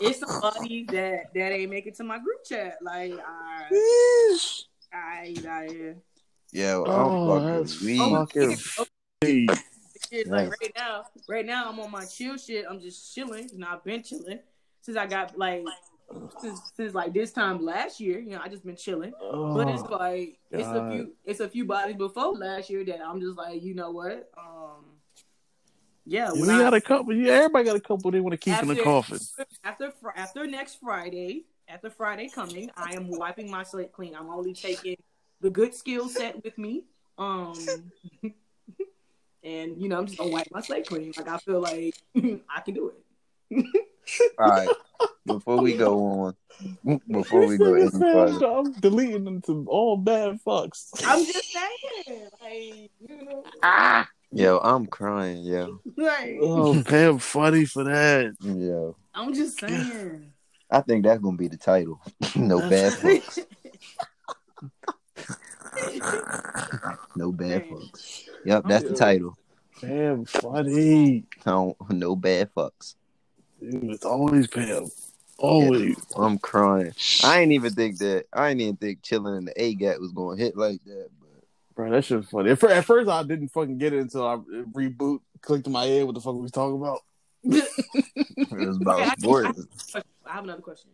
It's 0.00 0.20
somebody 0.20 0.84
that 0.84 1.34
that 1.34 1.52
ain't 1.52 1.70
make 1.70 1.86
it 1.86 1.96
to 1.96 2.04
my 2.04 2.18
group 2.18 2.44
chat. 2.44 2.78
Like, 2.82 3.12
I, 3.26 3.68
I, 4.92 5.34
I, 5.48 5.94
yeah, 6.52 6.76
I'm 6.76 6.84
Oh, 6.86 7.40
that's 7.40 7.74
fucking 7.74 8.56
weak. 9.22 9.50
Oh, 10.10 10.16
shit, 10.16 10.26
like 10.28 10.50
right 10.60 10.72
now, 10.76 11.04
right 11.28 11.46
now 11.46 11.68
I'm 11.68 11.78
on 11.80 11.90
my 11.90 12.04
chill 12.04 12.36
shit. 12.36 12.64
I'm 12.68 12.80
just 12.80 13.14
chilling. 13.14 13.48
You 13.52 13.58
know, 13.58 13.68
I've 13.70 13.84
been 13.84 14.02
chilling 14.02 14.40
since 14.80 14.96
I 14.96 15.06
got 15.06 15.36
like 15.38 15.64
since 16.40 16.60
since 16.76 16.94
like 16.94 17.12
this 17.12 17.32
time 17.32 17.64
last 17.64 18.00
year. 18.00 18.18
You 18.18 18.30
know, 18.30 18.40
I 18.42 18.48
just 18.48 18.64
been 18.64 18.76
chilling. 18.76 19.12
But 19.20 19.68
it's 19.68 19.82
Oh, 19.82 19.96
like 19.96 20.38
it's 20.50 20.68
a 20.68 20.88
few 20.90 21.12
it's 21.24 21.40
a 21.40 21.48
few 21.48 21.64
bodies 21.64 21.96
before 21.96 22.34
last 22.34 22.70
year 22.70 22.84
that 22.84 23.00
I'm 23.00 23.20
just 23.20 23.36
like, 23.36 23.62
you 23.62 23.74
know 23.74 23.90
what? 23.90 24.30
Um 24.36 24.84
yeah, 26.06 26.32
we 26.32 26.46
got 26.46 26.72
a 26.72 26.80
couple. 26.80 27.14
Yeah, 27.14 27.34
everybody 27.34 27.64
got 27.66 27.76
a 27.76 27.80
couple 27.80 28.10
they 28.10 28.20
want 28.20 28.32
to 28.32 28.38
keep 28.38 28.60
in 28.62 28.68
the 28.68 28.76
coffin. 28.76 29.18
after 29.62 29.92
after 30.16 30.46
next 30.46 30.78
Friday, 30.80 31.44
after 31.68 31.90
Friday 31.90 32.28
coming, 32.28 32.70
I 32.76 32.94
am 32.94 33.08
wiping 33.08 33.50
my 33.50 33.62
slate 33.62 33.92
clean. 33.92 34.14
I'm 34.14 34.30
only 34.30 34.54
taking 34.54 34.96
the 35.42 35.50
good 35.50 35.74
skill 35.74 36.08
set 36.08 36.42
with 36.42 36.56
me. 36.56 36.84
Um 37.18 37.52
and 39.48 39.80
you 39.82 39.88
know, 39.88 39.98
I'm 39.98 40.06
just 40.06 40.18
gonna 40.18 40.30
wipe 40.30 40.48
my 40.50 40.60
slate 40.60 40.86
clean. 40.86 41.12
Like 41.16 41.28
I 41.28 41.38
feel 41.38 41.60
like 41.60 41.94
I 42.16 42.60
can 42.64 42.74
do 42.74 42.92
it. 43.50 43.66
All 44.38 44.48
right, 44.48 44.68
before 45.26 45.58
we 45.60 45.74
go 45.76 45.98
on, 46.02 47.00
before 47.10 47.46
we 47.46 47.56
go 47.58 47.74
any 47.74 47.90
further, 47.90 48.46
I'm 48.46 48.72
deleting 48.72 49.24
them 49.24 49.40
to 49.42 49.64
all 49.68 49.96
bad 49.96 50.38
fucks. 50.46 50.88
I'm 51.06 51.24
just 51.24 51.52
saying, 51.52 52.28
like, 52.42 52.90
you 53.00 53.24
know, 53.24 53.44
Ah. 53.62 54.08
yo, 54.32 54.58
I'm 54.58 54.86
crying, 54.86 55.42
yo, 55.44 55.80
like 55.96 56.38
Oh, 56.40 56.82
Pam, 56.86 57.18
funny 57.18 57.64
for 57.64 57.84
that. 57.84 58.34
yo. 58.40 58.96
I'm 59.14 59.34
just 59.34 59.58
saying. 59.60 60.32
I 60.70 60.80
think 60.82 61.04
that's 61.04 61.20
gonna 61.22 61.36
be 61.36 61.48
the 61.48 61.56
title. 61.56 62.00
no 62.36 62.60
bad 62.68 62.92
fucks. 62.94 63.38
No 67.16 67.32
bad 67.32 67.64
fucks. 67.68 68.27
Yep, 68.44 68.64
that's 68.68 68.84
the 68.88 68.94
title. 68.94 69.36
Pam, 69.80 70.24
funny. 70.24 71.24
No, 71.46 71.76
no 71.90 72.16
bad 72.16 72.52
fucks. 72.54 72.94
Dude, 73.60 73.84
it's 73.84 74.04
always 74.04 74.46
Pam. 74.46 74.86
Always. 75.38 75.96
I'm 76.16 76.38
crying. 76.38 76.92
I 77.22 77.40
ain't 77.40 77.52
even 77.52 77.72
think 77.72 77.98
that. 77.98 78.26
I 78.32 78.48
ain't 78.48 78.60
even 78.60 78.76
think 78.76 79.02
chilling 79.02 79.36
in 79.36 79.44
the 79.44 79.62
A 79.62 79.74
gap 79.74 79.98
was 80.00 80.12
gonna 80.12 80.36
hit 80.36 80.56
like 80.56 80.82
that. 80.84 81.08
But 81.20 81.44
Bro, 81.76 81.90
that 81.90 82.04
shit's 82.04 82.28
funny. 82.28 82.50
At 82.50 82.62
at 82.64 82.84
first, 82.84 83.08
I 83.08 83.22
didn't 83.22 83.48
fucking 83.48 83.78
get 83.78 83.92
it 83.92 84.00
until 84.00 84.26
I 84.26 84.36
reboot, 84.72 85.20
clicked 85.40 85.66
in 85.66 85.72
my 85.72 85.84
head 85.84 86.04
what 86.04 86.14
the 86.14 86.20
fuck 86.20 86.34
we 86.34 86.40
was 86.40 86.50
talking 86.50 86.76
about. 86.80 87.00
it 87.44 88.66
was 88.66 88.76
about 88.78 89.00
Okay, 89.00 89.10
I- 89.10 89.14
sports. 89.14 89.66
I 90.26 90.32
have 90.32 90.44
another 90.44 90.62
question. 90.62 90.90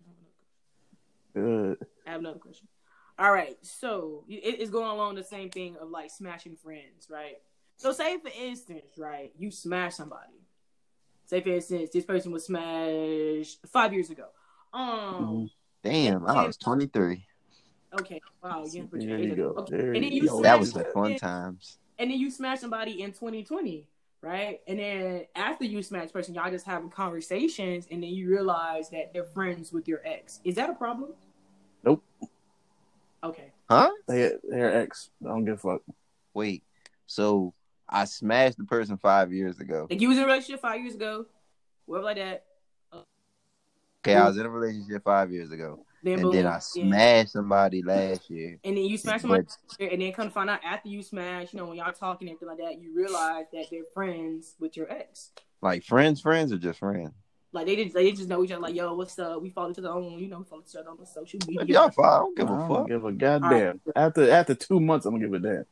Good. 1.34 1.78
I 2.06 2.10
have 2.10 2.20
another 2.20 2.38
question. 2.38 2.68
All 3.18 3.32
right, 3.32 3.56
so 3.62 4.24
it, 4.28 4.56
it's 4.60 4.70
going 4.70 4.90
along 4.90 5.14
the 5.14 5.22
same 5.22 5.48
thing 5.50 5.76
of 5.80 5.88
like 5.90 6.10
smashing 6.10 6.56
friends, 6.56 7.06
right? 7.08 7.36
So, 7.76 7.92
say 7.92 8.18
for 8.18 8.30
instance, 8.36 8.86
right, 8.98 9.32
you 9.38 9.50
smash 9.50 9.94
somebody. 9.94 10.32
Say 11.26 11.40
for 11.40 11.50
instance, 11.50 11.90
this 11.92 12.04
person 12.04 12.32
was 12.32 12.46
smashed 12.46 13.58
five 13.68 13.92
years 13.92 14.10
ago. 14.10 14.26
Um, 14.72 15.48
Damn, 15.82 16.26
I 16.26 16.44
was 16.46 16.56
23. 16.56 17.24
okay, 18.00 18.20
wow, 18.42 18.64
you 18.64 18.70
didn't 18.70 18.90
put 18.90 19.00
There 19.00 19.16
age 19.16 19.28
you 19.30 19.36
go. 19.36 19.48
Okay. 19.58 19.76
There 19.76 19.92
and 19.94 20.02
then 20.02 20.10
you 20.12 20.22
you 20.22 20.28
go. 20.28 20.38
smash 20.40 20.42
That 20.42 20.58
was 20.60 20.72
the 20.72 20.84
somebody- 20.92 21.18
fun 21.18 21.30
times. 21.30 21.78
and 21.98 22.10
then 22.10 22.18
you 22.18 22.30
smash 22.30 22.60
somebody 22.60 23.00
in 23.02 23.12
2020, 23.12 23.86
right? 24.22 24.60
And 24.66 24.78
then 24.80 25.26
after 25.36 25.64
you 25.64 25.82
smash 25.82 26.10
person, 26.12 26.34
y'all 26.34 26.50
just 26.50 26.66
having 26.66 26.90
conversations, 26.90 27.86
and 27.92 28.02
then 28.02 28.10
you 28.10 28.28
realize 28.28 28.90
that 28.90 29.12
they're 29.12 29.24
friends 29.24 29.72
with 29.72 29.86
your 29.86 30.00
ex. 30.04 30.40
Is 30.42 30.56
that 30.56 30.68
a 30.68 30.74
problem? 30.74 31.10
Nope. 33.24 33.34
Okay. 33.36 33.52
Huh? 33.68 33.90
They, 34.06 34.32
they're 34.48 34.82
ex. 34.82 35.10
I 35.24 35.28
don't 35.28 35.44
give 35.44 35.54
a 35.54 35.58
fuck. 35.58 35.82
Wait. 36.34 36.62
So 37.06 37.54
I 37.88 38.04
smashed 38.04 38.58
the 38.58 38.64
person 38.64 38.98
five 38.98 39.32
years 39.32 39.58
ago. 39.60 39.86
Like 39.90 40.00
you 40.00 40.08
was 40.08 40.18
in 40.18 40.24
a 40.24 40.26
relationship 40.26 40.60
five 40.60 40.80
years 40.80 40.94
ago, 40.94 41.26
whatever 41.86 42.04
like 42.04 42.16
that. 42.16 42.44
Okay, 44.06 44.16
I 44.16 44.26
was 44.26 44.36
in 44.36 44.44
a 44.44 44.50
relationship 44.50 45.02
five 45.02 45.32
years 45.32 45.50
ago, 45.50 45.86
Then 46.02 46.14
and 46.14 46.22
boom, 46.24 46.32
then 46.32 46.46
I 46.46 46.50
yeah. 46.50 46.58
smashed 46.58 47.32
somebody 47.32 47.82
last 47.82 48.28
year. 48.28 48.58
And 48.62 48.76
then 48.76 48.84
you 48.84 48.98
smash 48.98 49.22
somebody, 49.22 49.46
But 49.78 49.92
and 49.92 50.02
then 50.02 50.12
come 50.12 50.26
to 50.26 50.30
find 50.30 50.50
out 50.50 50.60
after 50.62 50.90
you 50.90 51.02
smash, 51.02 51.54
you 51.54 51.58
know, 51.58 51.64
when 51.64 51.78
y'all 51.78 51.90
talking 51.90 52.28
and 52.28 52.36
everything 52.36 52.48
like 52.48 52.58
that, 52.58 52.82
you 52.82 52.94
realize 52.94 53.46
that 53.54 53.64
they're 53.70 53.80
friends 53.94 54.56
with 54.60 54.76
your 54.76 54.92
ex. 54.92 55.30
like 55.62 55.84
friends, 55.84 56.20
friends, 56.20 56.52
or 56.52 56.58
just 56.58 56.80
friends? 56.80 57.12
Like 57.54 57.66
they 57.66 57.76
just 57.76 57.94
they 57.94 58.10
just 58.12 58.28
know 58.28 58.42
each 58.42 58.50
other. 58.50 58.60
Like 58.62 58.74
yo, 58.74 58.92
what's 58.94 59.16
up? 59.18 59.40
We 59.40 59.50
follow 59.50 59.70
each 59.70 59.78
other 59.78 59.88
on, 59.90 60.18
you 60.18 60.26
know, 60.28 60.38
we 60.40 60.44
follow 60.44 60.62
each 60.68 60.74
other 60.76 60.90
on 60.90 60.96
the 60.98 61.06
social 61.06 61.38
media. 61.46 61.64
y'all 61.66 61.90
fine, 61.90 62.04
I 62.04 62.18
don't 62.18 62.36
give 62.36 62.46
a 62.46 62.48
don't 62.48 62.68
fuck. 62.68 62.88
give 62.88 63.04
a 63.04 63.12
goddamn. 63.12 63.80
After 63.94 64.30
after 64.30 64.54
two 64.54 64.80
months, 64.80 65.06
I'm 65.06 65.14
gonna 65.14 65.24
give 65.24 65.34
a 65.34 65.38
damn. 65.38 65.64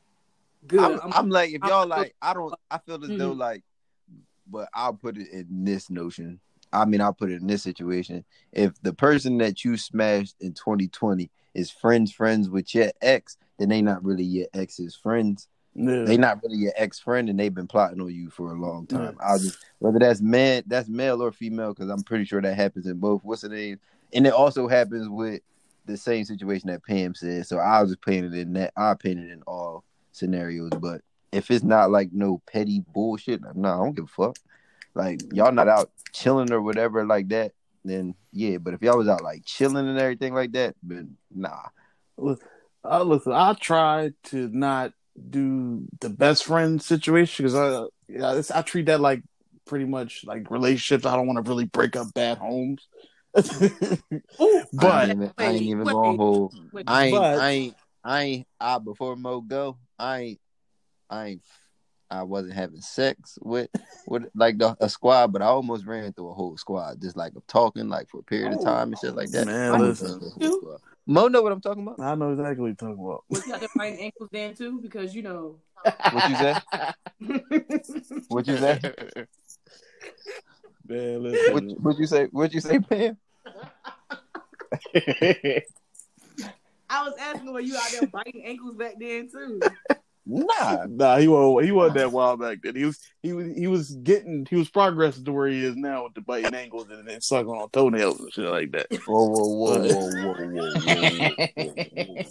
Good. 0.66 0.80
I'm, 0.80 0.92
I'm- 1.00 1.12
I'm 1.14 1.28
like, 1.30 1.50
if 1.50 1.62
I'm- 1.64 1.70
y'all 1.70 1.86
like, 1.88 2.14
I 2.22 2.34
don't, 2.34 2.54
I 2.70 2.78
feel 2.78 3.02
as 3.02 3.08
though 3.08 3.34
Mhm. 3.34 3.38
like, 3.38 3.64
but 4.48 4.68
I'll 4.72 4.94
put 4.94 5.18
it 5.18 5.28
in 5.32 5.64
this 5.64 5.90
notion. 5.90 6.38
I 6.72 6.84
mean, 6.84 7.00
I'll 7.00 7.12
put 7.12 7.30
it 7.30 7.40
in 7.42 7.48
this 7.48 7.64
situation. 7.64 8.24
If 8.52 8.80
the 8.80 8.94
person 8.94 9.38
that 9.38 9.64
you 9.64 9.76
smashed 9.76 10.36
in 10.40 10.54
2020 10.54 11.30
is 11.54 11.70
friends, 11.70 12.12
friends 12.12 12.48
with 12.48 12.74
your 12.74 12.92
ex, 13.02 13.36
then 13.58 13.68
they 13.70 13.82
not 13.82 14.02
really 14.04 14.24
your 14.24 14.46
ex's 14.54 14.94
friends. 14.94 15.48
Yeah. 15.74 16.04
They 16.04 16.16
not 16.16 16.42
really 16.42 16.58
your 16.58 16.72
ex 16.76 16.98
friend, 16.98 17.28
and 17.30 17.38
they've 17.38 17.54
been 17.54 17.66
plotting 17.66 18.00
on 18.00 18.14
you 18.14 18.28
for 18.28 18.52
a 18.52 18.60
long 18.60 18.86
time. 18.86 19.16
I'll 19.20 19.38
just 19.38 19.58
whether 19.78 19.98
that's 19.98 20.20
man, 20.20 20.64
that's 20.66 20.88
male 20.88 21.22
or 21.22 21.32
female, 21.32 21.72
because 21.72 21.88
I'm 21.88 22.02
pretty 22.02 22.24
sure 22.24 22.42
that 22.42 22.56
happens 22.56 22.86
in 22.86 22.98
both. 22.98 23.24
What's 23.24 23.42
the 23.42 23.48
name? 23.48 23.80
And 24.12 24.26
it 24.26 24.34
also 24.34 24.68
happens 24.68 25.08
with 25.08 25.40
the 25.86 25.96
same 25.96 26.24
situation 26.24 26.68
that 26.68 26.84
Pam 26.84 27.14
said. 27.14 27.46
So 27.46 27.58
I'll 27.58 27.86
just 27.86 28.02
paint 28.02 28.26
it 28.26 28.34
in 28.34 28.52
that. 28.54 28.72
I'll 28.76 28.96
paint 28.96 29.18
it 29.18 29.30
in 29.30 29.42
all 29.46 29.84
scenarios. 30.12 30.72
But 30.78 31.00
if 31.32 31.50
it's 31.50 31.64
not 31.64 31.90
like 31.90 32.12
no 32.12 32.42
petty 32.46 32.84
bullshit, 32.92 33.40
no, 33.54 33.68
I 33.68 33.76
don't 33.76 33.96
give 33.96 34.04
a 34.04 34.08
fuck. 34.08 34.36
Like 34.94 35.22
y'all 35.32 35.52
not 35.52 35.68
out 35.68 35.90
chilling 36.12 36.52
or 36.52 36.60
whatever 36.60 37.06
like 37.06 37.28
that, 37.28 37.52
then 37.82 38.14
yeah. 38.30 38.58
But 38.58 38.74
if 38.74 38.82
y'all 38.82 38.98
was 38.98 39.08
out 39.08 39.22
like 39.22 39.46
chilling 39.46 39.88
and 39.88 39.98
everything 39.98 40.34
like 40.34 40.52
that, 40.52 40.76
then 40.82 41.16
nah. 41.34 41.68
Uh, 42.84 43.02
listen, 43.02 43.32
I 43.32 43.54
try 43.54 44.10
to 44.24 44.48
not 44.48 44.92
do 45.30 45.84
the 46.00 46.08
best 46.10 46.44
friend 46.44 46.80
situation 46.80 47.44
because 47.44 47.54
I, 47.54 47.86
yeah, 48.08 48.34
it's, 48.34 48.50
I 48.50 48.62
treat 48.62 48.86
that 48.86 49.00
like 49.00 49.22
pretty 49.66 49.84
much 49.84 50.24
like 50.24 50.50
relationships. 50.50 51.06
I 51.06 51.16
don't 51.16 51.26
want 51.26 51.44
to 51.44 51.48
really 51.48 51.64
break 51.66 51.96
up 51.96 52.12
bad 52.14 52.38
homes. 52.38 52.86
But- 53.34 54.84
I 54.84 55.02
ain't 55.04 55.10
even, 55.12 55.32
I 55.38 55.44
ain't 55.44 55.62
even 55.62 55.84
wait. 55.84 55.92
gonna 55.92 56.16
hold. 56.16 56.54
wait, 56.72 56.84
I 56.86 57.04
ain't, 57.06 57.14
But- 57.16 57.38
I 57.38 57.48
ain't, 57.50 57.74
I 58.04 58.22
ain't. 58.22 58.46
I 58.60 58.78
before 58.78 59.16
Mo 59.16 59.40
go, 59.40 59.76
I 59.98 60.18
ain't, 60.20 60.40
I 61.10 61.26
ain't. 61.26 61.42
I 62.10 62.24
wasn't 62.24 62.52
having 62.52 62.82
sex 62.82 63.38
with, 63.40 63.70
with 64.06 64.24
like 64.34 64.58
the, 64.58 64.76
a 64.80 64.90
squad, 64.90 65.32
but 65.32 65.40
I 65.40 65.46
almost 65.46 65.86
ran 65.86 66.12
through 66.12 66.28
a 66.28 66.34
whole 66.34 66.58
squad, 66.58 67.00
just 67.00 67.16
like 67.16 67.34
of 67.36 67.46
talking, 67.46 67.88
like 67.88 68.10
for 68.10 68.20
a 68.20 68.22
period 68.22 68.52
of 68.52 68.58
Oh. 68.60 68.64
time 68.64 68.88
and 68.92 68.98
shit 68.98 69.14
like 69.14 69.30
that. 69.30 69.46
Man, 69.46 69.78
listen. 69.78 70.20
Ran 71.07 71.14
through 71.14 71.22
a. 71.22 71.24
Mo 71.24 71.28
know 71.28 71.42
what 71.42 71.53
I'm 71.53 71.61
talking 71.61 71.82
about. 71.82 72.00
I 72.00 72.14
know 72.14 72.32
exactly 72.32 72.61
what 72.61 72.66
you're 72.68 72.74
talking 72.76 73.05
about. 73.05 73.24
was 73.28 73.46
you 73.46 73.55
out 73.55 73.61
there 73.61 73.68
fighting 73.70 74.00
ankles 74.00 74.28
then 74.32 74.55
too? 74.55 74.80
Because 74.80 75.14
you 75.14 75.22
know. 75.22 75.59
What 76.12 76.28
you 76.28 76.36
say? 76.36 76.57
What 78.28 78.46
you 78.46 78.57
say? 78.57 78.80
Man, 80.86 81.22
What 81.22 81.22
listen. 81.22 81.76
what 81.82 81.98
you 81.98 82.07
say? 82.07 82.26
What 82.26 82.53
you 82.55 82.61
say, 82.61 82.78
Pam? 82.78 83.16
I 86.90 87.05
was 87.05 87.14
asking 87.18 87.53
were 87.53 87.61
you 87.61 87.76
out 87.76 87.90
there 87.92 88.07
biting 88.07 88.44
ankles 88.44 88.76
back 88.76 88.94
then 88.98 89.28
too? 89.30 89.61
Nah, 90.24 90.86
nah, 90.88 91.16
he 91.16 91.28
was 91.28 91.64
he 91.64 91.72
wasn't 91.72 91.96
that 91.98 92.12
wild 92.12 92.40
back 92.40 92.58
then. 92.62 92.76
He 92.76 92.84
was 92.84 92.98
he 93.22 93.32
was 93.32 93.46
he 93.56 93.66
was 93.66 93.90
getting 93.96 94.46
he 94.48 94.56
was 94.56 94.70
progressing 94.70 95.24
to 95.24 95.32
where 95.32 95.48
he 95.48 95.64
is 95.64 95.76
now 95.76 96.04
with 96.04 96.14
the 96.14 96.20
biting 96.20 96.54
angles 96.54 96.88
and 96.90 97.08
then 97.08 97.20
sucking 97.20 97.48
on 97.48 97.68
toenails 97.70 98.20
and 98.20 98.32
shit 98.32 98.44
like 98.44 98.72
that. 98.72 98.86
Whoa, 99.06 99.28
whoa, 99.28 99.46
whoa, 99.48 99.78
whoa, 99.80 100.10
whoa, 100.10 100.34
whoa, 100.34 101.64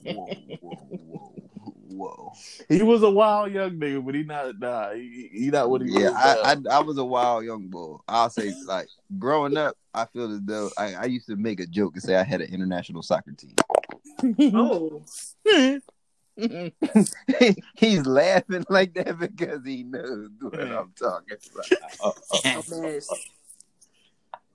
whoa, 0.06 0.32
whoa, 1.90 2.34
He 2.70 2.82
was 2.82 3.04
a 3.04 3.10
wild 3.10 3.52
young 3.52 3.72
nigga, 3.72 4.06
but 4.06 4.16
he 4.16 4.24
not 4.24 4.58
nah, 4.58 4.94
he, 4.94 5.30
he 5.34 5.50
not 5.50 5.70
what 5.70 5.82
he 5.82 5.90
yeah, 5.92 6.12
I, 6.16 6.54
I 6.54 6.78
I 6.78 6.80
was 6.80 6.98
a 6.98 7.06
wild 7.06 7.44
young 7.44 7.68
boy. 7.68 7.98
I'll 8.08 8.30
say 8.30 8.54
like 8.68 8.88
growing 9.20 9.58
up, 9.58 9.76
I 9.94 10.06
feel 10.06 10.32
as 10.32 10.40
though 10.44 10.70
I, 10.78 10.94
I 10.94 11.06
used 11.06 11.28
to 11.28 11.36
make 11.36 11.60
a 11.60 11.68
joke 11.68 11.94
and 11.96 12.04
say 12.04 12.16
I 12.16 12.24
had 12.24 12.42
an 12.42 12.54
international 12.54 13.04
soccer 13.04 13.34
team. 13.34 13.56
Oh. 14.54 15.04
He's 17.76 18.06
laughing 18.06 18.66
like 18.70 18.94
that 18.96 19.20
because 19.20 19.66
he 19.66 19.84
knows 19.84 20.30
what 20.40 20.60
I'm 20.60 20.94
talking 20.98 21.38
about. 21.54 21.72
Uh, 22.04 22.08
uh, 22.08 22.38
uh. 22.46 22.62
a 22.68 22.82
mess. 22.82 23.10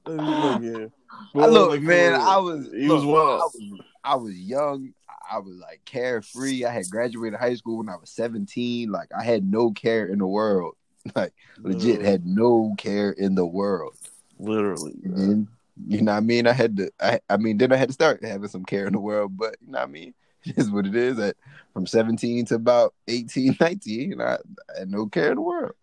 Look, 0.07 0.62
yeah. 0.62 0.87
I 1.34 1.47
look, 1.47 1.70
Like, 1.70 1.82
man, 1.82 2.14
for. 2.14 2.26
I 2.26 2.37
was 2.37 2.66
He 2.72 2.87
look, 2.87 2.99
was 2.99 3.05
wild. 3.07 3.41
I 3.41 3.45
was, 3.45 3.80
I 4.05 4.14
was 4.16 4.34
young. 4.34 4.93
I 5.30 5.39
was 5.39 5.57
like 5.57 5.80
carefree. 5.84 6.64
I 6.64 6.70
had 6.70 6.89
graduated 6.91 7.39
high 7.39 7.55
school 7.55 7.78
when 7.78 7.89
I 7.89 7.97
was 7.97 8.11
17. 8.11 8.91
Like 8.91 9.09
I 9.16 9.24
had 9.24 9.45
no 9.45 9.70
care 9.72 10.07
in 10.07 10.18
the 10.18 10.26
world. 10.26 10.74
Like 11.14 11.34
legit 11.59 12.03
had 12.03 12.26
no 12.26 12.74
care 12.78 13.12
in 13.12 13.37
the 13.37 13.47
world. 13.47 13.97
Literally. 14.41 14.97
And 15.05 15.47
you 15.87 16.03
know 16.03 16.11
what 16.11 16.18
I 16.18 16.20
mean? 16.20 16.49
I 16.49 16.53
had 16.53 16.76
to 16.78 16.91
I, 17.01 17.20
I 17.30 17.37
mean 17.37 17.59
then 17.59 17.70
I 17.70 17.76
had 17.76 17.91
to 17.91 17.95
start 17.95 18.24
having 18.24 18.49
some 18.49 18.64
care 18.64 18.89
in 18.89 18.93
the 18.93 18.99
world, 18.99 19.37
but 19.37 19.57
you 19.64 19.70
know 19.70 19.78
what 19.78 19.89
I 19.89 19.93
mean? 19.93 20.14
It 20.51 20.59
is 20.59 20.70
what 20.70 20.86
it 20.86 20.94
is. 20.94 21.18
At 21.18 21.36
from 21.72 21.86
17 21.86 22.47
to 22.47 22.55
about 22.55 22.94
18, 23.09 23.57
19, 23.61 24.11
you 24.12 24.22
I, 24.22 24.34
I 24.74 24.78
had 24.80 24.90
no 24.90 25.07
care 25.07 25.30
in 25.30 25.36
the 25.36 25.40
world. 25.42 25.74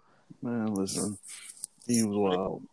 Man, 0.41 0.73
listen. 0.73 1.17
He 1.87 2.03
was 2.03 2.15
wild. 2.17 2.63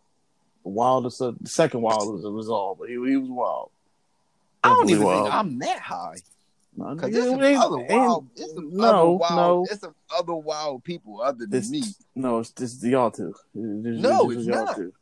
Wildest 0.62 1.20
of, 1.20 1.36
the 1.40 1.48
second 1.48 1.82
wildest 1.82 2.24
of 2.24 2.36
us 2.36 2.48
all, 2.48 2.76
but 2.78 2.88
he, 2.88 2.94
he 2.94 3.16
was 3.16 3.30
wild. 3.30 3.70
I 4.62 4.68
don't 4.68 4.78
Definitely 4.86 4.92
even 4.94 5.06
wild. 5.06 5.24
think 5.24 5.34
I'm 5.34 5.58
that 5.60 5.78
high. 5.80 6.16
No, 6.76 6.96
Cause 6.96 7.10
yeah, 7.10 7.24
some 7.24 7.40
other 7.42 7.78
wild, 7.78 8.28
there's 8.36 8.54
some 8.54 8.76
no, 8.76 8.84
other 8.84 9.10
wild, 9.10 9.36
no. 9.36 9.64
there's 9.66 9.80
some 9.80 9.94
other 10.16 10.34
wild 10.34 10.84
people 10.84 11.20
other 11.20 11.38
than 11.40 11.50
This, 11.50 11.68
me. 11.70 11.82
no, 12.14 12.38
it's 12.38 12.50
just 12.52 12.82
y'all 12.84 13.10
two. 13.10 13.34
This- 13.54 14.00
No, 14.00 14.28
this 14.28 14.36
it's 14.36 14.40
is 14.42 14.46
y'all 14.46 14.64
not. 14.66 14.76
two. 14.76 14.92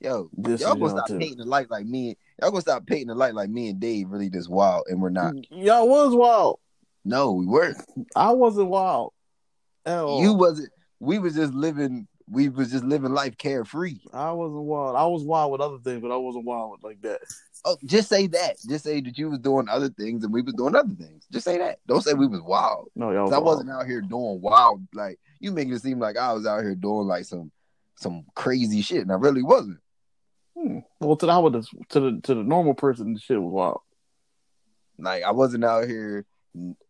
Yo, 0.00 0.30
This 0.36 0.62
y'all 0.62 0.70
gonna 0.76 0.80
y'all 0.86 0.96
stop 0.96 1.08
two. 1.08 1.18
painting 1.18 1.38
the 1.38 1.44
light 1.44 1.70
like 1.70 1.84
me. 1.84 2.16
Y'all 2.40 2.50
gonna 2.50 2.62
stop 2.62 2.86
painting 2.86 3.08
the 3.08 3.14
light 3.14 3.34
like 3.34 3.50
me 3.50 3.68
and 3.68 3.80
Dave 3.80 4.10
really 4.10 4.30
just 4.30 4.48
wild, 4.48 4.84
and 4.88 5.00
we're 5.00 5.10
not. 5.10 5.34
Y'all 5.50 5.88
was 5.88 6.14
wild. 6.14 6.58
No, 7.04 7.32
we 7.32 7.46
weren't. 7.46 7.76
I 8.16 8.30
wasn't 8.32 8.68
wild. 8.68 9.12
At 9.84 9.98
all. 9.98 10.22
You 10.22 10.34
wasn't. 10.34 10.70
We 11.00 11.18
was 11.18 11.34
just 11.34 11.52
living. 11.52 12.06
We 12.28 12.48
was 12.48 12.70
just 12.70 12.84
living 12.84 13.12
life 13.12 13.36
carefree. 13.36 13.98
I 14.12 14.32
wasn't 14.32 14.62
wild. 14.62 14.96
I 14.96 15.04
was 15.06 15.22
wild 15.24 15.52
with 15.52 15.60
other 15.60 15.78
things, 15.78 16.00
but 16.00 16.12
I 16.12 16.16
wasn't 16.16 16.44
wild 16.44 16.70
with 16.70 16.84
like 16.84 17.02
that. 17.02 17.20
Oh, 17.64 17.76
just 17.84 18.08
say 18.08 18.26
that. 18.28 18.56
Just 18.68 18.84
say 18.84 19.00
that 19.00 19.18
you 19.18 19.28
was 19.28 19.40
doing 19.40 19.68
other 19.68 19.90
things 19.90 20.24
and 20.24 20.32
we 20.32 20.40
was 20.40 20.54
doing 20.54 20.74
other 20.74 20.94
things. 20.94 21.26
Just 21.30 21.44
say 21.44 21.58
that. 21.58 21.80
Don't 21.86 22.02
say 22.02 22.14
we 22.14 22.26
was 22.26 22.40
wild. 22.40 22.88
No, 22.94 23.10
y'all. 23.10 23.24
Was 23.24 23.32
I 23.32 23.38
wasn't 23.38 23.70
out 23.70 23.86
here 23.86 24.00
doing 24.00 24.40
wild. 24.40 24.86
Like 24.94 25.18
you 25.40 25.52
making 25.52 25.74
it 25.74 25.82
seem 25.82 25.98
like 25.98 26.16
I 26.16 26.32
was 26.32 26.46
out 26.46 26.62
here 26.62 26.74
doing 26.74 27.06
like 27.06 27.24
some 27.24 27.50
some 27.96 28.24
crazy 28.34 28.80
shit, 28.80 29.02
and 29.02 29.12
I 29.12 29.16
really 29.16 29.42
wasn't. 29.42 29.78
Hmm. 30.60 30.78
Well, 31.00 31.16
to 31.16 31.26
the, 31.26 31.32
I 31.32 31.38
would 31.38 31.52
to 31.54 32.00
the 32.00 32.20
to 32.22 32.34
the 32.34 32.42
normal 32.42 32.74
person, 32.74 33.14
the 33.14 33.20
shit 33.20 33.40
was 33.40 33.52
wild. 33.52 33.80
Like 34.98 35.22
I 35.22 35.30
wasn't 35.30 35.64
out 35.64 35.86
here 35.86 36.26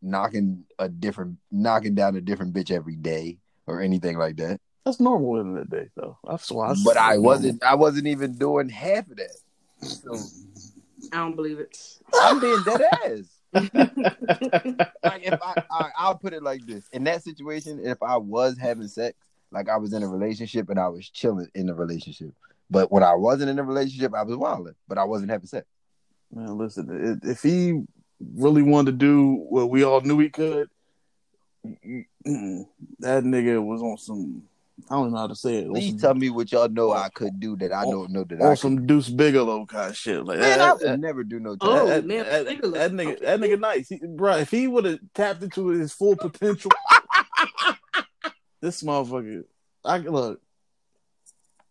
knocking 0.02 0.64
a 0.78 0.88
different, 0.88 1.38
knocking 1.50 1.94
down 1.94 2.16
a 2.16 2.20
different 2.20 2.54
bitch 2.54 2.70
every 2.70 2.96
day 2.96 3.38
or 3.66 3.80
anything 3.80 4.18
like 4.18 4.36
that. 4.36 4.60
That's 4.84 4.98
normal 4.98 5.40
in 5.40 5.54
the 5.54 5.64
day, 5.64 5.88
though. 5.94 6.18
That's 6.26 6.50
why. 6.50 6.74
but 6.84 6.96
I 6.96 7.18
wasn't. 7.18 7.62
I 7.62 7.74
wasn't 7.74 8.06
even 8.06 8.36
doing 8.36 8.68
half 8.68 9.08
of 9.10 9.16
that. 9.16 9.36
So 9.82 10.16
I 11.12 11.18
don't 11.18 11.36
believe 11.36 11.58
it. 11.58 11.78
I'm 12.14 12.40
being 12.40 12.62
dead 12.64 12.82
ass. 13.04 13.36
like 13.52 15.26
if 15.26 15.40
I, 15.42 15.62
I 15.70 15.90
I'll 15.98 16.16
put 16.16 16.32
it 16.32 16.42
like 16.42 16.64
this: 16.66 16.88
in 16.92 17.04
that 17.04 17.22
situation, 17.22 17.80
if 17.84 18.02
I 18.02 18.16
was 18.16 18.56
having 18.58 18.88
sex, 18.88 19.16
like 19.50 19.68
I 19.68 19.76
was 19.76 19.92
in 19.92 20.02
a 20.02 20.08
relationship 20.08 20.70
and 20.70 20.78
I 20.78 20.88
was 20.88 21.08
chilling 21.08 21.48
in 21.54 21.66
the 21.66 21.74
relationship, 21.74 22.32
but 22.70 22.92
when 22.92 23.02
I 23.02 23.14
wasn't 23.14 23.50
in 23.50 23.58
a 23.58 23.64
relationship, 23.64 24.14
I 24.14 24.22
was 24.22 24.36
wilding, 24.36 24.74
but 24.86 24.98
I 24.98 25.04
wasn't 25.04 25.30
having 25.30 25.46
sex. 25.46 25.66
Man, 26.32 26.56
listen. 26.56 27.20
If 27.24 27.42
he 27.42 27.82
really 28.34 28.62
wanted 28.62 28.92
to 28.92 28.96
do 28.96 29.44
what 29.48 29.70
we 29.70 29.82
all 29.82 30.00
knew 30.00 30.18
he 30.18 30.30
could, 30.30 30.68
that 31.64 32.04
nigga 33.24 33.62
was 33.62 33.82
on 33.82 33.98
some. 33.98 34.42
I 34.88 34.94
don't 34.94 35.10
know 35.12 35.18
how 35.18 35.26
to 35.26 35.34
say 35.34 35.56
it. 35.56 35.66
On 35.66 35.74
Please 35.74 35.90
some, 35.90 35.98
tell 35.98 36.14
me 36.14 36.30
what 36.30 36.50
y'all 36.52 36.68
know 36.68 36.92
I 36.92 37.10
could 37.10 37.38
do 37.38 37.54
that 37.56 37.70
I 37.70 37.84
don't 37.84 38.10
know 38.10 38.24
that 38.24 38.40
I 38.40 38.44
on 38.44 38.50
could. 38.52 38.58
some 38.58 38.86
Deuce 38.86 39.10
Bigalow 39.10 39.66
kind 39.66 39.90
of 39.90 39.96
shit. 39.96 40.24
Like 40.24 40.38
Man, 40.38 40.60
I 40.60 40.72
would 40.72 40.80
that, 40.80 41.00
never 41.00 41.22
do 41.22 41.38
no. 41.38 41.56
Oh, 41.60 41.86
that, 41.86 42.06
man, 42.06 42.24
that, 42.24 42.46
Bigalow. 42.46 42.72
that 42.72 42.92
nigga, 42.92 43.20
that 43.20 43.40
nigga 43.40 43.60
nice, 43.60 43.88
he, 43.88 44.00
bro. 44.02 44.36
If 44.38 44.50
he 44.50 44.68
would 44.68 44.84
have 44.86 45.00
tapped 45.14 45.42
into 45.42 45.66
his 45.68 45.92
full 45.92 46.16
potential, 46.16 46.70
this 48.62 48.82
motherfucker, 48.82 49.44
I 49.84 49.98
look. 49.98 50.40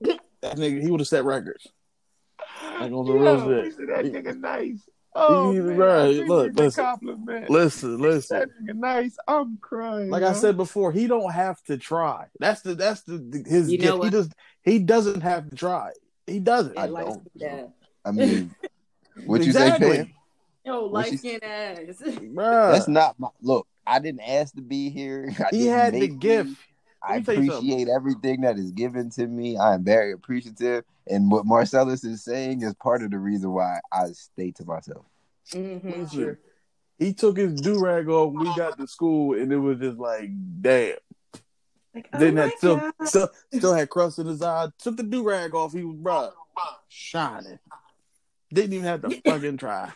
That 0.42 0.58
nigga, 0.58 0.82
he 0.82 0.90
would 0.92 1.02
have 1.02 1.08
set 1.08 1.26
records. 1.26 1.68
Like 2.80 2.92
on 2.92 3.06
the 3.06 3.14
real 3.14 3.46
shit. 3.68 3.78
that 3.88 4.06
nigga 4.06 4.40
nice. 4.40 4.80
Oh, 5.16 5.52
He- 5.52 5.60
man, 5.60 5.78
right, 5.78 6.16
look, 6.28 6.54
listen. 6.56 6.84
compliment. 6.84 7.50
Listen, 7.50 7.98
listen. 8.00 8.40
That 8.40 8.50
nigga 8.62 8.76
nice. 8.76 9.18
I'm 9.28 9.58
crying. 9.58 10.10
Like 10.10 10.22
yo. 10.22 10.30
I 10.30 10.34
said 10.34 10.56
before, 10.56 10.92
he 10.92 11.08
don't 11.08 11.32
have 11.34 11.62
to 11.64 11.78
try. 11.78 12.28
That's 12.40 12.62
the 12.62 12.76
that's 12.76 13.02
the, 13.04 13.18
the- 13.18 13.44
his 13.50 13.72
You 13.72 13.80
know 13.80 13.84
gift. 13.84 13.94
He 13.94 14.00
what? 14.00 14.12
does 14.12 14.30
he 14.64 14.80
doesn't 14.80 15.22
have 15.22 15.50
to 15.50 15.56
try. 15.56 15.92
He 16.28 16.40
doesn't. 16.40 16.78
I 16.78 16.88
That 16.88 17.06
don't. 17.06 17.32
skin. 17.36 17.74
I 18.06 18.12
mean, 18.12 18.56
what 19.26 19.44
you 19.44 19.52
say, 19.52 19.64
exactly. 19.68 19.98
Pam? 19.98 20.14
Yo, 20.66 20.82
What 20.84 20.92
light 20.92 21.20
skin 21.20 21.40
ass. 21.44 21.80
Bruh. 22.02 22.72
That's 22.74 22.88
not 22.88 23.20
my 23.20 23.30
look. 23.42 23.68
I 23.88 23.98
didn't 24.00 24.22
ask 24.22 24.54
to 24.56 24.62
be 24.62 24.90
here. 24.92 25.32
I 25.40 25.50
he 25.56 25.66
had 25.66 25.94
the 25.96 26.02
make 26.02 26.20
gift. 26.20 26.56
Me. 27.02 27.08
I 27.10 27.12
Let 27.14 27.20
me 27.20 27.24
tell 27.26 27.44
you 27.44 27.52
something. 27.52 27.72
appreciate 27.72 27.88
everything 27.90 28.42
that 28.42 28.58
is 28.58 28.72
given 28.72 29.10
to 29.12 29.28
me. 29.28 29.58
I 29.58 29.76
am 29.76 29.84
very 29.84 30.12
appreciative. 30.14 30.84
And 31.08 31.32
what 31.32 31.46
Marcellus 31.46 32.04
is 32.04 32.24
saying 32.24 32.62
is 32.62 32.74
part 32.76 33.04
of 33.04 33.12
the 33.12 33.18
reason 33.20 33.52
why 33.52 33.80
I 33.92 34.08
stay 34.12 34.52
to 34.52 34.66
myself. 34.66 35.06
mm-hmm, 35.52 36.02
Listen. 36.02 36.38
He 36.98 37.14
took 37.14 37.38
his 37.38 37.62
do 37.62 37.80
rag 37.80 38.10
off 38.10 38.34
when 38.34 38.42
we 38.44 38.56
got 38.58 38.78
to 38.78 38.86
school, 38.86 39.40
and 39.40 39.52
it 39.54 39.58
was 39.58 39.80
just 39.80 39.98
like, 39.98 40.30
damn. 40.62 40.96
Like, 41.96 42.10
oh 42.14 42.20
Then 42.20 42.36
my 42.36 42.42
that 42.48 42.58
still, 42.58 42.92
still 43.06 43.30
still 43.54 43.74
had 43.74 43.90
crust 43.90 44.20
in 44.20 44.28
his 44.28 44.42
eye. 44.42 44.68
Took 44.80 44.98
the 44.98 45.04
do 45.04 45.24
rag 45.24 45.56
off. 45.56 45.72
He 45.72 45.84
was 45.84 45.96
bruh, 45.96 46.32
shining. 46.90 47.58
Didn't 48.54 48.74
even 48.74 48.86
have 48.86 49.02
to 49.04 49.10
fucking 49.26 49.58
try. 49.58 49.92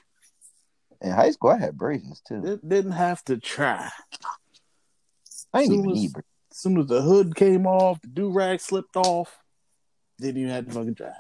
In 1.01 1.11
high 1.11 1.31
school, 1.31 1.49
I 1.51 1.57
had 1.57 1.77
braces 1.77 2.21
too. 2.25 2.41
Didn't- 2.41 2.69
Didn't 2.69 2.91
have 2.93 3.21
to 3.25 3.37
try. 3.37 3.89
I 5.53 5.63
didn't 5.63 5.79
even 5.79 5.93
need 5.93 6.13
braces. 6.13 6.29
As 6.53 6.57
soon 6.59 6.77
as 6.79 6.85
the 6.85 7.01
hood 7.01 7.35
came 7.35 7.65
off, 7.65 7.99
the 8.01 8.07
do 8.09 8.29
rag 8.29 8.59
slipped 8.59 8.95
off. 8.95 9.35
Didn't 10.19 10.39
even 10.39 10.53
have 10.53 10.67
to 10.67 10.71
fucking 10.71 10.93
try. 10.93 11.11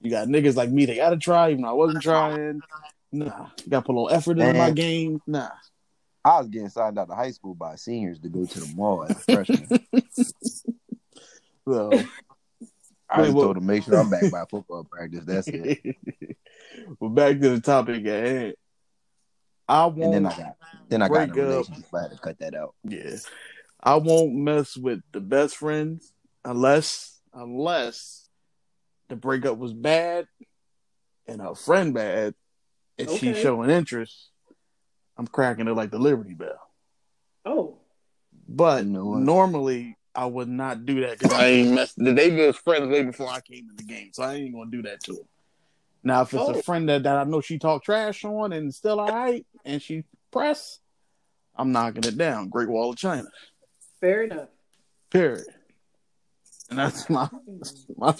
You 0.00 0.10
got 0.10 0.28
niggas 0.28 0.56
like 0.56 0.70
me, 0.70 0.86
they 0.86 0.96
gotta 0.96 1.18
try, 1.18 1.50
even 1.50 1.60
though 1.62 1.68
I 1.68 1.72
wasn't 1.72 2.02
trying. 2.02 2.60
Nah. 3.12 3.48
You 3.62 3.70
gotta 3.70 3.84
put 3.84 3.92
a 3.92 3.98
little 4.00 4.10
effort 4.10 4.38
into 4.38 4.54
my 4.54 4.70
game. 4.70 5.20
Nah. 5.26 5.50
I 6.24 6.38
was 6.38 6.48
getting 6.48 6.70
signed 6.70 6.98
out 6.98 7.10
of 7.10 7.16
high 7.16 7.32
school 7.32 7.54
by 7.54 7.76
seniors 7.76 8.18
to 8.20 8.30
go 8.30 8.46
to 8.46 8.60
the 8.60 8.74
mall 8.74 9.04
as 9.04 9.10
a 9.10 9.14
freshman. 9.20 9.68
So 11.66 11.90
I 13.08 13.20
Wait, 13.20 13.24
just 13.24 13.34
what- 13.36 13.42
told 13.44 13.56
them 13.56 13.66
make 13.66 13.84
sure 13.84 13.98
I'm 13.98 14.10
back 14.10 14.30
by 14.30 14.44
football 14.50 14.84
practice. 14.84 15.24
That's 15.24 15.48
it. 15.48 15.80
well, 17.00 17.10
back 17.10 17.40
to 17.40 17.48
the 17.50 17.60
topic 17.60 18.04
at 18.06 18.26
hand. 18.26 18.54
I 19.66 19.86
won't. 19.86 20.02
And 20.02 20.12
then 20.14 20.26
I 20.26 20.36
got 20.36 20.56
then 20.88 21.02
I 21.02 21.08
got 21.08 21.28
a 21.28 21.30
up. 21.30 21.36
relationship. 21.36 21.84
I 21.94 22.02
had 22.02 22.10
to 22.10 22.18
cut 22.18 22.38
that 22.40 22.54
out. 22.54 22.74
yeah, 22.84 23.16
I 23.84 23.96
won't 23.96 24.34
mess 24.34 24.76
with 24.76 25.00
the 25.12 25.20
best 25.20 25.56
friends 25.56 26.12
unless 26.44 27.20
unless 27.34 28.28
the 29.08 29.16
breakup 29.16 29.58
was 29.58 29.72
bad 29.74 30.26
and 31.26 31.40
her 31.42 31.54
friend 31.54 31.92
bad, 31.92 32.34
and 32.98 33.10
she's 33.10 33.36
showing 33.36 33.70
interest. 33.70 34.30
I'm 35.16 35.26
cracking 35.26 35.68
it 35.68 35.72
like 35.74 35.90
the 35.90 35.98
Liberty 35.98 36.34
Bell. 36.34 36.58
Oh, 37.44 37.78
But 38.48 38.84
You 38.84 38.90
know 38.90 39.14
normally 39.14 39.96
I 40.14 40.26
would 40.26 40.48
not 40.48 40.86
do 40.86 41.00
that 41.02 41.18
because 41.18 41.32
I 41.32 41.48
ain't 41.48 41.72
messed. 41.74 41.94
They 41.98 42.30
was 42.46 42.56
friends 42.56 42.88
way 42.88 43.02
before 43.02 43.28
I 43.28 43.40
came 43.40 43.68
in 43.68 43.76
the 43.76 43.82
game, 43.84 44.10
so 44.12 44.22
I 44.22 44.34
ain't 44.34 44.54
gonna 44.54 44.70
do 44.70 44.82
that 44.82 45.02
to 45.04 45.12
them. 45.12 45.24
Now, 46.02 46.22
if 46.22 46.34
it's 46.34 46.48
Oh. 46.48 46.52
a 46.54 46.62
friend 46.62 46.88
that, 46.88 47.02
that 47.04 47.16
I 47.16 47.24
know 47.24 47.40
she 47.40 47.58
talk 47.58 47.82
trash 47.84 48.24
on 48.24 48.52
and 48.52 48.74
still 48.74 49.00
all 49.00 49.08
right, 49.12 49.44
and 49.64 49.80
she 49.82 50.04
press, 50.30 50.80
I'm 51.56 51.72
knocking 51.72 52.04
it 52.04 52.16
down. 52.18 52.48
Great 52.48 52.68
Wall 52.68 52.90
of 52.90 52.96
China, 52.96 53.28
fair 54.04 54.24
enough. 54.24 54.48
period. 55.10 55.46
And 56.68 56.78
that's 56.78 57.08
my 57.08 57.26
my 57.96 58.14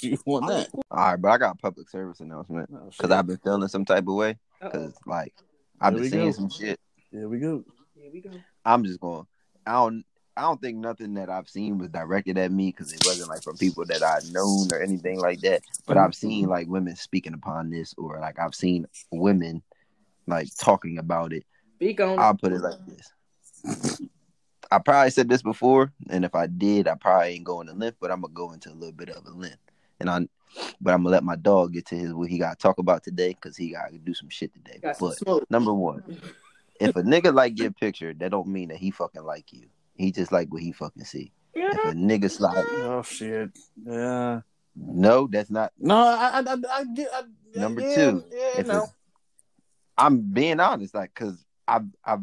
You 0.00 0.18
want 0.26 0.48
that? 0.48 0.68
All 0.90 0.98
right, 0.98 1.16
but 1.16 1.28
I 1.28 1.38
got 1.38 1.54
a 1.54 1.58
public 1.58 1.88
service 1.88 2.20
announcement 2.20 2.68
Oh, 2.72 2.76
because 2.90 2.94
shit. 3.00 3.12
I've 3.12 3.26
been 3.26 3.38
feeling 3.38 3.68
some 3.68 3.84
type 3.84 4.06
of 4.06 4.14
way. 4.14 4.38
Because 4.60 4.94
like 5.06 5.32
I've 5.80 5.94
Here 5.94 6.02
been 6.02 6.10
seeing 6.10 6.24
go. 6.26 6.32
some 6.32 6.50
shit. 6.50 6.80
Here 7.10 7.28
we 7.28 7.38
go. 7.38 7.64
Here 7.94 8.10
we 8.12 8.20
go. 8.20 8.30
I'm 8.64 8.84
just 8.84 9.00
going. 9.00 9.26
I 9.66 9.72
don't. 9.72 10.04
I 10.36 10.42
don't 10.42 10.60
think 10.60 10.78
nothing 10.78 11.14
that 11.14 11.30
I've 11.30 11.48
seen 11.48 11.78
was 11.78 11.90
directed 11.90 12.38
at 12.38 12.50
me 12.50 12.66
because 12.66 12.92
it 12.92 13.02
wasn't 13.06 13.28
like 13.28 13.42
from 13.42 13.56
people 13.56 13.84
that 13.86 14.02
I've 14.02 14.32
known 14.32 14.68
or 14.72 14.82
anything 14.82 15.20
like 15.20 15.40
that. 15.42 15.62
But 15.86 15.96
I've 15.96 16.10
mm-hmm. 16.10 16.28
seen 16.28 16.48
like 16.48 16.66
women 16.66 16.96
speaking 16.96 17.34
upon 17.34 17.70
this, 17.70 17.94
or 17.96 18.18
like 18.18 18.38
I've 18.40 18.54
seen 18.54 18.86
women 19.12 19.62
like 20.26 20.48
talking 20.56 20.98
about 20.98 21.32
it. 21.32 21.44
Speak 21.76 22.00
on. 22.00 22.18
I'll 22.18 22.36
put 22.36 22.52
it 22.52 22.60
like 22.60 22.78
this. 22.86 24.00
I 24.70 24.78
probably 24.78 25.10
said 25.10 25.28
this 25.28 25.42
before, 25.42 25.92
and 26.10 26.24
if 26.24 26.34
I 26.34 26.48
did, 26.48 26.88
I 26.88 26.96
probably 26.96 27.34
ain't 27.34 27.44
going 27.44 27.68
to 27.68 27.74
length, 27.74 27.98
but 28.00 28.10
I'm 28.10 28.22
gonna 28.22 28.34
go 28.34 28.52
into 28.52 28.70
a 28.70 28.74
little 28.74 28.92
bit 28.92 29.10
of 29.10 29.24
a 29.26 29.30
length. 29.30 29.58
And 30.00 30.10
I, 30.10 30.26
but 30.80 30.94
I'm 30.94 31.04
gonna 31.04 31.10
let 31.10 31.22
my 31.22 31.36
dog 31.36 31.74
get 31.74 31.86
to 31.86 31.96
his 31.96 32.12
what 32.12 32.28
he 32.28 32.38
got 32.38 32.58
to 32.58 32.62
talk 32.62 32.78
about 32.78 33.04
today 33.04 33.28
because 33.40 33.56
he 33.56 33.70
got 33.70 33.90
to 33.90 33.98
do 33.98 34.14
some 34.14 34.28
shit 34.28 34.52
today. 34.52 34.80
Got 34.82 34.98
But 34.98 35.48
number 35.48 35.72
one, 35.72 36.02
if 36.80 36.96
a 36.96 37.02
nigga 37.02 37.32
like 37.32 37.56
your 37.58 37.70
picture, 37.70 38.12
that 38.14 38.32
don't 38.32 38.48
mean 38.48 38.68
that 38.70 38.78
he 38.78 38.90
fucking 38.90 39.22
like 39.22 39.52
you. 39.52 39.66
He 39.94 40.12
just 40.12 40.32
like 40.32 40.52
what 40.52 40.62
he 40.62 40.72
fucking 40.72 41.04
see. 41.04 41.32
Yeah. 41.54 41.70
If 41.72 41.92
a 41.92 41.96
nigga 41.96 42.30
slide, 42.30 42.64
Oh 42.68 43.02
shit. 43.02 43.50
Yeah. 43.86 44.40
no, 44.76 45.28
that's 45.30 45.50
not. 45.50 45.72
No, 45.78 45.96
I, 45.96 46.40
I, 46.40 46.52
I, 46.52 46.56
I 46.80 46.84
get. 46.94 47.08
I, 47.12 47.22
Number 47.56 47.82
yeah, 47.82 47.94
two, 47.94 48.24
Yeah, 48.32 48.62
no. 48.62 48.74
it's- 48.76 48.94
I'm 49.96 50.32
being 50.32 50.58
honest, 50.58 50.92
like, 50.94 51.14
cause 51.14 51.44
I've, 51.68 51.84
I've, 52.04 52.22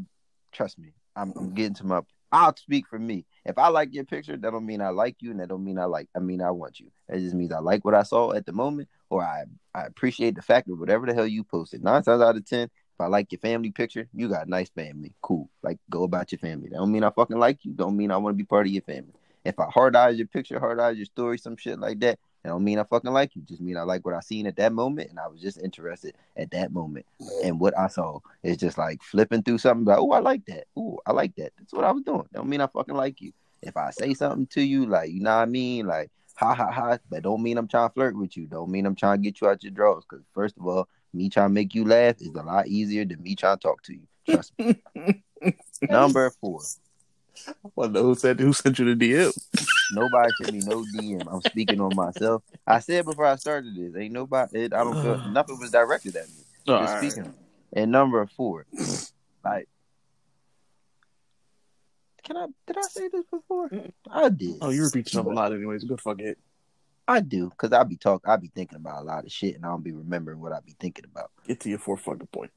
trust 0.52 0.78
me, 0.78 0.94
I'm, 1.16 1.32
I'm 1.38 1.54
getting 1.54 1.74
to 1.76 1.86
my. 1.86 2.02
I'll 2.34 2.56
speak 2.56 2.86
for 2.88 3.00
me. 3.00 3.26
If 3.46 3.58
I 3.58 3.70
like 3.70 3.94
your 3.94 4.04
picture, 4.06 4.36
that 4.38 4.52
don't 4.52 4.66
mean 4.66 4.82
I 4.82 4.90
like 4.90 5.16
you, 5.22 5.32
and 5.32 5.40
that 5.40 5.48
don't 5.50 5.64
mean 5.64 5.78
I 5.80 5.86
like. 5.86 6.10
I 6.16 6.20
mean 6.20 6.42
I 6.42 6.52
want 6.52 6.80
you. 6.80 6.92
That 7.08 7.20
just 7.20 7.34
means 7.36 7.52
I 7.54 7.60
like 7.60 7.84
what 7.86 7.96
I 7.96 8.04
saw 8.04 8.34
at 8.34 8.46
the 8.46 8.52
moment, 8.54 8.88
or 9.10 9.24
I, 9.24 9.44
I 9.74 9.84
appreciate 9.84 10.36
the 10.36 10.42
fact 10.42 10.70
of 10.70 10.80
whatever 10.80 11.06
the 11.06 11.14
hell 11.14 11.28
you 11.28 11.44
posted. 11.46 11.82
Nine 11.84 12.04
times 12.04 12.22
out 12.22 12.36
of 12.38 12.46
ten, 12.46 12.64
if 12.64 12.70
I 13.02 13.08
like 13.08 13.32
your 13.32 13.39
family 13.39 13.72
picture, 13.72 14.08
you 14.14 14.30
got 14.30 14.47
nice 14.47 14.70
family. 14.70 15.14
Cool. 15.22 15.49
Like, 15.62 15.80
go 15.89 16.04
about 16.04 16.32
your 16.32 16.39
family. 16.39 16.70
That 16.70 16.78
don't 16.78 16.91
mean 16.91 17.04
I 17.04 17.10
fucking 17.10 17.38
like 17.38 17.60
you. 17.64 17.74
Don't 17.74 17.97
mean 17.97 18.12
I 18.12 18.18
want 18.18 18.36
to 18.36 18.38
be 18.38 18.45
part 18.45 18.68
of 18.68 18.72
your 18.72 18.82
family. 18.84 19.14
If 19.43 19.60
I 19.60 19.66
hard 19.66 19.95
eyes 19.95 20.18
your 20.18 20.28
picture, 20.28 20.60
hard 20.60 20.80
eyes 20.80 20.97
your 20.97 21.06
story, 21.06 21.38
some 21.38 21.58
shit 21.58 21.80
like 21.80 21.99
that, 22.02 22.20
that 22.43 22.49
don't 22.49 22.64
mean 22.64 22.80
I 22.80 22.84
fucking 22.84 23.12
like 23.12 23.36
you. 23.36 23.41
Just 23.41 23.62
mean 23.62 23.78
I 23.78 23.82
like 23.82 24.06
what 24.06 24.14
I 24.14 24.20
seen 24.20 24.45
at 24.47 24.56
that 24.58 24.72
moment, 24.72 25.10
and 25.10 25.20
I 25.20 25.28
was 25.28 25.41
just 25.41 25.60
interested 25.60 26.16
at 26.38 26.52
that 26.52 26.72
moment. 26.72 27.06
And 27.43 27.60
what 27.60 27.78
I 27.78 27.88
saw 27.88 28.20
is 28.43 28.58
just 28.58 28.78
like 28.78 29.02
flipping 29.02 29.43
through 29.43 29.58
something 29.58 29.86
like, 29.86 29.97
oh, 29.97 30.12
I 30.12 30.20
like 30.20 30.45
that. 30.45 30.66
Oh, 30.78 30.99
I 31.06 31.12
like 31.12 31.36
that. 31.38 31.54
That's 31.58 31.74
what 31.74 31.86
I 31.86 31.91
was 31.91 32.04
doing. 32.04 32.26
Don't 32.34 32.49
mean 32.49 32.62
I 32.62 32.68
fucking 32.68 32.95
like 32.95 33.22
you. 33.22 33.34
If 33.62 33.78
I 33.78 33.91
say 33.91 34.14
something 34.14 34.47
to 34.47 34.62
you, 34.62 34.86
like 34.86 35.12
you 35.12 35.22
know 35.22 35.36
what 35.36 35.43
I 35.43 35.45
mean, 35.45 35.88
like 35.88 36.12
ha 36.36 36.56
ha 36.56 36.72
ha, 36.72 36.97
that 37.10 37.24
don't 37.24 37.43
mean 37.43 37.58
I'm 37.58 37.68
trying 37.68 37.89
to 37.89 37.93
flirt 37.93 38.16
with 38.16 38.36
you. 38.36 38.47
Don't 38.47 38.72
mean 38.72 38.86
I'm 38.86 38.95
trying 38.95 39.18
to 39.18 39.24
get 39.24 39.39
you 39.41 39.47
out 39.47 39.64
your 39.64 39.72
drawers. 39.72 40.04
Because 40.10 40.26
first 40.34 40.58
of 40.58 40.66
all, 40.66 40.88
me 41.14 41.30
trying 41.30 41.49
to 41.49 41.53
make 41.53 41.76
you 41.76 41.86
laugh 41.86 42.22
is 42.22 42.34
a 42.36 42.43
lot 42.43 42.68
easier 42.68 43.05
than 43.05 43.22
me 43.22 43.36
trying 43.36 43.57
to 43.57 43.62
talk 43.62 43.82
to 43.84 43.93
you. 43.93 44.07
Trust 44.28 44.53
me. 44.57 44.82
Number 45.89 46.32
four. 46.41 46.62
I 47.47 47.53
want 47.76 47.93
to 47.93 47.99
know 47.99 48.05
who 48.07 48.16
said 48.16 48.39
who 48.39 48.53
sent 48.53 48.80
you 48.80 48.93
the 48.93 49.14
DM. 49.14 49.32
Nobody 49.91 50.32
sent 50.36 50.51
me 50.51 50.62
no 50.62 50.86
DM. 50.86 51.28
I'm 51.32 51.41
speaking 51.41 51.82
on 51.82 51.95
myself. 51.95 52.43
I 52.66 52.80
said 52.80 53.05
before 53.05 53.26
I 53.26 53.36
started 53.36 53.76
this, 53.76 53.95
ain't 53.99 54.14
nobody. 54.14 54.66
It, 54.66 54.74
I 54.74 54.84
don't 54.84 54.99
feel 55.01 55.22
nothing 55.26 55.59
was 55.59 55.72
directed 55.72 56.16
at 56.16 56.28
me. 56.28 56.43
All 56.68 56.82
Just 56.82 56.93
right. 56.93 57.12
speaking. 57.12 57.34
And 57.74 57.91
number 57.91 58.26
four, 58.38 58.66
like, 59.43 59.68
can 62.24 62.38
I? 62.38 62.47
Did 62.68 62.78
I 62.78 62.82
say 62.82 63.07
this 63.12 63.26
before? 63.32 63.70
Mm. 63.70 63.91
I 64.09 64.30
did. 64.30 64.57
Oh, 64.62 64.70
you 64.70 64.84
repeat 64.84 65.07
yourself 65.07 65.28
a 65.28 65.30
lot, 65.30 65.53
anyways. 65.53 65.84
Good 65.84 66.01
fuck 66.01 66.20
it. 66.20 66.38
I 67.12 67.20
do, 67.20 67.51
cause 67.57 67.72
I 67.72 67.84
be 67.84 67.97
talk. 67.97 68.24
I 68.26 68.38
be 68.38 68.51
thinking 68.53 68.78
about 68.78 69.01
a 69.01 69.05
lot 69.05 69.26
of 69.26 69.32
shit, 69.32 69.55
and 69.55 69.66
I 69.66 69.70
don't 69.70 69.84
be 69.84 69.91
remembering 69.91 70.39
what 70.39 70.53
I 70.53 70.59
be 70.66 70.76
thinking 70.80 71.05
about. 71.05 71.32
Get 71.47 71.59
to 71.62 71.70
your 71.70 71.80
four 71.80 71.97
fucking 71.97 72.28
point. 72.28 72.51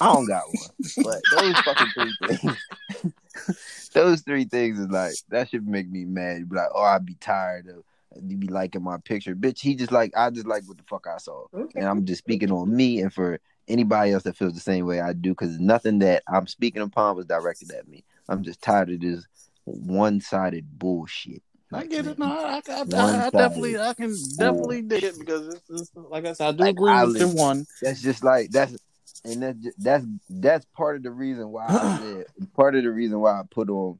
I 0.00 0.12
don't 0.12 0.26
got 0.26 0.44
one, 0.52 0.70
but 1.04 1.22
those 1.30 1.54
fucking 1.60 1.92
three 1.94 2.12
things. 2.26 3.12
those 3.92 4.22
three 4.22 4.44
things 4.44 4.78
is 4.78 4.88
like 4.88 5.14
that 5.28 5.50
should 5.50 5.66
make 5.66 5.88
me 5.88 6.04
mad. 6.04 6.38
You 6.38 6.46
Be 6.46 6.56
like, 6.56 6.70
oh, 6.74 6.82
I'd 6.82 7.06
be 7.06 7.14
tired 7.14 7.68
of 7.68 7.84
you 8.24 8.36
be 8.36 8.48
liking 8.48 8.82
my 8.82 8.98
picture, 8.98 9.34
bitch. 9.34 9.60
He 9.60 9.74
just 9.74 9.92
like 9.92 10.12
I 10.16 10.30
just 10.30 10.46
like 10.46 10.64
what 10.66 10.78
the 10.78 10.84
fuck 10.84 11.06
I 11.06 11.18
saw. 11.18 11.46
Okay. 11.54 11.80
and 11.80 11.88
I'm 11.88 12.04
just 12.04 12.18
speaking 12.18 12.50
on 12.50 12.74
me 12.74 13.00
and 13.00 13.12
for 13.12 13.38
anybody 13.68 14.12
else 14.12 14.22
that 14.24 14.36
feels 14.36 14.54
the 14.54 14.60
same 14.60 14.86
way 14.86 15.00
I 15.00 15.12
do 15.12 15.30
because 15.30 15.58
nothing 15.58 15.98
that 16.00 16.22
I'm 16.28 16.46
speaking 16.46 16.82
upon 16.82 17.16
was 17.16 17.26
directed 17.26 17.72
at 17.72 17.88
me. 17.88 18.04
I'm 18.28 18.42
just 18.42 18.62
tired 18.62 18.90
of 18.90 19.00
this 19.00 19.26
one-sided 19.64 20.78
bullshit. 20.78 21.42
I 21.76 21.86
get 21.86 22.06
it. 22.06 22.18
No, 22.18 22.26
I, 22.26 22.30
I, 22.30 22.60
I, 22.68 22.80
I 22.80 22.84
One-sided 22.84 23.32
definitely, 23.32 23.78
I 23.78 23.94
can 23.94 24.16
definitely 24.36 24.82
dig 24.82 25.04
it 25.04 25.18
because 25.18 25.48
it's, 25.48 25.70
it's 25.70 25.90
like 25.94 26.26
I 26.26 26.32
said, 26.32 26.48
I 26.48 26.52
do 26.52 26.62
Like, 26.64 26.74
agree 26.74 26.92
I 26.92 27.04
with 27.04 27.18
the 27.18 27.28
one. 27.28 27.66
That's 27.82 28.00
just 28.00 28.24
like 28.24 28.50
that's 28.50 28.76
and 29.24 29.42
that's 29.42 29.58
ju- 29.58 29.72
that's 29.78 30.04
that's 30.28 30.66
part 30.76 30.96
of 30.96 31.02
the 31.02 31.10
reason 31.10 31.50
why 31.50 31.66
I 31.66 31.96
said 31.98 32.26
part 32.54 32.74
of 32.74 32.84
the 32.84 32.90
reason 32.90 33.20
why 33.20 33.32
I 33.32 33.42
put 33.50 33.68
on 33.68 33.98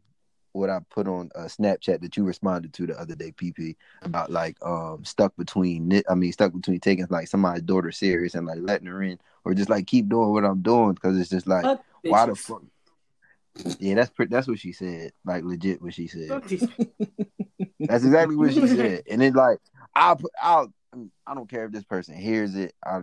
what 0.52 0.70
I 0.70 0.80
put 0.88 1.06
on 1.06 1.30
uh, 1.34 1.40
Snapchat 1.42 2.00
that 2.00 2.16
you 2.16 2.24
responded 2.24 2.72
to 2.74 2.86
the 2.86 2.98
other 2.98 3.14
day, 3.14 3.30
PP, 3.32 3.76
about 4.02 4.30
like 4.30 4.56
um 4.64 5.04
stuck 5.04 5.36
between 5.36 6.02
I 6.08 6.14
mean 6.14 6.32
stuck 6.32 6.52
between 6.52 6.80
taking 6.80 7.06
like 7.10 7.28
somebody's 7.28 7.62
daughter 7.62 7.92
serious 7.92 8.34
and 8.34 8.46
like 8.46 8.58
letting 8.60 8.86
her 8.86 9.02
in 9.02 9.18
or 9.44 9.54
just 9.54 9.68
like 9.68 9.86
keep 9.86 10.08
doing 10.08 10.30
what 10.30 10.44
I'm 10.44 10.62
doing 10.62 10.94
because 10.94 11.18
it's 11.18 11.30
just 11.30 11.46
like 11.46 11.62
Fuck 11.62 11.84
why 12.02 12.26
the 12.26 12.34
fuck 12.34 12.62
Yeah, 13.78 13.94
that's 13.94 14.10
pretty. 14.10 14.30
That's 14.30 14.48
what 14.48 14.58
she 14.58 14.72
said. 14.72 15.12
Like 15.24 15.44
legit, 15.44 15.82
what 15.82 15.94
she 15.94 16.06
said. 16.06 16.28
That's 17.80 18.04
exactly 18.04 18.36
what 18.36 18.52
she 18.52 18.66
said. 18.66 19.02
And 19.08 19.20
then 19.20 19.32
like 19.32 19.58
I'll 19.94 20.16
put 20.16 20.32
I'll 20.42 20.72
I 21.26 21.34
don't 21.34 21.48
care 21.48 21.66
if 21.66 21.72
this 21.72 21.84
person 21.84 22.16
hears 22.16 22.54
it. 22.56 22.74
I 22.84 23.00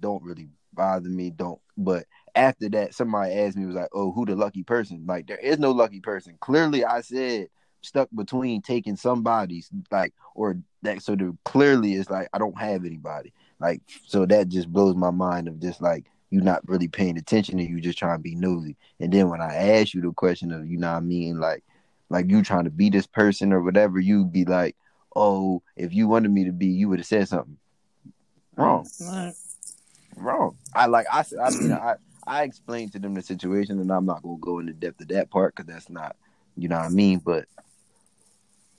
don't 0.00 0.22
really 0.22 0.48
bother 0.72 1.08
me. 1.08 1.30
Don't. 1.30 1.60
But 1.76 2.06
after 2.34 2.68
that, 2.70 2.94
somebody 2.94 3.34
asked 3.34 3.56
me 3.56 3.66
was 3.66 3.76
like, 3.76 3.90
"Oh, 3.92 4.12
who 4.12 4.24
the 4.24 4.34
lucky 4.34 4.62
person?" 4.62 5.04
Like 5.06 5.26
there 5.26 5.38
is 5.38 5.58
no 5.58 5.70
lucky 5.72 6.00
person. 6.00 6.36
Clearly, 6.40 6.84
I 6.84 7.00
said 7.00 7.48
stuck 7.82 8.08
between 8.14 8.62
taking 8.62 8.96
somebody's 8.96 9.70
like 9.90 10.14
or 10.34 10.56
that. 10.82 11.02
So 11.02 11.14
the, 11.14 11.36
clearly, 11.44 11.94
it's 11.94 12.10
like 12.10 12.28
I 12.32 12.38
don't 12.38 12.58
have 12.58 12.84
anybody. 12.84 13.32
Like 13.60 13.82
so 14.06 14.26
that 14.26 14.48
just 14.48 14.72
blows 14.72 14.96
my 14.96 15.10
mind 15.10 15.48
of 15.48 15.60
just 15.60 15.80
like 15.80 16.06
you 16.34 16.40
not 16.40 16.68
really 16.68 16.88
paying 16.88 17.16
attention 17.16 17.60
and 17.60 17.68
you 17.68 17.80
just 17.80 17.96
trying 17.96 18.18
to 18.18 18.22
be 18.22 18.34
nosy. 18.34 18.76
And 18.98 19.12
then 19.12 19.28
when 19.28 19.40
I 19.40 19.54
ask 19.54 19.94
you 19.94 20.02
the 20.02 20.12
question 20.12 20.50
of 20.52 20.66
you 20.68 20.76
know 20.76 20.90
what 20.90 20.98
I 20.98 21.00
mean 21.00 21.38
like 21.38 21.62
like 22.10 22.28
you 22.28 22.42
trying 22.42 22.64
to 22.64 22.70
be 22.70 22.90
this 22.90 23.06
person 23.06 23.52
or 23.52 23.62
whatever, 23.62 23.98
you 23.98 24.24
be 24.24 24.44
like, 24.44 24.76
oh, 25.16 25.62
if 25.76 25.92
you 25.94 26.06
wanted 26.08 26.30
me 26.30 26.44
to 26.44 26.52
be, 26.52 26.66
you 26.66 26.88
would 26.88 26.98
have 26.98 27.06
said 27.06 27.28
something. 27.28 27.56
Wrong, 28.56 28.88
Alright. 29.00 29.34
wrong. 30.16 30.56
I 30.74 30.86
like 30.86 31.06
I 31.12 31.22
said, 31.22 31.38
I 31.38 31.50
mean, 31.50 31.72
I 31.72 31.96
I 32.26 32.42
explained 32.42 32.92
to 32.92 32.98
them 32.98 33.14
the 33.14 33.22
situation, 33.22 33.80
and 33.80 33.90
I'm 33.90 34.06
not 34.06 34.22
gonna 34.22 34.38
go 34.38 34.58
into 34.58 34.72
depth 34.72 35.00
of 35.00 35.08
that 35.08 35.30
part 35.30 35.54
because 35.54 35.72
that's 35.72 35.90
not, 35.90 36.16
you 36.56 36.68
know 36.68 36.76
what 36.76 36.86
I 36.86 36.90
mean. 36.90 37.18
But 37.18 37.46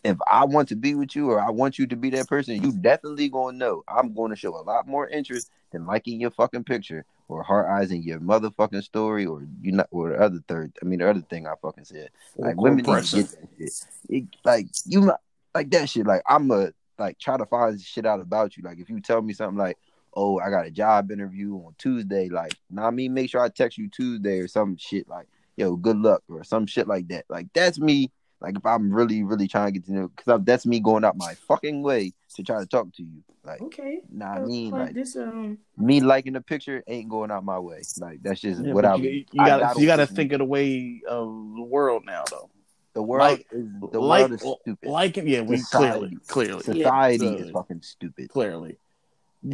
if 0.03 0.17
I 0.31 0.45
want 0.45 0.69
to 0.69 0.75
be 0.75 0.95
with 0.95 1.15
you 1.15 1.31
or 1.31 1.41
I 1.41 1.49
want 1.49 1.79
you 1.79 1.87
to 1.87 1.95
be 1.95 2.09
that 2.11 2.27
person, 2.27 2.61
you 2.61 2.71
definitely 2.71 3.27
gonna 3.27 3.57
know 3.57 3.83
I'm 3.87 4.13
going 4.13 4.29
to 4.29 4.37
show 4.37 4.55
a 4.55 4.61
lot 4.61 4.87
more 4.87 5.09
interest 5.09 5.49
than 5.71 5.85
liking 5.85 6.21
your 6.21 6.31
fucking 6.31 6.63
picture 6.63 7.05
or 7.27 7.43
heart 7.43 7.67
eyes 7.67 7.91
in 7.91 8.03
your 8.03 8.19
motherfucking 8.19 8.83
story 8.83 9.25
or 9.25 9.43
you 9.61 9.71
not 9.71 9.87
or 9.91 10.09
the 10.09 10.21
other 10.21 10.39
third. 10.47 10.73
I 10.81 10.85
mean, 10.85 10.99
the 10.99 11.09
other 11.09 11.21
thing 11.21 11.47
I 11.47 11.53
fucking 11.61 11.85
said. 11.85 12.09
Like 12.37 12.59
women 12.59 12.77
need 12.77 12.85
to 12.85 12.91
get 12.91 13.29
that 13.29 13.37
shit. 13.59 13.85
It, 14.09 14.25
like 14.43 14.67
you 14.85 15.11
like 15.53 15.69
that 15.71 15.89
shit. 15.89 16.05
Like 16.05 16.21
I'm 16.27 16.51
a 16.51 16.71
like 16.97 17.19
try 17.19 17.37
to 17.37 17.45
find 17.45 17.79
shit 17.79 18.05
out 18.05 18.19
about 18.19 18.57
you. 18.57 18.63
Like 18.63 18.79
if 18.79 18.89
you 18.89 19.01
tell 19.01 19.21
me 19.21 19.33
something 19.33 19.57
like, 19.57 19.77
oh, 20.13 20.39
I 20.39 20.49
got 20.49 20.67
a 20.67 20.71
job 20.71 21.11
interview 21.11 21.55
on 21.55 21.75
Tuesday, 21.77 22.29
like 22.29 22.53
nah, 22.69 22.87
I 22.87 22.91
mean, 22.91 23.13
make 23.13 23.29
sure 23.29 23.41
I 23.41 23.49
text 23.49 23.77
you 23.77 23.89
Tuesday 23.89 24.39
or 24.39 24.47
some 24.47 24.77
shit 24.77 25.07
like, 25.07 25.27
yo, 25.57 25.75
good 25.75 25.97
luck 25.97 26.23
or 26.29 26.43
some 26.43 26.67
shit 26.67 26.87
like 26.87 27.07
that. 27.09 27.25
Like 27.29 27.47
that's 27.53 27.79
me. 27.79 28.11
Like 28.45 28.57
if 28.57 28.65
I'm 28.65 28.91
really 28.93 29.23
really 29.23 29.47
trying 29.47 29.67
to 29.67 29.71
get 29.71 29.85
to 29.87 29.93
know, 29.93 30.07
because 30.15 30.41
that's 30.45 30.65
me 30.65 30.79
going 30.79 31.03
out 31.03 31.17
my 31.17 31.33
fucking 31.47 31.81
way 31.81 32.13
to 32.35 32.43
try 32.43 32.59
to 32.59 32.65
talk 32.67 32.93
to 32.95 33.03
you. 33.03 33.23
Like, 33.43 33.61
Okay. 33.61 34.01
nah, 34.11 34.33
I 34.33 34.39
mean, 34.39 34.71
like 34.71 34.81
like 34.87 34.93
this 34.95 35.15
um 35.15 35.57
me 35.77 35.99
liking 35.99 36.33
the 36.33 36.41
picture 36.41 36.83
ain't 36.87 37.09
going 37.09 37.31
out 37.31 37.43
my 37.43 37.57
way. 37.59 37.81
Like 37.99 38.21
that's 38.21 38.39
just 38.41 38.63
Yeah, 38.63 38.73
what 38.73 38.85
I. 38.85 38.95
you, 38.95 39.09
you 39.09 39.25
I 39.39 39.47
gotta 39.47 39.63
gotta 39.63 39.79
you 39.81 39.85
gotta 39.87 40.01
listen. 40.03 40.15
think 40.15 40.31
of 40.33 40.39
the 40.39 40.45
way 40.45 41.01
of 41.07 41.27
the 41.55 41.63
world 41.63 42.03
now 42.05 42.23
though. 42.29 42.49
The 42.93 43.03
world 43.03 43.21
like- 43.31 43.47
is 43.51 43.67
the 43.91 43.99
like, 43.99 44.29
world 44.29 44.33
is 44.33 44.41
stupid. 44.61 44.89
Like 44.89 45.17
yeah, 45.17 45.41
we 45.41 45.57
Society. 45.57 46.17
clearly 46.27 46.61
clearly 46.61 46.63
Society 46.63 47.25
Yeah. 47.25 47.31
is 47.33 47.49
fucking 47.51 47.81
stupid. 47.81 48.29
clearly. 48.29 48.77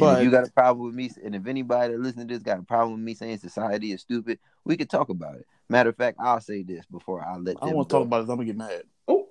But 0.00 0.18
if 0.18 0.24
you 0.24 0.30
got 0.30 0.48
a 0.48 0.52
problem 0.52 0.86
with 0.86 0.94
me, 0.94 1.10
and 1.22 1.34
if 1.34 1.46
anybody 1.46 1.92
that 1.92 2.00
listens 2.00 2.26
to 2.26 2.34
this 2.34 2.42
got 2.42 2.58
a 2.58 2.62
problem 2.62 2.94
with 2.94 3.02
me 3.02 3.14
saying 3.14 3.38
society 3.38 3.92
is 3.92 4.00
stupid, 4.00 4.38
we 4.64 4.76
could 4.76 4.90
talk 4.90 5.10
about 5.10 5.36
it. 5.36 5.46
Matter 5.68 5.90
of 5.90 5.96
fact, 5.96 6.18
I'll 6.20 6.40
say 6.40 6.62
this 6.62 6.86
before 6.86 7.22
I 7.22 7.36
let 7.36 7.56
I 7.58 7.66
them 7.66 7.68
don't 7.68 7.76
want 7.76 7.88
to 7.90 7.92
talk 7.94 8.02
about 8.06 8.18
it. 8.18 8.20
I'm 8.22 8.26
gonna 8.28 8.44
get 8.44 8.56
mad. 8.56 8.82
oh 9.08 9.28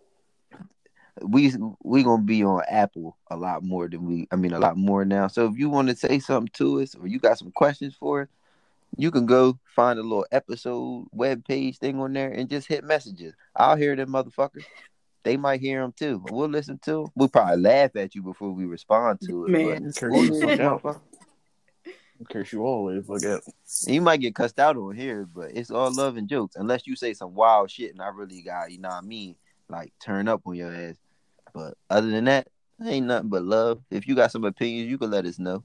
we 1.23 1.53
we 1.83 2.03
gonna 2.03 2.23
be 2.23 2.43
on 2.43 2.63
Apple 2.69 3.17
a 3.29 3.37
lot 3.37 3.63
more 3.63 3.87
than 3.89 4.05
we. 4.05 4.27
I 4.31 4.35
mean, 4.35 4.53
a 4.53 4.59
lot 4.59 4.77
more 4.77 5.05
now. 5.05 5.27
So 5.27 5.47
if 5.47 5.57
you 5.57 5.69
want 5.69 5.89
to 5.89 5.95
say 5.95 6.19
something 6.19 6.51
to 6.55 6.81
us, 6.81 6.95
or 6.95 7.07
you 7.07 7.19
got 7.19 7.37
some 7.39 7.51
questions 7.51 7.95
for 7.99 8.23
us, 8.23 8.27
You 8.97 9.11
can 9.11 9.25
go 9.25 9.57
find 9.75 9.99
a 9.99 10.03
little 10.03 10.25
episode 10.31 11.07
web 11.11 11.45
page 11.45 11.77
thing 11.79 11.99
on 11.99 12.13
there 12.13 12.31
and 12.31 12.49
just 12.49 12.67
hit 12.67 12.83
messages. 12.83 13.33
I'll 13.55 13.75
hear 13.77 13.95
them 13.95 14.09
motherfuckers. 14.11 14.65
They 15.23 15.37
might 15.37 15.61
hear 15.61 15.81
them 15.81 15.93
too. 15.95 16.23
We'll 16.29 16.49
listen 16.49 16.79
to. 16.85 17.03
'em. 17.03 17.07
We'll 17.15 17.29
probably 17.29 17.57
laugh 17.57 17.95
at 17.95 18.15
you 18.15 18.23
before 18.23 18.51
we 18.51 18.65
respond 18.65 19.19
to 19.21 19.45
it. 19.45 19.49
Man. 19.49 19.91
Curse 19.95 20.13
you, 20.13 20.31
listen, 20.31 20.57
fuck 20.57 20.59
out. 20.59 21.01
Curse 22.29 22.53
you 22.53 22.65
always 22.65 23.05
forget. 23.05 23.41
You 23.85 24.01
might 24.01 24.21
get 24.21 24.35
cussed 24.35 24.59
out 24.59 24.77
on 24.77 24.95
here, 24.95 25.25
but 25.25 25.51
it's 25.55 25.71
all 25.71 25.93
love 25.93 26.17
and 26.17 26.27
jokes. 26.27 26.55
Unless 26.55 26.87
you 26.87 26.95
say 26.95 27.13
some 27.13 27.35
wild 27.35 27.69
shit 27.69 27.91
and 27.91 28.01
I 28.01 28.09
really 28.09 28.41
got, 28.41 28.71
you 28.71 28.79
know 28.79 28.89
what 28.89 29.03
I 29.03 29.05
mean, 29.05 29.35
like 29.69 29.93
turn 29.99 30.27
up 30.27 30.41
on 30.45 30.55
your 30.55 30.73
ass. 30.73 30.95
But 31.53 31.75
other 31.89 32.09
than 32.09 32.25
that, 32.25 32.47
ain't 32.83 33.07
nothing 33.07 33.29
but 33.29 33.43
love. 33.43 33.81
If 33.91 34.07
you 34.07 34.15
got 34.15 34.31
some 34.31 34.43
opinions, 34.43 34.89
you 34.89 34.97
can 34.97 35.11
let 35.11 35.25
us 35.25 35.37
know. 35.39 35.63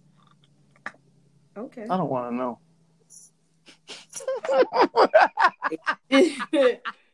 Okay. 1.57 1.87
I 1.89 1.97
don't 1.97 2.11
want 2.11 2.31
to 2.31 2.37
know. 2.37 2.59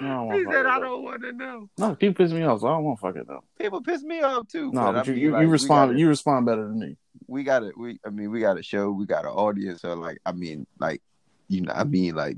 No, 0.00 0.30
He 0.30 0.44
said, 0.44 0.66
I 0.66 0.78
don't 0.80 1.02
want 1.02 1.22
to 1.22 1.32
know. 1.32 1.68
No, 1.78 1.94
people 1.94 2.24
pissing 2.24 2.32
me 2.34 2.42
off. 2.44 2.60
So 2.60 2.68
I 2.68 2.70
don't 2.72 2.84
want 2.84 2.98
to 2.98 3.00
fucking 3.02 3.24
know. 3.28 3.42
People 3.58 3.82
piss 3.82 4.02
me 4.02 4.20
off 4.22 4.48
too. 4.48 4.70
No, 4.72 4.92
but 4.92 4.96
I 4.96 5.02
you, 5.04 5.12
mean, 5.12 5.22
you, 5.22 5.30
like, 5.32 5.42
you 5.42 5.48
respond. 5.48 5.90
gotta- 5.90 5.98
You 6.00 6.08
respond 6.08 6.46
better 6.46 6.64
than 6.66 6.78
me. 6.78 6.96
we 7.26 7.42
got 7.44 7.62
it. 7.62 7.76
We, 7.76 7.98
I 8.06 8.10
mean, 8.10 8.30
we 8.30 8.40
got 8.40 8.58
a 8.58 8.62
show. 8.62 8.90
We 8.90 9.06
got 9.06 9.24
an 9.24 9.30
audience. 9.30 9.82
So, 9.82 9.94
like, 9.94 10.18
I 10.26 10.32
mean, 10.32 10.66
like, 10.78 11.02
you 11.48 11.62
know, 11.62 11.72
I 11.74 11.84
mean, 11.84 12.14
like, 12.14 12.36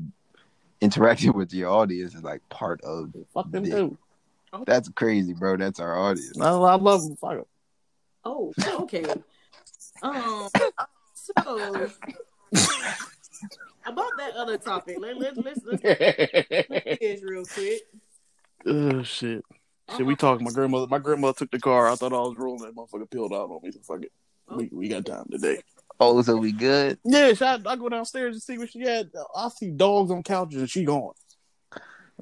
interacting 0.80 1.32
with 1.34 1.52
your 1.52 1.70
audience 1.70 2.14
is 2.14 2.22
like 2.22 2.40
part 2.48 2.80
of. 2.82 3.12
Fuck 3.34 3.50
them 3.50 3.64
Yeah. 3.64 3.74
too. 3.76 3.98
That's 4.66 4.88
crazy, 4.88 5.32
bro. 5.34 5.56
That's 5.56 5.78
our 5.80 5.96
audience. 5.96 6.40
I, 6.40 6.48
I 6.50 6.74
love 6.76 7.02
them. 7.02 7.16
Fuck 7.16 7.32
'em. 7.32 7.44
Oh, 8.24 8.52
okay. 8.80 9.04
Um, 10.02 10.48
so 11.14 11.90
about 13.86 14.12
that 14.18 14.34
other 14.36 14.58
topic, 14.58 14.96
let 14.98 15.18
let 15.18 15.36
let's 15.36 15.60
let's 15.64 15.82
this 15.82 17.22
real 17.22 17.44
quick. 17.44 17.82
oh 18.66 19.02
shit. 19.02 19.44
Shit, 19.96 20.06
we 20.06 20.14
talking. 20.14 20.44
My 20.44 20.52
grandmother. 20.52 20.86
My 20.86 20.98
grandmother 20.98 21.36
took 21.36 21.50
the 21.50 21.58
car. 21.58 21.88
I 21.88 21.96
thought 21.96 22.12
I 22.12 22.18
was 22.18 22.36
rolling. 22.38 22.62
That 22.62 22.76
motherfucker 22.76 23.10
peeled 23.10 23.32
out 23.32 23.50
on 23.50 23.60
me. 23.62 23.72
So 23.72 23.80
fuck 23.82 24.02
it. 24.02 24.12
We, 24.48 24.68
we 24.72 24.88
got 24.88 25.06
time 25.06 25.26
today. 25.30 25.60
Oh, 25.98 26.20
so 26.22 26.36
we 26.36 26.52
good? 26.52 26.98
Yeah, 27.04 27.32
so 27.34 27.46
I, 27.46 27.58
I 27.66 27.76
go 27.76 27.88
downstairs 27.88 28.34
and 28.34 28.42
see 28.42 28.56
what 28.56 28.70
she 28.70 28.80
had. 28.80 29.10
I 29.36 29.48
see 29.48 29.70
dogs 29.70 30.10
on 30.10 30.22
couches 30.22 30.60
and 30.60 30.70
she 30.70 30.84
gone. 30.84 31.12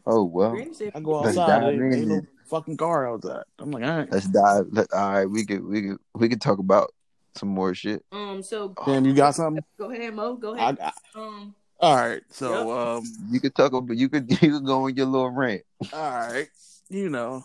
Oh 0.06 0.24
well. 0.24 0.56
I 0.94 1.00
go 1.00 1.24
outside. 1.24 1.74
Ain't, 1.74 1.94
ain't 1.94 2.08
no 2.08 2.22
fucking 2.46 2.76
car 2.76 3.08
outside. 3.08 3.44
I'm 3.58 3.70
like, 3.70 3.84
all 3.84 3.98
right. 3.98 4.12
Let's 4.12 4.26
dive. 4.26 4.66
Let, 4.70 4.92
all 4.92 5.12
right, 5.12 5.26
we 5.26 5.44
could 5.44 5.64
we 5.64 5.82
could 5.82 5.98
we 6.14 6.28
could 6.28 6.40
talk 6.40 6.58
about 6.58 6.92
some 7.38 7.48
more 7.50 7.74
shit. 7.74 8.04
Um, 8.12 8.42
so 8.42 8.74
Damn, 8.86 9.04
you 9.04 9.14
got 9.14 9.34
something? 9.34 9.62
go 9.78 9.90
ahead, 9.90 10.14
Mo. 10.14 10.34
Go 10.36 10.54
ahead. 10.54 10.78
I, 10.80 10.92
Um, 11.18 11.54
all 11.80 11.96
right. 11.96 12.22
So, 12.30 12.70
um, 12.98 13.04
You 13.30 13.40
could 13.40 13.54
talk 13.54 13.72
about. 13.72 13.96
You 13.96 14.08
could 14.08 14.30
you 14.42 14.52
could 14.52 14.64
go 14.64 14.84
on 14.84 14.94
your 14.96 15.06
little 15.06 15.30
rant. 15.30 15.62
all 15.92 16.10
right. 16.10 16.48
You 16.88 17.08
know, 17.10 17.44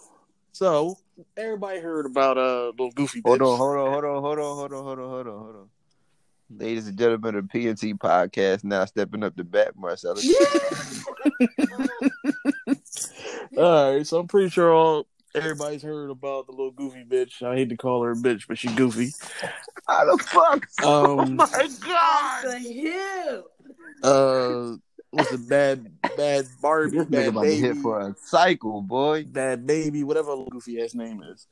so 0.54 0.98
everybody 1.36 1.80
heard 1.80 2.06
about 2.06 2.38
uh 2.38 2.68
little 2.70 2.91
goofy. 2.91 3.22
Hold 3.26 3.41
on, 3.41 3.58
hold 3.58 3.78
on, 3.78 3.91
hold 3.91 4.06
on, 4.06 4.22
hold 4.22 4.39
on, 4.39 4.56
hold 4.56 4.74
on, 4.74 4.84
hold 4.84 5.00
on, 5.00 5.10
hold 5.10 5.28
on, 5.28 5.39
hold 5.39 5.56
on. 5.56 5.70
Ladies 6.56 6.88
and 6.88 6.98
gentlemen 6.98 7.36
of 7.36 7.46
PNT 7.46 7.94
podcast, 7.96 8.64
now 8.64 8.86
stepping 8.86 9.24
up 9.24 9.36
to 9.36 9.44
bat, 9.44 9.76
Marcellus. 9.76 10.26
All 13.58 13.94
right, 13.96 14.06
so 14.08 14.20
I'm 14.20 14.28
pretty 14.28 14.50
sure 14.50 14.74
all 14.74 15.06
everybody's 15.36 15.82
heard 15.84 16.10
about 16.10 16.46
the 16.48 16.52
little 16.52 16.72
goofy 16.72 17.04
bitch. 17.04 17.42
I 17.42 17.56
hate 17.56 17.70
to 17.70 17.78
call 17.78 18.04
her 18.04 18.12
a 18.12 18.16
bitch, 18.16 18.48
but 18.48 18.58
she 18.58 18.74
goofy. 18.74 19.12
How 19.88 20.06
the 20.06 20.24
fuck? 20.24 20.68
oh 20.82 21.20
Um, 21.20 21.36
my 21.36 21.68
god! 21.86 22.46
the 22.46 22.60
hill. 22.60 23.44
uh, 24.04 24.76
what's 25.12 25.30
the 25.32 25.38
bad, 25.38 25.92
bad 26.16 26.46
Barbie, 26.62 26.98
This 26.98 27.08
nigga 27.08 27.12
bad 27.12 27.28
about 27.28 27.44
to 27.44 27.56
hit 27.56 27.78
for 27.78 28.00
a 28.00 28.16
cycle, 28.26 28.82
boy. 28.82 29.24
Bhad 29.26 29.66
Bhabie, 29.66 30.04
whatever 30.04 30.36
goofy 30.50 30.82
ass 30.82 30.94
name 30.94 31.22
is. 31.24 31.48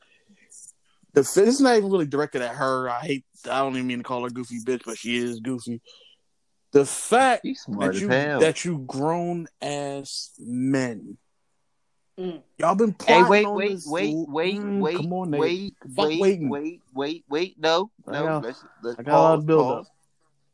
The 1.14 1.24
fi- 1.26 1.42
it's 1.42 1.60
not 1.60 1.76
even 1.78 1.92
really 1.92 2.06
directed 2.06 2.42
at 2.42 2.56
her. 2.56 2.90
I 2.90 3.00
hate. 3.02 3.26
I 3.50 3.60
don't 3.60 3.74
even 3.76 3.88
mean 3.88 3.98
to 3.98 4.04
call 4.04 4.24
her 4.24 4.30
goofy 4.30 4.60
bitch, 4.62 4.84
but 4.86 4.98
she 4.98 5.18
is 5.18 5.40
goofy. 5.42 5.82
The 6.72 6.86
fact 6.86 7.46
that 7.68 7.96
you 8.00 8.08
hell. 8.08 8.40
that 8.40 8.64
you 8.64 8.78
grown 8.88 9.48
ass 9.62 10.32
men. 10.40 11.18
Mm. 12.22 12.42
Y'all 12.60 12.76
been 12.76 12.90
Hey, 12.90 12.96
plotting 13.00 13.30
wait, 13.30 13.46
on 13.46 13.56
wait, 13.56 13.70
this- 13.76 13.88
wait, 13.88 14.16
wait, 14.30 14.56
Mm, 14.60 14.80
wait, 14.80 14.96
come 14.98 15.14
on, 15.14 15.30
nigga. 15.32 15.40
wait, 15.40 15.74
Fuck 15.96 16.06
wait, 16.06 16.22
waiting. 16.22 16.50
wait, 16.50 16.82
wait, 16.94 17.26
wait. 17.30 17.60
No, 17.60 17.90
I 18.08 18.12
no. 18.12 18.26
got- 18.26 18.44
let's 18.44 18.64
let's 18.84 19.00
I 19.00 19.04
got 19.04 19.14
a 19.14 19.22
lot 19.22 19.34
of 19.40 19.46
build 19.46 19.62
pause. 19.62 19.86
up. 19.88 19.94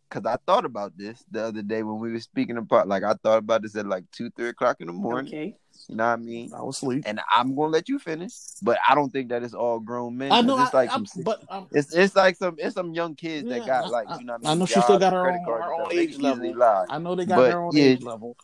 Cause 0.10 0.26
I 0.26 0.38
thought 0.48 0.64
about 0.64 0.98
this 0.98 1.22
the 1.30 1.44
other 1.44 1.62
day 1.62 1.84
when 1.84 2.00
we 2.00 2.14
were 2.14 2.20
speaking 2.22 2.56
about. 2.56 2.88
Like 2.88 3.04
I 3.04 3.14
thought 3.16 3.40
about 3.40 3.62
this 3.62 3.76
at 3.76 3.86
like 3.86 4.06
two, 4.14 4.30
three 4.30 4.48
o'clock 4.48 4.78
in 4.80 4.88
the 4.88 4.94
morning. 4.94 5.28
Okay. 5.28 5.58
You 5.90 5.96
know 5.98 6.06
what 6.06 6.14
I 6.14 6.16
mean? 6.16 6.54
I 6.54 6.62
was 6.62 6.78
asleep. 6.78 7.04
And 7.06 7.20
I'm 7.30 7.54
gonna 7.56 7.74
let 7.74 7.90
you 7.90 8.00
finish, 8.00 8.34
but 8.62 8.78
I 8.88 8.96
don't 8.96 9.12
think 9.12 9.28
that 9.30 9.44
it's 9.44 9.54
all 9.54 9.82
grown 9.82 10.18
men. 10.18 10.32
I 10.32 10.40
know, 10.40 10.62
It's 10.64 10.74
I, 10.74 10.78
like 10.78 10.90
I, 10.92 10.94
some, 11.04 11.24
but 11.26 11.44
um, 11.50 11.68
it's 11.72 11.94
it's 11.94 12.16
like 12.16 12.38
some 12.38 12.56
it's 12.58 12.76
some 12.76 12.94
young 12.94 13.16
kids 13.16 13.50
Yeah, 13.50 13.58
that 13.60 13.68
got 13.68 13.86
I- 13.86 13.90
like 13.90 14.08
you 14.20 14.26
know. 14.26 14.34
What 14.34 14.46
I 14.46 14.52
I, 14.52 14.54
mean, 14.54 14.60
know 14.60 14.66
she 14.66 14.80
still 14.82 14.98
got 14.98 15.12
her 15.12 15.24
credit 15.24 15.42
own- 15.46 15.62
her 15.62 15.74
own 15.74 15.92
age 15.92 16.18
level. 16.20 16.56
lie. 16.56 16.86
I 16.90 17.00
know 17.00 17.14
they 17.16 17.26
got 17.26 17.36
But, 17.36 17.48
their 17.50 17.62
own 17.62 17.76
yeah. 17.76 17.84
age 17.84 18.02
level. 18.02 18.38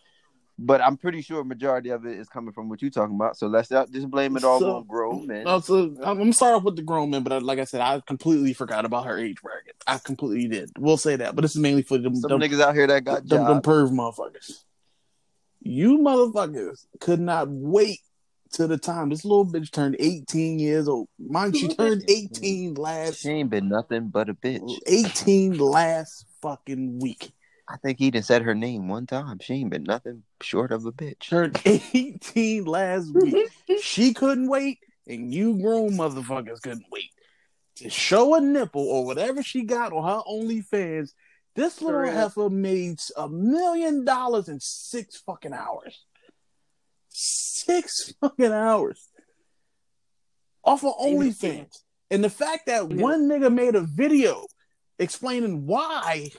But 0.59 0.81
I'm 0.81 0.97
pretty 0.97 1.21
sure 1.23 1.43
majority 1.43 1.89
of 1.89 2.05
it 2.05 2.17
is 2.19 2.29
coming 2.29 2.53
from 2.53 2.69
what 2.69 2.81
you're 2.81 2.91
talking 2.91 3.15
about. 3.15 3.37
So 3.37 3.47
let's 3.47 3.71
not 3.71 3.91
just 3.91 4.09
blame 4.11 4.37
it 4.37 4.43
all 4.43 4.59
So- 4.59 4.75
on 4.77 4.85
grown 4.85 5.25
men. 5.27 5.45
No, 5.45 5.59
so 5.59 5.95
I'm 6.03 6.17
gonna 6.17 6.31
start 6.31 6.53
off 6.55 6.63
with 6.63 6.75
the 6.75 6.83
grown 6.83 7.09
men, 7.09 7.23
but 7.23 7.33
I, 7.33 7.39
like 7.39 7.57
I 7.59 7.63
said, 7.63 7.81
I 7.81 7.99
completely 8.05 8.53
forgot 8.53 8.85
about 8.85 9.07
her 9.07 9.17
age 9.17 9.41
bracket. 9.41 9.75
I 9.87 9.97
completely 9.97 10.47
did. 10.47 10.69
We'll 10.77 10.97
say 10.97 11.15
that, 11.15 11.35
but 11.35 11.41
this 11.41 11.55
is 11.55 11.61
mainly 11.61 11.81
for 11.81 11.97
them, 11.97 12.15
Some 12.15 12.29
them, 12.29 12.39
niggas 12.41 12.61
out 12.61 12.75
here 12.75 12.85
that 12.87 13.03
got 13.03 13.27
them, 13.27 13.45
them 13.45 13.61
perv 13.61 13.91
motherfuckers. 13.91 14.63
You 15.61 15.97
motherfuckers 15.99 16.85
could 16.99 17.19
not 17.19 17.47
wait 17.49 17.99
to 18.51 18.67
the 18.67 18.77
time 18.77 19.09
this 19.09 19.25
little 19.25 19.47
bitch 19.47 19.71
turned 19.71 19.95
18 19.99 20.59
years 20.59 20.87
old. 20.87 21.07
Mind 21.17 21.57
she 21.57 21.67
turned 21.69 22.03
18 22.09 22.75
last 22.75 23.21
She 23.21 23.29
ain't 23.29 23.49
been 23.49 23.69
nothing 23.69 24.09
but 24.09 24.29
a 24.29 24.35
bitch. 24.35 24.77
18 24.85 25.57
last 25.57 26.25
fucking 26.41 26.99
week. 26.99 27.33
I 27.67 27.77
think 27.77 27.97
he 27.99 28.11
done 28.11 28.23
said 28.23 28.41
her 28.41 28.53
name 28.55 28.87
one 28.89 29.05
time. 29.07 29.39
She 29.41 29.53
ain't 29.55 29.69
been 29.69 29.83
nothing 29.83 30.23
short 30.41 30.71
of 30.71 30.85
a 30.85 30.91
bitch. 30.91 31.29
Turned 31.29 31.59
18 31.65 32.65
last 32.65 33.13
week. 33.13 33.47
she 33.81 34.13
couldn't 34.13 34.49
wait, 34.49 34.79
and 35.07 35.33
you 35.33 35.57
grown 35.57 35.91
motherfuckers 35.91 36.61
couldn't 36.61 36.85
wait 36.91 37.09
to 37.77 37.89
show 37.89 38.35
a 38.35 38.41
nipple 38.41 38.83
or 38.83 39.05
whatever 39.05 39.41
she 39.41 39.63
got 39.63 39.93
on 39.93 40.03
her 40.03 40.21
OnlyFans. 40.29 41.11
This 41.55 41.81
little 41.81 41.99
For 42.01 42.03
real. 42.03 42.11
heifer 42.13 42.49
made 42.49 42.99
a 43.15 43.29
million 43.29 44.03
dollars 44.05 44.49
in 44.49 44.59
six 44.59 45.17
fucking 45.17 45.53
hours. 45.53 46.03
Six 47.09 48.13
fucking 48.19 48.51
hours 48.51 49.07
off 50.63 50.83
of 50.83 50.95
OnlyFans. 50.97 51.77
And 52.11 52.23
the 52.23 52.29
fact 52.29 52.65
that 52.67 52.89
Yeah. 52.89 53.01
one 53.01 53.27
nigga 53.29 53.53
made 53.53 53.75
a 53.75 53.81
video 53.81 54.45
explaining 54.99 55.65
why 55.65 56.31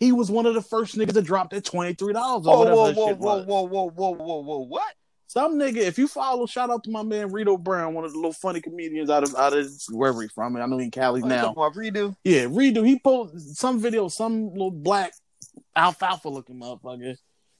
he 0.00 0.12
was 0.12 0.30
one 0.30 0.46
of 0.46 0.54
the 0.54 0.62
first 0.62 0.96
niggas 0.96 1.14
to 1.14 1.22
drop 1.22 1.50
that 1.50 1.64
$23 1.64 2.00
or 2.02 2.40
Whoa, 2.40 2.64
whoa, 2.64 2.92
whoa, 2.92 3.14
whoa, 3.14 3.42
whoa, 3.44 3.62
whoa, 3.62 3.90
whoa, 3.90 4.10
whoa, 4.10 4.42
whoa, 4.42 4.58
what? 4.66 4.94
Some 5.28 5.60
nigga, 5.60 5.76
if 5.76 5.96
you 5.96 6.08
follow, 6.08 6.46
shout 6.46 6.70
out 6.70 6.82
to 6.84 6.90
my 6.90 7.04
man 7.04 7.30
Rito 7.30 7.56
Brown, 7.56 7.94
one 7.94 8.04
of 8.04 8.10
the 8.10 8.18
little 8.18 8.32
funny 8.32 8.60
comedians 8.60 9.10
out 9.10 9.22
of 9.22 9.32
out 9.36 9.56
of 9.56 9.64
wherever 9.90 10.22
he's 10.22 10.32
from. 10.32 10.56
I 10.56 10.66
know 10.66 10.78
he 10.78 10.86
in 10.86 10.90
Cali 10.90 11.22
Oh, 11.22 11.28
now. 11.28 11.54
redo? 11.54 12.16
Yeah, 12.24 12.46
Redo. 12.46 12.84
He 12.84 12.98
posted 12.98 13.40
some 13.40 13.78
video, 13.78 14.08
some 14.08 14.48
little 14.48 14.72
black 14.72 15.12
alfalfa 15.76 16.28
looking 16.28 16.58
motherfucker 16.58 17.16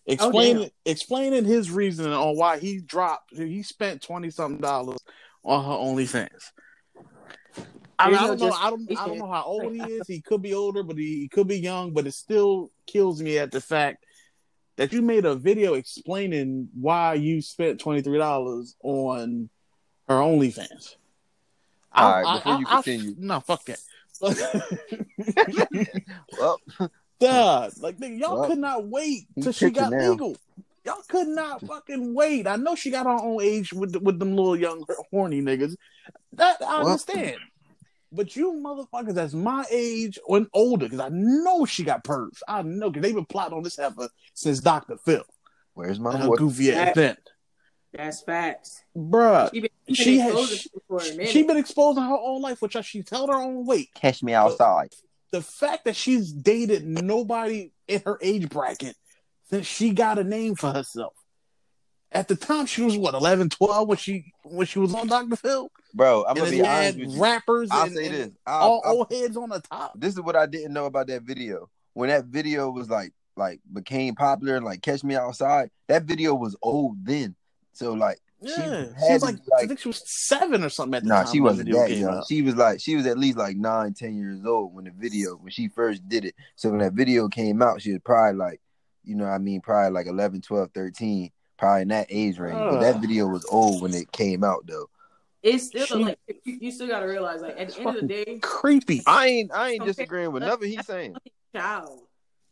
explaining 0.07 0.57
oh, 0.57 0.61
damn. 0.61 0.70
explaining 0.84 1.45
his 1.45 1.70
reasoning 1.70 2.12
on 2.12 2.36
why 2.36 2.59
he 2.59 2.80
dropped. 2.80 3.36
He 3.36 3.62
spent 3.62 4.03
twenty 4.03 4.30
something 4.30 4.61
dollars 4.61 4.99
on 5.45 5.64
her 5.64 5.70
OnlyFans. 5.70 6.51
I, 8.05 8.07
mean, 8.11 8.18
I 8.18 8.26
don't 8.26 8.40
know. 8.40 8.53
I 8.53 8.70
don't. 8.70 8.98
I 8.98 9.07
don't 9.07 9.18
know 9.18 9.30
how 9.30 9.42
old 9.44 9.72
he 9.74 9.80
is. 9.80 10.03
He 10.09 10.20
could 10.20 10.42
be 10.42 10.55
older, 10.55 10.82
but 10.82 10.96
he, 10.96 11.20
he 11.20 11.28
could 11.28 11.46
be 11.48 11.59
young. 11.59 11.92
But 11.92 12.07
it 12.07 12.12
still 12.14 12.70
kills 12.86 13.20
me 13.22 13.38
at 13.38 13.51
the 13.53 13.61
fact 13.61 14.05
that 14.76 14.92
you 14.92 15.03
made 15.03 15.24
a 15.26 15.34
video 15.34 15.74
explaining 15.74 16.68
why 16.78 17.14
you 17.14 17.42
spent 17.42 17.80
twenty 17.80 18.03
three 18.03 18.18
dollars 18.18 18.76
on 18.82 19.48
her 20.09 20.14
OnlyFans. 20.16 20.96
I- 21.92 22.03
All 22.05 22.12
right, 22.12 22.26
I- 22.26 22.36
before 22.38 22.59
you 22.61 22.66
I- 22.66 22.70
I- 22.70 22.82
continue. 22.82 23.14
no, 23.18 23.40
fuck 23.40 23.64
that. 23.66 23.80
Well, 26.38 26.61
God, 27.20 27.72
like 27.80 27.98
nigga, 27.98 28.18
y'all 28.18 28.40
Well, 28.40 28.48
could 28.51 28.59
not 28.59 28.86
wait 28.86 29.26
till 29.40 29.53
she 29.53 29.70
got 29.70 29.90
now. 29.92 30.11
legal. 30.11 30.36
Y'all 30.84 31.03
could 31.09 31.28
not 31.28 31.61
fucking 31.66 32.14
wait. 32.14 32.46
I 32.46 32.57
know 32.57 32.74
she 32.74 32.90
got 32.90 33.05
her 33.07 33.12
own 33.22 33.42
age 33.42 33.72
with 33.72 33.96
with 33.96 34.18
them 34.18 34.34
little 34.34 34.57
young 34.57 34.84
horny 35.11 35.42
niggas. 35.42 35.76
That 36.34 36.62
I 36.62 36.78
Well- 36.78 36.86
understand. 36.92 37.36
But 38.12 38.34
you 38.34 38.52
motherfuckers 38.54 39.14
that's 39.14 39.34
my 39.34 39.64
age 39.70 40.18
and 40.28 40.48
older, 40.52 40.86
because 40.86 41.00
I 41.00 41.11
know 41.11 41.64
she 41.64 41.84
got 41.84 42.02
pervs. 42.04 42.40
I 42.48 42.62
know 42.62 42.90
because 42.90 43.02
they've 43.04 43.14
been 43.14 43.24
plotting 43.26 43.56
on 43.56 43.62
this 43.62 43.76
heifer 43.76 44.08
since 44.34 44.61
Dr. 44.61 44.96
Phil. 44.96 45.24
where's 45.74 46.00
my 46.00 46.16
Her 46.16 46.28
water? 46.28 46.38
goofy 46.40 46.72
ass 46.72 46.86
That- 46.86 46.94
then. 46.94 47.16
That's 47.92 48.20
facts. 48.22 48.82
Bruh. 48.96 49.50
She 49.52 49.61
been, 49.61 49.70
She 49.88 49.94
she 49.94 50.18
has- 50.18 50.30
exposing 50.32 50.58
people 50.58 50.82
for. 50.88 51.00
She 51.26 51.42
been 51.42 51.56
exposing 51.56 52.02
her 52.04 52.16
own 52.16 52.40
life, 52.42 52.61
which 52.62 52.76
she 52.84 53.04
held 53.11 53.30
her 53.30 53.36
own 53.36 53.66
weight. 53.66 53.88
Catch 53.94 54.22
me 54.22 54.32
outside. 54.32 54.92
the 55.32 55.42
fact 55.42 55.84
that 55.84 55.94
she's 55.94 56.32
dated 56.32 56.84
nobody 56.84 57.70
in 57.86 58.02
her 58.04 58.18
age 58.20 58.48
bracket 58.48 58.96
since 59.48 59.64
she 59.66 59.90
got 59.92 60.18
a 60.18 60.24
name 60.24 60.56
for 60.56 60.72
herself. 60.72 61.14
At 62.12 62.26
the 62.26 62.34
time, 62.34 62.66
she 62.66 62.82
was 62.82 62.96
what 62.96 63.14
11, 63.14 63.50
12 63.50 63.88
when 63.88 63.96
she 63.96 64.32
when 64.44 64.66
she 64.66 64.78
was 64.80 64.92
on 64.94 65.06
Dr. 65.06 65.36
Phil. 65.36 65.70
Bro, 65.94 66.24
I'm 66.24 66.30
and 66.30 66.38
gonna 66.38 66.50
be 66.50 66.61
honest 66.61 66.70
had 66.82 66.98
with 66.98 67.14
you. 67.14 67.22
rappers 67.22 67.68
I'll 67.70 67.84
and, 67.84 67.94
say 67.94 68.08
this. 68.08 68.30
I'll- 68.46 68.61
all 68.68 68.82
I'll- 68.84 68.96
old 68.98 69.12
heads 69.12 69.36
on 69.36 69.48
the 69.48 69.61
top. 69.61 69.92
this 69.98 70.14
is 70.14 70.20
what 70.20 70.34
I 70.36 70.46
didn't 70.46 70.72
know 70.72 70.86
about 70.86 71.06
that 71.08 71.22
video. 71.22 71.68
When 71.94 72.08
that 72.08 72.24
video 72.26 72.70
was 72.70 72.88
like 72.90 73.12
like 73.36 73.61
became 73.72 74.14
popular 74.16 74.56
and 74.56 74.64
like 74.64 74.82
Catch 74.82 75.04
Me 75.04 75.14
Outside, 75.14 75.70
that 75.88 76.02
video 76.04 76.34
was 76.34 76.56
old 76.62 77.04
then. 77.04 77.36
So 77.72 77.92
like 77.94 78.18
Yeah, 78.40 78.54
she 78.56 78.61
she, 79.06 79.12
was 79.12 79.22
like, 79.22 79.34
like- 79.48 79.64
I 79.64 79.66
think 79.66 79.78
she 79.80 79.88
was 79.88 80.02
seven 80.04 80.64
or 80.64 80.68
something 80.68 80.96
at 80.96 81.02
the 81.04 81.08
nah, 81.08 81.22
time. 81.22 81.32
she 81.32 81.40
wasn't 81.40 81.70
that 81.70 81.90
young. 81.96 82.12
out. 82.18 82.24
She 82.28 82.42
was 82.42 82.56
like 82.56 82.80
she 82.80 82.96
was 82.96 83.06
at 83.06 83.18
least 83.18 83.38
like 83.38 83.56
nine, 83.56 83.94
ten 83.94 84.16
years 84.16 84.44
old 84.44 84.74
when 84.74 84.84
the 84.86 84.90
video 84.90 85.36
when 85.36 85.50
she 85.52 85.68
first 85.68 86.08
did 86.08 86.24
it. 86.24 86.34
So 86.56 86.70
when 86.70 86.80
that 86.80 86.92
video 86.94 87.28
came 87.28 87.62
out, 87.62 87.80
she 87.82 87.92
was 87.92 88.00
probably 88.04 88.36
like, 88.36 88.61
you 89.04 89.14
know 89.14 89.24
what 89.24 89.30
I 89.32 89.38
mean, 89.38 89.61
probably 89.61 89.92
like 89.92 90.06
11, 90.08 90.40
12, 90.42 90.70
13, 90.74 91.30
probably 91.61 91.82
in 91.82 91.88
that 91.88 92.06
age 92.11 92.38
range. 92.38 92.58
But 92.58 92.80
that 92.80 93.00
video 93.00 93.28
was 93.28 93.44
old 93.50 93.82
when 93.82 93.94
it 93.94 94.11
came 94.11 94.42
out 94.42 94.66
though. 94.66 94.86
It's 95.42 95.68
still 95.68 95.86
She- 95.86 95.94
like 96.04 96.18
you, 96.44 96.58
you 96.61 96.70
still 96.72 96.88
gotta 96.88 97.06
realize 97.06 97.40
like 97.40 97.58
at 97.58 97.68
the 97.68 97.80
end 97.80 97.88
of 97.88 97.94
the 98.00 98.06
day, 98.08 98.38
Creepy, 98.42 99.02
I 99.06 99.26
ain't 99.28 99.52
I 99.54 99.70
ain't 99.70 99.84
disagreeing 99.84 100.32
with 100.32 100.42
nothing 100.42 100.70
he's 100.70 100.84
saying. 100.86 101.16
child. 101.54 102.00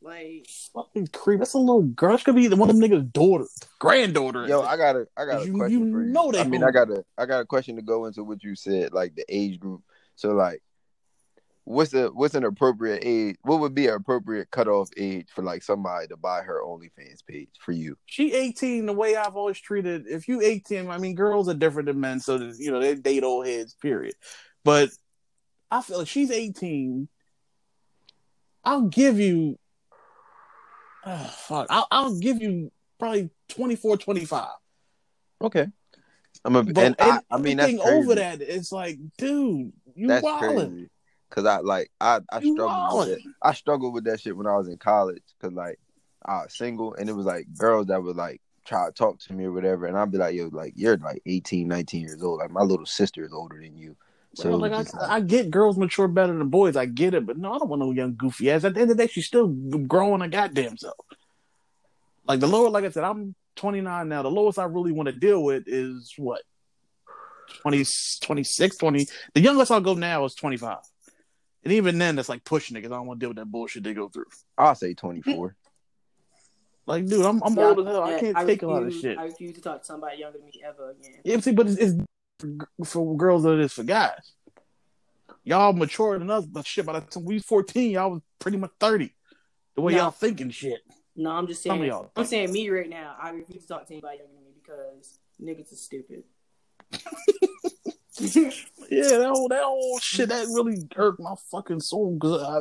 Like 0.00 0.46
fucking 0.72 1.08
creepy. 1.08 1.38
That's 1.40 1.54
a 1.54 1.58
little 1.58 1.82
girl. 1.82 2.16
She 2.16 2.24
could 2.24 2.36
be 2.36 2.46
the 2.46 2.54
one 2.54 2.70
of 2.70 2.78
them 2.78 2.88
niggas' 2.88 3.12
daughter, 3.12 3.46
granddaughter. 3.80 4.46
Yo, 4.46 4.62
I 4.62 4.76
got 4.76 4.94
a 4.94 5.08
I 5.16 5.24
got 5.26 5.42
a 5.42 5.46
You- 5.46 5.54
question 5.54 5.80
you 5.86 5.92
for 5.92 6.02
you. 6.02 6.12
know 6.12 6.30
they 6.30 6.38
I 6.40 6.44
mean, 6.44 6.62
I 6.62 6.66
hungry. 6.66 6.86
got 6.86 6.98
a 6.98 7.04
I 7.18 7.26
got 7.26 7.40
a 7.40 7.44
question 7.44 7.74
to 7.76 7.82
go 7.82 8.04
into 8.06 8.22
what 8.22 8.42
you 8.44 8.54
said, 8.54 8.92
like 8.92 9.16
the 9.16 9.24
age 9.28 9.58
group. 9.58 9.82
So 10.14 10.32
like 10.34 10.62
what's 11.68 11.90
the 11.90 12.10
what's 12.14 12.34
an 12.34 12.44
appropriate 12.44 13.02
age 13.04 13.36
what 13.42 13.60
would 13.60 13.74
be 13.74 13.86
an 13.86 13.94
appropriate 13.94 14.50
cutoff 14.50 14.88
age 14.96 15.28
for 15.34 15.42
like 15.42 15.62
somebody 15.62 16.06
to 16.06 16.16
buy 16.16 16.40
her 16.40 16.62
OnlyFans 16.64 17.24
page 17.26 17.50
for 17.60 17.72
you? 17.72 17.96
she 18.06 18.32
18 18.32 18.86
the 18.86 18.92
way 18.92 19.16
I've 19.16 19.36
always 19.36 19.60
treated 19.60 20.06
if 20.08 20.28
you 20.28 20.40
18 20.40 20.88
I 20.88 20.96
mean 20.96 21.14
girls 21.14 21.48
are 21.48 21.54
different 21.54 21.86
than 21.86 22.00
men 22.00 22.20
so 22.20 22.38
that, 22.38 22.56
you 22.58 22.70
know 22.70 22.80
they 22.80 22.94
date 22.94 23.22
old 23.22 23.46
heads 23.46 23.74
period 23.74 24.14
but 24.64 24.88
I 25.70 25.82
feel 25.82 25.98
like 25.98 26.08
she's 26.08 26.30
18 26.30 27.06
I'll 28.64 28.82
give 28.88 29.20
you 29.20 29.58
ah, 31.04 31.34
fuck 31.36 31.66
I'll, 31.68 31.86
I'll 31.90 32.18
give 32.18 32.40
you 32.40 32.72
probably 32.98 33.28
24 33.50 33.98
25 33.98 34.48
Okay. 35.40 35.66
I'm 36.44 36.56
a, 36.56 36.62
but 36.62 36.78
and 36.78 36.96
I, 36.98 37.20
I 37.30 37.36
mean 37.36 37.58
that's 37.58 37.76
crazy. 37.76 37.98
over 37.98 38.14
that 38.14 38.40
it's 38.40 38.72
like 38.72 38.98
dude 39.18 39.72
you 39.94 40.08
that's 40.08 40.24
wildin'. 40.24 40.68
crazy. 40.68 40.90
Cause 41.30 41.44
I 41.44 41.58
like 41.58 41.90
I 42.00 42.20
I 42.32 42.40
struggled 42.40 42.98
with 42.98 43.08
that. 43.08 43.32
I 43.42 43.52
struggled 43.52 43.94
with 43.94 44.04
that 44.04 44.20
shit 44.20 44.36
when 44.36 44.46
I 44.46 44.56
was 44.56 44.68
in 44.68 44.78
college. 44.78 45.22
Cause 45.40 45.52
like 45.52 45.78
I 46.24 46.42
was 46.42 46.56
single 46.56 46.94
and 46.94 47.08
it 47.08 47.12
was 47.12 47.26
like 47.26 47.46
girls 47.56 47.86
that 47.88 48.02
would 48.02 48.16
like 48.16 48.40
try 48.64 48.86
to 48.86 48.92
talk 48.92 49.18
to 49.18 49.32
me 49.32 49.44
or 49.44 49.52
whatever, 49.52 49.86
and 49.86 49.96
I'd 49.96 50.10
be 50.10 50.18
like, 50.18 50.34
yo, 50.34 50.48
like 50.52 50.74
you're 50.76 50.96
like 50.98 51.22
18, 51.26 51.66
19 51.66 52.00
years 52.02 52.22
old. 52.22 52.38
Like 52.38 52.50
my 52.50 52.62
little 52.62 52.86
sister 52.86 53.24
is 53.24 53.32
older 53.32 53.60
than 53.60 53.76
you. 53.76 53.96
So 54.34 54.50
Bro, 54.50 54.58
like, 54.58 54.72
I, 54.72 54.76
like- 54.76 55.10
I 55.10 55.20
get 55.20 55.50
girls 55.50 55.78
mature 55.78 56.06
better 56.06 56.36
than 56.36 56.48
boys. 56.48 56.76
I 56.76 56.84
get 56.86 57.14
it, 57.14 57.26
but 57.26 57.38
no, 57.38 57.52
I 57.52 57.58
don't 57.58 57.68
want 57.68 57.80
no 57.80 57.92
young 57.92 58.14
goofy 58.14 58.50
ass. 58.50 58.64
At 58.64 58.74
the 58.74 58.80
end 58.80 58.90
of 58.90 58.96
the 58.96 59.02
day, 59.02 59.10
she's 59.10 59.26
still 59.26 59.48
growing 59.48 60.22
a 60.22 60.28
goddamn 60.28 60.76
self. 60.76 60.96
Like 62.26 62.40
the 62.40 62.46
lower, 62.46 62.68
like 62.68 62.84
I 62.84 62.90
said, 62.90 63.04
I'm 63.04 63.34
29 63.56 64.08
now. 64.08 64.22
The 64.22 64.30
lowest 64.30 64.58
I 64.58 64.64
really 64.64 64.92
want 64.92 65.08
to 65.08 65.12
deal 65.12 65.42
with 65.42 65.64
is 65.66 66.12
what 66.18 66.42
20, 67.62 67.84
26, 68.22 68.76
20. 68.76 69.06
The 69.34 69.40
youngest 69.40 69.72
I'll 69.72 69.80
go 69.80 69.94
now 69.94 70.24
is 70.26 70.34
25. 70.34 70.76
And 71.64 71.72
even 71.72 71.98
then, 71.98 72.16
that's 72.16 72.28
like 72.28 72.44
pushing 72.44 72.76
it 72.76 72.80
because 72.80 72.92
I 72.92 72.96
don't 72.96 73.06
want 73.06 73.20
to 73.20 73.24
deal 73.24 73.30
with 73.30 73.38
that 73.38 73.50
bullshit 73.50 73.82
they 73.82 73.94
go 73.94 74.08
through. 74.08 74.26
I'll 74.56 74.74
say 74.74 74.94
24. 74.94 75.56
Like, 76.86 77.06
dude, 77.06 77.26
I'm, 77.26 77.42
I'm 77.42 77.54
yeah, 77.54 77.66
old 77.66 77.80
as 77.80 77.86
hell. 77.86 78.02
I 78.02 78.18
can't 78.18 78.46
take 78.46 78.62
a 78.62 78.66
lot 78.66 78.82
of 78.84 78.94
shit. 78.94 79.18
I 79.18 79.24
refuse 79.24 79.54
to 79.56 79.60
talk 79.60 79.80
to 79.80 79.84
somebody 79.86 80.18
younger 80.18 80.38
than 80.38 80.46
me 80.46 80.62
ever 80.64 80.90
again. 80.92 81.16
Yeah, 81.22 81.38
see, 81.40 81.52
but 81.52 81.66
it's, 81.68 81.76
it's 81.76 81.94
for, 82.40 82.84
for 82.86 83.16
girls 83.16 83.42
than 83.42 83.60
it 83.60 83.64
is 83.64 83.74
for 83.74 83.82
guys. 83.82 84.32
Y'all 85.44 85.72
mature 85.74 86.18
than 86.18 86.30
us, 86.30 86.46
but 86.46 86.66
shit, 86.66 86.86
by 86.86 86.94
the 86.94 87.00
time 87.06 87.24
we 87.24 87.34
was 87.34 87.44
14, 87.44 87.90
y'all 87.90 88.10
was 88.12 88.22
pretty 88.38 88.56
much 88.56 88.70
30. 88.80 89.12
The 89.74 89.82
way 89.82 89.92
No. 89.92 89.98
y'all 89.98 90.10
thinking 90.10 90.50
shit. 90.50 90.80
No, 91.14 91.30
I'm 91.30 91.46
just 91.46 91.62
saying. 91.62 91.84
y'all 91.84 92.10
I'm 92.16 92.24
think. 92.24 92.28
saying 92.28 92.52
me 92.52 92.70
right 92.70 92.88
now. 92.88 93.16
I 93.20 93.30
refuse 93.30 93.62
to 93.62 93.68
talk 93.68 93.86
to 93.86 93.92
anybody 93.92 94.18
younger 94.18 94.32
than 94.34 94.44
me 94.44 94.50
because 94.62 95.18
niggas 95.42 95.72
are 95.72 95.76
stupid. 95.76 96.22
Yeah, 98.90 99.02
that 99.18 99.28
whole, 99.28 99.48
that 99.48 99.62
whole 99.64 99.98
shit, 99.98 100.30
that 100.30 100.46
really 100.46 100.78
hurt 100.96 101.20
my 101.20 101.34
fucking 101.50 101.80
soul. 101.80 102.16
Cause 102.18 102.42
I, 102.42 102.60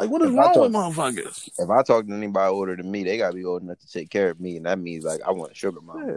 like, 0.00 0.08
what 0.10 0.22
is 0.22 0.30
If 0.30 0.36
wrong 0.36 0.54
talk- 0.54 0.62
with 0.62 0.72
motherfuckers? 0.72 1.50
if 1.58 1.68
I 1.68 1.82
talk 1.82 2.06
to 2.06 2.12
anybody 2.14 2.48
older 2.52 2.76
than 2.76 2.88
me, 2.90 3.02
they 3.02 3.18
gotta 3.18 3.34
be 3.34 3.44
old 3.44 3.62
enough 3.62 3.80
to 3.80 3.88
take 3.90 4.08
care 4.08 4.30
of 4.30 4.38
me, 4.40 4.56
and 4.56 4.66
that 4.66 4.78
means 4.78 5.04
like 5.04 5.20
I 5.26 5.32
want 5.32 5.50
a 5.50 5.54
sugar 5.56 5.80
mom. 5.80 6.08
Yeah, 6.08 6.16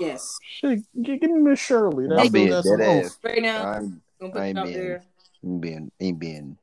yes. 0.00 0.38
shit, 0.42 0.80
give 1.02 1.20
me 1.22 1.40
Miss 1.42 1.60
Shirley. 1.60 2.06
That's, 2.08 2.22
I'm 2.22 2.32
being 2.32 2.48
that's 2.50 2.68
dead 2.68 2.80
ass. 2.80 3.18
Right 3.22 3.42
now, 3.42 3.66
I'm 3.72 4.02
I'm 4.22 4.28
I 4.28 4.30
put 4.32 4.40
ain't 4.42 4.62
being- 4.64 4.72
there. 4.72 5.02
ain't 5.44 5.60
being 5.60 5.92
ain't 6.00 6.18
being 6.18 6.58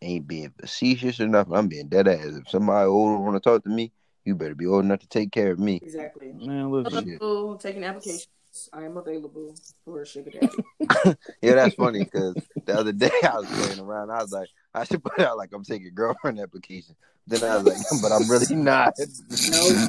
ain't 0.00 0.26
being 0.28 0.52
facetious 0.60 1.18
or 1.20 1.26
nothing. 1.26 1.54
I'm 1.54 1.66
being 1.68 1.88
dead 1.88 2.06
ass. 2.06 2.24
If 2.36 2.48
somebody 2.50 2.86
older 2.86 3.18
want 3.22 3.34
to 3.34 3.40
talk 3.40 3.64
to 3.64 3.68
me, 3.68 3.90
you 4.24 4.36
better 4.36 4.54
be 4.54 4.66
old 4.66 4.84
enough 4.84 5.00
to 5.00 5.08
take 5.08 5.32
care 5.32 5.50
of 5.50 5.58
me. 5.58 5.80
Exactly. 5.82 6.32
Man, 6.32 6.70
listen. 6.70 6.98
Available, 6.98 7.56
taking 7.56 7.82
applications. 7.84 8.28
I 8.72 8.84
am 8.84 8.96
available 8.96 9.54
for 9.84 10.02
a 10.02 10.06
sugar 10.06 10.30
daddy. 10.30 11.16
Yeah, 11.42 11.54
that's 11.54 11.74
funny 11.74 12.00
because 12.00 12.36
the 12.66 12.78
other 12.78 12.92
day 12.92 13.10
I 13.22 13.38
was 13.38 13.46
playing 13.46 13.80
around. 13.80 14.10
I 14.10 14.18
was 14.18 14.32
like, 14.32 14.48
I 14.74 14.84
should 14.84 15.02
put 15.02 15.18
out 15.20 15.36
like 15.36 15.50
I'm 15.52 15.64
taking 15.64 15.92
girlfriend 15.94 16.38
application. 16.40 16.94
Then 17.26 17.42
I 17.42 17.56
was 17.56 17.64
like, 17.64 18.02
but 18.02 18.12
I'm 18.12 18.28
really 18.28 18.54
not. 18.54 18.94
no, 19.50 19.88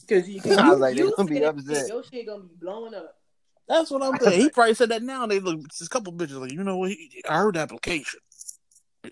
because 0.00 0.28
you, 0.28 0.40
I 0.58 0.70
was 0.70 0.80
like, 0.80 0.94
they 0.94 1.02
you 1.02 1.12
gonna 1.16 1.28
be 1.28 1.44
upset. 1.44 1.88
Your 1.88 2.02
shit 2.04 2.26
gonna 2.26 2.44
be 2.44 2.54
blowing 2.60 2.94
up. 2.94 3.16
That's 3.68 3.90
what 3.90 4.02
I'm 4.02 4.18
saying. 4.20 4.40
He 4.40 4.50
probably 4.50 4.74
said 4.74 4.90
that 4.90 5.02
now. 5.02 5.26
They 5.26 5.40
look, 5.40 5.60
just 5.68 5.82
a 5.82 5.88
couple 5.88 6.12
bitches 6.12 6.40
like, 6.40 6.52
you 6.52 6.62
know 6.62 6.78
what? 6.78 6.90
He, 6.90 7.22
I 7.28 7.38
heard 7.38 7.56
the 7.56 7.60
application. 7.60 8.20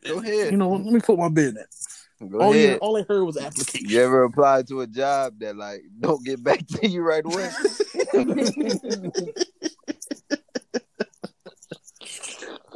Go 0.06 0.18
ahead. 0.18 0.52
You 0.52 0.56
know, 0.56 0.70
let 0.70 0.84
me 0.84 1.00
put 1.00 1.18
my 1.18 1.28
bid 1.28 1.56
in. 1.56 1.64
Go 2.20 2.38
All, 2.40 2.54
you, 2.54 2.64
ahead. 2.66 2.78
all 2.80 2.96
I 2.96 3.02
heard 3.08 3.24
was 3.24 3.36
application. 3.36 3.88
You 3.90 4.00
ever 4.02 4.22
applied 4.24 4.68
to 4.68 4.80
a 4.82 4.86
job 4.86 5.38
that 5.40 5.56
like 5.56 5.82
don't 6.00 6.24
get 6.24 6.42
back 6.42 6.66
to 6.66 6.88
you 6.88 7.02
right 7.02 7.24
away? 7.24 7.50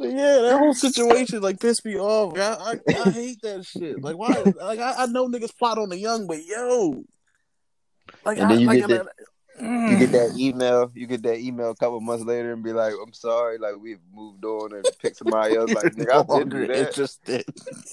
Yeah, 0.01 0.39
that 0.43 0.57
whole 0.59 0.73
situation 0.73 1.41
like 1.41 1.59
pissed 1.59 1.83
me 1.85 1.97
off. 1.97 2.37
I, 2.37 2.71
I, 2.71 3.01
I 3.07 3.11
hate 3.11 3.41
that 3.43 3.65
shit. 3.65 4.01
Like 4.01 4.17
why? 4.17 4.29
Like 4.55 4.79
I, 4.79 5.03
I 5.03 5.05
know 5.07 5.27
niggas 5.27 5.55
plot 5.57 5.77
on 5.77 5.89
the 5.89 5.97
young, 5.97 6.25
but 6.25 6.45
yo, 6.45 7.03
like 8.25 8.37
And 8.37 8.49
then 8.49 8.57
I, 8.59 8.61
you 8.61 8.67
like, 8.67 8.79
get 8.79 8.87
that- 8.89 9.07
I- 9.07 9.23
You 9.61 9.97
get 9.97 10.11
that 10.13 10.31
mm. 10.31 10.39
email. 10.39 10.91
You 10.95 11.07
get 11.07 11.23
that 11.23 11.39
email 11.39 11.71
a 11.71 11.75
couple 11.75 11.99
months 11.99 12.23
later 12.23 12.53
and 12.53 12.63
be 12.63 12.71
like, 12.71 12.93
"I'm 13.01 13.13
sorry, 13.13 13.57
like 13.57 13.75
we've 13.77 13.99
moved 14.13 14.45
on 14.45 14.73
and 14.73 14.85
picked 15.01 15.17
somebody 15.17 15.55
else." 15.57 15.73
Like, 15.73 15.93
nigga, 15.95 16.07
no 16.07 16.23
been 16.23 16.27
longer 16.27 16.49
through 16.49 16.67
that. 16.67 16.87
interested. 16.87 17.45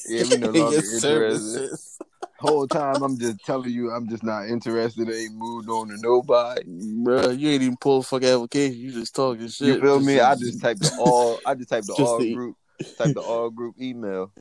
Yeah, 0.09 0.23
we 0.31 0.37
no 0.37 0.47
longer 0.51 0.77
interested. 0.77 1.01
services. 1.01 1.99
Whole 2.39 2.69
time 2.69 3.03
I'm 3.03 3.19
just 3.19 3.45
telling 3.45 3.71
you, 3.71 3.91
I'm 3.91 4.09
just 4.09 4.23
not 4.23 4.47
interested. 4.47 5.09
I 5.09 5.13
ain't 5.13 5.35
moved 5.35 5.69
on 5.69 5.89
to 5.89 5.97
nobody. 5.99 6.63
Bro, 6.67 7.31
you 7.31 7.51
ain't 7.51 7.63
even 7.63 7.77
pull 7.79 7.99
a 7.99 8.03
fucking 8.03 8.29
application. 8.29 8.79
You 8.79 8.93
just 8.93 9.15
talking 9.15 9.49
shit. 9.49 9.69
You 9.69 9.81
feel 9.81 9.97
Just 9.97 10.07
me? 10.07 10.21
I 10.21 10.35
just 10.35 10.61
typed 10.61 10.81
the 10.81 10.97
all. 11.01 11.41
I 11.47 11.55
just 11.55 11.71
typed 11.71 11.87
the 11.87 11.95
all 11.95 12.19
the- 12.19 12.35
group. 12.35 12.57
Type 12.99 13.15
the 13.15 13.23
all 13.23 13.49
group 13.49 13.75
email. 13.81 14.33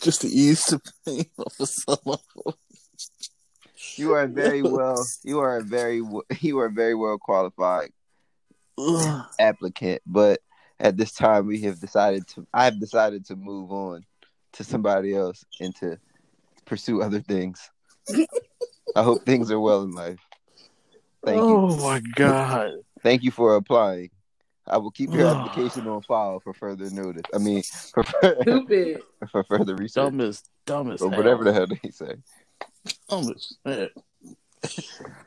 just 0.00 0.22
to 0.22 0.26
ease 0.26 0.64
the 0.64 0.80
pain 1.04 1.26
off 1.36 1.60
of 1.60 1.68
someone. 1.68 2.18
You 3.96 4.12
are 4.12 4.26
very 4.26 4.62
well. 4.62 5.04
You 5.22 5.40
are 5.40 5.58
a 5.58 5.62
very. 5.62 6.02
You 6.40 6.58
are 6.58 6.66
a 6.66 6.70
very 6.70 6.94
well 6.94 7.18
qualified 7.18 7.90
Ugh. 8.78 9.26
applicant, 9.38 10.02
but 10.06 10.40
at 10.80 10.96
this 10.96 11.12
time 11.12 11.46
we 11.46 11.60
have 11.62 11.80
decided 11.80 12.26
to. 12.28 12.46
I 12.52 12.64
have 12.64 12.80
decided 12.80 13.26
to 13.26 13.36
move 13.36 13.72
on 13.72 14.04
to 14.54 14.64
somebody 14.64 15.14
else 15.14 15.44
and 15.60 15.74
to 15.76 15.98
pursue 16.64 17.02
other 17.02 17.20
things. 17.20 17.70
I 18.96 19.02
hope 19.02 19.24
things 19.24 19.50
are 19.50 19.60
well 19.60 19.82
in 19.82 19.92
life. 19.92 20.20
Thank 21.24 21.38
you. 21.38 21.56
oh 21.56 21.76
my 21.76 22.00
god. 22.14 22.72
Thank 23.02 23.22
you 23.22 23.30
for 23.30 23.56
applying. 23.56 24.10
I 24.66 24.78
will 24.78 24.90
keep 24.90 25.12
your 25.12 25.26
application 25.26 25.86
on 25.86 26.02
file 26.02 26.40
for 26.40 26.54
further 26.54 26.88
notice. 26.90 27.24
I 27.34 27.38
mean, 27.38 27.62
for 27.92 28.04
Stupid. 28.40 29.02
for 29.30 29.44
further 29.44 29.76
research 29.76 30.04
Dumb 30.10 30.20
as 30.22 30.42
dumb 30.64 30.90
as 30.90 31.02
or 31.02 31.10
hell. 31.10 31.18
whatever 31.18 31.44
the 31.44 31.52
hell 31.52 31.66
they 31.66 31.90
say. 31.90 32.14
Dumb 33.08 33.32
as 33.34 33.56
shit. 33.66 33.92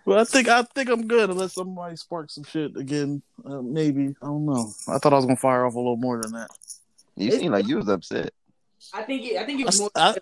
But 0.05 0.17
I 0.17 0.23
think 0.23 0.47
I 0.47 0.63
think 0.63 0.89
I'm 0.89 1.07
good 1.07 1.29
unless 1.29 1.53
somebody 1.53 1.95
sparks 1.95 2.35
some 2.35 2.43
shit 2.43 2.75
again. 2.75 3.21
Uh, 3.45 3.61
maybe 3.61 4.15
I 4.21 4.25
don't 4.25 4.45
know. 4.45 4.71
I 4.87 4.97
thought 4.97 5.13
I 5.13 5.17
was 5.17 5.25
gonna 5.25 5.35
fire 5.35 5.65
off 5.65 5.75
a 5.75 5.77
little 5.77 5.95
more 5.97 6.19
than 6.21 6.31
that. 6.31 6.49
You 7.15 7.31
seem 7.31 7.51
like 7.51 7.67
you 7.67 7.77
was 7.77 7.87
upset. 7.87 8.31
I 8.93 9.03
think 9.03 9.23
it. 9.25 9.37
I 9.37 9.45
think 9.45 9.59
it 9.61 9.65
was 9.65 9.79
I- 9.79 9.81
more 9.83 9.91
I- 9.95 10.15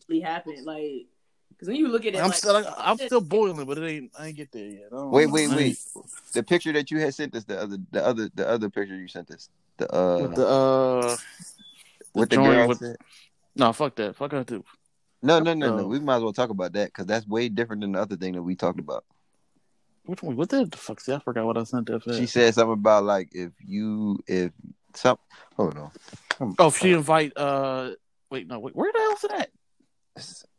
actually 0.00 0.20
happened. 0.20 0.64
Like, 0.64 1.06
because 1.50 1.68
when 1.68 1.76
you 1.76 1.88
look 1.88 2.06
at 2.06 2.14
it, 2.14 2.18
I'm 2.18 2.28
like, 2.28 2.34
still 2.34 2.64
I'm 2.78 2.96
still 2.96 3.20
boiling, 3.20 3.66
but 3.66 3.76
it 3.78 3.86
ain't. 3.86 4.12
I 4.18 4.28
ain't 4.28 4.36
get 4.36 4.50
there 4.52 4.64
yet. 4.66 4.86
I 4.90 4.96
don't 4.96 5.10
Wait, 5.10 5.26
know. 5.28 5.32
wait, 5.34 5.50
wait. 5.50 5.78
The 6.32 6.42
picture 6.42 6.72
that 6.72 6.90
you 6.90 6.98
had 7.00 7.14
sent 7.14 7.34
us, 7.34 7.44
the 7.44 7.60
other, 7.60 7.76
the 7.90 8.04
other, 8.06 8.30
the 8.34 8.48
other 8.48 8.70
picture 8.70 8.96
you 8.96 9.08
sent 9.08 9.30
us, 9.32 9.48
the 9.76 9.94
uh, 9.94 10.18
With 10.22 10.34
the 10.36 10.46
uh, 10.48 11.16
what 12.14 12.30
the 12.30 12.36
joint 12.36 12.52
girl 12.54 12.68
with- 12.68 12.78
said. 12.78 12.96
No, 13.54 13.70
fuck 13.74 13.94
that. 13.96 14.16
Fuck 14.16 14.30
that 14.30 14.46
too. 14.46 14.64
No, 15.22 15.38
no, 15.38 15.54
no, 15.54 15.76
no. 15.76 15.86
We 15.86 16.00
might 16.00 16.16
as 16.16 16.22
well 16.22 16.32
talk 16.32 16.50
about 16.50 16.72
that 16.72 16.86
because 16.86 17.06
that's 17.06 17.26
way 17.26 17.48
different 17.48 17.82
than 17.82 17.92
the 17.92 18.00
other 18.00 18.16
thing 18.16 18.34
that 18.34 18.42
we 18.42 18.56
talked 18.56 18.80
about. 18.80 19.04
Which 20.04 20.22
one? 20.22 20.34
What 20.34 20.48
the 20.48 20.68
fuck? 20.74 21.00
See, 21.00 21.12
I 21.12 21.20
forgot 21.20 21.46
what 21.46 21.56
I 21.56 21.62
sent 21.62 21.86
that 21.86 22.02
for. 22.02 22.12
She 22.12 22.26
said 22.26 22.52
something 22.54 22.72
about 22.72 23.04
like 23.04 23.28
if 23.32 23.52
you 23.64 24.18
if 24.26 24.50
some 24.94 25.16
hold 25.56 25.78
on. 25.78 25.90
Oh, 26.58 26.66
if 26.66 26.78
she 26.78 26.92
invite. 26.92 27.32
Uh, 27.36 27.92
wait, 28.30 28.48
no, 28.48 28.58
wait. 28.58 28.74
Where 28.74 28.90
the 28.92 28.98
hell's 28.98 29.24
it 29.24 29.30
at? 29.30 29.50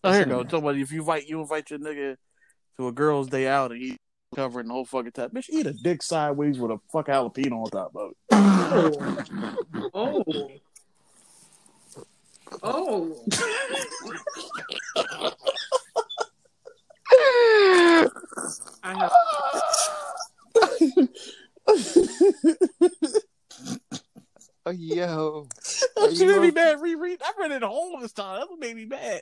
Oh, 0.03 0.11
here 0.11 0.21
you 0.21 0.25
go. 0.27 0.43
Talking 0.43 0.59
about 0.59 0.77
if 0.77 0.91
you 0.93 1.01
invite 1.01 1.27
you 1.27 1.41
invite 1.41 1.69
your 1.69 1.79
nigga 1.79 2.15
to 2.77 2.87
a 2.87 2.91
girl's 2.93 3.27
day 3.27 3.47
out 3.47 3.71
and 3.71 3.81
he 3.81 3.97
covering 4.33 4.67
the 4.67 4.73
whole 4.73 4.85
fucking 4.85 5.11
top. 5.11 5.31
Bitch, 5.31 5.49
eat 5.49 5.67
a 5.67 5.73
dick 5.73 6.01
sideways 6.01 6.57
with 6.57 6.71
a 6.71 6.79
fuck 6.91 7.07
jalapeno 7.07 7.63
on 7.63 7.69
top 7.69 7.95
of 7.95 8.11
it. 8.11 8.17
Oh. 9.95 10.23
Oh. 10.25 10.47
I 18.83 18.93
have 18.97 19.11
Oh, 24.65 24.71
yo. 24.71 25.47
That 25.95 26.09
shit 26.11 26.19
you 26.19 26.27
made 26.27 26.41
me 26.41 26.51
mad. 26.51 26.81
Reread. 26.81 27.21
I 27.21 27.33
read 27.37 27.51
it 27.51 27.59
the 27.59 27.67
whole 27.67 27.99
this 27.99 28.13
time. 28.13 28.39
That's 28.39 28.49
what 28.49 28.59
made 28.59 28.77
me 28.77 28.85
mad. 28.85 29.21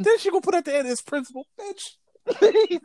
then 0.00 0.18
she 0.18 0.30
gonna 0.30 0.40
put 0.40 0.54
at 0.56 0.64
the 0.64 0.76
end 0.76 0.88
his 0.88 1.00
principal, 1.00 1.46
bitch. 1.60 1.94
He 2.40 2.80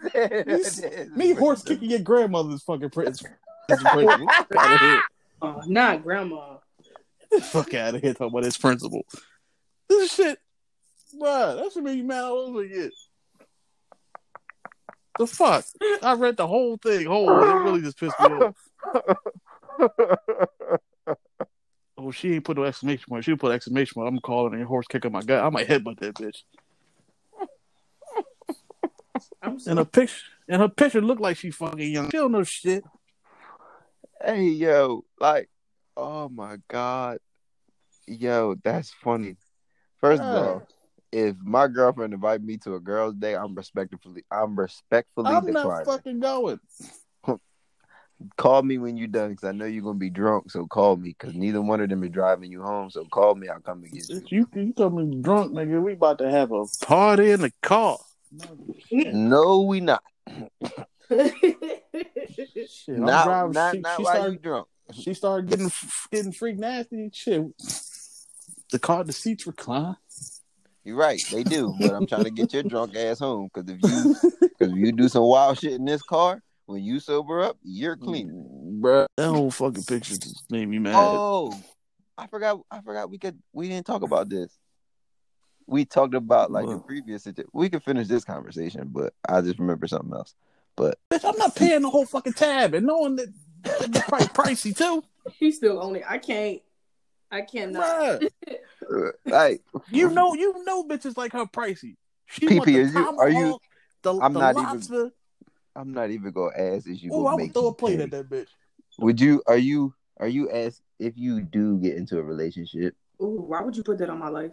Me 1.16 1.34
horse 1.34 1.64
kicking 1.64 1.90
your 1.90 2.00
grandmother's 2.00 2.62
fucking 2.64 2.92
principal. 2.92 3.36
principal. 3.68 4.28
Fuck 4.28 4.48
out 4.58 5.04
uh, 5.42 5.62
not 5.68 6.04
grandma. 6.04 6.58
Fuck 7.42 7.74
out 7.74 7.96
of 7.96 8.02
here. 8.02 8.14
Talking 8.14 8.28
about 8.28 8.44
his 8.46 8.58
principal. 8.58 9.04
This 9.90 10.14
shit, 10.14 10.40
bruh. 11.20 11.58
That 11.62 11.72
should 11.74 11.84
make 11.84 11.98
me 11.98 12.04
mad 12.04 12.24
all 12.24 12.38
over 12.50 12.64
again. 12.64 12.92
The 15.20 15.28
fuck? 15.28 15.66
I 16.02 16.14
read 16.16 16.38
the 16.38 16.48
whole 16.48 16.78
thing. 16.78 17.06
Whole. 17.06 17.44
It 17.44 17.54
really 17.54 17.82
just 17.82 18.00
pissed 18.00 18.20
me 18.20 18.30
off. 18.32 18.56
Oh, 21.96 22.12
she 22.12 22.34
ain't 22.34 22.44
put 22.44 22.58
no 22.58 22.64
exclamation 22.64 23.06
point. 23.08 23.24
She 23.24 23.34
put 23.36 23.54
exclamation 23.54 23.94
point. 23.94 24.10
I'm 24.10 24.20
calling 24.20 24.60
her 24.60 24.66
horse 24.66 24.88
kicking 24.88 25.12
my 25.12 25.22
gut. 25.22 25.42
I 25.44 25.50
might 25.50 25.68
headbutt 25.70 26.00
that 26.00 26.16
bitch. 26.16 26.40
I'm 29.42 29.54
And 29.54 29.62
sorry. 29.62 29.78
her 29.78 29.86
picture, 29.86 30.22
and 30.50 30.62
her 30.62 30.68
picture 30.70 31.00
looked 31.02 31.22
like 31.22 31.38
she 31.38 31.52
fucking 31.52 31.92
young. 31.94 32.06
She 32.10 32.18
don't 32.18 32.32
know 32.34 32.44
shit. 32.44 32.84
Hey 34.22 34.46
yo, 34.48 35.06
like, 35.20 35.50
oh 35.96 36.28
my 36.30 36.58
god, 36.68 37.20
yo, 38.08 38.56
that's 38.64 38.92
funny. 38.92 39.38
First 40.04 40.22
of 40.22 40.36
all, 40.36 40.68
if 41.14 41.38
my 41.42 41.70
girlfriend 41.70 42.14
invite 42.14 42.44
me 42.44 42.58
to 42.58 42.76
a 42.76 42.80
girl's 42.82 43.16
day, 43.16 43.36
I'm 43.36 43.56
respectfully, 43.56 44.26
I'm 44.30 44.54
respectfully 44.60 45.34
I'm 45.34 45.46
not 45.46 45.86
fucking 45.86 46.20
going. 46.20 46.60
Call 48.36 48.64
me 48.64 48.80
when 48.80 48.98
you're 48.98 49.08
done, 49.08 49.30
because 49.30 49.48
I 49.48 49.54
know 49.54 49.64
you're 49.64 49.82
gonna 49.82 49.98
be 49.98 50.10
drunk. 50.10 50.52
So 50.52 50.68
call 50.68 50.98
me, 50.98 51.16
because 51.18 51.36
neither 51.36 51.62
one 51.62 51.80
of 51.80 51.88
them 51.90 52.04
is 52.04 52.10
driving 52.10 52.52
you 52.52 52.62
home. 52.62 52.90
So 52.90 53.06
call 53.06 53.36
me, 53.36 53.48
I'll 53.48 53.62
come 53.62 53.84
and 53.84 53.94
get 53.94 54.10
you. 54.10 54.18
If 54.18 54.30
you 54.30 54.48
you 54.54 54.74
coming 54.74 55.22
drunk, 55.22 55.54
nigga, 55.54 55.82
we 55.82 55.94
about 55.94 56.18
to 56.18 56.30
have 56.30 56.52
a 56.52 56.66
party 56.86 57.32
in 57.32 57.40
the 57.40 57.52
car. 57.62 57.98
No, 58.92 59.62
we 59.62 59.80
not. 59.80 60.04
Shit, 61.10 61.30
I'm 62.90 63.06
Not, 63.06 63.26
driving. 63.26 63.52
not, 63.54 63.74
she, 63.76 63.80
not 63.80 63.98
she 63.98 64.04
while 64.04 64.14
started, 64.16 64.34
you 64.34 64.40
drunk. 64.40 64.68
she 64.94 65.14
started 65.14 65.50
getting 65.50 65.72
getting 66.12 66.32
freak 66.34 66.58
nasty. 66.58 67.10
Shit, 67.14 67.46
the 68.74 68.80
car, 68.80 69.06
the 69.06 69.14
seats 69.14 69.48
recline. 69.48 69.96
You're 70.84 70.98
right, 70.98 71.22
they 71.32 71.44
do. 71.44 71.74
But 71.80 71.94
I'm 71.94 72.06
trying 72.06 72.26
to 72.26 72.30
get 72.30 72.52
your 72.52 72.64
drunk 72.64 72.98
ass 72.98 73.20
home, 73.20 73.50
because 73.54 73.70
if 73.70 73.82
you, 73.82 74.16
because 74.42 74.74
if 74.74 74.76
you 74.76 74.92
do 74.92 75.08
some 75.08 75.24
wild 75.24 75.58
shit 75.58 75.74
in 75.74 75.86
this 75.86 76.02
car, 76.02 76.42
when 76.66 76.84
you 76.84 77.00
sober 77.00 77.42
up, 77.42 77.58
you're 77.64 77.96
clean. 77.96 78.82
Bruh, 78.82 79.06
that 79.16 79.30
whole 79.30 79.52
fucking 79.52 79.84
picture 79.84 80.18
just 80.18 80.44
made 80.50 80.68
me 80.68 80.80
mad. 80.80 80.96
Oh, 80.98 81.54
I 82.18 82.28
forgot. 82.28 82.60
I 82.70 82.82
forgot. 82.82 83.10
We 83.10 83.18
could. 83.18 83.40
We 83.54 83.70
didn't 83.70 83.86
talk 83.86 84.02
about 84.02 84.30
this. 84.30 84.58
We 85.68 85.86
talked 85.86 86.16
about 86.16 86.52
like 86.52 86.66
What? 86.66 86.86
previous. 86.86 87.26
We 87.54 87.70
could 87.70 87.84
finish 87.84 88.08
this 88.08 88.26
conversation, 88.26 88.90
but 88.92 89.14
I 89.30 89.40
just 89.42 89.60
remember 89.60 89.88
something 89.88 90.14
else. 90.14 90.36
But 90.76 90.98
Bitch, 91.12 91.24
I'm 91.24 91.38
not 91.38 91.56
paying 91.56 91.84
the 91.84 91.90
whole 91.90 92.06
fucking 92.06 92.34
tab 92.34 92.74
and 92.74 92.86
knowing 92.88 93.16
that 93.18 93.28
the 93.64 94.04
price 94.08 94.28
pricey 94.28 94.76
too. 94.76 95.04
He's 95.38 95.58
still 95.58 95.80
on 95.80 95.96
it. 95.96 96.04
I 96.08 96.18
can't. 96.18 96.62
I 97.34 97.42
cannot. 97.42 98.22
Bruh, 98.90 99.12
like, 99.26 99.62
you 99.90 100.10
know, 100.12 100.34
you 100.36 100.64
know, 100.66 100.84
bitches 100.84 101.18
like 101.18 101.34
her 101.34 101.46
pricey. 101.46 101.96
She 102.28 102.48
PP, 102.48 102.58
want 102.58 102.66
the 102.66 102.80
are 102.80 102.84
you- 102.86 103.18
are 103.20 103.30
you- 103.30 103.58
The, 104.04 104.20
I'm 104.20 104.34
the 104.34 104.40
not 104.40 104.56
even- 104.76 105.12
I'm 105.76 105.92
not 105.94 106.12
even 106.12 106.32
gonna 106.32 106.56
ask 106.56 106.88
if 106.88 107.02
you 107.02 107.10
Oh, 107.12 107.26
I 107.26 107.34
would 107.34 107.42
make. 107.44 107.54
throw 107.54 107.68
a 107.68 107.72
me 107.72 107.76
plate 107.76 107.98
pay. 107.98 108.04
at 108.04 108.12
that 108.12 108.30
bitch. 108.30 108.48
Would 109.00 109.20
you? 109.20 109.42
Are 109.48 109.58
you? 109.58 109.94
Are 110.20 110.28
you 110.28 110.52
ask 110.52 110.80
if 111.00 111.18
you 111.18 111.42
do 111.42 111.80
get 111.80 111.96
into 111.98 112.20
a 112.20 112.22
relationship? 112.24 112.96
Ooh, 113.22 113.46
why 113.48 113.62
would 113.62 113.76
you 113.76 113.82
put 113.84 113.98
that 113.98 114.10
on 114.12 114.20
my 114.20 114.30
life? 114.30 114.52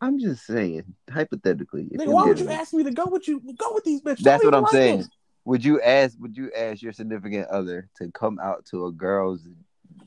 I'm 0.00 0.18
just 0.18 0.46
saying, 0.46 0.84
hypothetically. 1.12 1.84
Nigga, 1.84 2.06
why 2.08 2.24
would 2.24 2.40
you 2.40 2.48
ask 2.48 2.72
me 2.72 2.82
to 2.84 2.90
go 2.90 3.04
with 3.06 3.28
you? 3.28 3.40
Go 3.58 3.74
with 3.74 3.84
these 3.84 4.00
bitches. 4.00 4.22
That's 4.22 4.42
what 4.42 4.54
I'm 4.54 4.62
like 4.62 4.72
saying. 4.72 5.00
them. 5.00 5.08
Would 5.44 5.62
you 5.64 5.82
ask? 5.82 6.16
Would 6.20 6.36
you 6.36 6.50
ask 6.56 6.80
your 6.80 6.92
significant 6.94 7.48
other 7.48 7.90
to 7.96 8.10
come 8.12 8.38
out 8.42 8.64
to 8.66 8.86
a 8.86 8.92
girl's 8.92 9.46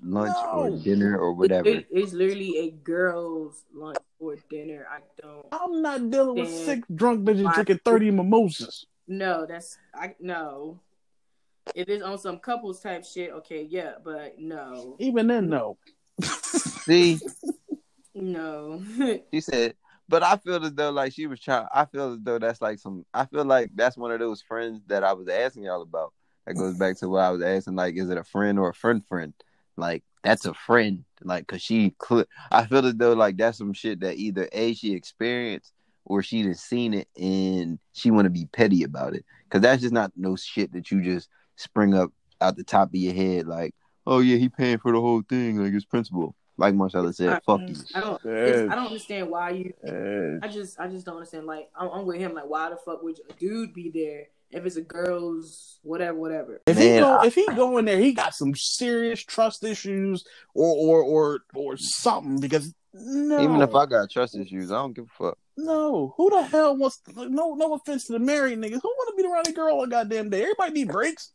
lunch 0.03 0.35
or 0.53 0.69
dinner 0.71 1.17
or 1.17 1.33
whatever? 1.33 1.67
It, 1.69 1.87
it's 1.91 2.13
literally 2.13 2.57
a 2.59 2.71
girl's 2.71 3.63
lunch 3.73 3.97
or 4.19 4.35
dinner. 4.49 4.85
I 4.89 4.99
don't. 5.21 5.45
I'm 5.51 5.81
not 5.81 6.09
dealing 6.09 6.35
with 6.35 6.49
Then 6.49 6.65
sick 6.65 6.83
drunk 6.93 7.25
bitches 7.25 7.43
why- 7.43 7.53
drinking 7.53 7.79
thirty 7.83 8.11
mimosas. 8.11 8.85
No, 9.07 9.45
that's 9.45 9.77
I 9.93 10.15
no. 10.19 10.79
If 11.75 11.89
it's 11.89 12.03
on 12.03 12.17
some 12.17 12.39
couples 12.39 12.79
type 12.81 13.05
shit, 13.05 13.31
okay, 13.31 13.67
yeah, 13.69 13.93
but 14.03 14.39
no, 14.39 14.95
Even 14.99 15.27
then, 15.27 15.49
no. 15.49 15.77
See, 16.21 17.19
no. 18.15 18.81
she 19.33 19.41
said, 19.41 19.75
but 20.09 20.23
I 20.23 20.37
feel 20.37 20.63
as 20.63 20.73
though 20.73 20.91
like 20.91 21.13
she 21.13 21.27
was 21.27 21.39
trying. 21.39 21.67
I 21.73 21.85
feel 21.85 22.13
as 22.13 22.19
though 22.21 22.39
that's 22.39 22.61
like 22.61 22.79
some. 22.79 23.05
I 23.13 23.25
feel 23.25 23.45
like 23.45 23.71
that's 23.75 23.97
one 23.97 24.11
of 24.11 24.19
those 24.19 24.41
friends 24.41 24.81
that 24.87 25.03
I 25.03 25.13
was 25.13 25.27
asking 25.27 25.63
y'all 25.63 25.81
about. 25.81 26.13
That 26.45 26.55
goes 26.55 26.77
back 26.77 26.97
to 26.99 27.09
what 27.09 27.21
I 27.23 27.29
was 27.31 27.41
asking. 27.41 27.75
Like, 27.75 27.95
is 27.95 28.09
it 28.09 28.17
a 28.17 28.23
friend 28.23 28.57
or 28.57 28.69
a 28.69 28.73
friend 28.73 29.03
friend? 29.05 29.33
Like, 29.77 30.03
that's 30.23 30.45
a 30.45 30.53
friend. 30.53 31.05
Like, 31.23 31.47
cause 31.47 31.61
she. 31.61 31.95
Cl- 32.03 32.25
I 32.51 32.65
feel 32.65 32.85
as 32.85 32.95
though 32.95 33.13
like 33.13 33.37
that's 33.37 33.57
some 33.57 33.73
shit 33.73 34.01
that 34.01 34.17
either 34.17 34.49
a 34.51 34.73
she 34.73 34.93
experienced 34.93 35.73
or 36.05 36.21
she 36.21 36.43
done 36.43 36.55
seen 36.55 36.93
it 36.93 37.07
and 37.17 37.79
she 37.93 38.11
want 38.11 38.25
to 38.25 38.29
be 38.29 38.47
petty 38.51 38.83
about 38.83 39.15
it. 39.15 39.25
Cause 39.49 39.61
that's 39.61 39.81
just 39.81 39.93
not 39.93 40.11
no 40.15 40.35
shit 40.35 40.73
that 40.73 40.91
you 40.91 41.01
just 41.01 41.29
spring 41.55 41.93
up 41.93 42.11
out 42.41 42.57
the 42.57 42.63
top 42.63 42.89
of 42.89 42.95
your 42.95 43.13
head. 43.13 43.47
Like, 43.47 43.73
oh 44.05 44.19
yeah, 44.19 44.37
he 44.37 44.49
paying 44.49 44.79
for 44.79 44.91
the 44.91 45.01
whole 45.01 45.21
thing. 45.21 45.57
Like 45.57 45.73
his 45.73 45.85
principal. 45.85 46.35
Like 46.59 46.73
Marcella 46.73 47.13
said, 47.13 47.29
I, 47.29 47.39
fuck 47.45 47.61
you. 47.67 47.75
I 47.93 48.01
don't. 48.01 48.21
It's, 48.25 48.71
I 48.71 48.75
don't 48.75 48.87
understand 48.87 49.29
why 49.29 49.51
you. 49.51 49.73
I 50.41 50.47
just, 50.47 50.79
I 50.79 50.87
just 50.87 51.05
don't 51.05 51.17
understand. 51.17 51.45
Like, 51.45 51.69
I'm, 51.77 51.89
I'm 51.89 52.05
with 52.07 52.17
him. 52.17 52.33
Like, 52.33 52.49
why 52.49 52.71
the 52.71 52.77
fuck 52.77 53.03
would 53.03 53.19
a 53.29 53.33
dude 53.33 53.75
be 53.75 53.91
there 53.91 54.29
if 54.51 54.65
it's 54.65 54.75
a 54.77 54.81
girl's 54.81 55.79
whatever, 55.83 56.17
whatever? 56.17 56.61
If 56.67 56.77
he 56.77 56.89
go, 56.99 57.17
I- 57.17 57.25
if 57.25 57.35
he 57.35 57.45
go 57.47 57.77
in 57.77 57.85
there, 57.85 57.99
he 57.99 58.13
got 58.13 58.33
some 58.35 58.53
serious 58.55 59.21
trust 59.23 59.63
issues 59.63 60.25
or 60.53 60.75
or 60.75 61.01
or 61.03 61.39
or 61.55 61.77
something. 61.77 62.39
Because 62.39 62.73
no, 62.93 63.39
Even 63.43 63.61
if 63.61 63.75
I 63.75 63.85
got 63.85 64.09
trust 64.09 64.35
issues, 64.35 64.71
I 64.71 64.75
don't 64.75 64.93
give 64.93 65.05
a 65.05 65.23
fuck. 65.23 65.37
no, 65.57 66.13
who 66.17 66.29
the 66.29 66.41
hell 66.43 66.75
wants? 66.77 67.01
No, 67.15 67.53
no 67.55 67.73
offense 67.73 68.05
to 68.05 68.13
the 68.13 68.19
married 68.19 68.59
niggas. 68.59 68.81
Who 68.81 68.87
want 68.89 69.17
to 69.17 69.21
be 69.21 69.29
around 69.29 69.47
a 69.47 69.51
girl 69.51 69.75
all 69.75 69.87
goddamn 69.87 70.29
day? 70.29 70.41
Everybody 70.41 70.71
need 70.73 70.87
breaks. 70.89 71.31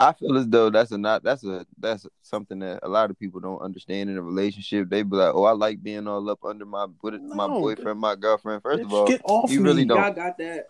I 0.00 0.12
feel 0.12 0.36
as 0.36 0.48
though 0.48 0.70
that's 0.70 0.90
a 0.90 0.98
not 0.98 1.22
that's 1.22 1.44
a 1.44 1.64
that's 1.78 2.04
something 2.22 2.58
that 2.60 2.80
a 2.82 2.88
lot 2.88 3.10
of 3.10 3.18
people 3.18 3.38
don't 3.40 3.60
understand 3.60 4.10
in 4.10 4.16
a 4.16 4.22
relationship. 4.22 4.88
They 4.88 5.02
be 5.02 5.14
like, 5.16 5.32
"Oh, 5.34 5.44
I 5.44 5.52
like 5.52 5.82
being 5.82 6.08
all 6.08 6.28
up 6.30 6.44
under 6.44 6.64
my 6.64 6.86
with 7.02 7.20
my 7.22 7.46
No, 7.46 7.60
boyfriend, 7.60 8.00
my 8.00 8.16
girlfriend." 8.16 8.62
First 8.62 8.82
of 8.84 8.92
all, 8.92 9.06
get 9.06 9.20
off 9.24 9.50
you 9.50 9.60
me. 9.60 9.66
really 9.66 9.84
don't. 9.84 10.02
Y'all 10.02 10.12
got 10.12 10.38
that. 10.38 10.66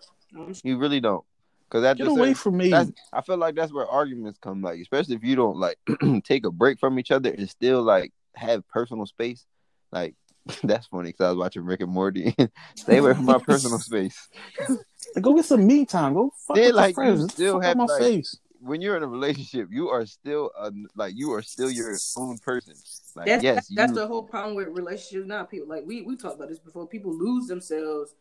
You 0.63 0.77
really 0.77 0.99
don't, 0.99 1.25
because 1.69 1.83
at 1.85 1.97
Get 1.97 2.05
the 2.05 2.09
away 2.11 2.27
same, 2.29 2.33
from 2.35 2.57
me. 2.57 2.69
that's, 2.69 2.91
I 3.13 3.21
feel 3.21 3.37
like 3.37 3.55
that's 3.55 3.71
where 3.73 3.87
arguments 3.87 4.39
come, 4.41 4.61
like 4.61 4.79
especially 4.79 5.15
if 5.15 5.23
you 5.23 5.35
don't 5.35 5.57
like 5.57 5.77
take 6.23 6.45
a 6.45 6.51
break 6.51 6.79
from 6.79 6.97
each 6.99 7.11
other 7.11 7.29
and 7.31 7.49
still 7.49 7.81
like 7.83 8.11
have 8.35 8.67
personal 8.67 9.05
space. 9.05 9.45
Like 9.91 10.15
that's 10.63 10.87
funny 10.87 11.09
because 11.09 11.25
I 11.25 11.29
was 11.29 11.37
watching 11.37 11.63
Rick 11.63 11.81
and 11.81 11.91
Morty. 11.91 12.35
Stay 12.75 12.97
away 12.97 13.13
from 13.13 13.25
my 13.25 13.37
personal 13.39 13.79
space. 13.89 14.27
Go 15.21 15.33
get 15.35 15.45
some 15.45 15.65
me 15.67 15.85
time. 15.85 16.13
Go 16.13 16.31
fuck 16.47 16.57
Yeah, 16.57 16.67
with 16.67 16.75
like, 16.75 16.95
your 16.97 17.05
friends. 17.05 17.33
still 17.33 17.53
fuck 17.55 17.63
have, 17.63 17.77
my 17.77 17.85
like- 17.85 18.01
face. 18.01 18.37
when 18.61 18.81
you're 18.81 18.97
in 18.97 19.03
a 19.03 19.07
relationship, 19.07 19.69
you 19.71 19.89
are 19.89 20.05
still 20.05 20.51
a, 20.59 20.71
like 20.95 21.13
you 21.15 21.31
are 21.33 21.41
still 21.41 21.69
your 21.71 21.95
own 22.17 22.37
person. 22.39 22.73
Like 23.15 23.25
That's 23.27 23.43
yes, 23.43 23.55
that's, 23.55 23.69
that's 23.75 23.93
the 23.93 24.07
whole 24.07 24.23
problem 24.23 24.55
with 24.55 24.67
relationships 24.69 25.27
now. 25.27 25.43
People 25.43 25.67
like 25.69 25.83
we 25.85 26.01
we 26.03 26.15
talked 26.15 26.35
about 26.35 26.49
this 26.49 26.59
before. 26.59 26.87
People 26.87 27.13
lose 27.17 27.47
themselves 27.47 28.13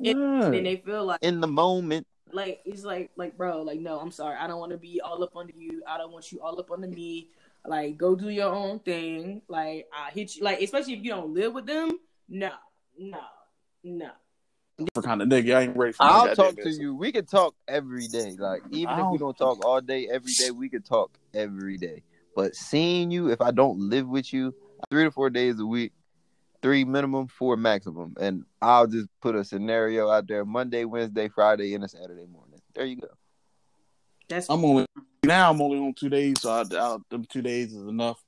Yeah. 0.00 0.12
and 0.12 0.54
then 0.54 0.64
they 0.64 0.76
feel 0.76 1.04
like 1.06 1.20
in 1.22 1.40
the 1.40 1.48
moment. 1.48 2.06
Like 2.32 2.60
it's 2.64 2.84
like 2.84 3.10
like 3.16 3.36
bro 3.36 3.62
like 3.62 3.80
no 3.80 3.98
I'm 3.98 4.10
sorry 4.10 4.36
I 4.38 4.46
don't 4.46 4.58
want 4.60 4.72
to 4.72 4.78
be 4.78 5.00
all 5.00 5.22
up 5.22 5.36
under 5.36 5.52
you. 5.56 5.82
I 5.86 5.98
don't 5.98 6.12
want 6.12 6.30
you 6.32 6.40
all 6.40 6.58
up 6.58 6.70
under 6.70 6.88
me. 6.88 7.28
Like 7.66 7.96
go 7.98 8.14
do 8.14 8.28
your 8.28 8.52
own 8.52 8.78
thing. 8.80 9.42
Like 9.48 9.86
I 9.92 10.10
hit 10.10 10.36
you 10.36 10.42
like 10.44 10.60
especially 10.60 10.94
if 10.94 11.02
you 11.04 11.10
don't 11.10 11.34
live 11.34 11.52
with 11.54 11.66
them. 11.66 11.98
No 12.28 12.50
no, 12.98 13.20
no. 13.84 14.10
For 14.94 15.02
kind 15.02 15.20
of 15.22 15.28
nigga, 15.28 15.56
I 15.56 15.62
ain't 15.62 15.76
ready 15.76 15.92
for 15.92 16.02
I'll 16.04 16.26
that 16.26 16.36
talk 16.36 16.54
nigga. 16.54 16.62
to 16.64 16.70
you. 16.70 16.94
We 16.94 17.10
could 17.10 17.28
talk 17.28 17.54
every 17.66 18.06
day. 18.06 18.36
Like 18.38 18.62
even 18.70 18.94
if 18.98 19.06
we 19.10 19.18
don't- 19.18 19.36
don't 19.36 19.36
talk 19.36 19.64
all 19.64 19.80
day, 19.80 20.08
every 20.08 20.32
day, 20.32 20.50
we 20.52 20.68
could 20.68 20.84
talk 20.84 21.18
every 21.34 21.76
day. 21.78 22.02
But 22.36 22.54
seeing 22.54 23.10
you, 23.10 23.30
if 23.30 23.40
I 23.40 23.50
don't 23.50 23.80
live 23.80 24.06
with 24.08 24.32
you, 24.32 24.54
three 24.90 25.02
to 25.02 25.10
four 25.10 25.30
days 25.30 25.58
a 25.58 25.66
week, 25.66 25.92
three 26.62 26.84
minimum, 26.84 27.28
four 27.28 27.56
maximum, 27.56 28.14
and 28.20 28.44
I'll 28.62 28.86
just 28.86 29.08
put 29.20 29.34
a 29.34 29.44
scenario 29.44 30.10
out 30.10 30.26
there: 30.28 30.44
Monday, 30.44 30.84
Wednesday, 30.84 31.28
Friday, 31.28 31.74
and 31.74 31.84
a 31.84 31.88
Saturday 31.88 32.26
morning. 32.26 32.60
There 32.74 32.84
you 32.86 32.96
go. 32.96 33.08
That's 34.28 34.48
I'm 34.50 34.64
only 34.64 34.86
now. 35.24 35.50
I'm 35.50 35.60
only 35.62 35.78
on 35.78 35.94
two 35.94 36.08
days, 36.08 36.40
so 36.40 36.50
I, 36.50 36.60
I, 36.76 36.96
them 37.10 37.24
two 37.24 37.42
days 37.42 37.72
is 37.74 37.86
enough. 37.86 38.22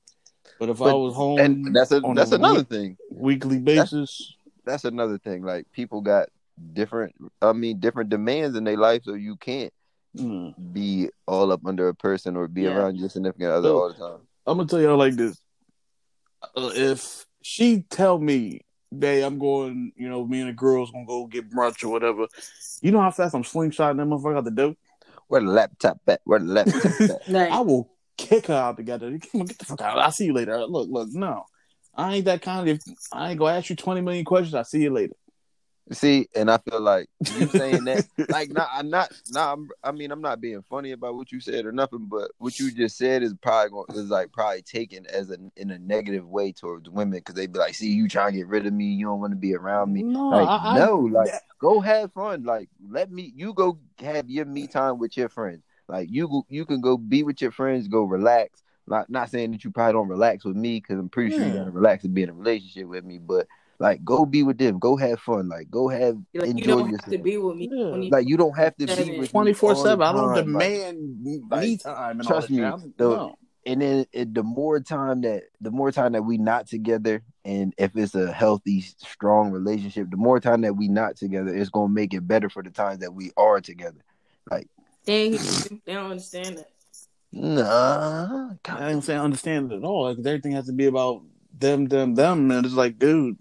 But 0.59 0.69
if 0.69 0.81
I 0.81 0.91
was 0.93 1.13
home 1.13 1.39
And 1.39 1.75
that's 1.75 1.91
a 1.91 2.01
on 2.01 2.15
that's 2.15 2.31
a 2.31 2.35
another 2.35 2.59
week- 2.59 2.69
thing. 2.69 2.97
weekly 3.11 3.59
basis, 3.59 4.35
That's 4.65 4.85
another 4.85 5.17
thing. 5.17 5.43
Like 5.43 5.65
people 5.71 6.01
got 6.01 6.29
different. 6.73 7.15
I 7.41 7.53
mean, 7.53 7.79
different 7.79 8.09
demands 8.09 8.55
in 8.57 8.63
their 8.63 8.77
life, 8.77 9.03
so 9.03 9.13
you 9.13 9.35
can't 9.37 9.71
mm, 10.17 10.53
be 10.73 11.09
all 11.27 11.51
up 11.51 11.65
under 11.65 11.87
a 11.89 11.95
person 11.95 12.35
or 12.35 12.47
be 12.47 12.63
Yeah. 12.63 12.75
around 12.75 12.97
your 12.97 13.09
significant 13.09 13.51
other 13.51 13.69
So- 13.69 13.81
all 13.81 13.87
the 13.89 13.95
time. 13.95 14.27
I'm 14.47 14.57
gonna 14.57 14.67
tell 14.67 14.81
y'all 14.81 14.97
like 14.97 15.13
this: 15.15 15.39
uh, 16.55 16.71
if 16.75 17.25
she 17.41 17.83
tell 17.89 18.19
me, 18.19 18.61
"Babe, 18.97 19.23
I'm 19.23 19.39
going," 19.39 19.91
you 19.95 20.09
know, 20.09 20.25
me 20.25 20.41
and 20.41 20.49
the 20.49 20.53
girls 20.53 20.91
gonna 20.91 21.05
go 21.05 21.25
get 21.25 21.49
brunch 21.49 21.83
or 21.83 21.89
whatever, 21.89 22.27
you 22.81 22.91
know 22.91 23.01
how 23.01 23.11
fast 23.11 23.35
I'm 23.35 23.43
slingshotting 23.43 23.97
that 23.97 24.07
motherfucker 24.07 24.37
out 24.37 24.45
the 24.45 24.51
door. 24.51 24.75
Where 25.27 25.41
the 25.41 25.47
laptop 25.47 25.99
at? 26.07 26.21
Where 26.23 26.39
the 26.39 26.45
laptop 26.45 27.01
at? 27.01 27.29
like, 27.29 27.51
I 27.51 27.59
will 27.61 27.91
kick 28.17 28.47
her 28.47 28.53
out 28.53 28.77
together. 28.77 29.17
Come 29.31 29.41
on, 29.41 29.47
get 29.47 29.59
the 29.59 29.65
fuck 29.65 29.81
out! 29.81 29.97
I'll 29.97 30.11
see 30.11 30.25
you 30.25 30.33
later. 30.33 30.65
Look, 30.65 30.89
look, 30.89 31.09
no, 31.11 31.45
I 31.95 32.15
ain't 32.15 32.25
that 32.25 32.41
kind 32.41 32.69
of. 32.69 32.79
I 33.11 33.31
ain't 33.31 33.39
gonna 33.39 33.57
ask 33.57 33.69
you 33.69 33.75
twenty 33.75 34.01
million 34.01 34.25
questions. 34.25 34.55
I'll 34.55 34.63
see 34.63 34.81
you 34.81 34.91
later. 34.91 35.15
See, 35.91 36.27
and 36.35 36.49
I 36.49 36.57
feel 36.57 36.79
like 36.79 37.07
you 37.35 37.47
saying 37.47 37.83
that, 37.83 38.07
like, 38.29 38.49
not, 38.49 38.69
I'm 38.71 38.89
not, 38.89 39.11
not. 39.31 39.53
I'm, 39.53 39.69
I 39.83 39.91
mean, 39.91 40.11
I'm 40.11 40.21
not 40.21 40.39
being 40.39 40.63
funny 40.69 40.91
about 40.91 41.15
what 41.15 41.31
you 41.31 41.41
said 41.41 41.65
or 41.65 41.73
nothing, 41.73 42.07
but 42.09 42.31
what 42.37 42.57
you 42.59 42.71
just 42.71 42.97
said 42.97 43.23
is 43.23 43.33
probably 43.41 43.71
going, 43.71 43.85
is 43.95 44.09
like 44.09 44.31
probably 44.31 44.61
taken 44.61 45.05
as 45.07 45.31
a 45.31 45.37
in 45.57 45.69
a 45.71 45.79
negative 45.79 46.25
way 46.25 46.53
towards 46.53 46.89
women 46.89 47.19
because 47.19 47.35
they 47.35 47.45
be 47.47 47.59
like, 47.59 47.75
see, 47.75 47.91
you 47.91 48.07
trying 48.07 48.31
to 48.31 48.37
get 48.37 48.47
rid 48.47 48.65
of 48.65 48.73
me, 48.73 48.85
you 48.85 49.05
don't 49.05 49.19
want 49.19 49.33
to 49.33 49.37
be 49.37 49.53
around 49.53 49.91
me. 49.91 50.03
No, 50.03 50.29
Like, 50.29 50.47
I, 50.47 50.77
no, 50.77 50.97
like, 50.97 51.29
go 51.59 51.81
have 51.81 52.13
fun. 52.13 52.43
Like, 52.43 52.69
let 52.89 53.11
me, 53.11 53.33
you 53.35 53.53
go 53.53 53.77
have 53.99 54.29
your 54.29 54.45
me 54.45 54.67
time 54.67 54.97
with 54.97 55.17
your 55.17 55.29
friends. 55.29 55.61
Like, 55.89 56.07
you 56.09 56.43
you 56.47 56.65
can 56.65 56.79
go 56.79 56.97
be 56.97 57.23
with 57.23 57.41
your 57.41 57.51
friends, 57.51 57.89
go 57.89 58.03
relax. 58.03 58.63
Not, 58.87 59.09
not 59.09 59.29
saying 59.29 59.51
that 59.51 59.63
you 59.63 59.71
probably 59.71 59.93
don't 59.93 60.07
relax 60.07 60.43
with 60.43 60.55
me 60.55 60.79
because 60.79 60.97
I'm 60.97 61.09
pretty 61.09 61.35
sure 61.35 61.45
you're 61.45 61.55
gonna 61.55 61.71
relax 61.71 62.03
and 62.03 62.13
be 62.13 62.23
in 62.23 62.29
a 62.29 62.33
relationship 62.33 62.87
with 62.87 63.03
me, 63.03 63.19
but 63.19 63.47
like, 63.81 64.03
go 64.05 64.25
be 64.25 64.43
with 64.43 64.57
them, 64.59 64.77
go 64.79 64.95
have 64.95 65.19
fun, 65.19 65.49
like, 65.49 65.69
go 65.71 65.87
have 65.89 66.15
like, 66.15 66.25
you 66.33 66.41
enjoy 66.43 66.65
don't 66.67 66.79
have 66.83 66.91
yourself. 66.91 67.11
to 67.11 67.17
be 67.17 67.37
with 67.37 67.55
me. 67.57 67.69
Yeah. 67.71 68.09
Like 68.11 68.27
you 68.27 68.37
don't 68.37 68.55
have 68.57 68.75
to 68.77 68.85
be 68.85 69.17
with 69.19 69.31
twenty 69.31 69.53
four 69.53 69.75
seven. 69.75 70.01
I 70.07 70.11
don't 70.13 70.27
Like, 70.27 70.45
demand 70.45 71.21
me 71.23 71.77
time 71.77 72.19
and 72.19 72.27
trust 72.27 72.51
all 72.51 72.55
me, 72.77 72.93
the- 72.97 73.09
No. 73.09 73.35
and 73.65 73.81
then 73.81 74.05
it, 74.13 74.33
the 74.33 74.43
more 74.43 74.79
time 74.79 75.21
that 75.21 75.43
the 75.59 75.71
more 75.71 75.91
time 75.91 76.11
that 76.11 76.21
we 76.23 76.37
not 76.37 76.67
together, 76.67 77.23
and 77.43 77.73
if 77.77 77.95
it's 77.95 78.13
a 78.13 78.31
healthy, 78.31 78.81
strong 78.81 79.51
relationship, 79.51 80.11
the 80.11 80.17
more 80.17 80.39
time 80.39 80.61
that 80.61 80.75
we 80.75 80.87
not 80.87 81.15
together, 81.15 81.53
it's 81.53 81.69
gonna 81.71 81.91
make 81.91 82.13
it 82.13 82.27
better 82.27 82.49
for 82.49 82.61
the 82.61 82.69
times 82.69 82.99
that 82.99 83.13
we 83.15 83.31
are 83.35 83.61
together. 83.61 83.99
They, 85.05 85.13
ain't- 85.23 85.85
they 85.85 85.93
don't 85.93 86.11
understand 86.11 86.59
that. 86.59 86.67
Nah, 87.33 88.51
I 88.65 88.91
ain't 88.91 89.03
saying 89.03 89.19
I 89.19 89.23
understand 89.23 89.71
it 89.71 89.77
at 89.77 89.83
all. 89.83 90.03
Like 90.13 90.19
everything 90.19 90.51
has 90.51 90.67
to 90.67 90.73
be 90.73 90.85
about 90.85 91.23
them, 91.57 91.85
them, 91.87 92.13
them, 92.15 92.51
and 92.51 92.65
it's 92.65 92.75
like, 92.75 92.99
dude, 92.99 93.37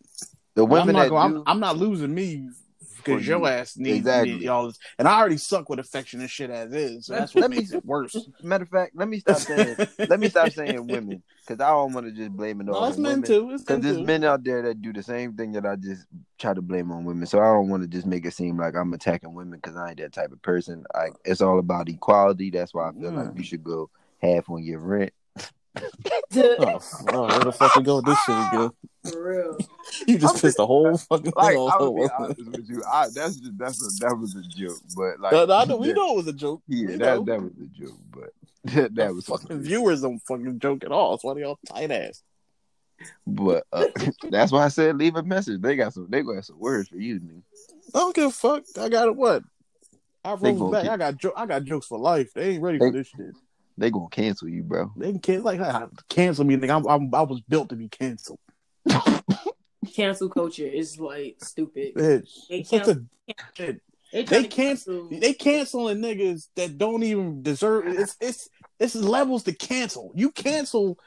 the 0.55 0.64
I'm 0.64 0.70
women 0.70 0.94
not, 0.94 1.03
that 1.05 1.09
gonna, 1.11 1.34
do, 1.34 1.40
I'm, 1.40 1.44
I'm 1.46 1.61
not 1.61 1.76
losing 1.76 2.12
me 2.14 2.48
For 2.96 3.05
because 3.16 3.26
your 3.26 3.46
ass 3.48 3.76
needs 3.76 3.98
Exactly. 3.98 4.34
me, 4.38 4.44
y'all. 4.44 4.72
And 4.98 5.07
I 5.09 5.18
already 5.18 5.36
suck 5.36 5.68
with 5.68 5.78
affection 5.78 6.20
and 6.20 6.30
shit 6.30 6.51
as 6.51 6.72
is, 6.72 7.07
so 7.07 7.14
that's 7.14 7.34
what 7.34 7.42
let 7.42 7.51
me- 7.51 7.59
makes 7.59 7.72
it 7.72 7.84
worse. 7.84 8.28
matter 8.42 8.64
of 8.64 8.68
fact, 8.70 8.92
let 8.94 9.09
me 9.09 9.20
stop 9.20 9.38
saying, 9.38 9.76
let 10.09 10.20
me 10.20 10.28
stop 10.28 10.51
saying 10.53 10.86
women, 10.88 11.22
because 11.46 11.62
I 11.62 11.70
don't 11.70 11.92
want 11.92 12.07
to 12.07 12.12
just 12.12 12.32
blame 12.32 12.61
it 12.61 12.64
No, 12.64 12.74
all 12.74 12.84
it's 12.84 12.96
on 12.96 13.03
men 13.03 13.12
women. 13.22 13.28
too. 13.28 13.46
Because 13.59 13.66
men 13.68 13.80
there's 13.80 13.96
too. 13.98 14.05
men 14.05 14.24
out 14.24 14.44
there 14.44 14.62
that 14.62 14.82
do 14.82 14.92
the 14.92 15.03
same 15.03 15.34
thing 15.34 15.53
that 15.53 15.64
I 15.66 15.76
just 15.76 16.07
try 16.38 16.53
to 16.55 16.62
blame 16.62 16.90
on 16.92 17.05
women. 17.05 17.26
So 17.26 17.38
I 17.40 17.44
don't 17.53 17.68
want 17.68 17.82
to 17.82 17.88
just 17.88 18.07
make 18.07 18.26
it 18.26 18.34
seem 18.34 18.59
like 18.59 18.74
I'm 18.74 18.92
attacking 18.92 19.32
women 19.34 19.59
because 19.62 19.76
I 19.76 19.90
ain't 19.90 19.98
that 19.98 20.12
type 20.12 20.32
of 20.32 20.42
person. 20.42 20.84
Like 20.94 21.12
it's 21.24 21.40
all 21.40 21.59
about 21.59 21.88
equality. 21.88 22.51
That's 22.51 22.74
why 22.74 22.88
I 22.88 22.92
feel 22.92 23.12
like 23.12 23.28
Mm. 23.28 23.38
you 23.38 23.44
should 23.44 23.64
go 23.64 23.88
half 24.20 24.51
on 24.51 24.62
your 24.64 24.80
rent. 24.80 25.12
Oh, 25.77 25.83
oh, 27.12 27.27
where 27.29 27.39
the 27.41 27.53
fuck 27.53 27.75
we 27.77 27.83
go 27.83 27.97
with 27.97 28.07
this 28.07 28.18
shit 28.25 28.37
again? 28.53 28.71
For 29.11 29.23
real. 29.31 29.59
You 30.07 30.18
just 30.18 30.37
I'm 30.37 30.41
pissed 30.41 30.57
the 30.57 30.66
whole 30.66 30.97
fucking 30.97 31.33
Like 31.35 31.49
thing 31.49 31.59
off. 31.59 31.81
would 31.81 31.97
be 31.97 32.09
honest 32.18 32.45
with 32.47 32.68
you, 32.68 32.83
I, 32.91 33.07
that's 33.12 33.37
just 33.37 33.59
that's 33.59 33.83
a 34.03 34.07
that 34.07 34.14
was 34.16 34.35
a 34.37 34.43
joke. 34.43 34.79
But 34.97 35.18
like 35.21 35.33
No, 35.33 35.47
no, 35.64 35.77
we 35.77 35.89
that- 35.89 35.97
know 35.97 36.12
it 36.12 36.16
was 36.16 36.27
a 36.29 36.33
joke. 36.33 36.62
yeah, 36.68 36.87
we 36.87 36.97
that 36.97 36.99
know. 37.16 37.25
that 37.25 37.43
was 37.43 37.53
a 37.53 37.66
joke. 37.85 37.99
But 38.11 38.31
that, 38.73 38.95
that 38.95 39.14
was 39.14 39.27
fucking 39.27 39.62
viewers 39.62 40.03
don't 40.03 40.21
fucking 40.21 40.59
joke 40.61 40.85
at 40.85 40.93
all. 40.93 41.11
That's 41.12 41.25
why 41.25 41.35
they 41.35 41.43
all 41.43 41.59
tight 41.66 41.91
ass. 41.91 42.23
But 43.27 43.64
uh, 43.73 43.87
that's 44.31 44.53
why 44.53 44.64
I 44.64 44.68
said 44.68 44.97
leave 44.97 45.16
a 45.16 45.23
message. 45.25 45.61
They 45.61 45.75
got 45.77 45.93
some. 45.95 46.07
They 46.09 46.23
got 46.23 46.45
some 46.45 46.59
words 46.61 46.89
for 46.89 46.97
you, 46.99 47.18
nigga. 47.18 47.43
I 47.95 47.99
don't 47.99 48.14
give 48.14 48.27
a 48.27 48.31
fuck. 48.31 48.64
I 48.79 48.89
got 48.91 49.09
it. 49.09 49.16
What? 49.16 49.43
I 50.25 50.37
They 50.37 50.53
back. 50.53 50.83
keep- 50.83 50.91
I 50.93 50.97
got 50.99 51.16
jo- 51.16 51.33
I 51.35 51.47
got 51.47 51.64
jokes 51.64 51.87
for 51.87 51.99
life. 51.99 52.33
They 52.35 52.51
ain't 52.51 52.62
ready 52.62 52.79
They- 52.79 52.87
for 52.89 52.93
this 52.93 53.07
shit. 53.09 53.35
They 53.81 53.91
gonna 53.91 54.09
cancel 54.11 54.47
you, 54.47 54.62
bro. 54.62 54.93
They 54.95 55.12
can 55.12 55.20
can 55.20 55.43
like 55.43 55.59
cancel 56.11 56.45
me. 56.45 56.55
Nigga. 56.57 56.76
I'm, 56.76 56.87
I'm, 56.87 57.14
I 57.14 57.22
was 57.22 57.41
built 57.41 57.70
to 57.70 57.76
be 57.76 57.89
canceled. 57.89 58.39
Cancel 59.95 60.28
culture 60.28 60.66
is 60.66 61.01
like 61.01 61.37
stupid. 61.43 61.95
Bitch. 61.95 62.28
They 62.51 62.59
It's 62.59 62.68
such 62.68 62.83
a 62.83 62.85
cancel- 62.85 63.07
shit. 63.55 63.81
They, 64.12 64.22
They 64.24 64.45
cancel. 64.45 65.09
They 65.09 65.33
canceling 65.33 65.99
niggas 65.99 66.49
that 66.57 66.76
don't 66.76 67.03
even 67.03 67.43
deserve. 67.43 67.87
It's 67.87 68.16
it's 68.20 68.51
it's 68.78 68.95
levels 68.95 69.45
to 69.45 69.55
cancel. 69.55 70.12
You 70.14 70.31
cancel 70.31 70.99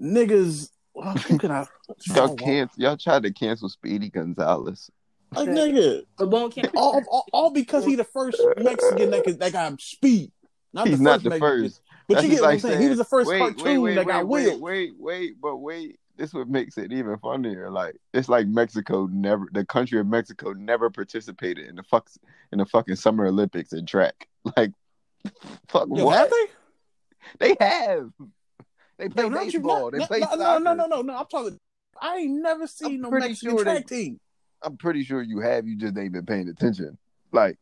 niggas. 0.00 0.70
Well, 0.94 1.12
who 1.12 1.38
can 1.38 1.52
I? 1.52 1.66
Y'all 2.06 2.32
oh, 2.32 2.34
can't. 2.34 2.70
Y'all 2.76 2.96
tried 2.96 3.22
to 3.22 3.32
cancel 3.32 3.68
Speedy 3.68 4.10
Gonzalez. 4.10 4.90
Like 5.36 5.48
nigga, 5.50 6.02
But 6.16 6.30
won't 6.30 6.58
all, 6.74 7.00
all, 7.08 7.24
all 7.32 7.50
because 7.50 7.84
he 7.84 7.94
the 7.94 8.02
first 8.02 8.42
Mexican 8.56 9.10
that 9.10 9.22
could, 9.24 9.38
that 9.38 9.52
got 9.52 9.80
speed. 9.80 10.32
Not 10.72 10.88
He's 10.88 10.98
the 10.98 11.04
not 11.04 11.22
the 11.22 11.30
Mexican. 11.30 11.62
first. 11.62 11.80
But 12.08 12.14
That's 12.14 12.24
you 12.26 12.30
get 12.32 12.40
what 12.40 12.46
I'm 12.48 12.54
like 12.54 12.60
saying. 12.62 12.80
He 12.82 12.88
was 12.88 12.98
the 12.98 13.04
first 13.04 13.28
wait, 13.28 13.38
cartoon 13.38 13.64
wait, 13.64 13.78
wait, 13.78 13.94
that 13.96 14.06
got 14.06 14.26
wait. 14.26 14.58
Wait, 14.58 14.92
wait, 14.98 15.40
but 15.40 15.56
wait. 15.58 16.00
This 16.16 16.32
what 16.32 16.48
makes 16.48 16.78
it 16.78 16.90
even 16.90 17.18
funnier. 17.18 17.70
Like 17.70 17.96
it's 18.14 18.28
like 18.30 18.46
Mexico 18.48 19.06
never, 19.12 19.46
the 19.52 19.64
country 19.66 20.00
of 20.00 20.06
Mexico 20.06 20.52
never 20.52 20.88
participated 20.90 21.68
in 21.68 21.76
the 21.76 21.82
fuck 21.82 22.08
in 22.50 22.58
the 22.58 22.64
fucking 22.66 22.96
Summer 22.96 23.26
Olympics 23.26 23.72
in 23.72 23.86
track. 23.86 24.26
Like, 24.56 24.72
fuck 25.68 25.88
Yo, 25.92 26.06
what? 26.06 26.16
have 26.16 26.30
they? 26.30 26.46
They 27.38 27.56
have. 27.60 28.10
They 28.96 29.08
play 29.10 29.24
Yo, 29.24 29.30
baseball. 29.30 29.90
not- 29.90 29.98
they 29.98 30.06
play 30.06 30.20
no, 30.20 30.26
soccer. 30.26 30.38
no, 30.38 30.58
no, 30.58 30.74
no, 30.74 30.86
no, 30.86 31.02
no. 31.02 31.16
I'm 31.18 31.26
talking. 31.26 31.58
I 32.00 32.16
ain't 32.18 32.40
never 32.40 32.66
seen 32.66 33.02
no 33.02 33.10
Mexican 33.10 33.50
sure 33.50 33.58
they- 33.64 33.72
track 33.72 33.86
team. 33.86 34.18
I'm 34.62 34.76
pretty 34.78 35.04
sure 35.04 35.20
you 35.20 35.40
have. 35.40 35.66
You 35.68 35.76
just 35.76 35.98
ain't 35.98 36.12
been 36.12 36.24
paying 36.24 36.48
attention. 36.48 36.96
Like, 37.32 37.58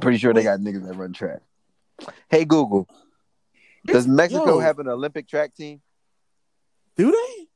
pretty 0.00 0.18
sure 0.18 0.34
they 0.34 0.42
got 0.42 0.60
niggas 0.60 0.86
that 0.86 0.94
run 0.96 1.12
track. 1.14 1.40
Hey 2.28 2.44
Google, 2.44 2.88
does 3.86 4.06
Mexico 4.06 4.54
yo. 4.54 4.58
have 4.60 4.78
an 4.78 4.88
Olympic 4.88 5.28
track 5.28 5.54
team? 5.54 5.80
Do 6.96 7.10
they? 7.10 7.46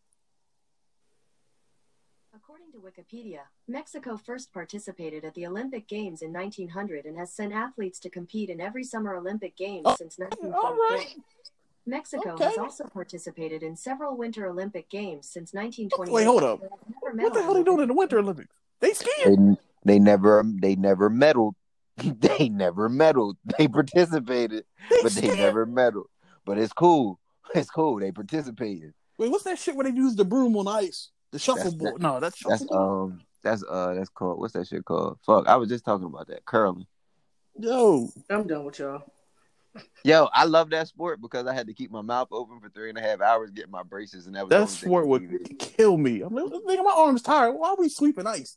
According 2.35 2.73
to 2.73 2.79
Wikipedia, 2.79 3.41
Mexico 3.69 4.17
first 4.17 4.53
participated 4.53 5.25
at 5.25 5.35
the 5.35 5.47
Olympic 5.47 5.87
Games 5.89 6.23
in 6.23 6.33
1900 6.33 7.05
and 7.05 7.17
has 7.17 7.33
sent 7.33 7.53
athletes 7.53 7.99
to 8.01 8.11
compete 8.11 8.51
in 8.51 8.61
every 8.61 8.85
Summer 8.85 9.15
Olympic 9.15 9.57
Games 9.57 9.83
Oh, 9.87 9.97
since 9.97 10.19
All 10.19 10.27
1924. 10.31 11.23
Mexico 11.87 12.31
Okay. 12.35 12.45
has 12.45 12.59
also 12.59 12.85
participated 12.85 13.63
in 13.63 13.77
several 13.77 14.17
Winter 14.17 14.47
Olympic 14.47 14.89
Games 14.89 15.29
since 15.29 15.53
1920. 15.53 16.13
Wait, 16.13 16.25
hold 16.25 16.43
up. 16.43 16.61
but 16.61 16.71
has 16.71 16.81
never 16.89 17.15
What 17.23 17.35
the 17.35 17.41
medaled 17.41 17.45
hell 17.45 17.55
they 17.55 17.61
in 17.61 17.65
doing 17.65 17.81
in 17.81 17.89
the 17.89 17.95
Winter 17.95 18.19
Olympics? 18.19 18.57
They 18.81 18.93
They 18.93 19.57
they 19.85 19.99
never 19.99 20.43
they 20.45 20.75
never 20.77 21.11
medaled. 21.11 21.55
they 21.97 22.49
never 22.49 22.89
medaled. 22.89 23.35
They 23.59 23.69
participated, 23.69 24.65
They 24.91 25.03
but 25.03 25.13
they 25.13 25.29
never 25.37 25.67
medaled. 25.67 26.07
But 26.45 26.59
it's 26.59 26.73
cool. 26.73 27.21
It's 27.55 27.71
cool. 27.71 28.01
They 28.01 28.11
participated. 28.13 28.95
Wait, 29.19 29.31
what's 29.31 29.45
that 29.45 29.59
shit 29.59 29.77
where 29.77 29.85
they 29.85 29.97
use 29.97 30.17
the 30.17 30.25
broom 30.25 30.57
on 30.57 30.67
ice? 30.67 31.11
The 31.31 31.39
shuffleboard? 31.39 32.03
No, 32.03 32.21
that's 32.21 32.43
That's 32.43 32.63
shuffleboard. 32.63 33.13
um 33.13 33.21
that's 33.43 33.63
uh 33.69 33.95
that's 33.95 34.09
called 34.09 34.39
what's 34.39 34.55
that 34.55 34.67
shit 34.67 34.85
called? 34.85 35.19
Fuck, 35.25 35.47
I 35.47 35.57
was 35.57 35.69
just 35.69 35.85
talking 35.85 36.07
about 36.07 36.29
that 36.29 36.45
curling. 36.45 36.87
Yo, 37.59 38.09
I'm 38.29 38.47
done 38.47 38.65
with 38.65 38.79
y'all. 38.81 39.03
Yo, 40.05 40.29
I 40.33 40.45
love 40.45 40.71
that 40.71 40.89
sport 40.89 41.21
because 41.21 41.47
I 41.47 41.55
had 41.55 41.67
to 41.67 41.75
keep 41.75 41.91
my 41.91 42.03
mouth 42.03 42.29
open 42.31 42.61
for 42.61 42.69
three 42.69 42.89
and 42.89 42.99
a 42.99 43.01
half 43.01 43.21
hours 43.21 43.51
getting 43.51 43.71
my 43.71 43.83
braces, 43.83 44.27
and 44.27 44.37
that 44.37 44.47
was 44.47 44.51
the 44.51 44.59
that 44.61 44.69
sport 44.69 45.07
would 45.07 45.59
kill 45.59 45.97
me. 45.97 46.23
I'm 46.23 46.35
like, 46.35 46.45
nigga, 46.45 46.85
my 46.85 46.95
arm's 46.97 47.23
tired. 47.23 47.53
Why 47.53 47.71
are 47.71 47.77
we 47.77 47.89
sweeping 47.89 48.27
ice? 48.27 48.57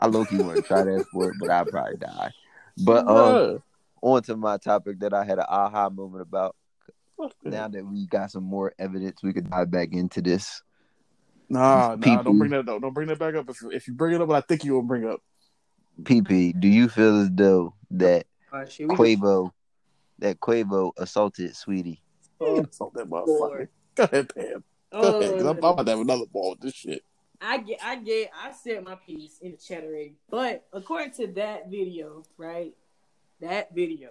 I 0.00 0.06
low 0.06 0.24
key 0.24 0.38
want 0.38 0.56
to 0.62 0.66
try 0.66 0.82
that 0.82 1.04
sport, 1.04 1.36
but 1.38 1.50
I'd 1.50 1.68
probably 1.68 1.96
die. 1.98 2.32
But 2.84 3.06
um, 3.06 3.36
Bruh. 3.36 3.62
on 4.02 4.22
to 4.22 4.36
my 4.36 4.56
topic 4.56 5.00
that 5.00 5.12
I 5.12 5.24
had 5.24 5.38
an 5.38 5.44
aha 5.48 5.90
moment 5.90 6.22
about. 6.22 6.56
Now 7.44 7.68
that 7.68 7.84
we 7.86 8.06
got 8.06 8.30
some 8.30 8.44
more 8.44 8.72
evidence, 8.78 9.22
we 9.22 9.32
could 9.32 9.50
dive 9.50 9.70
back 9.70 9.92
into 9.92 10.20
this. 10.22 10.62
Nah, 11.48 11.96
nah, 11.98 12.22
don't 12.22 12.38
bring 12.38 12.50
that 12.50 12.68
up. 12.68 12.80
Don't 12.80 12.92
bring 12.94 13.08
that 13.08 13.18
back 13.18 13.34
up. 13.34 13.48
If, 13.50 13.62
if 13.72 13.88
you 13.88 13.94
bring 13.94 14.14
it 14.14 14.20
up, 14.20 14.30
I 14.30 14.40
think 14.40 14.64
you 14.64 14.74
will 14.74 14.82
bring 14.82 15.06
up. 15.06 15.20
PP, 16.02 16.58
do 16.58 16.68
you 16.68 16.88
feel 16.88 17.20
as 17.22 17.30
though 17.32 17.74
that 17.92 18.26
Uh, 18.52 18.64
shit, 18.66 18.88
we 18.88 18.94
Quavo, 18.96 19.50
that 20.18 20.40
Quavo 20.40 20.92
assaulted 20.96 21.52
Saweetie? 21.52 21.98
You 22.40 22.54
can 22.56 22.66
assault 22.66 22.94
that 22.94 23.08
motherfucker. 23.10 23.26
Lord. 23.38 23.68
Go 23.96 24.04
ahead, 24.04 24.34
Pam. 24.34 24.64
Go 24.92 25.00
ahead. 25.00 25.38
'cause 25.38 25.46
I'm, 25.46 25.56
I'm 25.58 25.64
about 25.64 25.84
to 25.86 25.90
have 25.90 26.00
another 26.00 26.26
ball 26.32 26.50
with 26.50 26.60
this 26.60 26.74
shit. 26.74 27.02
I 27.40 27.58
get, 27.58 27.78
I 27.82 27.96
get, 27.96 28.30
I 28.42 28.52
said 28.52 28.84
my 28.84 28.94
piece 28.94 29.38
in 29.40 29.52
the 29.52 29.56
chat 29.56 29.82
already. 29.84 30.14
But 30.28 30.66
according 30.72 31.12
to 31.12 31.26
that 31.34 31.70
video, 31.70 32.22
right? 32.36 32.74
That 33.40 33.74
video. 33.74 34.10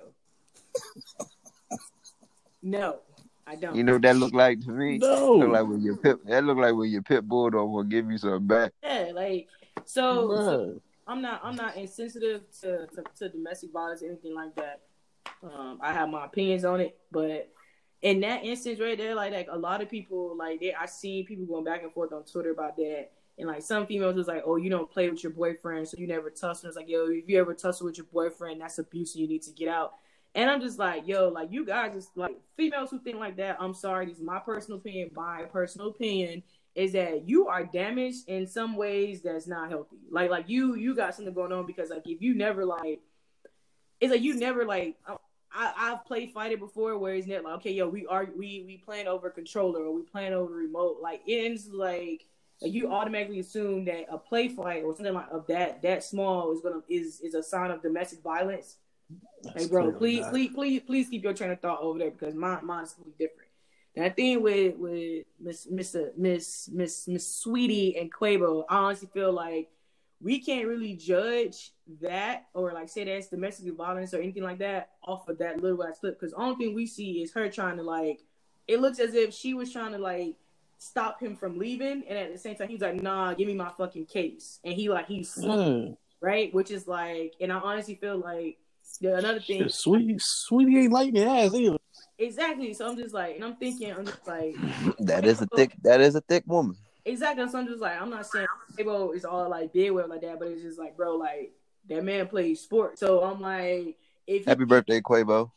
no, 2.64 2.99
I 3.45 3.56
don't. 3.56 3.76
You 3.76 3.84
know 3.84 3.93
what 3.93 4.01
that 4.01 4.15
look 4.15 4.34
like 4.34 4.61
to 4.61 4.72
me? 4.72 4.97
No. 4.97 5.34
Look 5.35 5.49
like 5.49 5.68
when 5.68 5.81
your 5.81 5.97
pit 5.97 6.26
that 6.26 6.43
look 6.43 6.57
like 6.57 6.73
when 6.73 6.89
your 6.89 7.03
pit 7.03 7.27
bulldog 7.27 7.69
will 7.69 7.84
give 7.84 8.10
you 8.10 8.18
some 8.18 8.47
back. 8.47 8.73
yeah, 8.84 9.11
like 9.14 9.47
so, 9.85 10.35
so 10.35 10.81
I'm 11.10 11.23
not, 11.23 11.41
I'm 11.43 11.56
not 11.56 11.76
insensitive 11.76 12.43
to, 12.61 12.85
to, 12.85 13.03
to 13.18 13.30
domestic 13.30 13.72
violence, 13.72 14.03
anything 14.03 14.35
like 14.35 14.56
that. 14.56 14.81
Um, 15.41 15.80
I 15.81 15.91
have 15.91 16.10
my 16.10 16.26
opinions 16.26 16.64
on 16.64 16.81
it, 16.81 16.99
but 17.11 17.49
in 18.03 18.19
that 18.19 18.45
instance 18.45 18.80
right 18.80 18.95
there, 18.95 19.15
like, 19.15 19.34
like 19.34 19.47
a 19.49 19.57
lot 19.57 19.81
of 19.81 19.89
people, 19.89 20.38
like, 20.38 20.60
they, 20.60 20.73
I 20.73 20.85
see 20.85 21.23
people 21.23 21.45
going 21.45 21.64
back 21.64 21.81
and 21.81 21.91
forth 21.91 22.14
on 22.14 22.23
Twitter 22.26 22.51
about 22.51 22.76
that. 22.77 23.10
And 23.40 23.48
like 23.48 23.61
some 23.61 23.88
females 23.88 24.18
was 24.18 24.28
like, 24.28 24.44
"Oh, 24.45 24.57
you 24.57 24.70
don't 24.70 24.91
play 24.91 25.10
with 25.10 25.24
your 25.24 25.32
boyfriend, 25.32 25.88
so 25.88 25.98
you 25.98 26.07
never 26.07 26.30
tussle." 26.30 26.68
It's 26.68 26.76
like, 26.76 26.90
"Yo, 26.90 27.06
if 27.07 27.28
you 27.28 27.40
ever 27.40 27.53
tussle 27.53 27.86
with 27.86 27.98
your 27.98 28.06
boyfriend, 28.11 28.60
that's 28.60 28.80
abuse, 28.80 29.16
and 29.16 29.22
you 29.22 29.28
need 29.30 29.44
to 29.44 29.52
get 29.52 29.70
out." 29.70 29.94
And 30.36 30.49
I'm 30.49 30.60
just 30.60 30.78
like, 30.78 31.07
"Yo, 31.07 31.30
like 31.30 31.49
you 31.49 31.66
guys 31.66 31.94
just 31.94 32.16
like 32.18 32.36
females 32.57 32.91
who 32.91 32.99
think 32.99 33.18
like 33.18 33.38
that." 33.38 33.56
I'm 33.60 33.74
sorry, 33.74 34.07
this 34.07 34.18
is 34.18 34.24
my 34.24 34.40
personal 34.40 34.80
opinion. 34.80 35.11
My 35.16 35.44
personal 35.44 35.88
opinion 35.88 36.44
is 36.76 36.91
that 36.91 37.28
you 37.28 37.48
are 37.48 37.66
damaged 37.66 38.28
in 38.28 38.45
some 38.45 38.76
ways 38.76 39.22
that's 39.22 39.48
not 39.48 39.70
healthy. 39.70 39.98
Like, 40.11 40.30
like 40.30 40.49
you, 40.49 40.76
you 40.76 40.94
got 40.94 41.16
something 41.16 41.34
going 41.34 41.53
on 41.53 41.66
because 41.66 41.90
like 41.90 42.07
if 42.07 42.22
you 42.22 42.36
never 42.36 42.66
like, 42.66 42.99
it's 44.02 44.11
like 44.11 44.22
you 44.22 44.36
never 44.36 44.66
like. 44.66 44.98
I, 45.52 45.74
I've 45.76 46.06
played 46.06 46.32
fighter 46.32 46.57
before 46.57 46.95
where 46.99 47.16
it's 47.16 47.26
not 47.26 47.44
like, 47.44 47.56
okay, 47.56 47.72
yo, 47.72 47.88
we 47.88 48.06
are 48.06 48.28
we 48.38 48.64
we 48.68 48.78
playing 48.78 49.07
over 49.07 49.30
controller 49.32 49.86
or 49.86 49.94
we 49.94 50.03
playing 50.03 50.34
over 50.34 50.53
remote. 50.53 50.98
Like 51.02 51.22
it's 51.26 51.68
like 51.70 52.28
like, 52.61 52.73
you 52.73 52.91
automatically 52.91 53.40
assume 53.40 53.86
that 53.86 54.06
a 54.10 54.18
play 54.18 54.49
fight 54.49 54.84
or 54.84 54.95
something 54.95 55.14
like 55.14 55.30
of 55.31 55.48
that 55.48 55.81
that 55.81 56.03
small 56.03 56.52
is 56.52 56.61
gonna 56.61 56.81
is 56.90 57.22
is 57.22 57.34
a 57.34 57.44
sign 57.44 57.72
of 57.72 57.81
domestic 57.81 58.22
violence. 58.22 58.77
That's 59.41 59.64
Hey, 59.64 59.69
bro, 59.69 59.91
please, 59.94 60.22
not. 60.22 60.31
please, 60.31 60.52
please, 60.53 60.81
please 60.81 61.10
keep 61.10 61.23
your 61.23 61.34
train 61.34 61.52
of 61.52 61.60
thought 61.61 61.81
over 61.81 61.98
there 61.98 62.11
because 62.11 62.36
mine, 62.36 62.65
mine 62.65 62.84
is 62.84 62.94
completely 62.94 63.26
different. 63.26 63.49
I 63.98 64.10
think 64.10 64.44
with 64.44 64.77
with 64.77 65.26
Miss 65.40 65.68
Mr. 65.68 66.07
Uh, 66.07 66.11
Miss 66.18 66.69
Miss 66.72 67.07
Miss 67.07 67.44
Saweetie 67.44 67.99
and 67.99 68.11
Quavo, 68.14 68.64
I 68.69 68.77
honestly 68.77 69.10
feel 69.14 69.34
like 69.34 69.69
we 70.22 70.40
can't 70.40 70.68
really 70.68 70.95
judge 70.95 71.72
that 72.02 72.48
or 72.53 72.73
like 72.73 72.90
say 72.90 73.03
that's 73.03 73.27
domestic 73.27 73.73
violence 73.76 74.14
or 74.14 74.18
anything 74.18 74.44
like 74.44 74.60
that 74.60 74.91
off 75.03 75.27
of 75.27 75.38
that 75.40 75.61
little 75.61 75.84
ass 75.84 75.99
clip 75.99 76.19
because 76.19 76.34
only 76.34 76.56
thing 76.56 76.76
we 76.76 76.86
see 76.86 77.22
is 77.22 77.34
her 77.34 77.49
trying 77.49 77.77
to 77.77 77.84
like. 77.84 78.22
It 78.68 78.80
looks 78.80 78.99
as 78.99 79.15
if 79.15 79.34
she 79.34 79.53
was 79.53 79.72
trying 79.72 79.94
to 79.94 79.98
like 79.98 80.36
stop 80.80 81.22
him 81.22 81.35
from 81.35 81.60
leaving, 81.60 82.03
and 82.07 82.18
at 82.18 82.31
the 82.34 82.39
same 82.39 82.56
time 82.56 82.69
he's 82.69 82.81
like, 82.81 83.01
"Nah, 83.01 83.34
give 83.35 83.47
me 83.47 83.53
my 83.53 83.69
fucking 83.77 84.06
case," 84.07 84.60
and 84.64 84.73
he 84.73 84.89
like 84.89 85.06
he's 85.07 85.35
Mm. 85.38 85.95
right, 86.22 86.51
which 86.53 86.72
is 86.72 86.88
like, 86.88 87.35
and 87.39 87.51
I 87.53 87.60
honestly 87.60 87.95
feel 87.95 88.18
like 88.18 88.57
yeah, 88.99 89.18
another 89.19 89.39
thing 89.39 89.64
Shit, 89.64 89.72
Saweetie, 89.72 90.19
Saweetie 90.19 90.84
ain't 90.84 90.91
like 90.93 91.14
your 91.14 91.30
ass 91.30 91.53
either. 91.53 91.77
Exactly. 92.18 92.73
So 92.73 92.89
I'm 92.89 92.97
just 92.97 93.14
like, 93.14 93.35
and 93.35 93.45
I'm 93.45 93.56
thinking, 93.56 93.93
I'm 93.93 94.06
just 94.06 94.27
like, 94.27 94.56
That 94.99 95.26
is 95.26 95.41
a 95.41 95.47
thick 95.56 95.73
that 95.84 96.01
is 96.01 96.15
a 96.15 96.22
thick 96.22 96.43
woman. 96.47 96.76
exactly. 97.06 97.47
So 97.49 97.60
I'm 97.60 97.68
just 97.68 97.81
like, 97.81 98.01
I'm 98.01 98.10
not 98.10 98.26
saying 98.26 98.47
Quavo 98.77 99.15
is 99.15 99.26
all 99.26 99.49
like 99.49 99.72
big 99.73 99.91
well 99.91 100.07
like 100.10 100.22
that, 100.22 100.39
but 100.39 100.47
it's 100.49 100.61
just 100.64 100.80
like, 100.80 100.97
bro, 100.97 101.15
like 101.18 101.51
that 101.88 102.03
man 102.03 102.27
plays 102.27 102.61
sport. 102.61 102.97
So 102.99 103.23
I'm 103.23 103.39
like, 103.41 103.97
if 104.27 104.43
he, 104.43 104.49
Happy 104.49 104.65
birthday, 104.65 105.01
Quavo. 105.01 105.51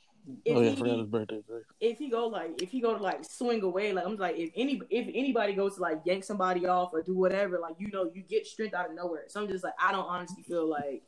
If 0.44 0.56
oh 0.56 0.60
yeah, 0.60 0.66
I 0.68 0.70
he, 0.70 0.76
forgot 0.76 0.98
his 0.98 1.06
birthday. 1.08 1.36
today. 1.36 1.64
if 1.80 1.98
he 1.98 2.08
go 2.08 2.26
like, 2.28 2.62
if 2.62 2.70
he 2.70 2.80
go 2.80 2.96
to 2.96 3.02
like 3.02 3.24
swing 3.24 3.62
away, 3.62 3.92
like 3.92 4.06
I'm 4.06 4.16
like, 4.16 4.36
if 4.38 4.50
any, 4.56 4.80
if 4.90 5.06
anybody 5.14 5.52
goes 5.54 5.76
to 5.76 5.82
like 5.82 6.00
yank 6.04 6.24
somebody 6.24 6.66
off 6.66 6.90
or 6.92 7.02
do 7.02 7.14
whatever, 7.16 7.58
like 7.58 7.74
you 7.78 7.90
know, 7.90 8.10
you 8.14 8.22
get 8.22 8.46
strength 8.46 8.74
out 8.74 8.88
of 8.88 8.94
nowhere. 8.94 9.24
So 9.28 9.40
I'm 9.42 9.48
just 9.48 9.64
like, 9.64 9.74
I 9.80 9.90
don't 9.92 10.06
honestly 10.06 10.42
feel 10.42 10.68
like 10.68 11.02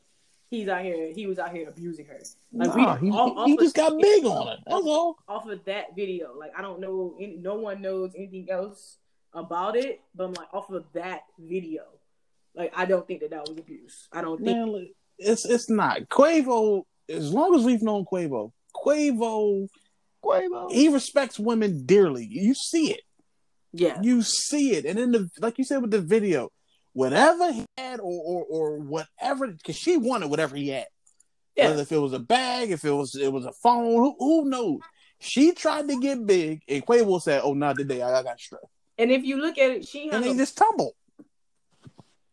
he's 0.51 0.69
out 0.69 0.83
here, 0.83 1.13
he 1.13 1.27
was 1.27 1.39
out 1.39 1.53
here 1.53 1.69
abusing 1.69 2.07
her. 2.07 2.21
Like 2.53 2.77
Nah, 2.77 2.97
he, 2.97 3.11
off- 3.11 3.37
off 3.37 3.47
he 3.47 3.53
of- 3.55 3.61
just 3.61 3.77
got 3.77 3.99
big 4.01 4.25
on 4.25 4.49
it. 4.49 4.61
That's 4.67 4.85
all. 4.85 5.17
off 5.29 5.49
of 5.49 5.65
that 5.65 5.95
video. 5.95 6.35
Like 6.37 6.53
I 6.57 6.63
don't 6.63 6.81
know, 6.81 7.17
any, 7.21 7.37
no 7.37 7.55
one 7.55 7.81
knows 7.83 8.13
anything 8.17 8.49
else 8.51 8.99
about 9.33 9.77
it, 9.77 10.01
but 10.15 10.25
I'm 10.25 10.33
like 10.35 10.53
off 10.53 10.71
of 10.71 10.85
that 10.95 11.23
video. 11.39 11.83
Like 12.57 12.73
I 12.77 12.85
don't 12.85 13.07
think 13.07 13.21
that 13.21 13.31
that 13.31 13.49
was 13.49 13.59
abuse. 13.59 14.09
I 14.13 14.23
don't 14.23 14.37
think. 14.43 14.57
Man, 14.57 14.71
look, 14.71 14.89
it's 15.19 15.45
it's 15.45 15.71
not 15.71 16.09
Quavo. 16.09 16.83
As 17.09 17.33
long 17.35 17.55
as 17.55 17.65
we've 17.65 17.83
known 17.83 18.05
Quavo, 18.05 18.53
Quavo, 18.75 19.69
Quavo. 20.25 20.71
he 20.73 20.89
respects 20.89 21.39
women 21.39 21.85
dearly. 21.87 22.27
You 22.29 22.55
see 22.55 22.93
it. 22.93 23.03
Yeah, 23.77 23.99
You 24.03 24.23
see 24.23 24.73
it, 24.77 24.85
and 24.85 24.99
in 24.99 25.11
the 25.11 25.29
like 25.41 25.59
you 25.59 25.65
said 25.65 25.83
with 25.83 25.91
the 25.91 26.01
video, 26.01 26.51
whatever 26.93 27.53
he 27.53 27.67
had 27.77 27.99
or 27.99 28.23
or, 28.23 28.45
or 28.49 28.79
whatever, 28.79 29.49
because 29.49 29.77
she 29.77 29.97
wanted 29.97 30.31
whatever 30.31 30.55
he 30.55 30.69
had. 30.69 30.87
yeah, 31.57 31.71
Whether 31.71 31.83
if 31.83 31.91
it 31.91 31.99
was 31.99 32.13
a 32.13 32.21
bag, 32.21 32.71
if 32.71 32.85
it 32.85 32.93
was 32.93 33.17
it 33.21 33.33
was 33.33 33.47
a 33.47 33.53
phone, 33.65 33.97
who, 33.97 34.15
who 34.19 34.49
knows? 34.49 34.79
She 35.19 35.53
tried 35.53 35.89
to 35.89 35.99
get 35.99 36.25
big, 36.25 36.63
and 36.69 36.87
Quavo 36.87 37.21
said, 37.21 37.41
"Oh, 37.43 37.55
not 37.55 37.77
today. 37.77 38.01
I, 38.01 38.21
I 38.21 38.23
got 38.23 38.39
stressed." 38.39 38.65
and 38.97 39.11
if 39.11 39.25
you 39.25 39.41
look 39.41 39.59
at 39.59 39.71
it, 39.71 39.89
she 39.89 40.09
and 40.11 40.23
they 40.23 40.31
a, 40.31 40.37
just 40.37 40.57
tumbled. 40.57 40.95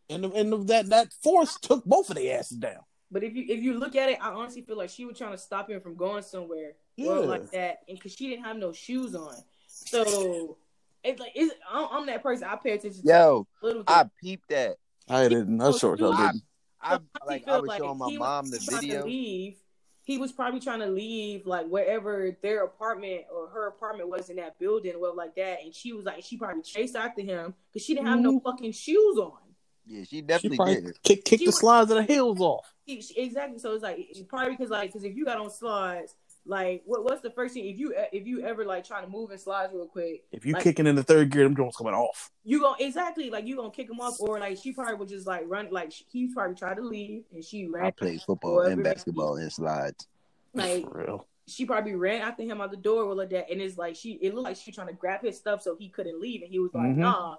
And 0.10 0.26
the, 0.26 0.32
and 0.34 0.52
the, 0.52 0.58
that 0.66 0.90
that 0.90 1.14
force 1.24 1.58
took 1.60 1.84
both 1.86 2.10
of 2.10 2.18
their 2.18 2.38
asses 2.38 2.58
down. 2.58 2.82
But 3.12 3.24
if 3.24 3.36
you 3.36 3.46
if 3.50 3.62
you 3.62 3.78
look 3.78 3.96
at 3.96 4.10
it, 4.10 4.18
I 4.22 4.30
honestly 4.30 4.62
feel 4.62 4.78
like 4.78 4.90
she 4.90 5.06
was 5.06 5.18
trying 5.18 5.32
to 5.32 5.38
stop 5.38 5.70
him 5.70 5.82
from 5.82 5.96
going 5.96 6.24
somewhere 6.24 6.74
well, 6.98 7.22
Yeah. 7.22 7.28
like 7.28 7.52
that, 7.52 7.82
and 7.88 7.98
because 7.98 8.14
she 8.14 8.30
didn't 8.30 8.46
have 8.46 8.58
no 8.58 8.72
shoes 8.72 9.16
on, 9.16 9.36
so 9.68 10.58
it's 11.04 11.20
like 11.20 11.32
it's, 11.36 11.54
I'm, 11.70 11.88
I'm 11.92 12.06
that 12.08 12.24
person. 12.24 12.48
I 12.48 12.56
pay 12.56 12.72
attention 12.72 13.02
to 13.04 13.08
Yo, 13.08 13.48
I 13.88 14.10
peeped 14.22 14.50
that. 14.50 14.78
I 15.10 15.28
didn't. 15.28 15.62
I 15.62 15.72
sure 15.72 15.94
I- 15.94 15.98
didn't. 15.98 16.42
I 16.84 16.96
I 16.96 17.00
like 17.28 17.48
I 17.48 17.60
was 17.60 17.68
like 17.68 17.80
showing 17.80 17.98
my 17.98 18.12
mom 18.12 18.46
the 18.46 18.58
was 18.58 18.66
trying 18.66 18.82
to 18.82 18.88
video. 18.88 19.06
Leave. 19.06 19.58
He 20.04 20.18
was 20.18 20.32
probably 20.32 20.60
trying 20.60 20.80
to 20.80 20.88
leave, 20.88 21.46
like 21.46 21.68
wherever 21.68 22.36
their 22.42 22.64
apartment 22.64 23.26
or 23.32 23.50
her 23.50 23.68
apartment 23.68 24.10
was 24.10 24.30
in 24.30 24.38
that 24.38 24.58
building, 24.58 24.96
or 24.96 25.14
like 25.14 25.36
that. 25.36 25.60
And 25.64 25.76
she 25.76 25.94
was 25.94 26.06
like, 26.06 26.24
she 26.24 26.38
probably 26.38 26.64
chased 26.64 26.96
after 26.96 27.22
him 27.22 27.54
because 27.72 27.86
she 27.86 27.94
didn't 27.94 28.08
have 28.08 28.20
no 28.20 28.32
mm-hmm. 28.32 28.50
fucking 28.50 28.72
shoes 28.72 29.18
on. 29.20 29.38
Yeah, 29.86 30.02
she 30.02 30.18
She 30.18 30.22
definitely 30.22 30.58
probably 30.58 30.82
did. 30.82 31.04
kick, 31.04 31.24
kick 31.24 31.40
She 31.40 31.46
the 31.46 31.50
was- 31.50 31.60
slides 31.60 31.92
of 31.92 31.98
the 31.98 32.04
heels 32.04 32.40
off. 32.40 32.74
He, 32.96 33.02
she- 33.02 33.20
exactly. 33.22 33.60
So 33.60 33.74
it's 33.74 33.84
like 33.84 33.98
it's 34.00 34.22
probably 34.24 34.52
because 34.52 34.70
like 34.70 34.90
because 34.90 35.04
if 35.04 35.16
you 35.16 35.26
got 35.26 35.38
on 35.38 35.50
slides, 35.50 36.16
like 36.46 36.82
what, 36.86 37.04
what's 37.04 37.22
the 37.22 37.30
first 37.30 37.54
thing 37.54 37.66
if 37.68 37.78
you 37.80 37.94
if 38.12 38.26
you 38.28 38.42
ever 38.44 38.66
like 38.66 38.86
trying 38.86 39.04
to 39.04 39.10
move 39.10 39.32
in 39.32 39.38
slides 39.38 39.72
real 39.74 39.88
quick, 39.88 40.24
If 40.32 40.46
you 40.46 40.54
Like- 40.54 40.64
kicking 40.64 40.88
in 40.88 40.96
the 40.96 41.04
third 41.04 41.30
gear, 41.30 41.44
them 41.44 41.56
joints 41.56 41.78
coming 41.78 41.94
off. 41.94 42.32
you 42.44 42.60
gonna 42.62 42.76
exactly 42.80 43.30
like 43.30 43.46
you 43.48 43.56
gonna 43.56 43.72
kick 43.72 43.90
him 43.90 44.00
off 44.02 44.16
or 44.20 44.40
like 44.40 44.58
she 44.58 44.72
probably 44.74 44.96
would 44.96 45.10
just 45.10 45.28
like 45.28 45.44
run 45.46 45.68
like 45.72 45.92
she, 45.92 46.06
he 46.12 46.34
probably 46.34 46.56
tried 46.56 46.76
to 46.78 46.82
leave 46.84 47.24
and 47.34 47.44
she 47.44 47.68
ran 47.68 47.86
I 47.86 47.92
played 47.92 48.22
football 48.22 48.62
and 48.62 48.74
it 48.74 48.76
may 48.78 48.84
be. 48.84 48.90
basketball 48.90 49.36
and 49.38 49.52
slides. 49.54 50.08
like 50.54 50.84
For 50.84 50.98
real. 51.06 51.28
she 51.48 51.66
probably 51.66 51.94
ran 51.96 52.22
after 52.22 52.44
him 52.44 52.60
out 52.60 52.72
the 52.72 52.78
door 52.78 53.04
or 53.04 53.14
like 53.16 53.30
that, 53.30 53.50
and 53.52 53.62
it's 53.62 53.78
like 53.78 53.96
she 53.96 54.14
it 54.14 54.34
looked 54.34 54.46
like 54.46 54.58
she 54.58 54.72
trying 54.72 54.88
to 54.88 54.94
grab 54.94 55.22
his 55.22 55.38
stuff 55.38 55.62
so 55.62 55.76
he 55.80 55.90
couldn't 55.90 56.20
leave, 56.20 56.42
and 56.42 56.50
he 56.52 56.58
was 56.60 56.74
like, 56.74 56.88
Mhm. 56.88 56.98
nah, 56.98 57.36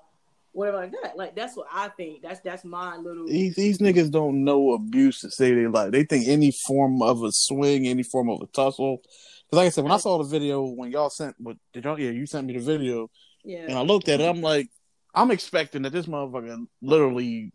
whatever 0.53 0.79
like 0.79 0.93
that. 1.03 1.17
Like 1.17 1.35
that's 1.35 1.57
what 1.57 1.67
I 1.73 1.89
think. 1.89 2.23
That's 2.23 2.41
that's 2.41 2.65
my 2.65 2.97
little 2.97 3.27
These, 3.27 3.55
these 3.57 3.79
niggas 3.79 4.11
don't 4.11 4.45
know 4.45 4.73
abuse 4.73 5.21
to 5.21 5.31
say 5.31 5.55
they 5.55 5.67
like. 5.67 5.91
They 5.93 6.05
think 6.05 6.29
any 6.29 6.53
form 6.67 7.03
of 7.03 7.23
a 7.23 7.33
swing, 7.33 7.87
any 7.87 8.03
form 8.03 8.29
of 8.31 8.41
a 8.43 8.47
tussle. 8.47 8.99
Because 8.99 9.57
like 9.57 9.67
I 9.67 9.71
said, 9.71 9.85
when 9.85 9.93
I 9.93 9.97
saw 9.99 10.19
the 10.19 10.25
video, 10.25 10.63
when 10.65 10.91
y'all 10.91 11.11
sent, 11.11 11.37
what 11.39 11.57
did 11.73 11.85
y'all? 11.85 11.99
Yeah, 11.99 12.11
you 12.11 12.27
sent 12.27 12.47
me 12.47 12.55
the 12.55 12.61
video, 12.61 13.11
Yeah. 13.45 13.67
and. 13.69 13.75
I 13.79 13.83
looked 13.83 14.09
at 14.09 14.21
it. 14.21 14.29
I'm 14.29 14.41
like, 14.41 14.69
I'm 15.15 15.31
expecting 15.31 15.83
that 15.83 15.93
this 15.93 16.07
motherfucker 16.07 16.67
literally 16.81 17.53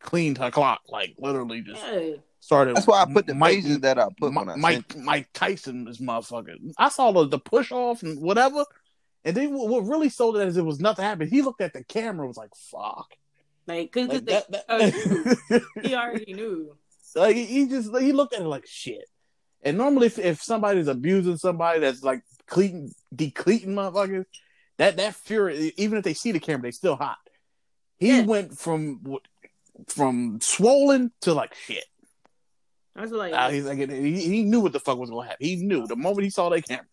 cleaned 0.00 0.38
her 0.38 0.50
clock, 0.50 0.80
like 0.88 1.14
literally 1.18 1.62
just 1.62 1.82
Yeah, 1.86 2.16
started. 2.40 2.76
That's 2.76 2.86
why 2.86 3.00
I 3.02 3.06
put 3.12 3.26
the 3.26 3.34
Mike- 3.34 3.54
faces 3.62 3.80
that 3.80 3.98
I 3.98 4.08
put 4.20 4.34
when 4.34 4.48
I 4.48 4.56
Mike. 4.56 4.96
Mike 4.96 5.28
Tyson, 5.32 5.84
this 5.84 6.00
motherfucker. 6.00 6.54
I 6.76 6.88
saw 6.88 7.12
the, 7.12 7.26
the 7.28 7.38
push 7.38 7.72
off 7.72 8.02
and 8.02 8.20
whatever, 8.20 8.64
and 9.24 9.36
then 9.36 9.52
what 9.52 9.84
really 9.86 10.08
sold 10.08 10.36
it 10.36 10.46
as 10.46 10.56
it 10.56 10.64
was 10.64 10.80
nothing 10.80 11.04
happened. 11.04 11.30
He 11.30 11.42
looked 11.42 11.60
at 11.60 11.72
the 11.72 11.84
camera, 11.84 12.22
and 12.24 12.28
was 12.28 12.36
like, 12.36 12.54
"Fuck." 12.70 13.08
like 13.66 13.92
because 13.92 14.08
Like 14.08 14.24
that, 14.26 14.50
that- 14.68 15.62
he 15.82 15.94
already 15.94 16.32
knew. 16.34 16.76
Like 17.14 17.36
he- 17.36 17.44
he 17.46 17.66
just 17.68 17.94
he 17.98 18.12
looked 18.12 18.34
at 18.34 18.40
it 18.42 18.46
like 18.46 18.66
shit. 18.66 19.04
And 19.62 19.76
normally, 19.76 20.06
if, 20.06 20.18
if 20.18 20.40
somebody's 20.42 20.86
abusing 20.88 21.36
somebody 21.36 21.80
that's 21.80 22.02
like 22.02 22.22
cleating, 22.46 22.92
decleating 23.14 23.74
motherfuckers, 23.74 24.24
that 24.76 24.96
that 24.98 25.14
fury, 25.16 25.72
even 25.76 25.98
if 25.98 26.04
they 26.04 26.14
see 26.14 26.30
the 26.32 26.38
camera, 26.40 26.62
they 26.62 26.70
still 26.70 26.94
hot. 26.96 27.18
He 27.98 28.08
Yeah. 28.18 28.22
went 28.22 28.56
from 28.58 29.00
from 29.88 30.38
swollen 30.40 31.12
to 31.22 31.34
like 31.34 31.54
shit. 31.54 31.84
I 32.94 33.02
was 33.02 33.12
like, 33.12 33.32
Uh, 33.32 33.50
he's 33.50 33.64
like 33.64 33.78
he, 33.90 34.20
he 34.20 34.42
knew 34.44 34.60
what 34.60 34.72
the 34.72 34.80
fuck 34.80 34.98
was 34.98 35.10
gonna 35.10 35.28
happen. 35.28 35.44
He 35.46 35.56
knew 35.56 35.86
the 35.86 35.96
moment 35.96 36.24
he 36.24 36.30
saw 36.30 36.48
that 36.50 36.62
camera. 36.66 36.86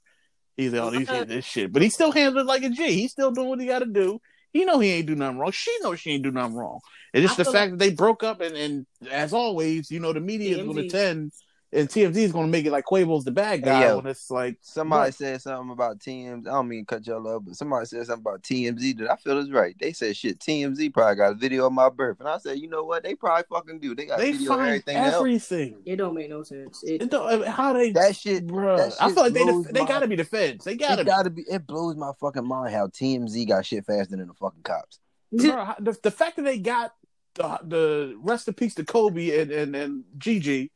He's 0.58 0.74
like, 0.74 0.82
oh, 0.82 0.90
these, 0.92 1.08
this 1.28 1.46
shit. 1.46 1.74
But 1.74 1.82
he 1.82 1.90
still 1.90 2.12
handles 2.12 2.44
it 2.44 2.48
like 2.48 2.64
a 2.64 2.70
G. 2.70 2.94
He's 2.94 3.12
still 3.12 3.32
doing 3.32 3.50
what 3.50 3.60
he 3.60 3.68
got 3.68 3.80
to 3.80 3.86
do. 3.86 4.20
He 4.54 4.64
know 4.64 4.80
he 4.80 4.92
ain't 4.92 5.08
do 5.08 5.16
nothing 5.16 5.38
wrong. 5.38 5.52
She 5.52 5.72
know 5.82 5.96
she 5.96 6.12
ain't 6.12 6.24
do 6.24 6.32
nothing 6.32 6.56
wrong. 6.56 6.80
It's 7.14 7.28
just 7.28 7.40
I 7.40 7.44
the 7.44 7.52
fact 7.52 7.72
that 7.72 7.80
they 7.80 7.92
broke 7.92 8.24
up, 8.24 8.40
and, 8.40 8.56
and 8.56 8.86
as 9.12 9.34
always, 9.34 9.92
you 9.92 10.00
know, 10.00 10.14
the 10.14 10.22
media 10.22 10.58
is 10.58 10.64
going 10.64 10.78
to 10.78 10.88
tend, 10.88 11.34
and 11.76 11.90
TMZ 11.90 12.16
is 12.16 12.32
going 12.32 12.46
to 12.48 12.52
make 12.52 12.66
it 12.66 12.72
like 12.72 12.86
Quavo's 12.86 13.26
the 13.26 13.32
bad 13.32 13.64
guy 13.64 13.84
yo. 13.88 13.98
when 13.98 14.08
it's 14.08 14.32
like 14.32 14.58
Somebody 14.62 15.08
What? 15.10 15.14
said 15.16 15.42
something 15.42 15.72
about 15.72 16.00
TMZ. 16.00 16.48
I 16.48 16.52
don't 16.52 16.68
mean 16.68 16.86
to 16.86 16.96
cut 16.96 17.06
y'all 17.06 17.28
up, 17.28 17.44
but 17.46 17.56
somebody 17.56 17.86
said 17.86 18.06
something 18.06 18.22
about 18.24 18.42
TMZ 18.44 18.98
that 19.00 19.12
I 19.12 19.16
feel 19.18 19.38
is 19.40 19.52
right. 19.52 19.76
They 19.80 19.92
said 19.94 20.16
shit. 20.18 20.40
TMZ 20.40 20.94
probably 20.94 21.16
got 21.16 21.32
a 21.34 21.36
video 21.36 21.68
of 21.68 21.74
my 21.74 21.90
birth, 21.90 22.20
and 22.20 22.30
I 22.30 22.38
said, 22.38 22.58
you 22.60 22.70
know 22.70 22.84
what? 22.84 23.04
They 23.04 23.14
probably 23.16 23.44
fucking 23.50 23.80
do. 23.80 23.94
They 23.94 24.06
got 24.06 24.18
they 24.20 24.32
video 24.32 24.52
of 24.52 24.58
find 24.58 24.68
everything 24.70 24.98
else. 24.98 25.52
It 25.86 25.96
don't 25.98 26.14
make 26.16 26.30
no 26.30 26.44
sense. 26.44 26.84
It, 26.84 27.02
It 27.04 27.12
don't, 27.12 27.46
how 27.46 27.74
they, 27.74 27.92
That 27.92 28.16
shit, 28.16 28.48
bro? 28.48 28.78
that 28.78 28.94
I 29.02 29.08
shit 29.08 29.16
feel 29.16 29.24
like 29.24 29.34
they 29.34 29.44
blows 29.44 29.64
def- 29.66 29.74
they 29.74 29.86
got 29.86 30.00
to 30.00 30.08
be 30.08 30.16
the 30.16 30.24
feds. 30.24 30.66
They 30.66 30.76
got 30.76 30.96
to 30.96 31.02
it 31.02 31.06
be. 31.06 31.10
gotta 31.10 31.30
be. 31.30 31.42
It 31.50 31.68
blows 31.68 31.96
my 31.96 32.12
fucking 32.20 32.48
mind 32.48 32.74
how 32.74 32.88
TMZ 32.88 33.48
got 33.48 33.66
shit 33.66 33.86
faster 33.86 34.16
than 34.16 34.28
the 34.28 34.34
fucking 34.34 34.64
cops. 34.64 35.00
Bruh, 35.34 35.66
how- 35.66 35.76
the, 35.80 35.98
the 36.02 36.12
fact 36.12 36.38
that 36.38 36.44
they 36.44 36.58
got 36.58 36.94
the, 37.36 37.60
the 37.64 38.16
rest 38.22 38.48
in 38.48 38.54
peace 38.54 38.76
to 38.76 38.86
Kobe 38.86 39.42
and, 39.42 39.52
and, 39.52 39.76
and 39.76 40.04
Gigi, 40.18 40.72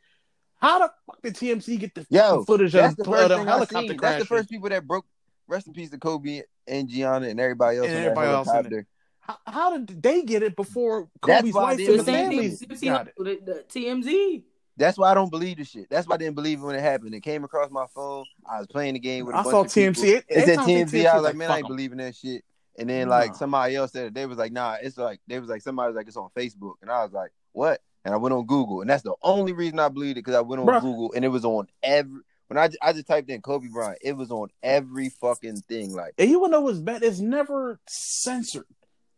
how 0.59 0.79
the 0.79 0.91
fuck 1.05 1.21
did 1.21 1.35
TMZ 1.35 1.79
get 1.79 1.95
the 1.95 2.05
Yo, 2.09 2.43
footage 2.45 2.75
of 2.75 2.95
the 2.95 3.03
the, 3.03 3.09
first 3.09 3.29
the 3.29 3.43
helicopter 3.43 3.93
crash? 3.95 4.11
That's 4.19 4.23
the 4.29 4.35
first 4.35 4.49
people 4.49 4.69
that 4.69 4.85
broke. 4.87 5.05
Rest 5.47 5.65
in 5.65 5.73
peace 5.73 5.89
to 5.89 5.97
Kobe 5.97 6.43
and 6.67 6.87
Gianna 6.87 7.27
and 7.27 7.39
everybody 7.39 7.77
else 7.79 7.87
And 7.87 7.97
on 7.97 8.03
everybody 8.03 8.27
else 8.29 8.47
in 8.49 8.53
it. 8.53 8.55
helicopter. 8.55 8.87
How, 9.21 9.37
how 9.47 9.77
did 9.77 10.03
they 10.03 10.21
get 10.21 10.43
it 10.43 10.55
before 10.55 11.09
Kobe's 11.21 11.53
why 11.53 11.63
wife 11.63 11.79
and 11.79 11.87
the 11.87 11.91
the 11.97 12.03
believe 12.03 12.05
same 12.05 12.29
thing. 12.29 12.57
families 12.57 12.61
Nipsey 12.61 12.85
got 12.85 13.07
it? 13.07 13.13
The, 13.17 13.23
the 13.43 13.65
TMZ. 13.67 14.43
That's 14.77 14.97
why 14.97 15.11
I 15.11 15.13
don't 15.13 15.29
believe 15.31 15.57
the 15.57 15.65
shit. 15.65 15.89
That's 15.89 16.07
why 16.07 16.15
I 16.15 16.17
didn't 16.17 16.35
believe 16.35 16.59
it 16.59 16.63
when 16.63 16.75
it 16.75 16.81
happened. 16.81 17.13
It 17.15 17.21
came 17.21 17.43
across 17.43 17.69
my 17.71 17.85
phone. 17.93 18.25
I 18.49 18.59
was 18.59 18.67
playing 18.67 18.93
the 18.93 18.99
game 18.99 19.25
with 19.25 19.35
a 19.35 19.39
I 19.39 19.43
bunch 19.43 19.51
saw 19.53 19.61
of 19.61 19.73
people. 19.73 20.03
TMZ. 20.03 20.07
It, 20.07 20.25
It 20.29 20.39
said 20.45 20.59
anytime 20.59 20.65
I 20.65 20.69
TMZ. 20.69 20.89
see 20.89 21.07
I 21.07 21.15
was 21.15 21.23
like, 21.23 21.35
man, 21.35 21.49
I 21.51 21.57
ain't 21.57 21.63
fuck 21.63 21.71
'em. 21.71 21.75
believing 21.75 21.97
that 21.97 22.15
shit. 22.15 22.45
And 22.77 22.89
then 22.89 23.09
like 23.09 23.31
Nah. 23.31 23.37
somebody 23.37 23.75
else 23.75 23.91
said 23.91 24.05
it. 24.05 24.13
They 24.13 24.25
was 24.25 24.37
like, 24.37 24.51
nah, 24.53 24.77
it's 24.81 24.97
like 24.97 25.19
they 25.27 25.39
was 25.39 25.49
like 25.49 25.61
somebody 25.63 25.87
was 25.87 25.95
like 25.97 26.07
it's 26.07 26.15
on 26.15 26.29
Facebook, 26.35 26.75
and 26.81 26.89
I 26.91 27.03
was 27.03 27.11
like, 27.11 27.31
what? 27.51 27.81
And 28.05 28.13
I 28.13 28.17
went 28.17 28.33
on 28.33 28.45
Google, 28.45 28.81
and 28.81 28.89
that's 28.89 29.03
the 29.03 29.15
only 29.21 29.51
reason 29.51 29.79
I 29.79 29.89
believed 29.89 30.17
it 30.17 30.23
because 30.23 30.35
I 30.35 30.41
went 30.41 30.61
on 30.61 30.67
Bruh. 30.67 30.81
Google 30.81 31.11
and 31.13 31.25
it 31.25 31.29
was 31.29 31.45
on 31.45 31.67
every. 31.83 32.21
When 32.47 32.57
I, 32.57 32.69
I 32.81 32.93
just 32.93 33.05
typed 33.05 33.29
in 33.29 33.41
Kobe 33.41 33.67
Bryant, 33.67 33.99
it 34.01 34.13
was 34.13 34.31
on 34.31 34.47
every 34.63 35.09
fucking 35.09 35.57
thing. 35.67 35.93
Like, 35.93 36.13
And 36.17 36.29
you 36.31 36.39
wanna 36.39 36.53
know 36.53 36.61
what's 36.61 36.79
bad? 36.79 37.03
It's 37.03 37.19
never 37.19 37.79
censored. 37.87 38.65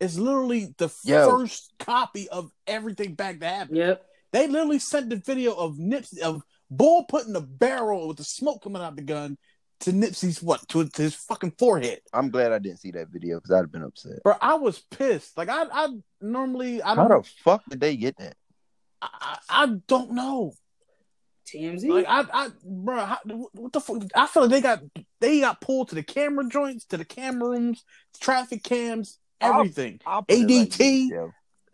It's 0.02 0.18
literally 0.18 0.74
the 0.78 0.90
Yo. 1.06 1.30
first 1.30 1.72
copy 1.80 2.28
of 2.28 2.52
everything 2.68 3.14
back 3.14 3.40
to 3.40 3.48
happen. 3.48 3.76
Yep. 3.76 4.06
They 4.34 4.48
literally 4.48 4.80
sent 4.80 5.10
the 5.10 5.16
video 5.16 5.54
of 5.54 5.76
Nipsey 5.78 6.20
of 6.20 6.42
Bull 6.70 7.06
putting 7.08 7.36
a 7.36 7.42
barrel 7.42 8.08
with 8.08 8.18
the 8.18 8.24
smoke 8.24 8.64
coming 8.64 8.82
out 8.82 8.96
the 8.96 9.02
gun 9.02 9.38
to 9.82 9.92
Nipsey's 9.92 10.42
what 10.42 10.68
to, 10.70 10.88
to 10.88 11.02
his 11.02 11.16
fucking 11.16 11.54
forehead. 11.58 12.00
I'm 12.14 12.30
glad 12.30 12.52
I 12.52 12.60
didn't 12.60 12.80
see 12.80 12.92
that 12.92 13.10
video 13.10 13.38
because 13.38 13.52
I'd 13.52 13.58
have 13.58 13.72
been 13.72 13.84
upset. 13.84 14.24
Bro, 14.24 14.36
I 14.42 14.56
was 14.56 14.80
pissed. 14.80 15.38
Like 15.38 15.50
I, 15.50 15.66
I 15.72 15.90
normally 16.22 16.82
I 16.82 16.96
How 16.96 17.08
don't, 17.08 17.24
the 17.24 17.30
fuck 17.44 17.64
did 17.70 17.80
they 17.80 17.96
get 17.96 18.18
that? 18.18 18.36
I, 19.02 19.08
I 19.50 19.64
I 19.64 19.66
don't 19.88 20.12
know. 20.12 20.54
TMZ. 21.48 21.90
Like 21.90 22.06
I, 22.08 22.26
I, 22.34 22.50
bro, 22.64 23.16
what 23.54 23.74
the 23.74 23.82
fuck? 23.82 24.04
I 24.16 24.28
feel 24.28 24.44
like 24.44 24.52
they 24.52 24.62
got 24.62 24.80
they 25.20 25.40
got 25.42 25.60
pulled 25.62 25.90
to 25.90 25.96
the 25.96 26.04
camera 26.04 26.48
joints, 26.48 26.86
to 26.86 26.98
the 26.98 27.06
camera 27.06 27.50
rooms, 27.50 27.84
traffic 28.20 28.64
cams, 28.64 29.20
I'll- 29.42 29.60
everything. 29.60 30.00
I'll 30.06 30.26
like 30.30 30.38
ADT? 30.40 30.78
this. 31.10 31.32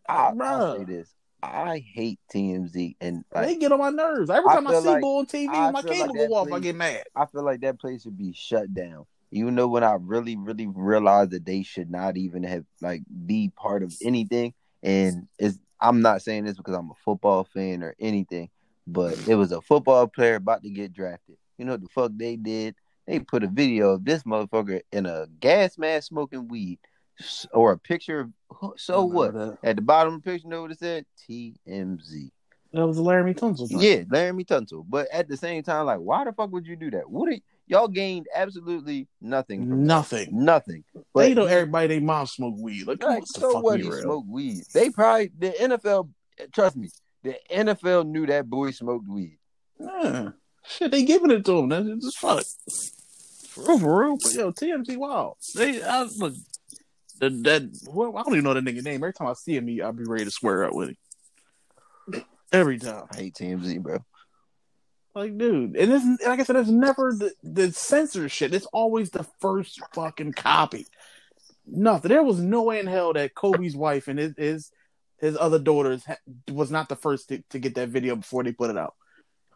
I, 0.10 0.32
I'll 0.40 0.78
say 0.78 0.84
this. 0.86 1.14
I 1.44 1.84
hate 1.94 2.20
TMZ 2.34 2.96
and 3.00 3.24
they 3.32 3.58
get 3.58 3.72
on 3.72 3.80
my 3.80 3.92
nerves. 3.92 4.30
Every 4.30 4.50
time 4.50 4.66
I, 4.68 4.72
feel 4.72 4.82
see 4.82 4.88
like- 4.90 5.02
Bull 5.02 5.20
on 5.20 5.26
TV, 5.28 5.50
I 5.50 5.72
my 5.72 5.82
feel 5.84 6.08
like 6.08 6.30
go 6.30 6.36
off. 6.36 6.52
I 6.52 6.60
get 6.60 6.76
mad. 6.76 7.04
I 7.16 7.26
feel 7.28 7.44
like 7.44 7.62
that 7.62 7.80
place 7.80 8.04
should 8.04 8.18
be 8.18 8.34
shut 8.34 8.74
down. 8.74 9.06
You 9.30 9.52
know 9.52 9.68
when 9.68 9.84
I 9.84 9.98
really, 10.00 10.36
really 10.38 10.68
realized 10.68 11.32
that 11.32 11.46
they 11.46 11.62
should 11.62 11.92
not 11.92 12.18
even 12.18 12.44
have 12.44 12.64
like 12.82 13.04
be 13.26 13.52
part 13.56 13.84
of 13.84 13.94
anything. 14.02 14.54
And 14.82 15.28
it's 15.38 15.60
I'm 15.80 16.02
not 16.02 16.22
saying 16.22 16.46
this 16.46 16.58
because 16.58 16.76
I'm 16.76 16.90
a 16.90 16.96
football 17.06 17.44
fan 17.44 17.84
or 17.84 17.96
anything, 18.00 18.50
but 18.86 19.18
it 19.28 19.36
was 19.36 19.52
a 19.52 19.62
football 19.62 20.08
player 20.08 20.36
about 20.36 20.64
to 20.64 20.70
get 20.70 20.94
drafted. 20.94 21.38
You 21.58 21.66
know 21.66 21.74
what 21.74 21.82
the 21.82 21.90
fuck 21.90 22.12
they 22.16 22.36
did? 22.36 22.76
They 23.06 23.20
put 23.20 23.44
a 23.44 23.48
video 23.48 23.92
of 23.92 24.04
this 24.04 24.24
motherfucker 24.24 24.82
in 24.92 25.06
a 25.06 25.28
gas 25.40 25.78
mask 25.78 26.10
smoking 26.10 26.48
weed, 26.48 26.80
or 27.54 27.72
a 27.72 27.78
picture 27.78 28.20
of 28.20 28.74
so 28.76 29.06
what? 29.06 29.34
That, 29.34 29.58
At 29.64 29.76
the 29.78 29.82
bottom 29.82 30.16
of 30.16 30.24
the 30.24 30.32
picture, 30.32 30.48
you 30.48 30.50
know 30.52 30.64
what 30.64 30.72
it 30.72 30.80
said? 30.80 31.06
TMZ. 31.28 32.32
that 32.74 32.86
was 32.86 32.98
Laremy 32.98 33.36
Tunsil. 33.36 33.68
Yeah, 33.70 34.04
Laremy 34.04 34.46
Tunsil. 34.46 34.86
But 34.88 35.08
at 35.12 35.28
the 35.28 35.38
same 35.38 35.64
time, 35.64 35.86
like, 35.86 36.00
why 36.00 36.26
the 36.26 36.34
fuck 36.34 36.52
would 36.52 36.68
you 36.68 36.76
do 36.76 36.92
that? 36.92 37.10
What 37.10 37.30
are, 37.30 37.38
y'all 37.68 37.88
gained 37.88 38.28
absolutely 38.34 39.08
nothing. 39.22 39.86
Nothing. 39.86 40.30
Nothing. 40.32 40.84
they 41.16 41.34
know 41.34 41.46
everybody 41.46 41.88
they 41.88 42.00
mom 42.00 42.26
smoke 42.26 42.56
weed. 42.58 42.88
Like, 42.88 43.04
Like, 43.04 43.24
so 43.26 43.60
what? 43.60 43.80
He 43.80 43.88
real? 43.90 44.02
smoked 44.02 44.28
weed. 44.30 44.64
They 44.74 44.90
probably 44.90 45.32
the 45.38 45.52
NFL. 45.52 46.10
Trust 46.54 46.78
me, 46.78 46.90
the 47.24 47.36
NFL 47.52 48.08
knew 48.08 48.26
that 48.28 48.50
boy 48.50 48.72
smoked 48.72 49.08
weed. 49.08 49.38
Yeah. 49.80 50.30
Shit, 50.66 50.92
they 50.92 51.04
giving 51.04 51.32
it 51.32 51.46
to 51.46 51.60
him. 51.60 51.70
That's 51.70 52.04
just 52.04 52.18
fuck. 52.18 52.44
For 53.50 53.64
real, 53.64 53.80
for 53.80 54.02
real. 54.02 54.18
But 54.22 54.34
yo, 54.34 54.52
TMZ, 54.52 54.98
wow. 54.98 55.38
They, 55.56 55.82
I 55.82 56.04
look, 56.18 56.34
the, 57.20 57.30
that, 57.30 57.88
well, 57.90 58.16
I 58.18 58.24
don't 58.24 58.34
even 58.34 58.44
know 58.44 58.54
that 58.54 58.64
nigga 58.64 58.84
name. 58.84 58.96
Every 58.96 59.14
time 59.14 59.28
I 59.28 59.34
see 59.34 59.56
him, 59.56 59.68
I'll 59.84 59.94
be 59.94 60.04
ready 60.04 60.26
to 60.26 60.32
swear 60.32 60.66
up 60.66 60.74
with 60.74 60.90
him. 60.90 62.24
Every 62.52 62.80
time. 62.80 63.06
I 63.12 63.18
hate 63.18 63.36
TMZ, 63.36 63.82
bro. 63.82 64.00
Like, 65.18 65.36
dude, 65.36 65.76
and 65.76 65.92
this, 65.92 66.28
like 66.28 66.40
I 66.40 66.44
said, 66.44 66.58
it's 66.58 66.70
never 66.70 67.12
the, 67.12 67.34
the 67.42 67.72
censor 67.72 68.30
shit. 68.30 68.54
It's 68.54 68.68
always 68.68 69.10
the 69.10 69.26
first 69.40 69.82
fucking 69.96 70.34
copy. 70.34 70.86
Nothing. 71.66 72.10
There 72.10 72.22
was 72.22 72.40
no 72.40 72.62
way 72.62 72.80
in 72.80 72.86
hell 72.86 73.14
that 73.14 73.34
Kobe's 73.34 73.76
wife 73.76 74.08
and 74.08 74.20
his 74.20 74.36
his, 74.38 74.72
his 75.20 75.36
other 75.36 75.58
daughters 75.58 76.06
was 76.52 76.70
not 76.70 76.88
the 76.88 76.96
first 76.96 77.30
to, 77.30 77.42
to 77.50 77.58
get 77.58 77.74
that 77.76 77.90
video 77.90 78.16
before 78.16 78.44
they 78.44 78.52
put 78.52 78.70
it 78.70 78.78
out. 78.78 78.94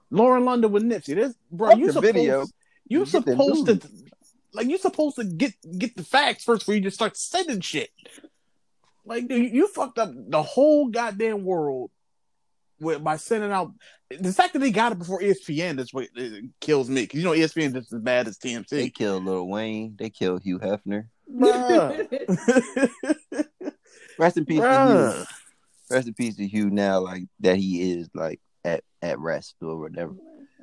Lauren 0.09 0.45
London 0.45 0.71
with 0.71 0.81
Nipsey. 0.81 1.13
This, 1.13 1.35
bro, 1.51 1.75
you 1.75 1.91
supposed 1.91 2.15
video. 2.15 2.45
you 2.87 3.05
supposed 3.05 3.67
to 3.67 3.87
like 4.53 4.67
you 4.67 4.79
supposed 4.79 5.17
to 5.17 5.25
get 5.25 5.53
get 5.77 5.95
the 5.95 6.03
facts 6.03 6.43
first 6.43 6.61
before 6.61 6.73
you 6.73 6.81
just 6.81 6.95
start 6.95 7.15
sending 7.15 7.61
shit. 7.61 7.91
Like 9.05 9.27
dude, 9.27 9.43
you, 9.43 9.49
you 9.49 9.67
fucked 9.67 9.99
up 9.99 10.09
the 10.11 10.41
whole 10.41 10.87
goddamn 10.87 11.45
world 11.45 11.91
with 12.79 13.03
by 13.03 13.17
sending 13.17 13.51
out 13.51 13.73
the 14.19 14.33
fact 14.33 14.53
that 14.53 14.59
they 14.59 14.71
got 14.71 14.91
it 14.91 14.99
before 14.99 15.21
ESPN. 15.21 15.77
That's 15.77 15.93
what 15.93 16.07
it 16.15 16.45
kills 16.59 16.89
me 16.89 17.01
because 17.03 17.19
you 17.19 17.25
know 17.25 17.31
ESPN 17.31 17.67
is 17.67 17.73
just 17.73 17.93
as 17.93 18.01
bad 18.01 18.27
as 18.27 18.37
TMZ. 18.37 18.69
They 18.69 18.89
killed 18.89 19.25
Lil 19.25 19.47
Wayne. 19.47 19.95
They 19.97 20.09
killed 20.09 20.43
Hugh 20.43 20.59
Hefner. 20.59 21.07
Rest 24.17 24.37
in 24.37 24.45
peace 24.45 24.61
to 24.61 24.87
Hugh. 24.87 25.25
Rest 25.89 26.07
in 26.07 26.13
peace 26.13 26.35
to 26.35 26.47
Hugh. 26.47 26.69
Now, 26.69 26.99
like 26.99 27.23
that, 27.39 27.57
he 27.57 27.91
is 27.91 28.09
like 28.13 28.39
at 28.63 28.83
at 29.01 29.19
rest 29.19 29.55
or 29.61 29.77
whatever. 29.77 30.13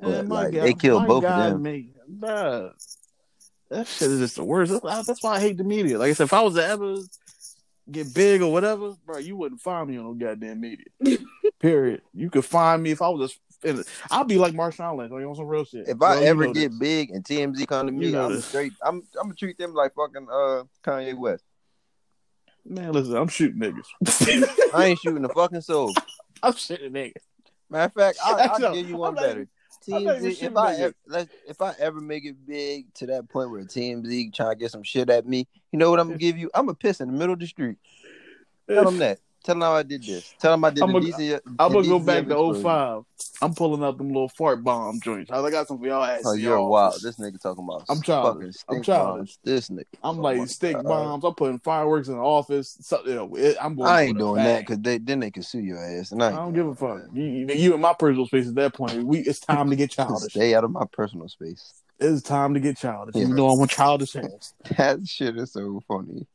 But, 0.01 0.09
Man, 0.09 0.27
my 0.27 0.43
like, 0.43 0.53
God- 0.53 0.63
they 0.63 0.73
killed 0.73 1.01
my 1.03 1.07
both 1.07 1.23
of 1.23 1.29
God, 1.29 1.53
them. 1.53 1.61
Me, 1.61 1.91
bruh. 2.09 2.71
That 3.69 3.87
shit 3.87 4.09
is 4.09 4.19
just 4.19 4.35
the 4.35 4.43
worst. 4.43 4.71
That's, 4.83 5.07
that's 5.07 5.21
why 5.21 5.35
I 5.35 5.39
hate 5.39 5.57
the 5.57 5.63
media. 5.63 5.99
Like 5.99 6.09
I 6.09 6.13
said, 6.13 6.23
if 6.23 6.33
I 6.33 6.41
was 6.41 6.55
to 6.55 6.65
ever 6.65 6.95
get 7.91 8.13
big 8.13 8.41
or 8.41 8.51
whatever, 8.51 8.93
bro, 9.05 9.17
you 9.19 9.35
wouldn't 9.35 9.61
find 9.61 9.89
me 9.89 9.97
on 9.97 10.05
no 10.05 10.13
goddamn 10.13 10.61
media. 10.61 10.85
Period. 11.59 12.01
You 12.13 12.29
could 12.29 12.45
find 12.45 12.81
me 12.83 12.91
if 12.91 13.01
I 13.01 13.09
was 13.09 13.31
just. 13.31 13.39
In, 13.61 13.83
I'll 14.09 14.23
be 14.23 14.37
like 14.37 14.53
Marshawn 14.53 14.97
Lynch 14.97 15.11
on 15.11 15.35
some 15.35 15.45
real 15.45 15.65
shit. 15.65 15.87
If 15.89 16.01
I 16.01 16.13
Bro, 16.15 16.21
ever 16.21 16.45
get 16.53 16.69
this. 16.71 16.79
big 16.79 17.11
and 17.11 17.25
TMZ 17.25 17.67
come 17.67 17.87
to 17.87 17.91
me, 17.91 18.05
You 18.07 18.11
know 18.13 18.27
I'm 18.27 18.31
this. 18.31 18.45
straight. 18.45 18.71
I'm 18.81 19.03
I'm 19.19 19.23
gonna 19.23 19.33
treat 19.33 19.57
them 19.57 19.73
like 19.73 19.93
fucking 19.95 20.27
uh 20.31 20.63
Kanye 20.81 21.17
West. 21.17 21.43
man, 22.65 22.93
listen, 22.93 23.17
I'm 23.17 23.27
shooting 23.27 23.59
niggas. 23.59 24.69
I 24.73 24.85
ain't 24.85 24.99
shooting 24.99 25.23
the 25.23 25.29
fucking 25.29 25.59
soul. 25.61 25.93
I'm 26.43 26.53
shooting 26.53 26.93
niggas. 26.93 27.15
Matter 27.69 27.85
of 27.85 27.93
fact, 27.93 28.19
I, 28.23 28.47
I'll 28.47 28.73
give 28.73 28.87
you 28.87 28.95
one 28.95 29.15
better. 29.15 29.47
TMZ. 29.85 30.41
If 30.43 30.57
I 30.57 30.75
ever, 30.75 30.93
let's, 31.07 31.29
if 31.47 31.61
I 31.61 31.73
ever 31.79 31.99
make 31.99 32.25
it 32.25 32.35
big 32.45 32.93
to 32.95 33.05
that 33.07 33.29
point 33.29 33.51
where 33.51 33.63
TMZ 33.63 34.33
trying 34.33 34.51
to 34.51 34.55
get 34.55 34.71
some 34.71 34.83
shit 34.83 35.09
at 35.09 35.25
me, 35.25 35.47
you 35.71 35.79
know 35.79 35.89
what 35.91 35.99
I'm 35.99 36.07
gonna 36.07 36.17
give 36.17 36.37
you? 36.37 36.49
I'm 36.53 36.65
gonna 36.65 36.75
piss 36.75 36.99
in 37.01 37.07
the 37.11 37.17
middle 37.17 37.33
of 37.33 37.39
the 37.39 37.47
street. 37.47 37.77
Tell 38.67 38.85
them 38.85 38.97
that. 38.99 39.19
Tell 39.43 39.55
them 39.55 39.61
how 39.61 39.73
I 39.75 39.83
did 39.83 40.03
this. 40.03 40.33
Tell 40.39 40.51
them 40.51 40.63
I 40.65 40.69
did 40.69 40.83
I'm 40.83 40.91
gonna- 40.91 41.05
DC. 41.05 41.39
I'm 41.59 41.71
gonna 41.73 41.87
go 41.87 41.99
back 41.99 42.25
to 42.25 42.31
exposure. 42.31 42.61
05. 42.61 43.03
I'm 43.41 43.53
pulling 43.53 43.83
out 43.83 43.97
them 43.97 44.09
little 44.09 44.27
fart 44.29 44.63
bomb 44.63 44.99
joints. 44.99 45.31
I 45.31 45.49
got 45.49 45.67
some 45.67 45.79
for 45.79 45.87
y'all 45.87 46.03
ass. 46.03 46.23
Oh, 46.25 46.33
you're 46.33 46.61
wild. 46.61 46.95
This 47.01 47.15
nigga 47.17 47.39
talking 47.41 47.63
about 47.63 47.85
I'm 47.87 48.01
childish. 48.01 48.55
I'm 48.67 48.83
childish. 48.83 49.37
bombs. 49.37 49.39
This 49.45 49.69
nigga. 49.69 49.85
I'm 50.03 50.19
Oh 50.19 50.21
like 50.21 50.47
stick 50.49 50.75
God. 50.75 50.85
bombs. 50.85 51.23
Uh, 51.23 51.27
I'm 51.29 51.35
putting 51.35 51.59
fireworks 51.59 52.09
in 52.09 52.15
the 52.15 52.21
office. 52.21 52.77
So, 52.81 52.99
you 53.05 53.15
know, 53.15 53.33
it, 53.35 53.55
I'm 53.61 53.75
going. 53.75 53.89
I 53.89 54.01
ain't 54.03 54.17
doing 54.17 54.43
that 54.43 54.59
because 54.61 54.79
they 54.79 54.97
then 54.97 55.21
they 55.21 55.31
can 55.31 55.43
sue 55.43 55.61
your 55.61 55.77
ass. 55.77 56.11
And 56.11 56.21
I, 56.21 56.27
I 56.27 56.31
don't 56.31 56.53
give 56.53 56.67
a 56.67 56.75
fuck. 56.75 57.03
You, 57.13 57.23
you 57.23 57.73
in 57.73 57.79
my 57.79 57.93
personal 57.97 58.25
space 58.25 58.49
at 58.49 58.55
that 58.55 58.73
point. 58.73 59.03
We 59.03 59.19
it's 59.19 59.39
time 59.39 59.69
to 59.69 59.75
get 59.77 59.91
childish. 59.91 60.33
Stay 60.33 60.53
out 60.53 60.65
of 60.65 60.71
my 60.71 60.83
personal 60.91 61.29
space. 61.29 61.81
It's 61.97 62.21
time 62.21 62.53
to 62.55 62.59
get 62.59 62.77
childish. 62.77 63.15
Yeah. 63.15 63.27
You 63.27 63.33
know 63.35 63.49
I'm 63.49 63.61
a 63.61 63.67
childish 63.67 64.15
ass. 64.17 64.53
That 64.77 64.99
shit 65.07 65.37
is 65.37 65.53
so 65.53 65.81
funny. 65.87 66.27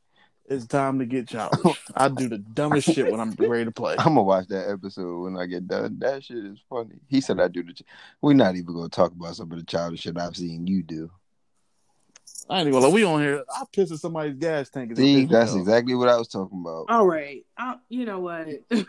It's 0.47 0.67
time 0.67 0.99
to 0.99 1.05
get 1.05 1.27
childish. 1.27 1.81
I 1.95 2.07
do 2.07 2.29
the 2.29 2.37
dumbest 2.37 2.93
shit 2.93 3.09
when 3.11 3.19
I'm 3.19 3.31
ready 3.31 3.65
to 3.65 3.71
play. 3.71 3.95
I'm 3.97 4.09
gonna 4.13 4.23
watch 4.23 4.47
that 4.49 4.69
episode 4.69 5.23
when 5.23 5.37
I 5.37 5.47
get 5.47 5.67
done. 5.67 5.97
That 5.99 6.23
shit 6.23 6.37
is 6.37 6.59
funny. 6.69 6.95
He 7.07 7.19
said 7.19 7.39
I 7.39 7.47
do 7.47 7.63
the. 7.63 7.73
Ch- 7.73 7.81
We're 8.21 8.33
not 8.33 8.55
even 8.55 8.73
gonna 8.75 8.89
talk 8.89 9.11
about 9.11 9.35
some 9.35 9.51
of 9.51 9.57
the 9.57 9.63
childish 9.65 10.01
shit 10.01 10.17
I've 10.19 10.35
seen 10.37 10.67
you 10.67 10.83
do. 10.83 11.09
I 12.47 12.59
ain't 12.59 12.67
even 12.67 12.79
like 12.79 12.93
we 12.93 13.03
on 13.03 13.21
here. 13.21 13.43
I 13.51 13.63
piss 13.73 13.89
in 13.89 13.97
somebody's 13.97 14.35
gas 14.35 14.69
tank. 14.69 14.95
See, 14.95 15.25
that's 15.25 15.53
off. 15.53 15.57
exactly 15.57 15.95
what 15.95 16.09
I 16.09 16.17
was 16.17 16.27
talking 16.27 16.59
about. 16.61 16.85
All 16.89 17.07
right, 17.07 17.43
I, 17.57 17.77
you 17.89 18.05
know 18.05 18.19
what? 18.19 18.47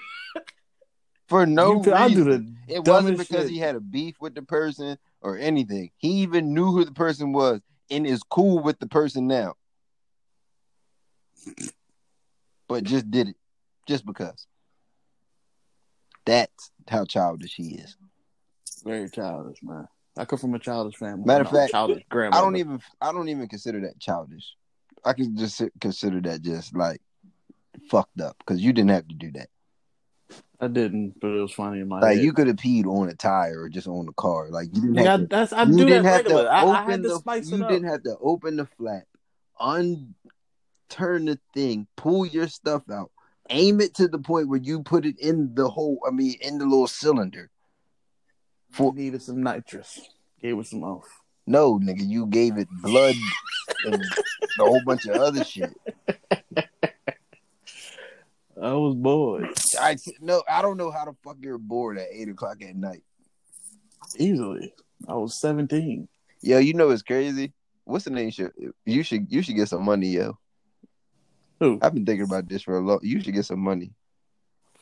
For 1.28 1.44
no 1.46 1.82
You- 1.82 1.92
I 1.94 2.08
do 2.08 2.24
reason. 2.24 2.58
the 2.68 2.74
It 2.74 2.84
wasn't 2.86 3.18
because 3.18 3.44
shit. 3.44 3.50
he 3.50 3.58
had 3.58 3.74
a 3.76 3.80
beef 3.80 4.16
with 4.20 4.34
the 4.34 4.42
person 4.42 4.96
or 5.22 5.38
anything. 5.38 5.90
He 5.96 6.08
even 6.22 6.54
knew 6.54 6.66
who 6.66 6.84
the 6.84 6.92
person 6.92 7.32
was 7.32 7.60
and 7.90 8.06
is 8.06 8.22
cool 8.22 8.62
with 8.62 8.78
the 8.78 8.86
person 8.86 9.26
now. 9.26 9.54
But 12.68 12.84
just 12.84 13.10
did 13.10 13.28
it. 13.28 13.36
Just 13.88 14.04
because. 14.04 14.46
That's 16.24 16.70
how 16.88 17.04
childish 17.04 17.54
he 17.54 17.76
is. 17.76 17.96
very 18.84 19.08
childish, 19.08 19.58
man. 19.62 19.86
I 20.18 20.24
come 20.24 20.38
from 20.38 20.54
a 20.54 20.58
childish 20.58 20.96
family. 20.96 21.24
Matter 21.24 21.44
of 21.44 21.52
No, 21.52 21.58
fact, 21.58 21.72
childish 21.72 22.02
I 22.10 22.40
don't 22.40 22.56
even 22.56 22.80
I 23.00 23.12
don't 23.12 23.28
even 23.28 23.46
consider 23.48 23.80
that 23.82 23.98
childish. 24.00 24.54
I 25.04 25.12
can 25.12 25.36
just 25.36 25.62
consider 25.80 26.20
that 26.22 26.42
just 26.42 26.74
like 26.74 27.00
fucked 27.90 28.20
up 28.20 28.36
because 28.38 28.60
you 28.60 28.72
didn't 28.72 28.90
have 28.90 29.06
to 29.08 29.14
do 29.14 29.30
that. 29.32 29.48
I 30.58 30.68
didn't, 30.68 31.20
but 31.20 31.28
it 31.28 31.40
was 31.40 31.52
funny 31.52 31.80
in 31.80 31.88
my 31.88 32.00
Like 32.00 32.16
head. 32.16 32.24
you 32.24 32.32
could 32.32 32.46
have 32.46 32.56
peed 32.56 32.86
on 32.86 33.08
a 33.08 33.14
tire 33.14 33.62
or 33.62 33.68
just 33.68 33.86
on 33.86 34.06
the 34.06 34.12
car. 34.12 34.48
Like 34.50 34.68
you 34.74 34.80
didn't 34.80 34.94
Like, 34.96 35.06
I, 35.06 35.10
have 35.10 35.20
to 35.20 35.26
that's 35.26 35.52
I 35.52 35.62
you 35.64 35.70
do 35.72 35.76
that 35.78 35.86
didn't 35.86 36.04
regular. 36.06 36.48
I, 36.50 36.62
open 36.62 36.74
I 36.76 36.90
had 36.90 37.02
to 37.02 37.08
the 37.10 37.18
spice 37.18 37.50
you 37.50 37.56
it 37.56 37.62
up. 37.62 37.68
didn't 37.68 37.88
have 37.88 38.02
to 38.04 38.16
open 38.20 38.56
the 38.56 38.66
flap, 38.66 39.04
un 39.60 40.14
turn 40.88 41.26
the 41.26 41.38
thing, 41.54 41.86
pull 41.96 42.26
your 42.26 42.48
stuff 42.48 42.82
out, 42.90 43.10
aim 43.50 43.80
it 43.80 43.94
to 43.94 44.08
the 44.08 44.18
point 44.18 44.48
where 44.48 44.60
you 44.60 44.82
put 44.82 45.06
it 45.06 45.18
in 45.18 45.54
the 45.54 45.68
hole. 45.68 45.98
I 46.06 46.10
mean, 46.10 46.34
in 46.40 46.58
the 46.58 46.64
little 46.64 46.86
cylinder. 46.86 47.50
For 48.70 48.92
needed 48.92 49.22
some 49.22 49.42
nitrous. 49.42 50.00
Gave 50.40 50.58
it 50.58 50.66
some 50.66 50.84
off. 50.84 51.06
No, 51.46 51.78
nigga, 51.78 52.06
you 52.06 52.26
gave 52.26 52.58
it 52.58 52.68
blood 52.82 53.14
and 53.84 53.94
a 53.94 54.62
whole 54.62 54.82
bunch 54.84 55.06
of 55.06 55.16
other 55.16 55.44
shit. 55.44 55.72
I 58.60 58.72
was 58.72 58.94
bored 58.94 59.48
I 59.78 59.96
no, 60.20 60.42
I 60.48 60.62
don't 60.62 60.78
know 60.78 60.90
how 60.90 61.04
the 61.04 61.14
fuck 61.22 61.36
you're 61.40 61.58
bored 61.58 61.98
at 61.98 62.08
eight 62.10 62.28
o'clock 62.28 62.62
at 62.62 62.74
night. 62.74 63.02
easily. 64.18 64.72
I 65.06 65.14
was 65.14 65.40
seventeen. 65.40 66.08
Yo, 66.40 66.58
you 66.58 66.74
know 66.74 66.90
it's 66.90 67.02
crazy. 67.02 67.52
What's 67.84 68.04
the 68.04 68.10
name? 68.10 68.30
Should 68.30 68.52
you 68.84 69.02
should 69.02 69.30
you 69.30 69.42
should 69.42 69.56
get 69.56 69.68
some 69.68 69.84
money, 69.84 70.08
yo. 70.08 70.38
Who 71.60 71.78
I've 71.82 71.94
been 71.94 72.04
thinking 72.06 72.24
about 72.24 72.48
this 72.48 72.62
for 72.62 72.76
a 72.76 72.80
long. 72.80 73.00
You 73.02 73.20
should 73.20 73.34
get 73.34 73.44
some 73.46 73.60
money. 73.60 73.92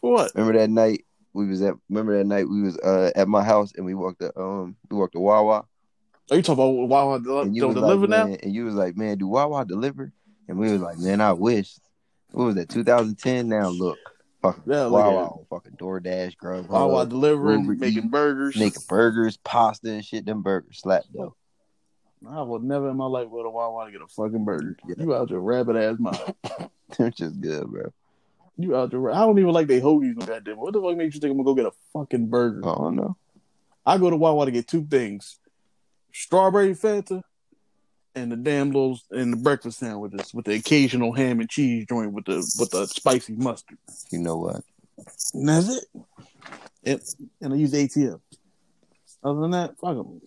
for 0.00 0.12
what? 0.12 0.32
Remember 0.34 0.58
that 0.58 0.70
night 0.70 1.04
we 1.32 1.46
was 1.46 1.62
at? 1.62 1.74
Remember 1.88 2.16
that 2.18 2.24
night 2.24 2.48
we 2.48 2.62
was 2.62 2.76
uh 2.78 3.10
at 3.14 3.28
my 3.28 3.42
house 3.44 3.72
and 3.76 3.84
we 3.86 3.94
walked 3.94 4.20
to 4.20 4.36
um 4.38 4.76
we 4.90 4.96
walked 4.96 5.12
to 5.14 5.20
Wawa 5.20 5.64
Are 6.30 6.36
you 6.36 6.42
talking 6.42 6.64
about 6.64 6.88
Wawa 6.88 7.20
del- 7.20 7.40
and 7.42 7.54
you 7.54 7.62
don't 7.62 7.74
deliver 7.74 8.06
like, 8.06 8.10
now? 8.10 8.26
man, 8.26 8.38
and 8.42 8.54
you 8.54 8.64
was 8.64 8.74
like, 8.74 8.96
man, 8.96 9.18
do 9.18 9.26
Wawa 9.28 9.64
deliver? 9.64 10.12
And 10.48 10.58
we 10.58 10.70
was 10.72 10.82
like, 10.82 10.98
man, 10.98 11.20
I 11.20 11.32
wish. 11.32 11.76
What 12.32 12.46
was 12.46 12.54
that? 12.56 12.68
2010. 12.68 13.48
Now 13.48 13.68
look, 13.68 13.98
fucking 14.42 14.64
Yeah, 14.66 14.88
Wawa, 14.88 15.38
fucking 15.48 15.76
DoorDash, 15.76 16.36
Grubhub, 16.36 16.68
Wawa 16.68 17.06
delivering, 17.06 17.60
Uber 17.62 17.74
making 17.76 17.98
Eats, 18.04 18.10
burgers. 18.10 18.56
making 18.56 18.82
burgers, 18.88 19.36
pasta 19.38 19.90
and 19.92 20.04
shit. 20.04 20.26
Them 20.26 20.42
burgers 20.42 20.80
slap 20.80 21.04
though. 21.14 21.34
I 22.28 22.42
would 22.42 22.62
never 22.62 22.90
in 22.90 22.96
my 22.96 23.06
life 23.06 23.30
go 23.30 23.42
to 23.42 23.50
Wawa 23.50 23.86
to 23.86 23.92
get 23.92 24.00
a 24.00 24.06
fucking 24.06 24.44
burger. 24.44 24.76
Yeah. 24.86 24.96
You 24.98 25.14
out 25.14 25.30
your 25.30 25.40
rabbit 25.40 25.76
ass 25.76 25.98
mouth. 25.98 26.34
They're 26.98 27.10
just 27.10 27.40
good, 27.40 27.66
bro. 27.66 27.92
You 28.56 28.76
out 28.76 28.92
your. 28.92 29.10
I 29.10 29.20
don't 29.20 29.38
even 29.38 29.52
like 29.52 29.66
they 29.66 29.80
hoagies. 29.80 30.16
No 30.16 30.26
goddamn. 30.26 30.58
What 30.58 30.72
the 30.72 30.80
fuck 30.80 30.96
makes 30.96 31.14
you 31.14 31.20
think 31.20 31.32
I'm 31.32 31.38
gonna 31.38 31.44
go 31.44 31.54
get 31.54 31.66
a 31.66 31.72
fucking 31.92 32.28
burger? 32.28 32.60
Oh, 32.64 32.74
don't 32.74 32.96
know. 32.96 33.16
I 33.84 33.98
go 33.98 34.10
to 34.10 34.16
Wawa 34.16 34.46
to 34.46 34.52
get 34.52 34.68
two 34.68 34.84
things: 34.84 35.38
strawberry 36.12 36.74
Fanta 36.74 37.22
and 38.14 38.30
the 38.30 38.36
damn 38.36 38.68
little 38.68 38.98
and 39.10 39.32
the 39.32 39.36
breakfast 39.36 39.78
sandwiches 39.78 40.32
with 40.32 40.44
the 40.44 40.54
occasional 40.54 41.12
ham 41.12 41.40
and 41.40 41.50
cheese 41.50 41.86
joint 41.88 42.12
with 42.12 42.26
the 42.26 42.36
with 42.58 42.70
the 42.70 42.86
spicy 42.86 43.34
mustard. 43.34 43.78
You 44.10 44.20
know 44.20 44.36
what? 44.36 44.62
And 45.34 45.48
that's 45.48 45.76
it. 45.76 45.84
And, 46.84 47.00
and 47.40 47.52
I 47.52 47.56
use 47.56 47.72
ATM. 47.72 48.20
Other 49.22 49.40
than 49.40 49.50
that, 49.52 49.78
fuck 49.78 49.96
them. 49.96 50.20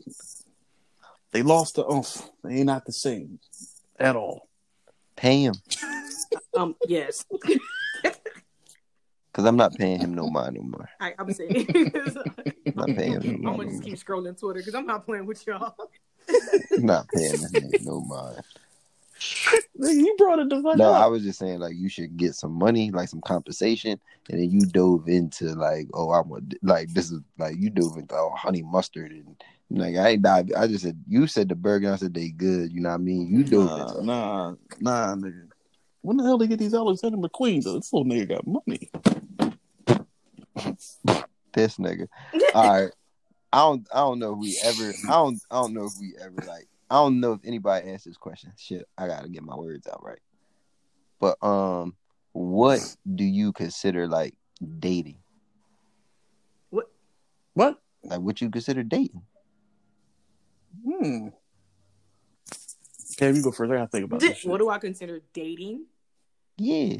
They 1.31 1.43
lost 1.43 1.75
the 1.75 1.85
oomph. 1.91 2.29
They 2.43 2.55
ain't 2.55 2.65
not 2.65 2.85
the 2.85 2.93
same 2.93 3.39
at 3.99 4.15
all. 4.15 4.47
Pay 5.15 5.43
him 5.43 5.55
um, 6.57 6.75
yes, 6.87 7.23
because 8.01 9.45
I'm 9.45 9.55
not 9.55 9.75
paying 9.75 9.99
him 9.99 10.13
no 10.13 10.29
mind 10.29 10.55
no 10.55 10.63
more. 10.63 10.89
I, 10.99 11.13
I'm 11.17 11.31
saying. 11.31 11.67
I'm 12.05 12.73
not 12.75 12.95
paying 12.95 13.21
him 13.21 13.41
no 13.41 13.51
I'm 13.51 13.57
gonna 13.57 13.57
mind. 13.57 13.71
just 13.71 13.83
keep 13.83 13.95
scrolling 13.95 14.37
Twitter 14.39 14.59
because 14.59 14.75
I'm 14.75 14.85
not 14.87 15.05
playing 15.05 15.25
with 15.25 15.45
y'all. 15.45 15.75
Not 16.77 17.07
paying 17.13 17.31
this 17.31 17.53
nigga 17.53 17.85
no 17.85 18.01
mind. 18.01 18.41
You 19.79 20.15
brought 20.17 20.39
it 20.39 20.49
to 20.49 20.61
fuck 20.61 20.77
No, 20.77 20.93
up. 20.93 21.03
I 21.03 21.07
was 21.07 21.23
just 21.23 21.39
saying 21.39 21.59
like 21.59 21.75
you 21.75 21.89
should 21.89 22.17
get 22.17 22.35
some 22.35 22.51
money, 22.51 22.91
like 22.91 23.09
some 23.09 23.21
compensation, 23.21 23.99
and 24.29 24.39
then 24.39 24.49
you 24.51 24.61
dove 24.61 25.07
into 25.07 25.45
like, 25.55 25.87
oh, 25.93 26.09
I 26.09 26.21
want 26.21 26.55
like 26.63 26.89
this 26.93 27.11
is 27.11 27.21
like 27.37 27.55
you 27.57 27.69
dove 27.69 27.97
into 27.97 28.15
oh, 28.15 28.33
honey 28.35 28.63
mustard 28.63 29.11
and 29.11 29.35
like 29.69 29.95
I 29.95 30.09
ain't 30.09 30.21
dive. 30.21 30.49
I 30.57 30.67
just 30.67 30.83
said 30.83 31.01
you 31.07 31.27
said 31.27 31.49
the 31.49 31.55
burger, 31.55 31.91
I 31.91 31.97
said 31.97 32.13
they 32.13 32.29
good. 32.29 32.71
You 32.71 32.81
know 32.81 32.89
what 32.89 32.95
I 32.95 32.99
mean? 32.99 33.27
You 33.29 33.43
dove 33.43 33.65
Nah, 33.65 33.87
into 33.89 34.03
nah, 34.05 34.53
nah, 34.79 35.15
nigga. 35.15 35.47
When 36.01 36.17
the 36.17 36.23
hell 36.23 36.37
they 36.37 36.47
get 36.47 36.59
these 36.59 36.73
Alexander 36.73 37.17
McQueen? 37.17 37.63
though? 37.63 37.75
This 37.75 37.91
little 37.91 38.05
nigga 38.05 38.29
got 38.29 38.47
money. 38.47 38.89
this 41.53 41.77
nigga. 41.77 42.07
All 42.53 42.81
right, 42.81 42.91
I 43.51 43.57
don't, 43.59 43.87
I 43.93 43.97
don't 43.99 44.19
know 44.19 44.33
if 44.33 44.39
we 44.39 44.57
ever, 44.63 44.93
I 45.07 45.11
don't, 45.13 45.39
I 45.51 45.55
don't 45.55 45.73
know 45.73 45.85
if 45.85 45.93
we 45.99 46.13
ever 46.21 46.35
like, 46.47 46.67
I 46.89 46.95
don't 46.95 47.19
know 47.19 47.33
if 47.33 47.41
anybody 47.43 47.91
asked 47.91 48.05
this 48.05 48.17
question. 48.17 48.53
Shit, 48.57 48.87
I 48.97 49.07
gotta 49.07 49.27
get 49.27 49.43
my 49.43 49.55
words 49.55 49.87
out 49.87 50.03
right. 50.03 50.19
But 51.19 51.43
um, 51.43 51.95
what 52.31 52.79
do 53.15 53.23
you 53.23 53.51
consider 53.51 54.07
like 54.07 54.35
dating? 54.79 55.17
What? 56.69 56.85
What? 57.53 57.81
Like 58.03 58.21
what 58.21 58.39
you 58.39 58.49
consider 58.49 58.83
dating? 58.83 59.23
Hmm. 60.87 61.27
Cam, 63.17 63.35
you 63.35 63.41
go 63.43 63.51
first. 63.51 63.71
I 63.71 63.75
gotta 63.75 63.87
think 63.87 64.05
about 64.05 64.19
this. 64.19 64.37
Shit. 64.37 64.49
what 64.51 64.59
do 64.59 64.69
I 64.69 64.77
consider 64.77 65.21
dating? 65.33 65.85
Yeah. 66.57 66.97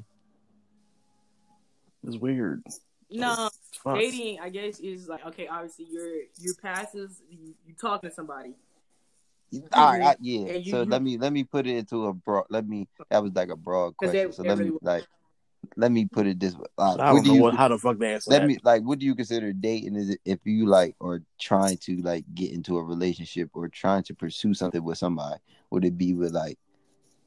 It's 2.04 2.18
weird. 2.18 2.64
No, 3.10 3.50
It's 3.74 3.84
dating. 3.86 4.40
I 4.42 4.50
guess 4.50 4.80
is 4.80 5.08
like 5.08 5.26
okay. 5.28 5.48
Obviously, 5.48 5.88
you're 5.90 6.24
you're 6.40 6.56
passive. 6.62 7.12
You, 7.30 7.54
you 7.66 7.74
talking 7.80 8.10
to 8.10 8.16
somebody. 8.16 8.56
All 9.72 9.92
right, 9.94 10.02
I, 10.02 10.16
yeah. 10.20 10.54
You- 10.56 10.72
so 10.72 10.80
you- 10.82 10.86
let 10.90 11.02
me 11.02 11.18
let 11.18 11.32
me 11.32 11.44
put 11.44 11.68
it 11.68 11.78
into 11.78 12.08
a 12.08 12.14
broad. 12.14 12.46
Let 12.50 12.68
me. 12.68 12.88
That 13.10 13.24
was 13.24 13.32
like 13.34 13.50
a 13.50 13.56
broad 13.56 13.96
question. 13.96 14.28
that- 14.28 14.34
so 14.36 14.44
let 14.44 14.58
really 14.58 14.66
me 14.66 14.72
was- 14.72 14.80
like. 14.84 15.06
Let 15.78 15.92
me 15.92 16.06
put 16.06 16.26
it 16.26 16.40
this 16.40 16.56
way. 16.56 16.66
Uh, 16.78 16.98
I 17.00 17.14
don't 17.14 17.24
do 17.24 17.30
know 17.30 17.36
you 17.36 17.42
what, 17.44 17.56
how 17.56 17.68
the 17.68 17.78
fuck 17.78 18.00
they 18.00 18.16
answer 18.16 18.32
let 18.32 18.40
that. 18.42 18.48
me 18.48 18.58
like 18.64 18.82
what 18.82 18.98
do 19.00 19.06
you 19.06 19.14
consider 19.16 19.54
dating 19.54 19.96
is 19.96 20.10
it 20.10 20.20
if 20.26 20.40
you 20.44 20.66
like 20.66 20.96
or 21.00 21.22
trying 21.40 21.78
to 21.78 21.98
like 22.02 22.26
get 22.34 22.52
into 22.52 22.78
a 22.78 22.84
relationship 22.84 23.50
or 23.54 23.70
trying 23.70 24.02
to 24.04 24.16
pursue 24.16 24.54
something 24.56 24.84
with 24.84 24.98
somebody 24.98 25.40
would 25.70 25.86
it 25.86 25.98
be 25.98 26.14
with 26.16 26.32
like 26.34 26.58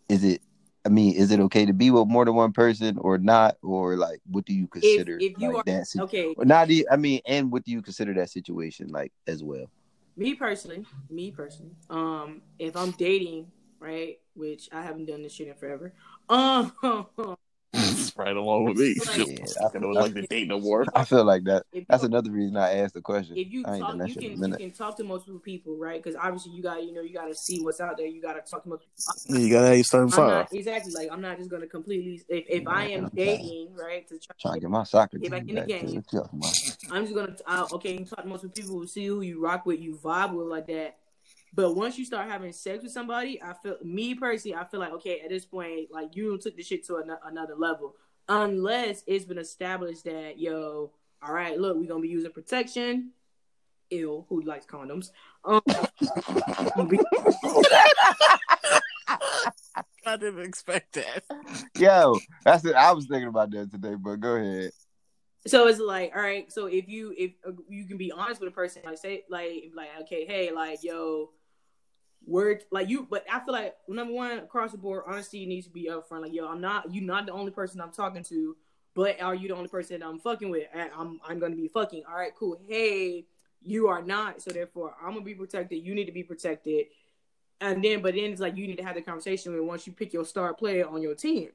is 0.08 0.24
it 0.24 0.42
i 0.84 0.88
mean 0.88 1.14
is 1.14 1.30
it 1.30 1.38
okay 1.40 1.64
to 1.64 1.72
be 1.72 1.90
with 1.92 2.08
more 2.08 2.24
than 2.24 2.34
one 2.34 2.52
person 2.52 2.98
or 2.98 3.18
not 3.18 3.56
or 3.62 3.96
like 3.96 4.20
what 4.26 4.44
do 4.44 4.52
you 4.52 4.66
consider 4.66 5.18
if 5.18 5.38
you 5.38 5.48
like 5.48 5.56
are- 5.58 5.62
that 5.66 5.86
si- 5.86 6.00
Okay, 6.00 6.34
or 6.36 6.44
not 6.44 6.68
I 6.90 6.96
mean 6.96 7.20
and 7.24 7.52
what 7.52 7.64
do 7.64 7.70
you 7.70 7.82
consider 7.82 8.12
that 8.14 8.30
situation 8.30 8.88
like 8.88 9.12
as 9.28 9.44
well 9.44 9.70
me 10.16 10.34
personally, 10.34 10.84
me 11.08 11.30
personally, 11.30 11.72
um, 11.88 12.42
if 12.58 12.76
I'm 12.76 12.90
dating, 12.90 13.46
right, 13.78 14.18
which 14.34 14.68
I 14.70 14.82
haven't 14.82 15.06
done 15.06 15.22
this 15.22 15.32
shit 15.32 15.48
in 15.48 15.54
forever, 15.54 15.94
um, 16.28 16.72
It's 18.10 18.18
right 18.18 18.36
along 18.36 18.64
with 18.64 18.76
me. 18.76 18.94
Like- 19.06 19.28
Yeah, 19.28 19.68
I 19.74 19.78
don't 19.78 19.92
like 19.92 20.14
to 20.14 20.22
date 20.26 20.48
no 20.48 20.58
more. 20.60 20.84
i 20.94 21.04
feel 21.04 21.24
like 21.24 21.44
that 21.44 21.64
if 21.72 21.86
that's 21.86 22.02
another 22.02 22.30
reason 22.30 22.56
i 22.56 22.78
asked 22.78 22.94
the 22.94 23.00
question 23.00 23.36
if 23.36 23.52
you 23.52 23.62
talk, 23.62 23.94
you 23.96 24.08
shit 24.08 24.22
in 24.24 24.32
a 24.32 24.36
can 24.36 24.50
you 24.50 24.56
can 24.56 24.70
talk 24.72 24.96
to 24.96 25.04
multiple 25.04 25.38
people, 25.38 25.76
right? 25.76 26.02
Because 26.02 26.16
obviously 26.20 26.52
you 26.52 26.62
got 26.62 26.82
you 26.82 26.92
know 26.92 27.00
you 27.00 27.14
got 27.14 27.26
to 27.26 27.34
see 27.34 27.62
what's 27.62 27.80
out 27.80 27.96
there. 27.96 28.06
You 28.06 28.20
got 28.20 28.32
to 28.34 28.50
talk 28.50 28.64
to 28.64 28.68
multiple. 28.68 28.92
Yeah, 29.26 29.38
you 29.38 29.50
gotta 29.50 29.66
have 29.68 29.74
your 29.76 29.84
starting 29.84 30.12
I'm 30.12 30.16
five. 30.16 30.28
not 30.28 30.52
exactly 30.52 30.92
like 30.92 31.08
I'm 31.10 31.20
not 31.20 31.38
just 31.38 31.50
gonna 31.50 31.66
completely 31.66 32.22
if, 32.28 32.44
if 32.48 32.66
I 32.68 32.88
am 32.88 33.10
dating 33.14 33.74
right 33.74 34.06
to 34.08 34.18
try, 34.18 34.34
trying 34.40 34.54
to 34.54 34.60
get 34.60 34.70
my 34.70 34.84
soccer 34.84 35.18
Get 35.18 35.30
back 35.30 35.46
team 35.46 35.56
in 35.56 35.62
the 35.62 35.66
game. 35.66 35.86
to 35.86 35.92
the 35.94 36.02
club, 36.02 36.30
man. 36.32 36.52
I'm 36.90 37.04
just 37.04 37.14
gonna 37.14 37.36
uh, 37.46 37.66
okay. 37.72 37.98
You 37.98 38.04
talk 38.04 38.22
to 38.22 38.28
multiple 38.28 38.50
people, 38.54 38.86
see 38.86 39.06
who 39.06 39.20
you 39.20 39.40
rock 39.40 39.66
with, 39.66 39.80
you 39.80 39.94
vibe 40.02 40.32
with 40.32 40.46
like 40.46 40.66
that. 40.68 40.96
But 41.52 41.74
once 41.74 41.98
you 41.98 42.04
start 42.04 42.28
having 42.30 42.52
sex 42.52 42.82
with 42.82 42.92
somebody, 42.92 43.42
I 43.42 43.54
feel 43.54 43.76
me 43.82 44.14
personally, 44.14 44.56
I 44.56 44.64
feel 44.64 44.80
like 44.80 44.92
okay 44.94 45.20
at 45.20 45.30
this 45.30 45.44
point, 45.44 45.88
like 45.90 46.14
you 46.14 46.38
took 46.38 46.56
the 46.56 46.62
shit 46.62 46.86
to 46.86 46.96
an- 46.96 47.16
another 47.24 47.54
level. 47.56 47.96
Unless 48.28 49.02
it's 49.06 49.24
been 49.24 49.38
established 49.38 50.04
that 50.04 50.38
yo, 50.38 50.92
all 51.22 51.32
right, 51.34 51.58
look, 51.58 51.76
we're 51.76 51.88
gonna 51.88 52.00
be 52.00 52.08
using 52.08 52.30
protection. 52.30 53.10
Ew, 53.90 54.24
who 54.28 54.42
likes 54.42 54.66
condoms? 54.66 55.10
Um, 55.44 55.60
I 60.06 60.16
didn't 60.16 60.40
expect 60.44 60.94
that. 60.94 61.24
yo 61.76 62.18
that's 62.44 62.64
it 62.64 62.74
i 62.74 62.90
was 62.92 63.06
thinking 63.06 63.28
about 63.28 63.50
that 63.50 63.70
today 63.70 63.94
but 63.94 64.16
go 64.20 64.34
ahead 64.36 64.70
so 65.46 65.66
it's 65.68 65.78
like 65.78 66.12
all 66.14 66.22
right 66.22 66.50
so 66.52 66.66
if 66.66 66.88
you 66.88 67.14
if 67.16 67.32
uh, 67.46 67.52
you 67.68 67.84
can 67.86 67.96
be 67.96 68.10
honest 68.12 68.40
with 68.40 68.48
a 68.48 68.54
person 68.54 68.82
like 68.84 68.98
say 68.98 69.24
like 69.28 69.70
like 69.74 69.88
okay 70.02 70.24
hey 70.26 70.52
like 70.52 70.82
yo 70.82 71.30
word 72.26 72.64
like 72.70 72.88
you 72.88 73.06
but 73.10 73.24
I 73.30 73.40
feel 73.40 73.54
like 73.54 73.74
number 73.88 74.12
one 74.12 74.38
across 74.38 74.72
the 74.72 74.78
board 74.78 75.04
honesty 75.06 75.46
needs 75.46 75.66
to 75.66 75.72
be 75.72 75.88
upfront. 75.90 76.22
Like 76.22 76.32
yo, 76.32 76.46
I'm 76.46 76.60
not 76.60 76.92
you 76.92 77.00
not 77.00 77.26
the 77.26 77.32
only 77.32 77.50
person 77.50 77.80
I'm 77.80 77.92
talking 77.92 78.22
to, 78.24 78.56
but 78.94 79.20
are 79.20 79.34
you 79.34 79.48
the 79.48 79.54
only 79.54 79.68
person 79.68 80.02
I'm 80.02 80.18
fucking 80.18 80.50
with? 80.50 80.66
I'm 80.74 81.20
I'm 81.26 81.38
gonna 81.38 81.56
be 81.56 81.68
fucking. 81.68 82.04
All 82.08 82.16
right, 82.16 82.34
cool. 82.36 82.60
Hey, 82.68 83.26
you 83.62 83.88
are 83.88 84.02
not, 84.02 84.42
so 84.42 84.50
therefore 84.50 84.94
I'm 85.02 85.12
gonna 85.12 85.24
be 85.24 85.34
protected. 85.34 85.84
You 85.84 85.94
need 85.94 86.06
to 86.06 86.12
be 86.12 86.22
protected. 86.22 86.86
And 87.60 87.82
then 87.84 88.02
but 88.02 88.14
then 88.14 88.24
it's 88.32 88.40
like 88.40 88.56
you 88.56 88.66
need 88.66 88.78
to 88.78 88.84
have 88.84 88.94
the 88.94 89.02
conversation 89.02 89.52
with 89.52 89.62
once 89.62 89.86
you 89.86 89.92
pick 89.92 90.12
your 90.12 90.24
star 90.24 90.54
player 90.54 90.86
on 90.86 91.02
your 91.02 91.14
team. 91.14 91.50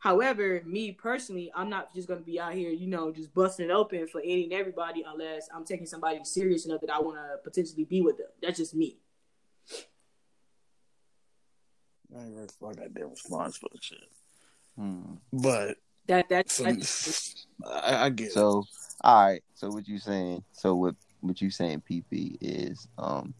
However, 0.00 0.62
me 0.64 0.92
personally, 0.92 1.50
I'm 1.54 1.68
not 1.68 1.92
just 1.94 2.08
gonna 2.08 2.20
be 2.20 2.40
out 2.40 2.54
here, 2.54 2.70
you 2.70 2.86
know, 2.86 3.12
just 3.12 3.34
busting 3.34 3.68
it 3.68 3.72
open 3.72 4.06
for 4.06 4.20
any 4.20 4.44
and 4.44 4.52
everybody 4.52 5.04
unless 5.06 5.48
I'm 5.54 5.64
taking 5.64 5.86
somebody 5.86 6.20
serious 6.24 6.66
enough 6.66 6.80
that 6.80 6.90
I 6.90 7.00
want 7.00 7.16
to 7.16 7.38
potentially 7.42 7.84
be 7.84 8.00
with 8.00 8.16
them. 8.16 8.28
That's 8.40 8.58
just 8.58 8.74
me. 8.74 8.98
I 12.16 12.22
ain't 12.22 12.36
ready 12.36 12.52
for 12.58 12.74
that 12.74 12.94
damn 12.94 13.10
response 13.10 13.58
for 13.58 13.68
shit. 13.80 13.98
Hmm. 14.76 15.14
But 15.32 15.76
That 16.06 16.28
that's, 16.28 16.54
so, 16.54 16.64
that's 16.64 17.46
I, 17.66 18.04
I 18.04 18.10
get. 18.10 18.32
So, 18.32 18.64
all 19.02 19.24
right. 19.26 19.42
So 19.54 19.68
what 19.68 19.86
you 19.88 19.98
saying? 19.98 20.44
So 20.52 20.74
what 20.74 20.94
what 21.20 21.40
you 21.40 21.50
saying, 21.50 21.82
PP 21.90 22.38
is 22.40 22.86
um, 22.96 23.34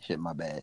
shit. 0.00 0.18
My 0.18 0.32
bad. 0.32 0.62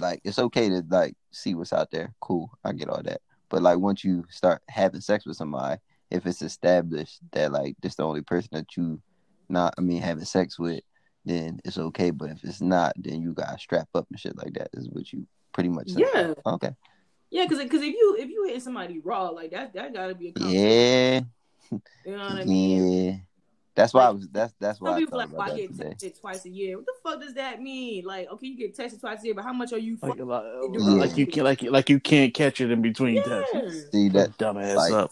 Like 0.00 0.20
it's 0.24 0.38
okay 0.38 0.68
to 0.68 0.84
like 0.88 1.14
see 1.32 1.54
what's 1.54 1.72
out 1.72 1.90
there. 1.90 2.12
Cool, 2.20 2.50
I 2.64 2.72
get 2.72 2.88
all 2.88 3.02
that. 3.02 3.22
But 3.48 3.62
like 3.62 3.78
once 3.78 4.04
you 4.04 4.24
start 4.30 4.62
having 4.68 5.00
sex 5.00 5.24
with 5.24 5.36
somebody, 5.36 5.80
if 6.10 6.26
it's 6.26 6.42
established 6.42 7.20
that 7.32 7.52
like 7.52 7.76
this 7.80 7.94
the 7.94 8.02
only 8.04 8.22
person 8.22 8.50
that 8.52 8.76
you 8.76 9.00
not, 9.48 9.74
I 9.78 9.80
mean, 9.80 10.02
having 10.02 10.26
sex 10.26 10.58
with, 10.58 10.82
then 11.24 11.58
it's 11.64 11.78
okay. 11.78 12.10
But 12.10 12.30
if 12.30 12.44
it's 12.44 12.60
not, 12.60 12.92
then 12.96 13.22
you 13.22 13.32
gotta 13.32 13.58
strap 13.58 13.88
up 13.94 14.06
and 14.10 14.20
shit 14.20 14.36
like 14.36 14.52
that. 14.54 14.68
Is 14.74 14.90
what 14.90 15.10
you 15.12 15.26
pretty 15.58 15.70
much 15.70 15.88
saying. 15.90 16.06
Yeah. 16.14 16.34
Okay. 16.46 16.70
yeah, 17.30 17.44
because 17.44 17.58
because 17.58 17.82
if 17.82 17.92
you 17.94 18.16
if 18.18 18.28
you 18.30 18.46
hit 18.46 18.62
somebody 18.62 19.00
raw 19.00 19.28
like 19.30 19.50
that, 19.50 19.72
that 19.74 19.92
gotta 19.92 20.14
be 20.14 20.28
a 20.28 20.32
conversation. 20.32 21.30
Yeah. 21.70 21.78
You 22.06 22.16
know 22.16 22.22
what 22.22 22.32
I 22.32 22.44
mean? 22.44 22.92
Yeah. 22.92 23.16
That's 23.74 23.92
why 23.92 24.04
I 24.06 24.10
was. 24.10 24.28
That's 24.28 24.54
that's 24.60 24.80
why 24.80 24.90
Some 24.90 24.94
I 24.94 24.98
people 25.00 25.18
thought 25.18 25.18
like, 25.18 25.28
about 25.30 25.38
why 25.38 25.48
that 25.50 25.56
get 25.56 25.70
today. 25.72 25.90
tested 25.90 26.20
twice 26.20 26.44
a 26.44 26.48
year? 26.48 26.76
What 26.76 26.86
the 26.86 26.92
fuck 27.02 27.20
does 27.20 27.34
that 27.34 27.60
mean? 27.60 28.04
Like, 28.04 28.30
okay, 28.30 28.46
you 28.46 28.56
get 28.56 28.74
tested 28.76 29.00
twice 29.00 29.20
a 29.22 29.26
year, 29.26 29.34
but 29.34 29.44
how 29.44 29.52
much 29.52 29.72
are 29.72 29.78
you? 29.78 29.98
like, 30.00 30.12
fucking 30.12 30.26
like, 30.26 30.42
doing? 30.72 30.98
like 30.98 31.16
you 31.16 31.26
can 31.26 31.42
like 31.44 31.62
like 31.62 31.90
you 31.90 31.98
can't 32.00 32.32
catch 32.32 32.60
it 32.60 32.70
in 32.70 32.80
between 32.82 33.16
Yeah. 33.16 33.42
tests. 33.52 33.90
See 33.90 34.08
that 34.10 34.38
dumbass 34.38 34.76
like- 34.76 34.92
up. 34.92 35.10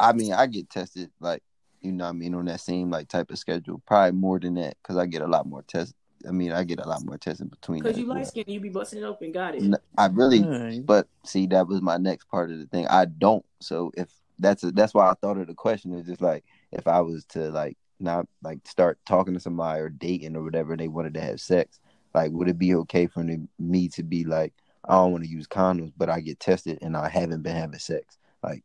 I 0.00 0.12
mean, 0.12 0.32
I 0.32 0.46
get 0.46 0.68
tested 0.70 1.10
like 1.20 1.42
you 1.80 1.92
know 1.92 2.04
what 2.04 2.10
I 2.10 2.12
mean 2.14 2.34
on 2.34 2.46
that 2.46 2.60
same 2.60 2.90
like 2.90 3.06
type 3.08 3.30
of 3.30 3.38
schedule. 3.38 3.80
Probably 3.86 4.12
more 4.12 4.40
than 4.40 4.54
that 4.54 4.76
because 4.82 4.96
I 4.96 5.06
get 5.06 5.22
a 5.22 5.26
lot 5.28 5.46
more 5.46 5.62
tests. 5.62 5.94
I 6.26 6.32
mean, 6.32 6.52
I 6.52 6.64
get 6.64 6.80
a 6.80 6.88
lot 6.88 7.04
more 7.04 7.18
tests 7.18 7.40
in 7.40 7.48
between. 7.48 7.82
Because 7.82 7.96
you 7.96 8.04
as 8.04 8.08
well. 8.08 8.18
light 8.18 8.26
skin, 8.26 8.44
you 8.46 8.60
be 8.60 8.68
busting 8.68 9.00
it 9.00 9.04
open. 9.04 9.32
Got 9.32 9.54
it. 9.56 9.74
I 9.96 10.06
really, 10.06 10.38
Yeah. 10.38 10.80
but 10.80 11.06
see, 11.24 11.46
that 11.48 11.68
was 11.68 11.80
my 11.80 11.96
next 11.96 12.24
part 12.28 12.50
of 12.50 12.58
the 12.58 12.66
thing. 12.66 12.86
I 12.88 13.04
don't. 13.04 13.44
So 13.60 13.92
if 13.96 14.08
that's 14.38 14.64
a, 14.64 14.70
that's 14.70 14.94
why 14.94 15.08
I 15.08 15.14
thought 15.14 15.38
of 15.38 15.46
the 15.46 15.54
question 15.54 15.92
is 15.94 16.06
just 16.06 16.20
like 16.20 16.44
if 16.72 16.86
I 16.86 17.00
was 17.00 17.24
to 17.26 17.50
like 17.50 17.76
not 18.00 18.26
like 18.42 18.60
start 18.66 18.98
talking 19.06 19.34
to 19.34 19.40
somebody 19.40 19.80
or 19.80 19.88
dating 19.88 20.36
or 20.36 20.42
whatever, 20.42 20.72
and 20.72 20.80
they 20.80 20.88
wanted 20.88 21.14
to 21.14 21.20
have 21.20 21.40
sex, 21.40 21.80
like 22.14 22.32
would 22.32 22.48
it 22.48 22.58
be 22.58 22.74
okay 22.74 23.06
for 23.06 23.22
me- 23.22 23.48
me 23.58 23.88
to 23.90 24.02
be 24.02 24.24
like 24.24 24.54
I 24.84 24.94
don't 24.94 25.12
want 25.12 25.24
to 25.24 25.30
use 25.30 25.46
condoms, 25.46 25.92
but 25.96 26.08
I 26.08 26.20
get 26.20 26.40
tested 26.40 26.78
and 26.82 26.96
I 26.96 27.08
haven't 27.08 27.42
been 27.42 27.56
having 27.56 27.78
sex, 27.78 28.18
like. 28.42 28.62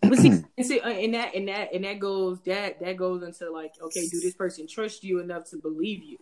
But 0.00 0.18
see, 0.18 0.28
and 0.58 0.66
see, 0.66 0.80
uh, 0.80 0.88
and 0.88 1.14
that 1.14 1.34
and 1.34 1.48
that 1.48 1.72
and 1.74 1.84
that 1.84 1.98
goes 1.98 2.40
that 2.46 2.80
that 2.80 2.96
goes 2.96 3.22
into 3.22 3.50
like, 3.50 3.72
okay, 3.80 4.08
do 4.08 4.20
this 4.20 4.34
person 4.34 4.66
trust 4.66 5.04
you 5.04 5.20
enough 5.20 5.50
to 5.50 5.56
believe 5.56 6.02
you? 6.02 6.18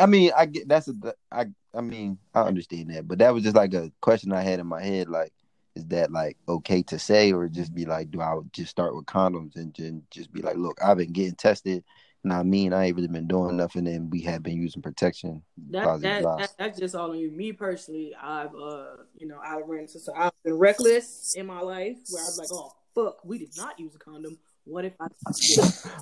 I 0.00 0.06
mean, 0.06 0.30
I 0.36 0.46
get 0.46 0.68
that's 0.68 0.88
a 0.88 0.94
I 1.30 1.46
I 1.74 1.80
mean 1.80 2.18
I 2.34 2.42
understand 2.42 2.90
that, 2.90 3.06
but 3.06 3.18
that 3.18 3.34
was 3.34 3.42
just 3.42 3.56
like 3.56 3.74
a 3.74 3.90
question 4.00 4.32
I 4.32 4.42
had 4.42 4.60
in 4.60 4.66
my 4.66 4.82
head. 4.82 5.08
Like, 5.08 5.32
is 5.74 5.84
that 5.86 6.10
like 6.12 6.36
okay 6.48 6.82
to 6.84 6.98
say, 6.98 7.32
or 7.32 7.48
just 7.48 7.74
be 7.74 7.84
like, 7.84 8.10
do 8.10 8.20
I 8.20 8.38
just 8.52 8.70
start 8.70 8.94
with 8.94 9.06
condoms 9.06 9.56
and 9.56 9.74
then 9.76 10.02
just 10.10 10.32
be 10.32 10.42
like, 10.42 10.56
look, 10.56 10.78
I've 10.82 10.98
been 10.98 11.12
getting 11.12 11.34
tested, 11.34 11.84
and 12.22 12.32
I 12.32 12.42
mean 12.42 12.72
I 12.72 12.86
ain't 12.86 12.96
really 12.96 13.08
been 13.08 13.28
doing 13.28 13.56
nothing, 13.56 13.86
and 13.86 14.10
we 14.10 14.20
have 14.22 14.42
been 14.42 14.56
using 14.60 14.82
protection. 14.82 15.42
That 15.70 16.00
that, 16.00 16.22
that 16.22 16.54
that's 16.58 16.78
just 16.78 16.94
all 16.94 17.10
on 17.10 17.18
you. 17.18 17.30
Me 17.30 17.52
personally, 17.52 18.14
I've 18.20 18.54
uh 18.54 18.96
you 19.16 19.26
know 19.26 19.38
I've 19.44 19.68
into 19.70 19.98
so 19.98 20.14
I've 20.14 20.32
been 20.44 20.54
reckless 20.54 21.34
in 21.36 21.46
my 21.46 21.60
life 21.60 21.98
where 22.10 22.22
I 22.22 22.26
was 22.26 22.38
like, 22.38 22.48
oh 22.52 22.72
fuck, 22.94 23.24
we 23.24 23.38
did 23.38 23.56
not 23.56 23.78
use 23.78 23.94
a 23.94 23.98
condom. 23.98 24.38
What 24.64 24.84
if 24.84 24.94
I? 25.00 25.06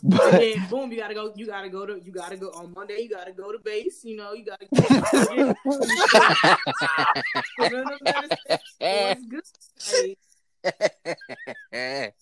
But 0.05 0.33
then 0.33 0.67
boom, 0.69 0.91
you 0.93 0.99
gotta 0.99 1.15
go. 1.15 1.33
You 1.37 1.47
gotta 1.47 1.69
go 1.69 1.87
to. 1.87 2.01
You 2.03 2.11
gotta 2.13 2.37
go 2.37 2.49
on 2.51 2.73
Monday. 2.75 3.01
You 3.01 3.09
gotta 3.09 3.33
go 3.33 3.53
to 3.53 3.59
base. 3.59 4.05
You 4.05 4.17
know, 4.17 4.33
you 4.33 4.45
gotta. 4.45 4.67
It's 8.81 9.25
good. 9.25 9.43
Hey, 9.81 10.17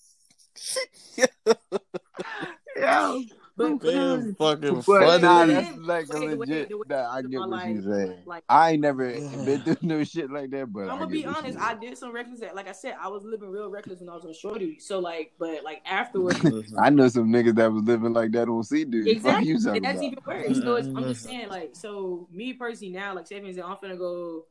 yeah, 2.76 3.18
but 3.60 3.82
Damn 3.82 4.34
fucking 4.34 4.74
but 4.74 4.84
funny. 4.84 5.22
nah, 5.22 5.46
that's 5.46 5.76
like 5.78 6.06
a 6.12 6.18
wait, 6.20 6.28
wait, 6.30 6.38
legit. 6.48 6.68
the 6.68 6.76
way 6.78 6.84
Nah, 6.88 7.10
I 7.12 7.22
get 7.22 7.30
my 7.40 7.46
what 7.46 7.68
you 7.68 7.74
life, 7.74 7.84
saying. 7.84 8.18
like- 8.26 8.44
I 8.48 8.70
ain't 8.72 8.80
never 8.80 9.12
been 9.44 9.60
through 9.62 9.76
no 9.82 10.04
shit 10.04 10.30
like 10.30 10.50
that, 10.50 10.72
but 10.72 10.82
I'm 10.82 10.98
gonna 10.98 11.06
be 11.06 11.24
honest. 11.26 11.58
I 11.58 11.74
did 11.74 11.96
some 11.98 12.12
reckless. 12.12 12.40
That, 12.40 12.54
like 12.54 12.68
I 12.68 12.72
said, 12.72 12.94
I 13.00 13.08
was 13.08 13.24
living 13.24 13.50
real 13.50 13.70
reckless 13.70 14.00
when 14.00 14.08
I 14.08 14.14
was 14.14 14.24
on 14.24 14.32
shorty. 14.34 14.78
So 14.78 14.98
like, 14.98 15.32
but 15.38 15.62
like 15.64 15.82
afterwards, 15.86 16.40
I 16.78 16.90
know 16.90 17.08
some 17.08 17.28
niggas 17.30 17.56
that 17.56 17.70
was 17.72 17.82
living 17.82 18.12
like 18.12 18.32
that 18.32 18.48
on 18.48 18.62
C 18.64 18.84
dude. 18.84 19.04
Fuck 19.22 19.42
exactly. 19.42 19.48
you 19.48 19.54
and 19.74 19.84
that's 19.84 19.98
about. 19.98 20.04
even 20.04 20.18
worse. 20.26 20.62
So 20.62 20.74
it's, 20.76 20.88
I'm 20.88 21.04
just 21.04 21.24
saying, 21.24 21.48
like, 21.48 21.70
so 21.74 22.28
me 22.32 22.52
personally 22.54 22.92
now, 22.92 23.14
like, 23.14 23.26
say 23.26 23.40
for 23.40 23.46
instance, 23.46 23.66
I'm 23.68 23.76
finna 23.76 23.98
go. 23.98 24.46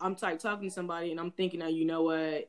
I'm 0.00 0.16
like 0.20 0.38
talking 0.40 0.68
to 0.68 0.74
somebody, 0.74 1.10
and 1.12 1.20
I'm 1.20 1.30
thinking, 1.30 1.60
that 1.60 1.72
you 1.72 1.84
know 1.84 2.02
what, 2.02 2.48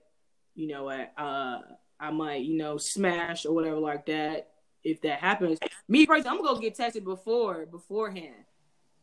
you 0.56 0.68
know 0.68 0.86
what, 0.86 1.12
uh, 1.18 1.60
I 2.00 2.12
might, 2.12 2.42
you 2.44 2.58
know, 2.58 2.78
smash 2.78 3.46
or 3.46 3.54
whatever 3.54 3.78
like 3.78 4.08
that. 4.08 4.50
If 4.84 5.02
that 5.02 5.20
happens, 5.20 5.60
me 5.88 6.06
personally, 6.06 6.38
I'm 6.38 6.44
gonna 6.44 6.56
go 6.56 6.62
get 6.62 6.76
tested 6.76 7.04
before 7.06 7.66
beforehand. 7.66 8.46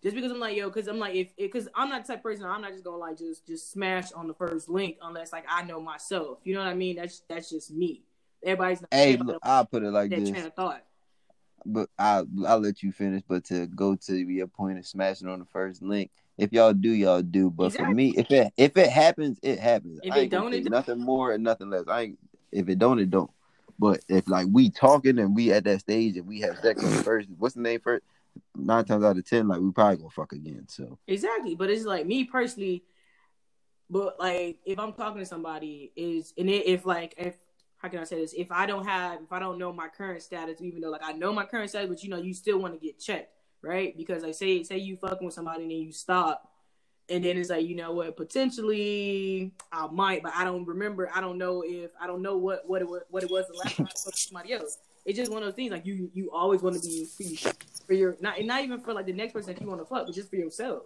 Just 0.02 0.16
because 0.16 0.32
I'm 0.32 0.40
like, 0.40 0.56
yo, 0.56 0.68
because 0.68 0.86
I'm 0.88 0.98
like, 0.98 1.14
if 1.14 1.36
because 1.36 1.68
I'm 1.74 1.90
not 1.90 2.06
the 2.06 2.12
type 2.12 2.20
of 2.20 2.22
person, 2.22 2.46
I'm 2.46 2.62
not 2.62 2.72
just 2.72 2.84
gonna 2.84 2.96
like 2.96 3.18
just 3.18 3.46
just 3.46 3.70
smash 3.70 4.12
on 4.12 4.28
the 4.28 4.34
first 4.34 4.68
link 4.68 4.96
unless 5.02 5.32
like 5.32 5.44
I 5.48 5.62
know 5.62 5.80
myself. 5.80 6.38
You 6.44 6.54
know 6.54 6.60
what 6.60 6.68
I 6.68 6.74
mean? 6.74 6.96
That's 6.96 7.22
that's 7.28 7.50
just 7.50 7.70
me. 7.70 8.02
Everybody's 8.42 8.80
not 8.80 8.88
Hey, 8.92 9.16
look, 9.16 9.38
I'll 9.42 9.66
put 9.66 9.82
it 9.82 9.90
like 9.90 10.10
that 10.10 10.20
this. 10.20 10.30
train 10.30 10.46
of 10.46 10.54
thought. 10.54 10.82
but 11.66 11.90
I 11.98 12.24
I'll 12.46 12.60
let 12.60 12.82
you 12.82 12.92
finish. 12.92 13.22
But 13.28 13.44
to 13.46 13.66
go 13.66 13.94
to 13.94 14.16
your 14.16 14.46
point 14.46 14.78
of 14.78 14.86
smashing 14.86 15.28
on 15.28 15.38
the 15.38 15.44
first 15.46 15.82
link, 15.82 16.10
if 16.38 16.50
y'all 16.52 16.72
do, 16.72 16.90
y'all 16.90 17.20
do. 17.20 17.50
But 17.50 17.74
for 17.74 17.86
me, 17.86 18.14
if 18.16 18.30
it 18.30 18.52
if 18.56 18.76
it 18.78 18.88
happens, 18.88 19.38
it 19.42 19.58
happens. 19.58 20.00
If 20.02 20.12
I 20.14 20.18
it 20.18 20.20
ain't 20.22 20.30
gonna 20.32 20.44
don't, 20.44 20.54
it 20.54 20.64
don't. 20.64 20.70
nothing 20.70 20.98
more 20.98 21.32
and 21.32 21.44
nothing 21.44 21.68
less. 21.68 21.84
I 21.88 22.00
ain't 22.02 22.18
if 22.52 22.68
it 22.70 22.78
don't, 22.78 22.98
it 22.98 23.10
don't. 23.10 23.30
But 23.80 24.04
if 24.08 24.28
like 24.28 24.46
we 24.50 24.68
talking 24.68 25.18
and 25.18 25.34
we 25.34 25.52
at 25.52 25.64
that 25.64 25.80
stage 25.80 26.18
and 26.18 26.26
we 26.26 26.40
have 26.40 26.58
sex 26.58 26.84
first, 27.02 27.28
what's 27.38 27.54
the 27.54 27.62
name 27.62 27.80
first? 27.80 28.04
Nine 28.54 28.84
times 28.84 29.02
out 29.02 29.16
of 29.16 29.26
ten, 29.26 29.48
like 29.48 29.58
we 29.60 29.70
probably 29.72 29.96
gonna 29.96 30.10
fuck 30.10 30.32
again. 30.32 30.66
So 30.68 30.98
Exactly, 31.06 31.54
but 31.54 31.70
it's 31.70 31.86
like 31.86 32.06
me 32.06 32.24
personally. 32.24 32.84
But 33.88 34.20
like, 34.20 34.58
if 34.66 34.78
I'm 34.78 34.92
talking 34.92 35.20
to 35.20 35.26
somebody, 35.26 35.92
is 35.96 36.34
and 36.36 36.50
it, 36.50 36.66
if 36.66 36.84
like 36.84 37.14
if 37.16 37.36
how 37.78 37.88
can 37.88 38.00
I 38.00 38.04
say 38.04 38.20
this? 38.20 38.34
If 38.34 38.52
I 38.52 38.66
don't 38.66 38.84
have, 38.86 39.22
if 39.22 39.32
I 39.32 39.38
don't 39.38 39.58
know 39.58 39.72
my 39.72 39.88
current 39.88 40.20
status, 40.20 40.60
even 40.60 40.82
though 40.82 40.90
like 40.90 41.02
I 41.02 41.12
know 41.12 41.32
my 41.32 41.46
current 41.46 41.70
status, 41.70 41.88
but 41.88 42.02
you 42.04 42.10
know, 42.10 42.18
you 42.18 42.34
still 42.34 42.58
want 42.58 42.74
to 42.74 42.86
get 42.86 43.00
checked, 43.00 43.32
right? 43.62 43.96
Because 43.96 44.22
like 44.22 44.34
say 44.34 44.62
say 44.62 44.76
you 44.76 44.98
fucking 44.98 45.24
with 45.24 45.34
somebody 45.34 45.62
and 45.62 45.70
then 45.70 45.78
you 45.78 45.90
stop, 45.90 46.49
and 47.10 47.24
then 47.24 47.36
it's 47.36 47.50
like 47.50 47.66
you 47.66 47.74
know 47.76 47.92
what, 47.92 48.16
potentially 48.16 49.52
I 49.72 49.86
might, 49.88 50.22
but 50.22 50.32
I 50.34 50.44
don't 50.44 50.64
remember. 50.66 51.10
I 51.14 51.20
don't 51.20 51.38
know 51.38 51.62
if 51.66 51.90
I 52.00 52.06
don't 52.06 52.22
know 52.22 52.36
what 52.36 52.68
what 52.68 52.82
it 52.82 52.88
was 52.88 53.02
what 53.10 53.22
it 53.22 53.30
was 53.30 53.46
the 53.48 53.54
last 53.54 53.76
time 53.76 53.86
I 53.86 53.90
fucked 53.90 54.06
with 54.06 54.16
somebody 54.16 54.52
else. 54.52 54.78
It's 55.04 55.16
just 55.18 55.32
one 55.32 55.42
of 55.42 55.46
those 55.48 55.54
things 55.56 55.72
like 55.72 55.86
you 55.86 56.10
you 56.14 56.30
always 56.30 56.62
want 56.62 56.80
to 56.80 56.86
be 56.86 57.06
for 57.86 57.94
your 57.94 58.16
not 58.20 58.40
not 58.42 58.62
even 58.62 58.80
for 58.80 58.92
like 58.92 59.06
the 59.06 59.12
next 59.12 59.32
person 59.32 59.52
that 59.54 59.60
you 59.60 59.68
want 59.68 59.80
to 59.80 59.86
fuck, 59.86 60.06
but 60.06 60.14
just 60.14 60.30
for 60.30 60.36
yourself. 60.36 60.82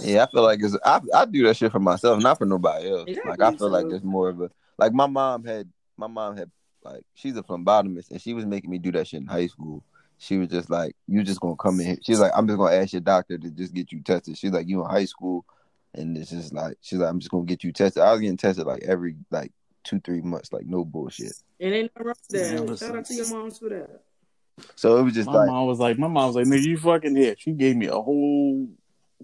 yeah, 0.00 0.24
I 0.24 0.30
feel 0.30 0.42
like 0.42 0.60
it's 0.62 0.76
I 0.84 1.00
I 1.14 1.24
do 1.24 1.44
that 1.46 1.56
shit 1.56 1.72
for 1.72 1.78
myself, 1.78 2.22
not 2.22 2.38
for 2.38 2.46
nobody 2.46 2.90
else. 2.90 3.04
Exactly, 3.06 3.30
Like 3.30 3.40
I 3.42 3.56
feel 3.56 3.68
like 3.70 3.82
so- 3.84 3.90
there's 3.90 4.02
more 4.04 4.28
of 4.28 4.40
a 4.40 4.50
like 4.78 4.92
my 4.92 5.06
mom 5.06 5.44
had 5.44 5.68
my 5.96 6.06
mom 6.06 6.36
had 6.36 6.50
like 6.84 7.02
she's 7.14 7.36
a 7.36 7.42
phlebotomist 7.42 8.10
and 8.10 8.20
she 8.20 8.34
was 8.34 8.46
making 8.46 8.70
me 8.70 8.78
do 8.78 8.92
that 8.92 9.06
shit 9.06 9.20
in 9.20 9.26
high 9.26 9.46
school. 9.46 9.82
She 10.18 10.36
was 10.36 10.48
just 10.48 10.68
like, 10.68 10.96
"You 11.06 11.22
just 11.22 11.40
gonna 11.40 11.56
come 11.56 11.80
in 11.80 11.86
here." 11.86 11.98
She's 12.02 12.20
like, 12.20 12.32
"I'm 12.34 12.46
just 12.46 12.58
gonna 12.58 12.74
ask 12.74 12.92
your 12.92 13.00
doctor 13.00 13.38
to 13.38 13.50
just 13.50 13.72
get 13.72 13.92
you 13.92 14.02
tested." 14.02 14.36
She's 14.36 14.50
like, 14.50 14.68
"You 14.68 14.82
in 14.82 14.90
high 14.90 15.04
school," 15.04 15.44
and 15.94 16.16
it's 16.16 16.30
just 16.30 16.52
like 16.52 16.76
she's 16.80 16.98
like, 16.98 17.08
"I'm 17.08 17.20
just 17.20 17.30
gonna 17.30 17.44
get 17.44 17.62
you 17.64 17.72
tested." 17.72 18.02
I 18.02 18.12
was 18.12 18.20
getting 18.20 18.36
tested 18.36 18.66
like 18.66 18.82
every 18.82 19.16
like 19.30 19.52
two 19.84 20.00
three 20.00 20.20
months, 20.20 20.52
like 20.52 20.66
no 20.66 20.84
bullshit. 20.84 21.32
And 21.60 21.72
ain't 21.72 21.92
nothing 21.96 22.06
wrong 22.06 22.66
with 22.66 22.78
that. 22.80 22.86
Shout 22.86 22.96
out 22.96 23.04
to 23.06 23.14
your 23.14 23.28
moms 23.28 23.58
for 23.58 23.68
that. 23.68 24.02
So 24.74 24.98
it 24.98 25.02
was 25.02 25.14
just 25.14 25.26
My 25.26 25.34
like, 25.34 25.46
mom 25.46 25.66
was 25.66 25.78
like, 25.78 25.98
my 25.98 26.08
mom 26.08 26.26
was 26.26 26.36
like, 26.36 26.46
nigga, 26.46 26.66
you 26.66 26.78
fucking 26.78 27.16
here. 27.16 27.34
She 27.38 27.52
gave 27.52 27.76
me 27.76 27.86
a 27.86 27.92
whole 27.92 28.68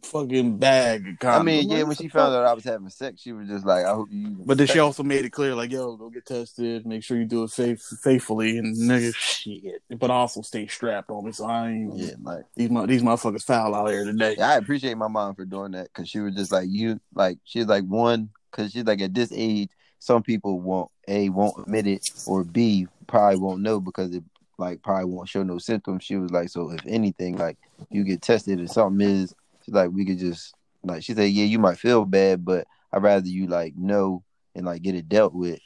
fucking 0.03 0.59
bag. 0.59 1.17
Of 1.21 1.29
I 1.29 1.43
mean, 1.43 1.69
yeah, 1.71 1.83
when 1.85 1.97
she 1.97 2.09
found 2.09 2.35
out 2.35 2.45
I 2.45 2.53
was 2.53 2.65
having 2.65 2.89
sex, 2.91 3.23
she 3.23 3.33
was 3.33 3.49
just 3.49 3.65
like, 3.65 3.85
"I 3.85 3.95
hope 3.95 4.09
you." 4.11 4.37
But 4.45 4.59
then 4.59 4.67
she 4.67 4.79
also 4.79 5.03
made 5.03 5.25
it 5.25 5.31
clear, 5.31 5.55
like, 5.55 5.71
yo, 5.71 5.97
go 5.97 6.11
get 6.11 6.27
tested, 6.27 6.85
make 6.87 7.03
sure 7.03 7.17
you 7.17 7.25
do 7.25 7.45
it 7.45 7.51
faith- 7.51 7.83
faithfully, 8.03 8.59
and 8.59 8.77
nigga, 8.77 9.15
shit. 9.15 9.83
But 9.99 10.11
also 10.11 10.43
stay 10.43 10.67
strapped 10.67 11.11
on 11.11 11.25
me, 11.25 11.33
so 11.33 11.47
I 11.47 11.71
ain't. 11.71 11.97
yeah, 11.97 12.13
like 12.23 12.45
These 12.57 12.71
mo- 12.71 12.87
these 12.87 13.03
motherfuckers 13.03 13.45
foul 13.45 13.75
out 13.75 13.91
here 13.91 14.05
today. 14.05 14.35
yeah, 14.39 14.51
I 14.51 14.57
appreciate 14.57 14.97
my 14.97 15.09
mom 15.09 15.35
for 15.35 15.45
doing 15.45 15.73
that 15.73 15.89
because 15.93 16.09
she 16.09 16.21
was 16.21 16.35
just 16.35 16.53
like 16.53 16.67
you, 16.69 17.01
like 17.15 17.39
she's 17.45 17.67
like 17.67 17.85
one 17.85 18.31
because 18.51 18.73
she's 18.73 18.85
like 18.85 19.01
at 19.01 19.15
this 19.15 19.33
age, 19.35 19.71
some 19.99 20.23
people 20.23 20.61
won't 20.61 20.91
a 21.09 21.29
won't 21.31 21.59
admit 21.59 21.87
it 21.87 22.11
or 22.27 22.45
b 22.45 22.87
probably 23.07 23.39
won't 23.39 23.61
know 23.61 23.81
because 23.81 24.15
it 24.15 24.25
like 24.59 24.83
probably 24.83 25.05
won't 25.07 25.29
show 25.29 25.43
no 25.43 25.59
symptoms. 25.59 26.03
She 26.05 26.17
was 26.17 26.31
like, 26.31 26.49
so 26.49 26.71
if 26.71 26.81
anything, 26.87 27.37
like 27.37 27.59
you 27.91 28.05
get 28.05 28.23
tested 28.23 28.59
and 28.59 28.71
something 28.71 29.07
is, 29.07 29.35
she's 29.65 29.75
like, 29.75 29.91
we 29.91 30.05
could 30.05 30.19
just 30.19 30.55
like 30.83 31.03
she 31.03 31.15
said, 31.15 31.31
yeah, 31.31 31.45
you 31.45 31.59
might 31.59 31.79
feel 31.79 32.05
bad, 32.05 32.45
but 32.45 32.67
I'd 32.93 33.03
rather 33.03 33.27
you 33.27 33.47
like 33.47 33.75
know 33.77 34.23
and 34.55 34.67
like 34.67 34.83
get 34.83 34.95
it 34.95 35.09
dealt 35.09 35.35
with 35.35 35.61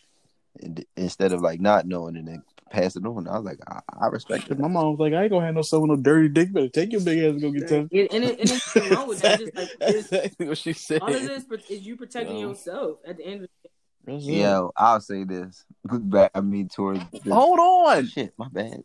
and, 0.60 0.84
instead 0.96 1.32
of 1.32 1.40
like 1.40 1.60
not 1.60 1.86
knowing 1.86 2.16
and 2.16 2.28
then 2.28 2.42
pass 2.70 2.96
it 2.96 3.04
on. 3.04 3.28
I 3.28 3.36
was 3.36 3.44
like, 3.44 3.58
I, 3.68 3.80
I 4.00 4.06
respect 4.08 4.50
it. 4.50 4.58
My 4.58 4.68
mom 4.68 4.90
was 4.90 4.98
like, 4.98 5.12
I 5.12 5.22
ain't 5.22 5.32
gonna 5.32 5.46
have 5.46 5.54
no 5.54 5.62
son 5.62 5.82
with 5.82 5.90
no 5.90 5.96
dirty 5.96 6.28
dick. 6.28 6.52
Better 6.52 6.68
take 6.68 6.92
your 6.92 7.00
big 7.00 7.18
ass 7.18 7.30
and 7.30 7.40
go 7.40 7.50
get 7.50 7.68
tested. 7.68 7.92
And, 7.92 8.08
and, 8.12 8.24
it, 8.24 8.40
and 8.40 8.50
it's 8.50 8.76
wrong 8.90 9.08
with 9.08 9.20
that. 9.22 9.38
Just 9.38 9.56
like 9.56 9.68
it's, 9.80 10.12
exactly 10.12 10.48
what 10.48 10.58
she 10.58 10.72
said. 10.72 11.02
all 11.02 11.14
of 11.14 11.22
this 11.22 11.44
is 11.70 11.86
you 11.86 11.96
protecting 11.96 12.38
Yo. 12.38 12.50
yourself 12.50 12.98
at 13.06 13.16
the 13.16 13.26
end 13.26 13.44
of 13.44 13.50
the 13.62 13.70
That's 14.12 14.26
it. 14.26 14.32
Yo, 14.32 14.72
I'll 14.76 15.00
say 15.00 15.24
this. 15.24 15.64
Look 15.90 16.08
back, 16.08 16.30
I 16.34 16.40
mean, 16.40 16.68
towards 16.68 17.00
the, 17.24 17.34
Hold 17.34 17.58
on. 17.58 18.06
shit. 18.06 18.34
My 18.36 18.48
bad. 18.48 18.82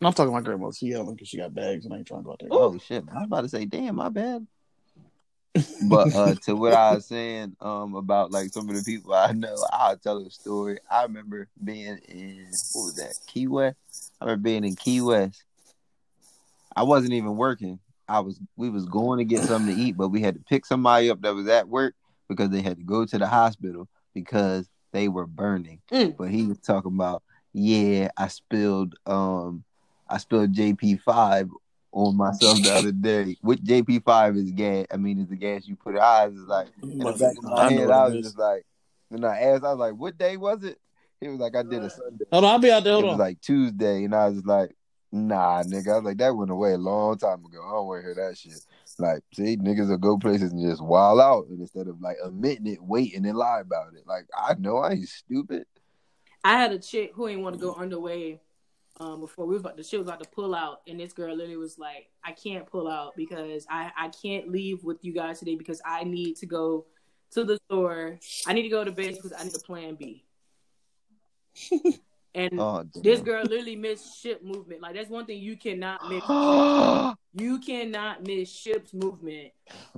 I'm 0.00 0.12
talking 0.12 0.32
to 0.32 0.32
my 0.32 0.40
grandma. 0.40 0.70
She 0.70 0.86
yelling 0.86 1.14
because 1.14 1.28
she 1.28 1.38
got 1.38 1.54
bags 1.54 1.84
and 1.84 1.92
I 1.92 1.98
ain't 1.98 2.06
trying 2.06 2.20
to 2.20 2.24
go 2.24 2.32
out 2.32 2.38
there. 2.40 2.48
Oh 2.52 2.78
shit! 2.78 3.04
I 3.10 3.18
was 3.18 3.24
about 3.26 3.40
to 3.42 3.48
say, 3.48 3.64
damn, 3.64 3.96
my 3.96 4.08
bad. 4.08 4.46
but 5.88 6.14
uh 6.14 6.34
to 6.44 6.54
what 6.54 6.72
I 6.72 6.94
was 6.94 7.06
saying 7.06 7.56
um 7.60 7.94
about 7.94 8.30
like 8.30 8.52
some 8.52 8.68
of 8.68 8.76
the 8.76 8.82
people 8.82 9.14
I 9.14 9.32
know, 9.32 9.56
I'll 9.72 9.96
tell 9.96 10.18
a 10.18 10.30
story. 10.30 10.78
I 10.90 11.02
remember 11.02 11.48
being 11.62 11.98
in 12.08 12.46
what 12.72 12.84
was 12.84 12.94
that 12.96 13.14
Key 13.26 13.48
West. 13.48 13.76
I 14.20 14.26
remember 14.26 14.42
being 14.42 14.64
in 14.64 14.76
Key 14.76 15.00
West. 15.00 15.42
I 16.76 16.84
wasn't 16.84 17.14
even 17.14 17.36
working. 17.36 17.80
I 18.08 18.20
was 18.20 18.38
we 18.56 18.70
was 18.70 18.86
going 18.86 19.18
to 19.18 19.24
get 19.24 19.44
something 19.44 19.74
to 19.74 19.80
eat, 19.80 19.96
but 19.96 20.08
we 20.08 20.22
had 20.22 20.34
to 20.34 20.40
pick 20.40 20.64
somebody 20.64 21.10
up 21.10 21.20
that 21.22 21.34
was 21.34 21.48
at 21.48 21.68
work 21.68 21.94
because 22.28 22.50
they 22.50 22.62
had 22.62 22.78
to 22.78 22.84
go 22.84 23.04
to 23.04 23.18
the 23.18 23.26
hospital 23.26 23.88
because 24.14 24.68
they 24.92 25.08
were 25.08 25.26
burning. 25.26 25.80
Mm. 25.90 26.16
But 26.16 26.30
he 26.30 26.44
was 26.44 26.58
talking 26.58 26.94
about, 26.94 27.22
yeah, 27.52 28.10
I 28.16 28.28
spilled 28.28 28.94
um 29.06 29.64
I 30.08 30.18
spilled 30.18 30.52
JP 30.52 31.02
five 31.02 31.48
on 31.92 32.16
myself 32.16 32.62
the 32.62 32.72
other 32.72 32.92
day. 32.92 33.36
Which 33.40 33.60
JP 33.60 34.04
five 34.04 34.36
is 34.36 34.50
gas. 34.52 34.86
I 34.92 34.96
mean, 34.96 35.20
it's 35.20 35.30
the 35.30 35.36
gas 35.36 35.66
you 35.66 35.76
put 35.76 35.94
in 35.94 36.00
eyes. 36.00 36.32
Is 36.32 36.46
like 36.46 36.68
in 36.82 36.98
the 36.98 37.12
back 37.12 37.36
of 37.38 37.44
my 37.44 37.56
I 37.56 37.70
head. 37.70 37.90
I 37.90 38.08
was 38.08 38.24
just 38.24 38.38
like, 38.38 38.64
when 39.08 39.24
I 39.24 39.40
asked, 39.40 39.64
I 39.64 39.70
was 39.70 39.78
like, 39.78 39.94
"What 39.94 40.18
day 40.18 40.36
was 40.36 40.64
it?" 40.64 40.78
He 41.20 41.28
was 41.28 41.38
like, 41.38 41.56
"I 41.56 41.62
did 41.62 41.82
a 41.82 41.90
Sunday." 41.90 42.24
Hold 42.32 42.44
on, 42.44 42.50
I'll 42.52 42.58
be 42.58 42.70
out 42.70 42.84
there. 42.84 42.92
It 42.92 42.96
Hold 42.96 43.08
was 43.08 43.18
like 43.18 43.40
Tuesday, 43.40 44.04
and 44.04 44.14
I 44.14 44.28
was 44.28 44.44
like, 44.44 44.74
"Nah, 45.10 45.62
nigga." 45.62 45.92
I 45.92 45.96
was 45.96 46.04
like, 46.04 46.18
"That 46.18 46.36
went 46.36 46.50
away 46.50 46.72
a 46.72 46.78
long 46.78 47.16
time 47.18 47.44
ago. 47.44 47.62
I 47.66 47.72
don't 47.72 47.86
want 47.86 48.02
to 48.02 48.06
hear 48.06 48.14
that 48.14 48.36
shit." 48.36 48.60
Like, 48.98 49.22
see, 49.32 49.56
niggas 49.56 49.88
will 49.88 49.96
go 49.96 50.18
places 50.18 50.52
and 50.52 50.60
just 50.60 50.82
wild 50.82 51.20
out, 51.20 51.46
and 51.48 51.60
instead 51.60 51.88
of 51.88 52.00
like 52.00 52.16
admitting 52.22 52.66
it, 52.66 52.82
waiting 52.82 53.26
and 53.26 53.36
lie 53.36 53.60
about 53.60 53.94
it. 53.94 54.06
Like, 54.06 54.26
I 54.36 54.54
know 54.54 54.78
I 54.78 54.92
ain't 54.92 55.08
stupid. 55.08 55.66
I 56.44 56.58
had 56.58 56.72
a 56.72 56.78
chick 56.78 57.12
who 57.14 57.28
ain't 57.28 57.42
want 57.42 57.56
to 57.56 57.60
go 57.60 57.74
underway 57.74 58.40
um, 59.00 59.20
before 59.20 59.46
we 59.46 59.54
was 59.54 59.60
about 59.60 59.76
to, 59.76 59.82
she 59.82 59.96
was 59.96 60.06
about 60.06 60.22
to 60.22 60.28
pull 60.30 60.54
out, 60.54 60.80
and 60.86 60.98
this 60.98 61.12
girl 61.12 61.34
literally 61.34 61.56
was 61.56 61.78
like, 61.78 62.08
"I 62.24 62.32
can't 62.32 62.66
pull 62.66 62.88
out 62.88 63.14
because 63.16 63.66
I 63.70 63.90
I 63.96 64.08
can't 64.08 64.50
leave 64.50 64.84
with 64.84 65.04
you 65.04 65.12
guys 65.12 65.38
today 65.38 65.56
because 65.56 65.80
I 65.84 66.04
need 66.04 66.36
to 66.36 66.46
go 66.46 66.86
to 67.32 67.44
the 67.44 67.58
store. 67.66 68.18
I 68.46 68.52
need 68.52 68.62
to 68.62 68.68
go 68.68 68.84
to 68.84 68.92
bed 68.92 69.14
because 69.14 69.32
I 69.32 69.44
need 69.44 69.54
a 69.54 69.60
plan 69.60 69.94
B." 69.94 70.24
and 72.34 72.60
Oh, 72.60 72.84
this 73.02 73.20
girl 73.20 73.44
literally 73.44 73.76
missed 73.76 74.20
ship 74.20 74.42
movement. 74.42 74.82
Like 74.82 74.94
that's 74.94 75.10
one 75.10 75.26
thing 75.26 75.40
you 75.40 75.56
cannot 75.56 76.08
miss. 76.08 76.24
You 77.34 77.58
cannot 77.58 78.26
miss 78.26 78.50
ship's 78.50 78.94
movement. 78.94 79.52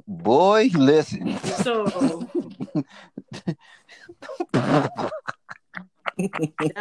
Boy, 0.06 0.68
listen. 0.74 1.38
So 1.38 1.84
that 4.52 5.12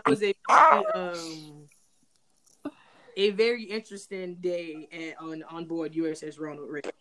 was 0.06 0.24
a 0.24 0.34
um 0.96 1.68
a 3.20 3.32
very 3.32 3.64
interesting 3.64 4.36
day 4.36 4.88
at, 4.92 5.22
on 5.24 5.44
on 5.50 5.66
board 5.66 5.94
USS 5.94 6.40
Ronald 6.40 6.70
Reagan. 6.70 6.92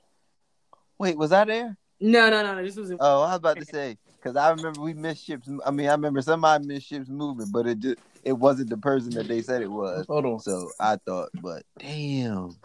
Wait, 0.99 1.16
was 1.16 1.32
I 1.32 1.45
there? 1.45 1.77
No, 2.01 2.28
no, 2.31 2.43
no, 2.43 2.55
no. 2.57 2.62
This 2.62 2.77
was 2.77 2.90
in, 2.90 2.99
Oh, 3.01 3.23
I 3.23 3.28
was 3.28 3.36
about 3.36 3.59
to 3.59 3.65
say 3.65 3.97
because 4.16 4.36
I 4.36 4.51
remember 4.51 4.81
we 4.81 4.95
missed 4.95 5.24
ships. 5.24 5.49
I 5.65 5.70
mean, 5.70 5.89
I 5.89 5.93
remember 5.93 6.20
somebody 6.23 6.66
missed 6.66 6.89
ships 6.89 7.09
moving, 7.09 7.49
but 7.53 7.66
it 7.66 7.78
just 7.78 7.99
it 8.24 8.32
wasn't 8.32 8.70
the 8.70 8.77
person 8.77 9.11
that 9.11 9.28
they 9.28 9.43
said 9.43 9.62
it 9.62 9.70
was. 9.70 10.07
Hold 10.07 10.27
on. 10.27 10.40
So 10.40 10.70
I 10.81 10.97
thought, 10.97 11.31
but 11.40 11.62
damn, 11.78 12.57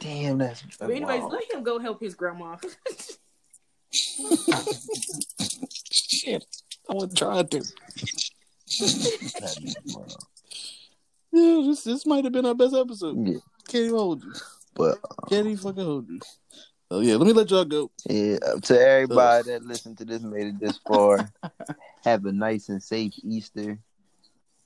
damn, 0.00 0.38
that's. 0.38 0.62
But 0.78 0.90
anyways, 0.90 1.22
wow. 1.22 1.28
let 1.28 1.52
him 1.52 1.62
go 1.62 1.78
help 1.78 2.00
his 2.00 2.14
grandma. 2.14 2.56
Shit. 5.92 6.44
I 6.88 6.94
wasn't 6.94 7.16
trying 7.16 7.48
to. 7.48 7.62
Yeah, 11.32 11.62
this 11.66 11.84
this 11.84 12.06
might 12.06 12.24
have 12.24 12.32
been 12.32 12.46
our 12.46 12.54
best 12.54 12.74
episode. 12.74 13.26
Yeah, 13.26 13.38
Can't 13.68 13.84
even 13.84 13.96
hold 13.96 14.22
you. 14.22 14.32
but 14.74 14.98
Can't 15.28 15.46
even 15.46 15.56
fucking 15.56 15.84
hold 15.84 16.08
you. 16.08 16.20
Oh 16.90 17.00
yeah, 17.00 17.16
let 17.16 17.26
me 17.26 17.32
let 17.32 17.50
y'all 17.50 17.64
go. 17.64 17.90
yeah, 18.06 18.36
to 18.64 18.78
everybody 18.78 19.50
that 19.50 19.64
listened 19.64 19.96
to 19.98 20.04
this, 20.04 20.20
made 20.20 20.48
it 20.48 20.60
this 20.60 20.78
far. 20.86 21.30
have 22.04 22.26
a 22.26 22.32
nice 22.32 22.68
and 22.68 22.82
safe 22.82 23.14
Easter. 23.24 23.78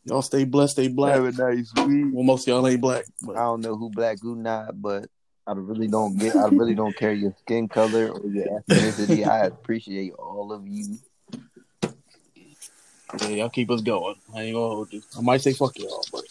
Y'all 0.05 0.23
stay 0.23 0.45
blessed, 0.45 0.73
stay 0.73 0.89
black. 0.89 1.15
Have 1.15 1.25
a 1.25 1.33
nice 1.33 1.73
week. 1.87 2.07
Well, 2.13 2.25
most 2.25 2.43
of 2.43 2.49
y'all 2.49 2.67
ain't 2.67 2.81
black. 2.81 3.05
I 3.29 3.35
don't 3.35 3.61
know 3.61 3.77
who 3.77 3.91
black, 3.91 4.19
who 4.21 4.35
not, 4.35 4.81
but 4.81 5.09
I 5.47 5.53
really 5.53 5.87
don't 5.87 6.19
get. 6.19 6.35
I 6.35 6.49
really 6.49 6.75
don't 6.75 6.97
care 6.97 7.13
your 7.13 7.35
skin 7.43 7.69
color 7.69 8.09
or 8.09 8.29
your 8.29 8.61
ethnicity. 8.69 9.25
I 9.27 9.47
appreciate 9.47 10.13
all 10.15 10.53
of 10.53 10.67
you. 10.67 10.99
yeah, 13.21 13.29
y'all 13.29 13.51
keep 13.51 13.71
us 13.71 13.83
going. 13.83 14.17
I 14.35 14.43
ain't 14.43 14.55
gonna 14.55 14.75
hold 14.75 14.93
you. 14.93 15.03
I 15.17 15.21
might 15.21 15.41
say 15.41 15.53
fuck 15.53 15.79
y'all, 15.79 16.05
but 16.11 16.25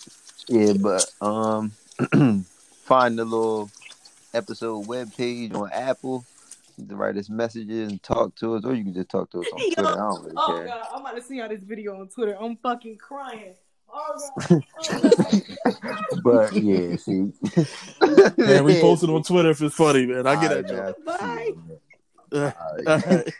Yeah, 0.48 0.74
but 0.80 1.06
um, 1.22 1.72
find 2.84 3.18
the 3.18 3.26
little 3.26 3.70
episode 4.34 4.88
web 4.88 5.16
page 5.16 5.54
on 5.54 5.70
Apple. 5.72 6.26
You 6.78 6.88
can 6.88 6.98
write 6.98 7.16
us 7.18 7.30
messages 7.30 7.90
and 7.90 8.04
talk 8.04 8.36
to 8.36 8.56
us, 8.56 8.66
or 8.66 8.74
you 8.74 8.84
can 8.84 8.94
just 8.94 9.10
talk 9.10 9.32
to 9.32 9.40
us 9.40 9.48
on 9.54 9.60
Yo. 9.60 9.66
Twitter. 9.76 9.90
I 9.90 9.96
don't 9.96 10.24
really 10.24 10.36
oh 10.38 10.56
care. 10.58 10.66
god, 10.68 10.88
I'm 10.94 11.02
about 11.02 11.16
to 11.16 11.22
see 11.22 11.40
how 11.40 11.48
this 11.48 11.64
video 11.64 12.00
on 12.00 12.08
Twitter. 12.10 12.36
I'm 12.40 12.58
fucking 12.58 12.98
crying. 12.98 13.54
Oh 13.92 14.30
god. 14.50 14.64
Oh, 14.92 15.42
god. 15.82 16.04
But 16.24 16.54
yeah, 16.54 16.96
see, 16.98 17.32
man, 18.38 18.64
we 18.66 18.82
posted 18.82 19.10
on 19.10 19.24
Twitter 19.24 19.52
if 19.52 19.62
it's 19.62 19.76
funny, 19.76 20.06
man. 20.06 20.28
I 20.28 20.42
get 20.42 20.52
Alright, 20.52 20.66
at 20.66 20.72
y'all. 20.72 20.96
Bye. 21.06 21.52
Uh, 22.32 22.52
Alright. 22.86 22.88
all 22.88 23.16
right. 23.16 23.34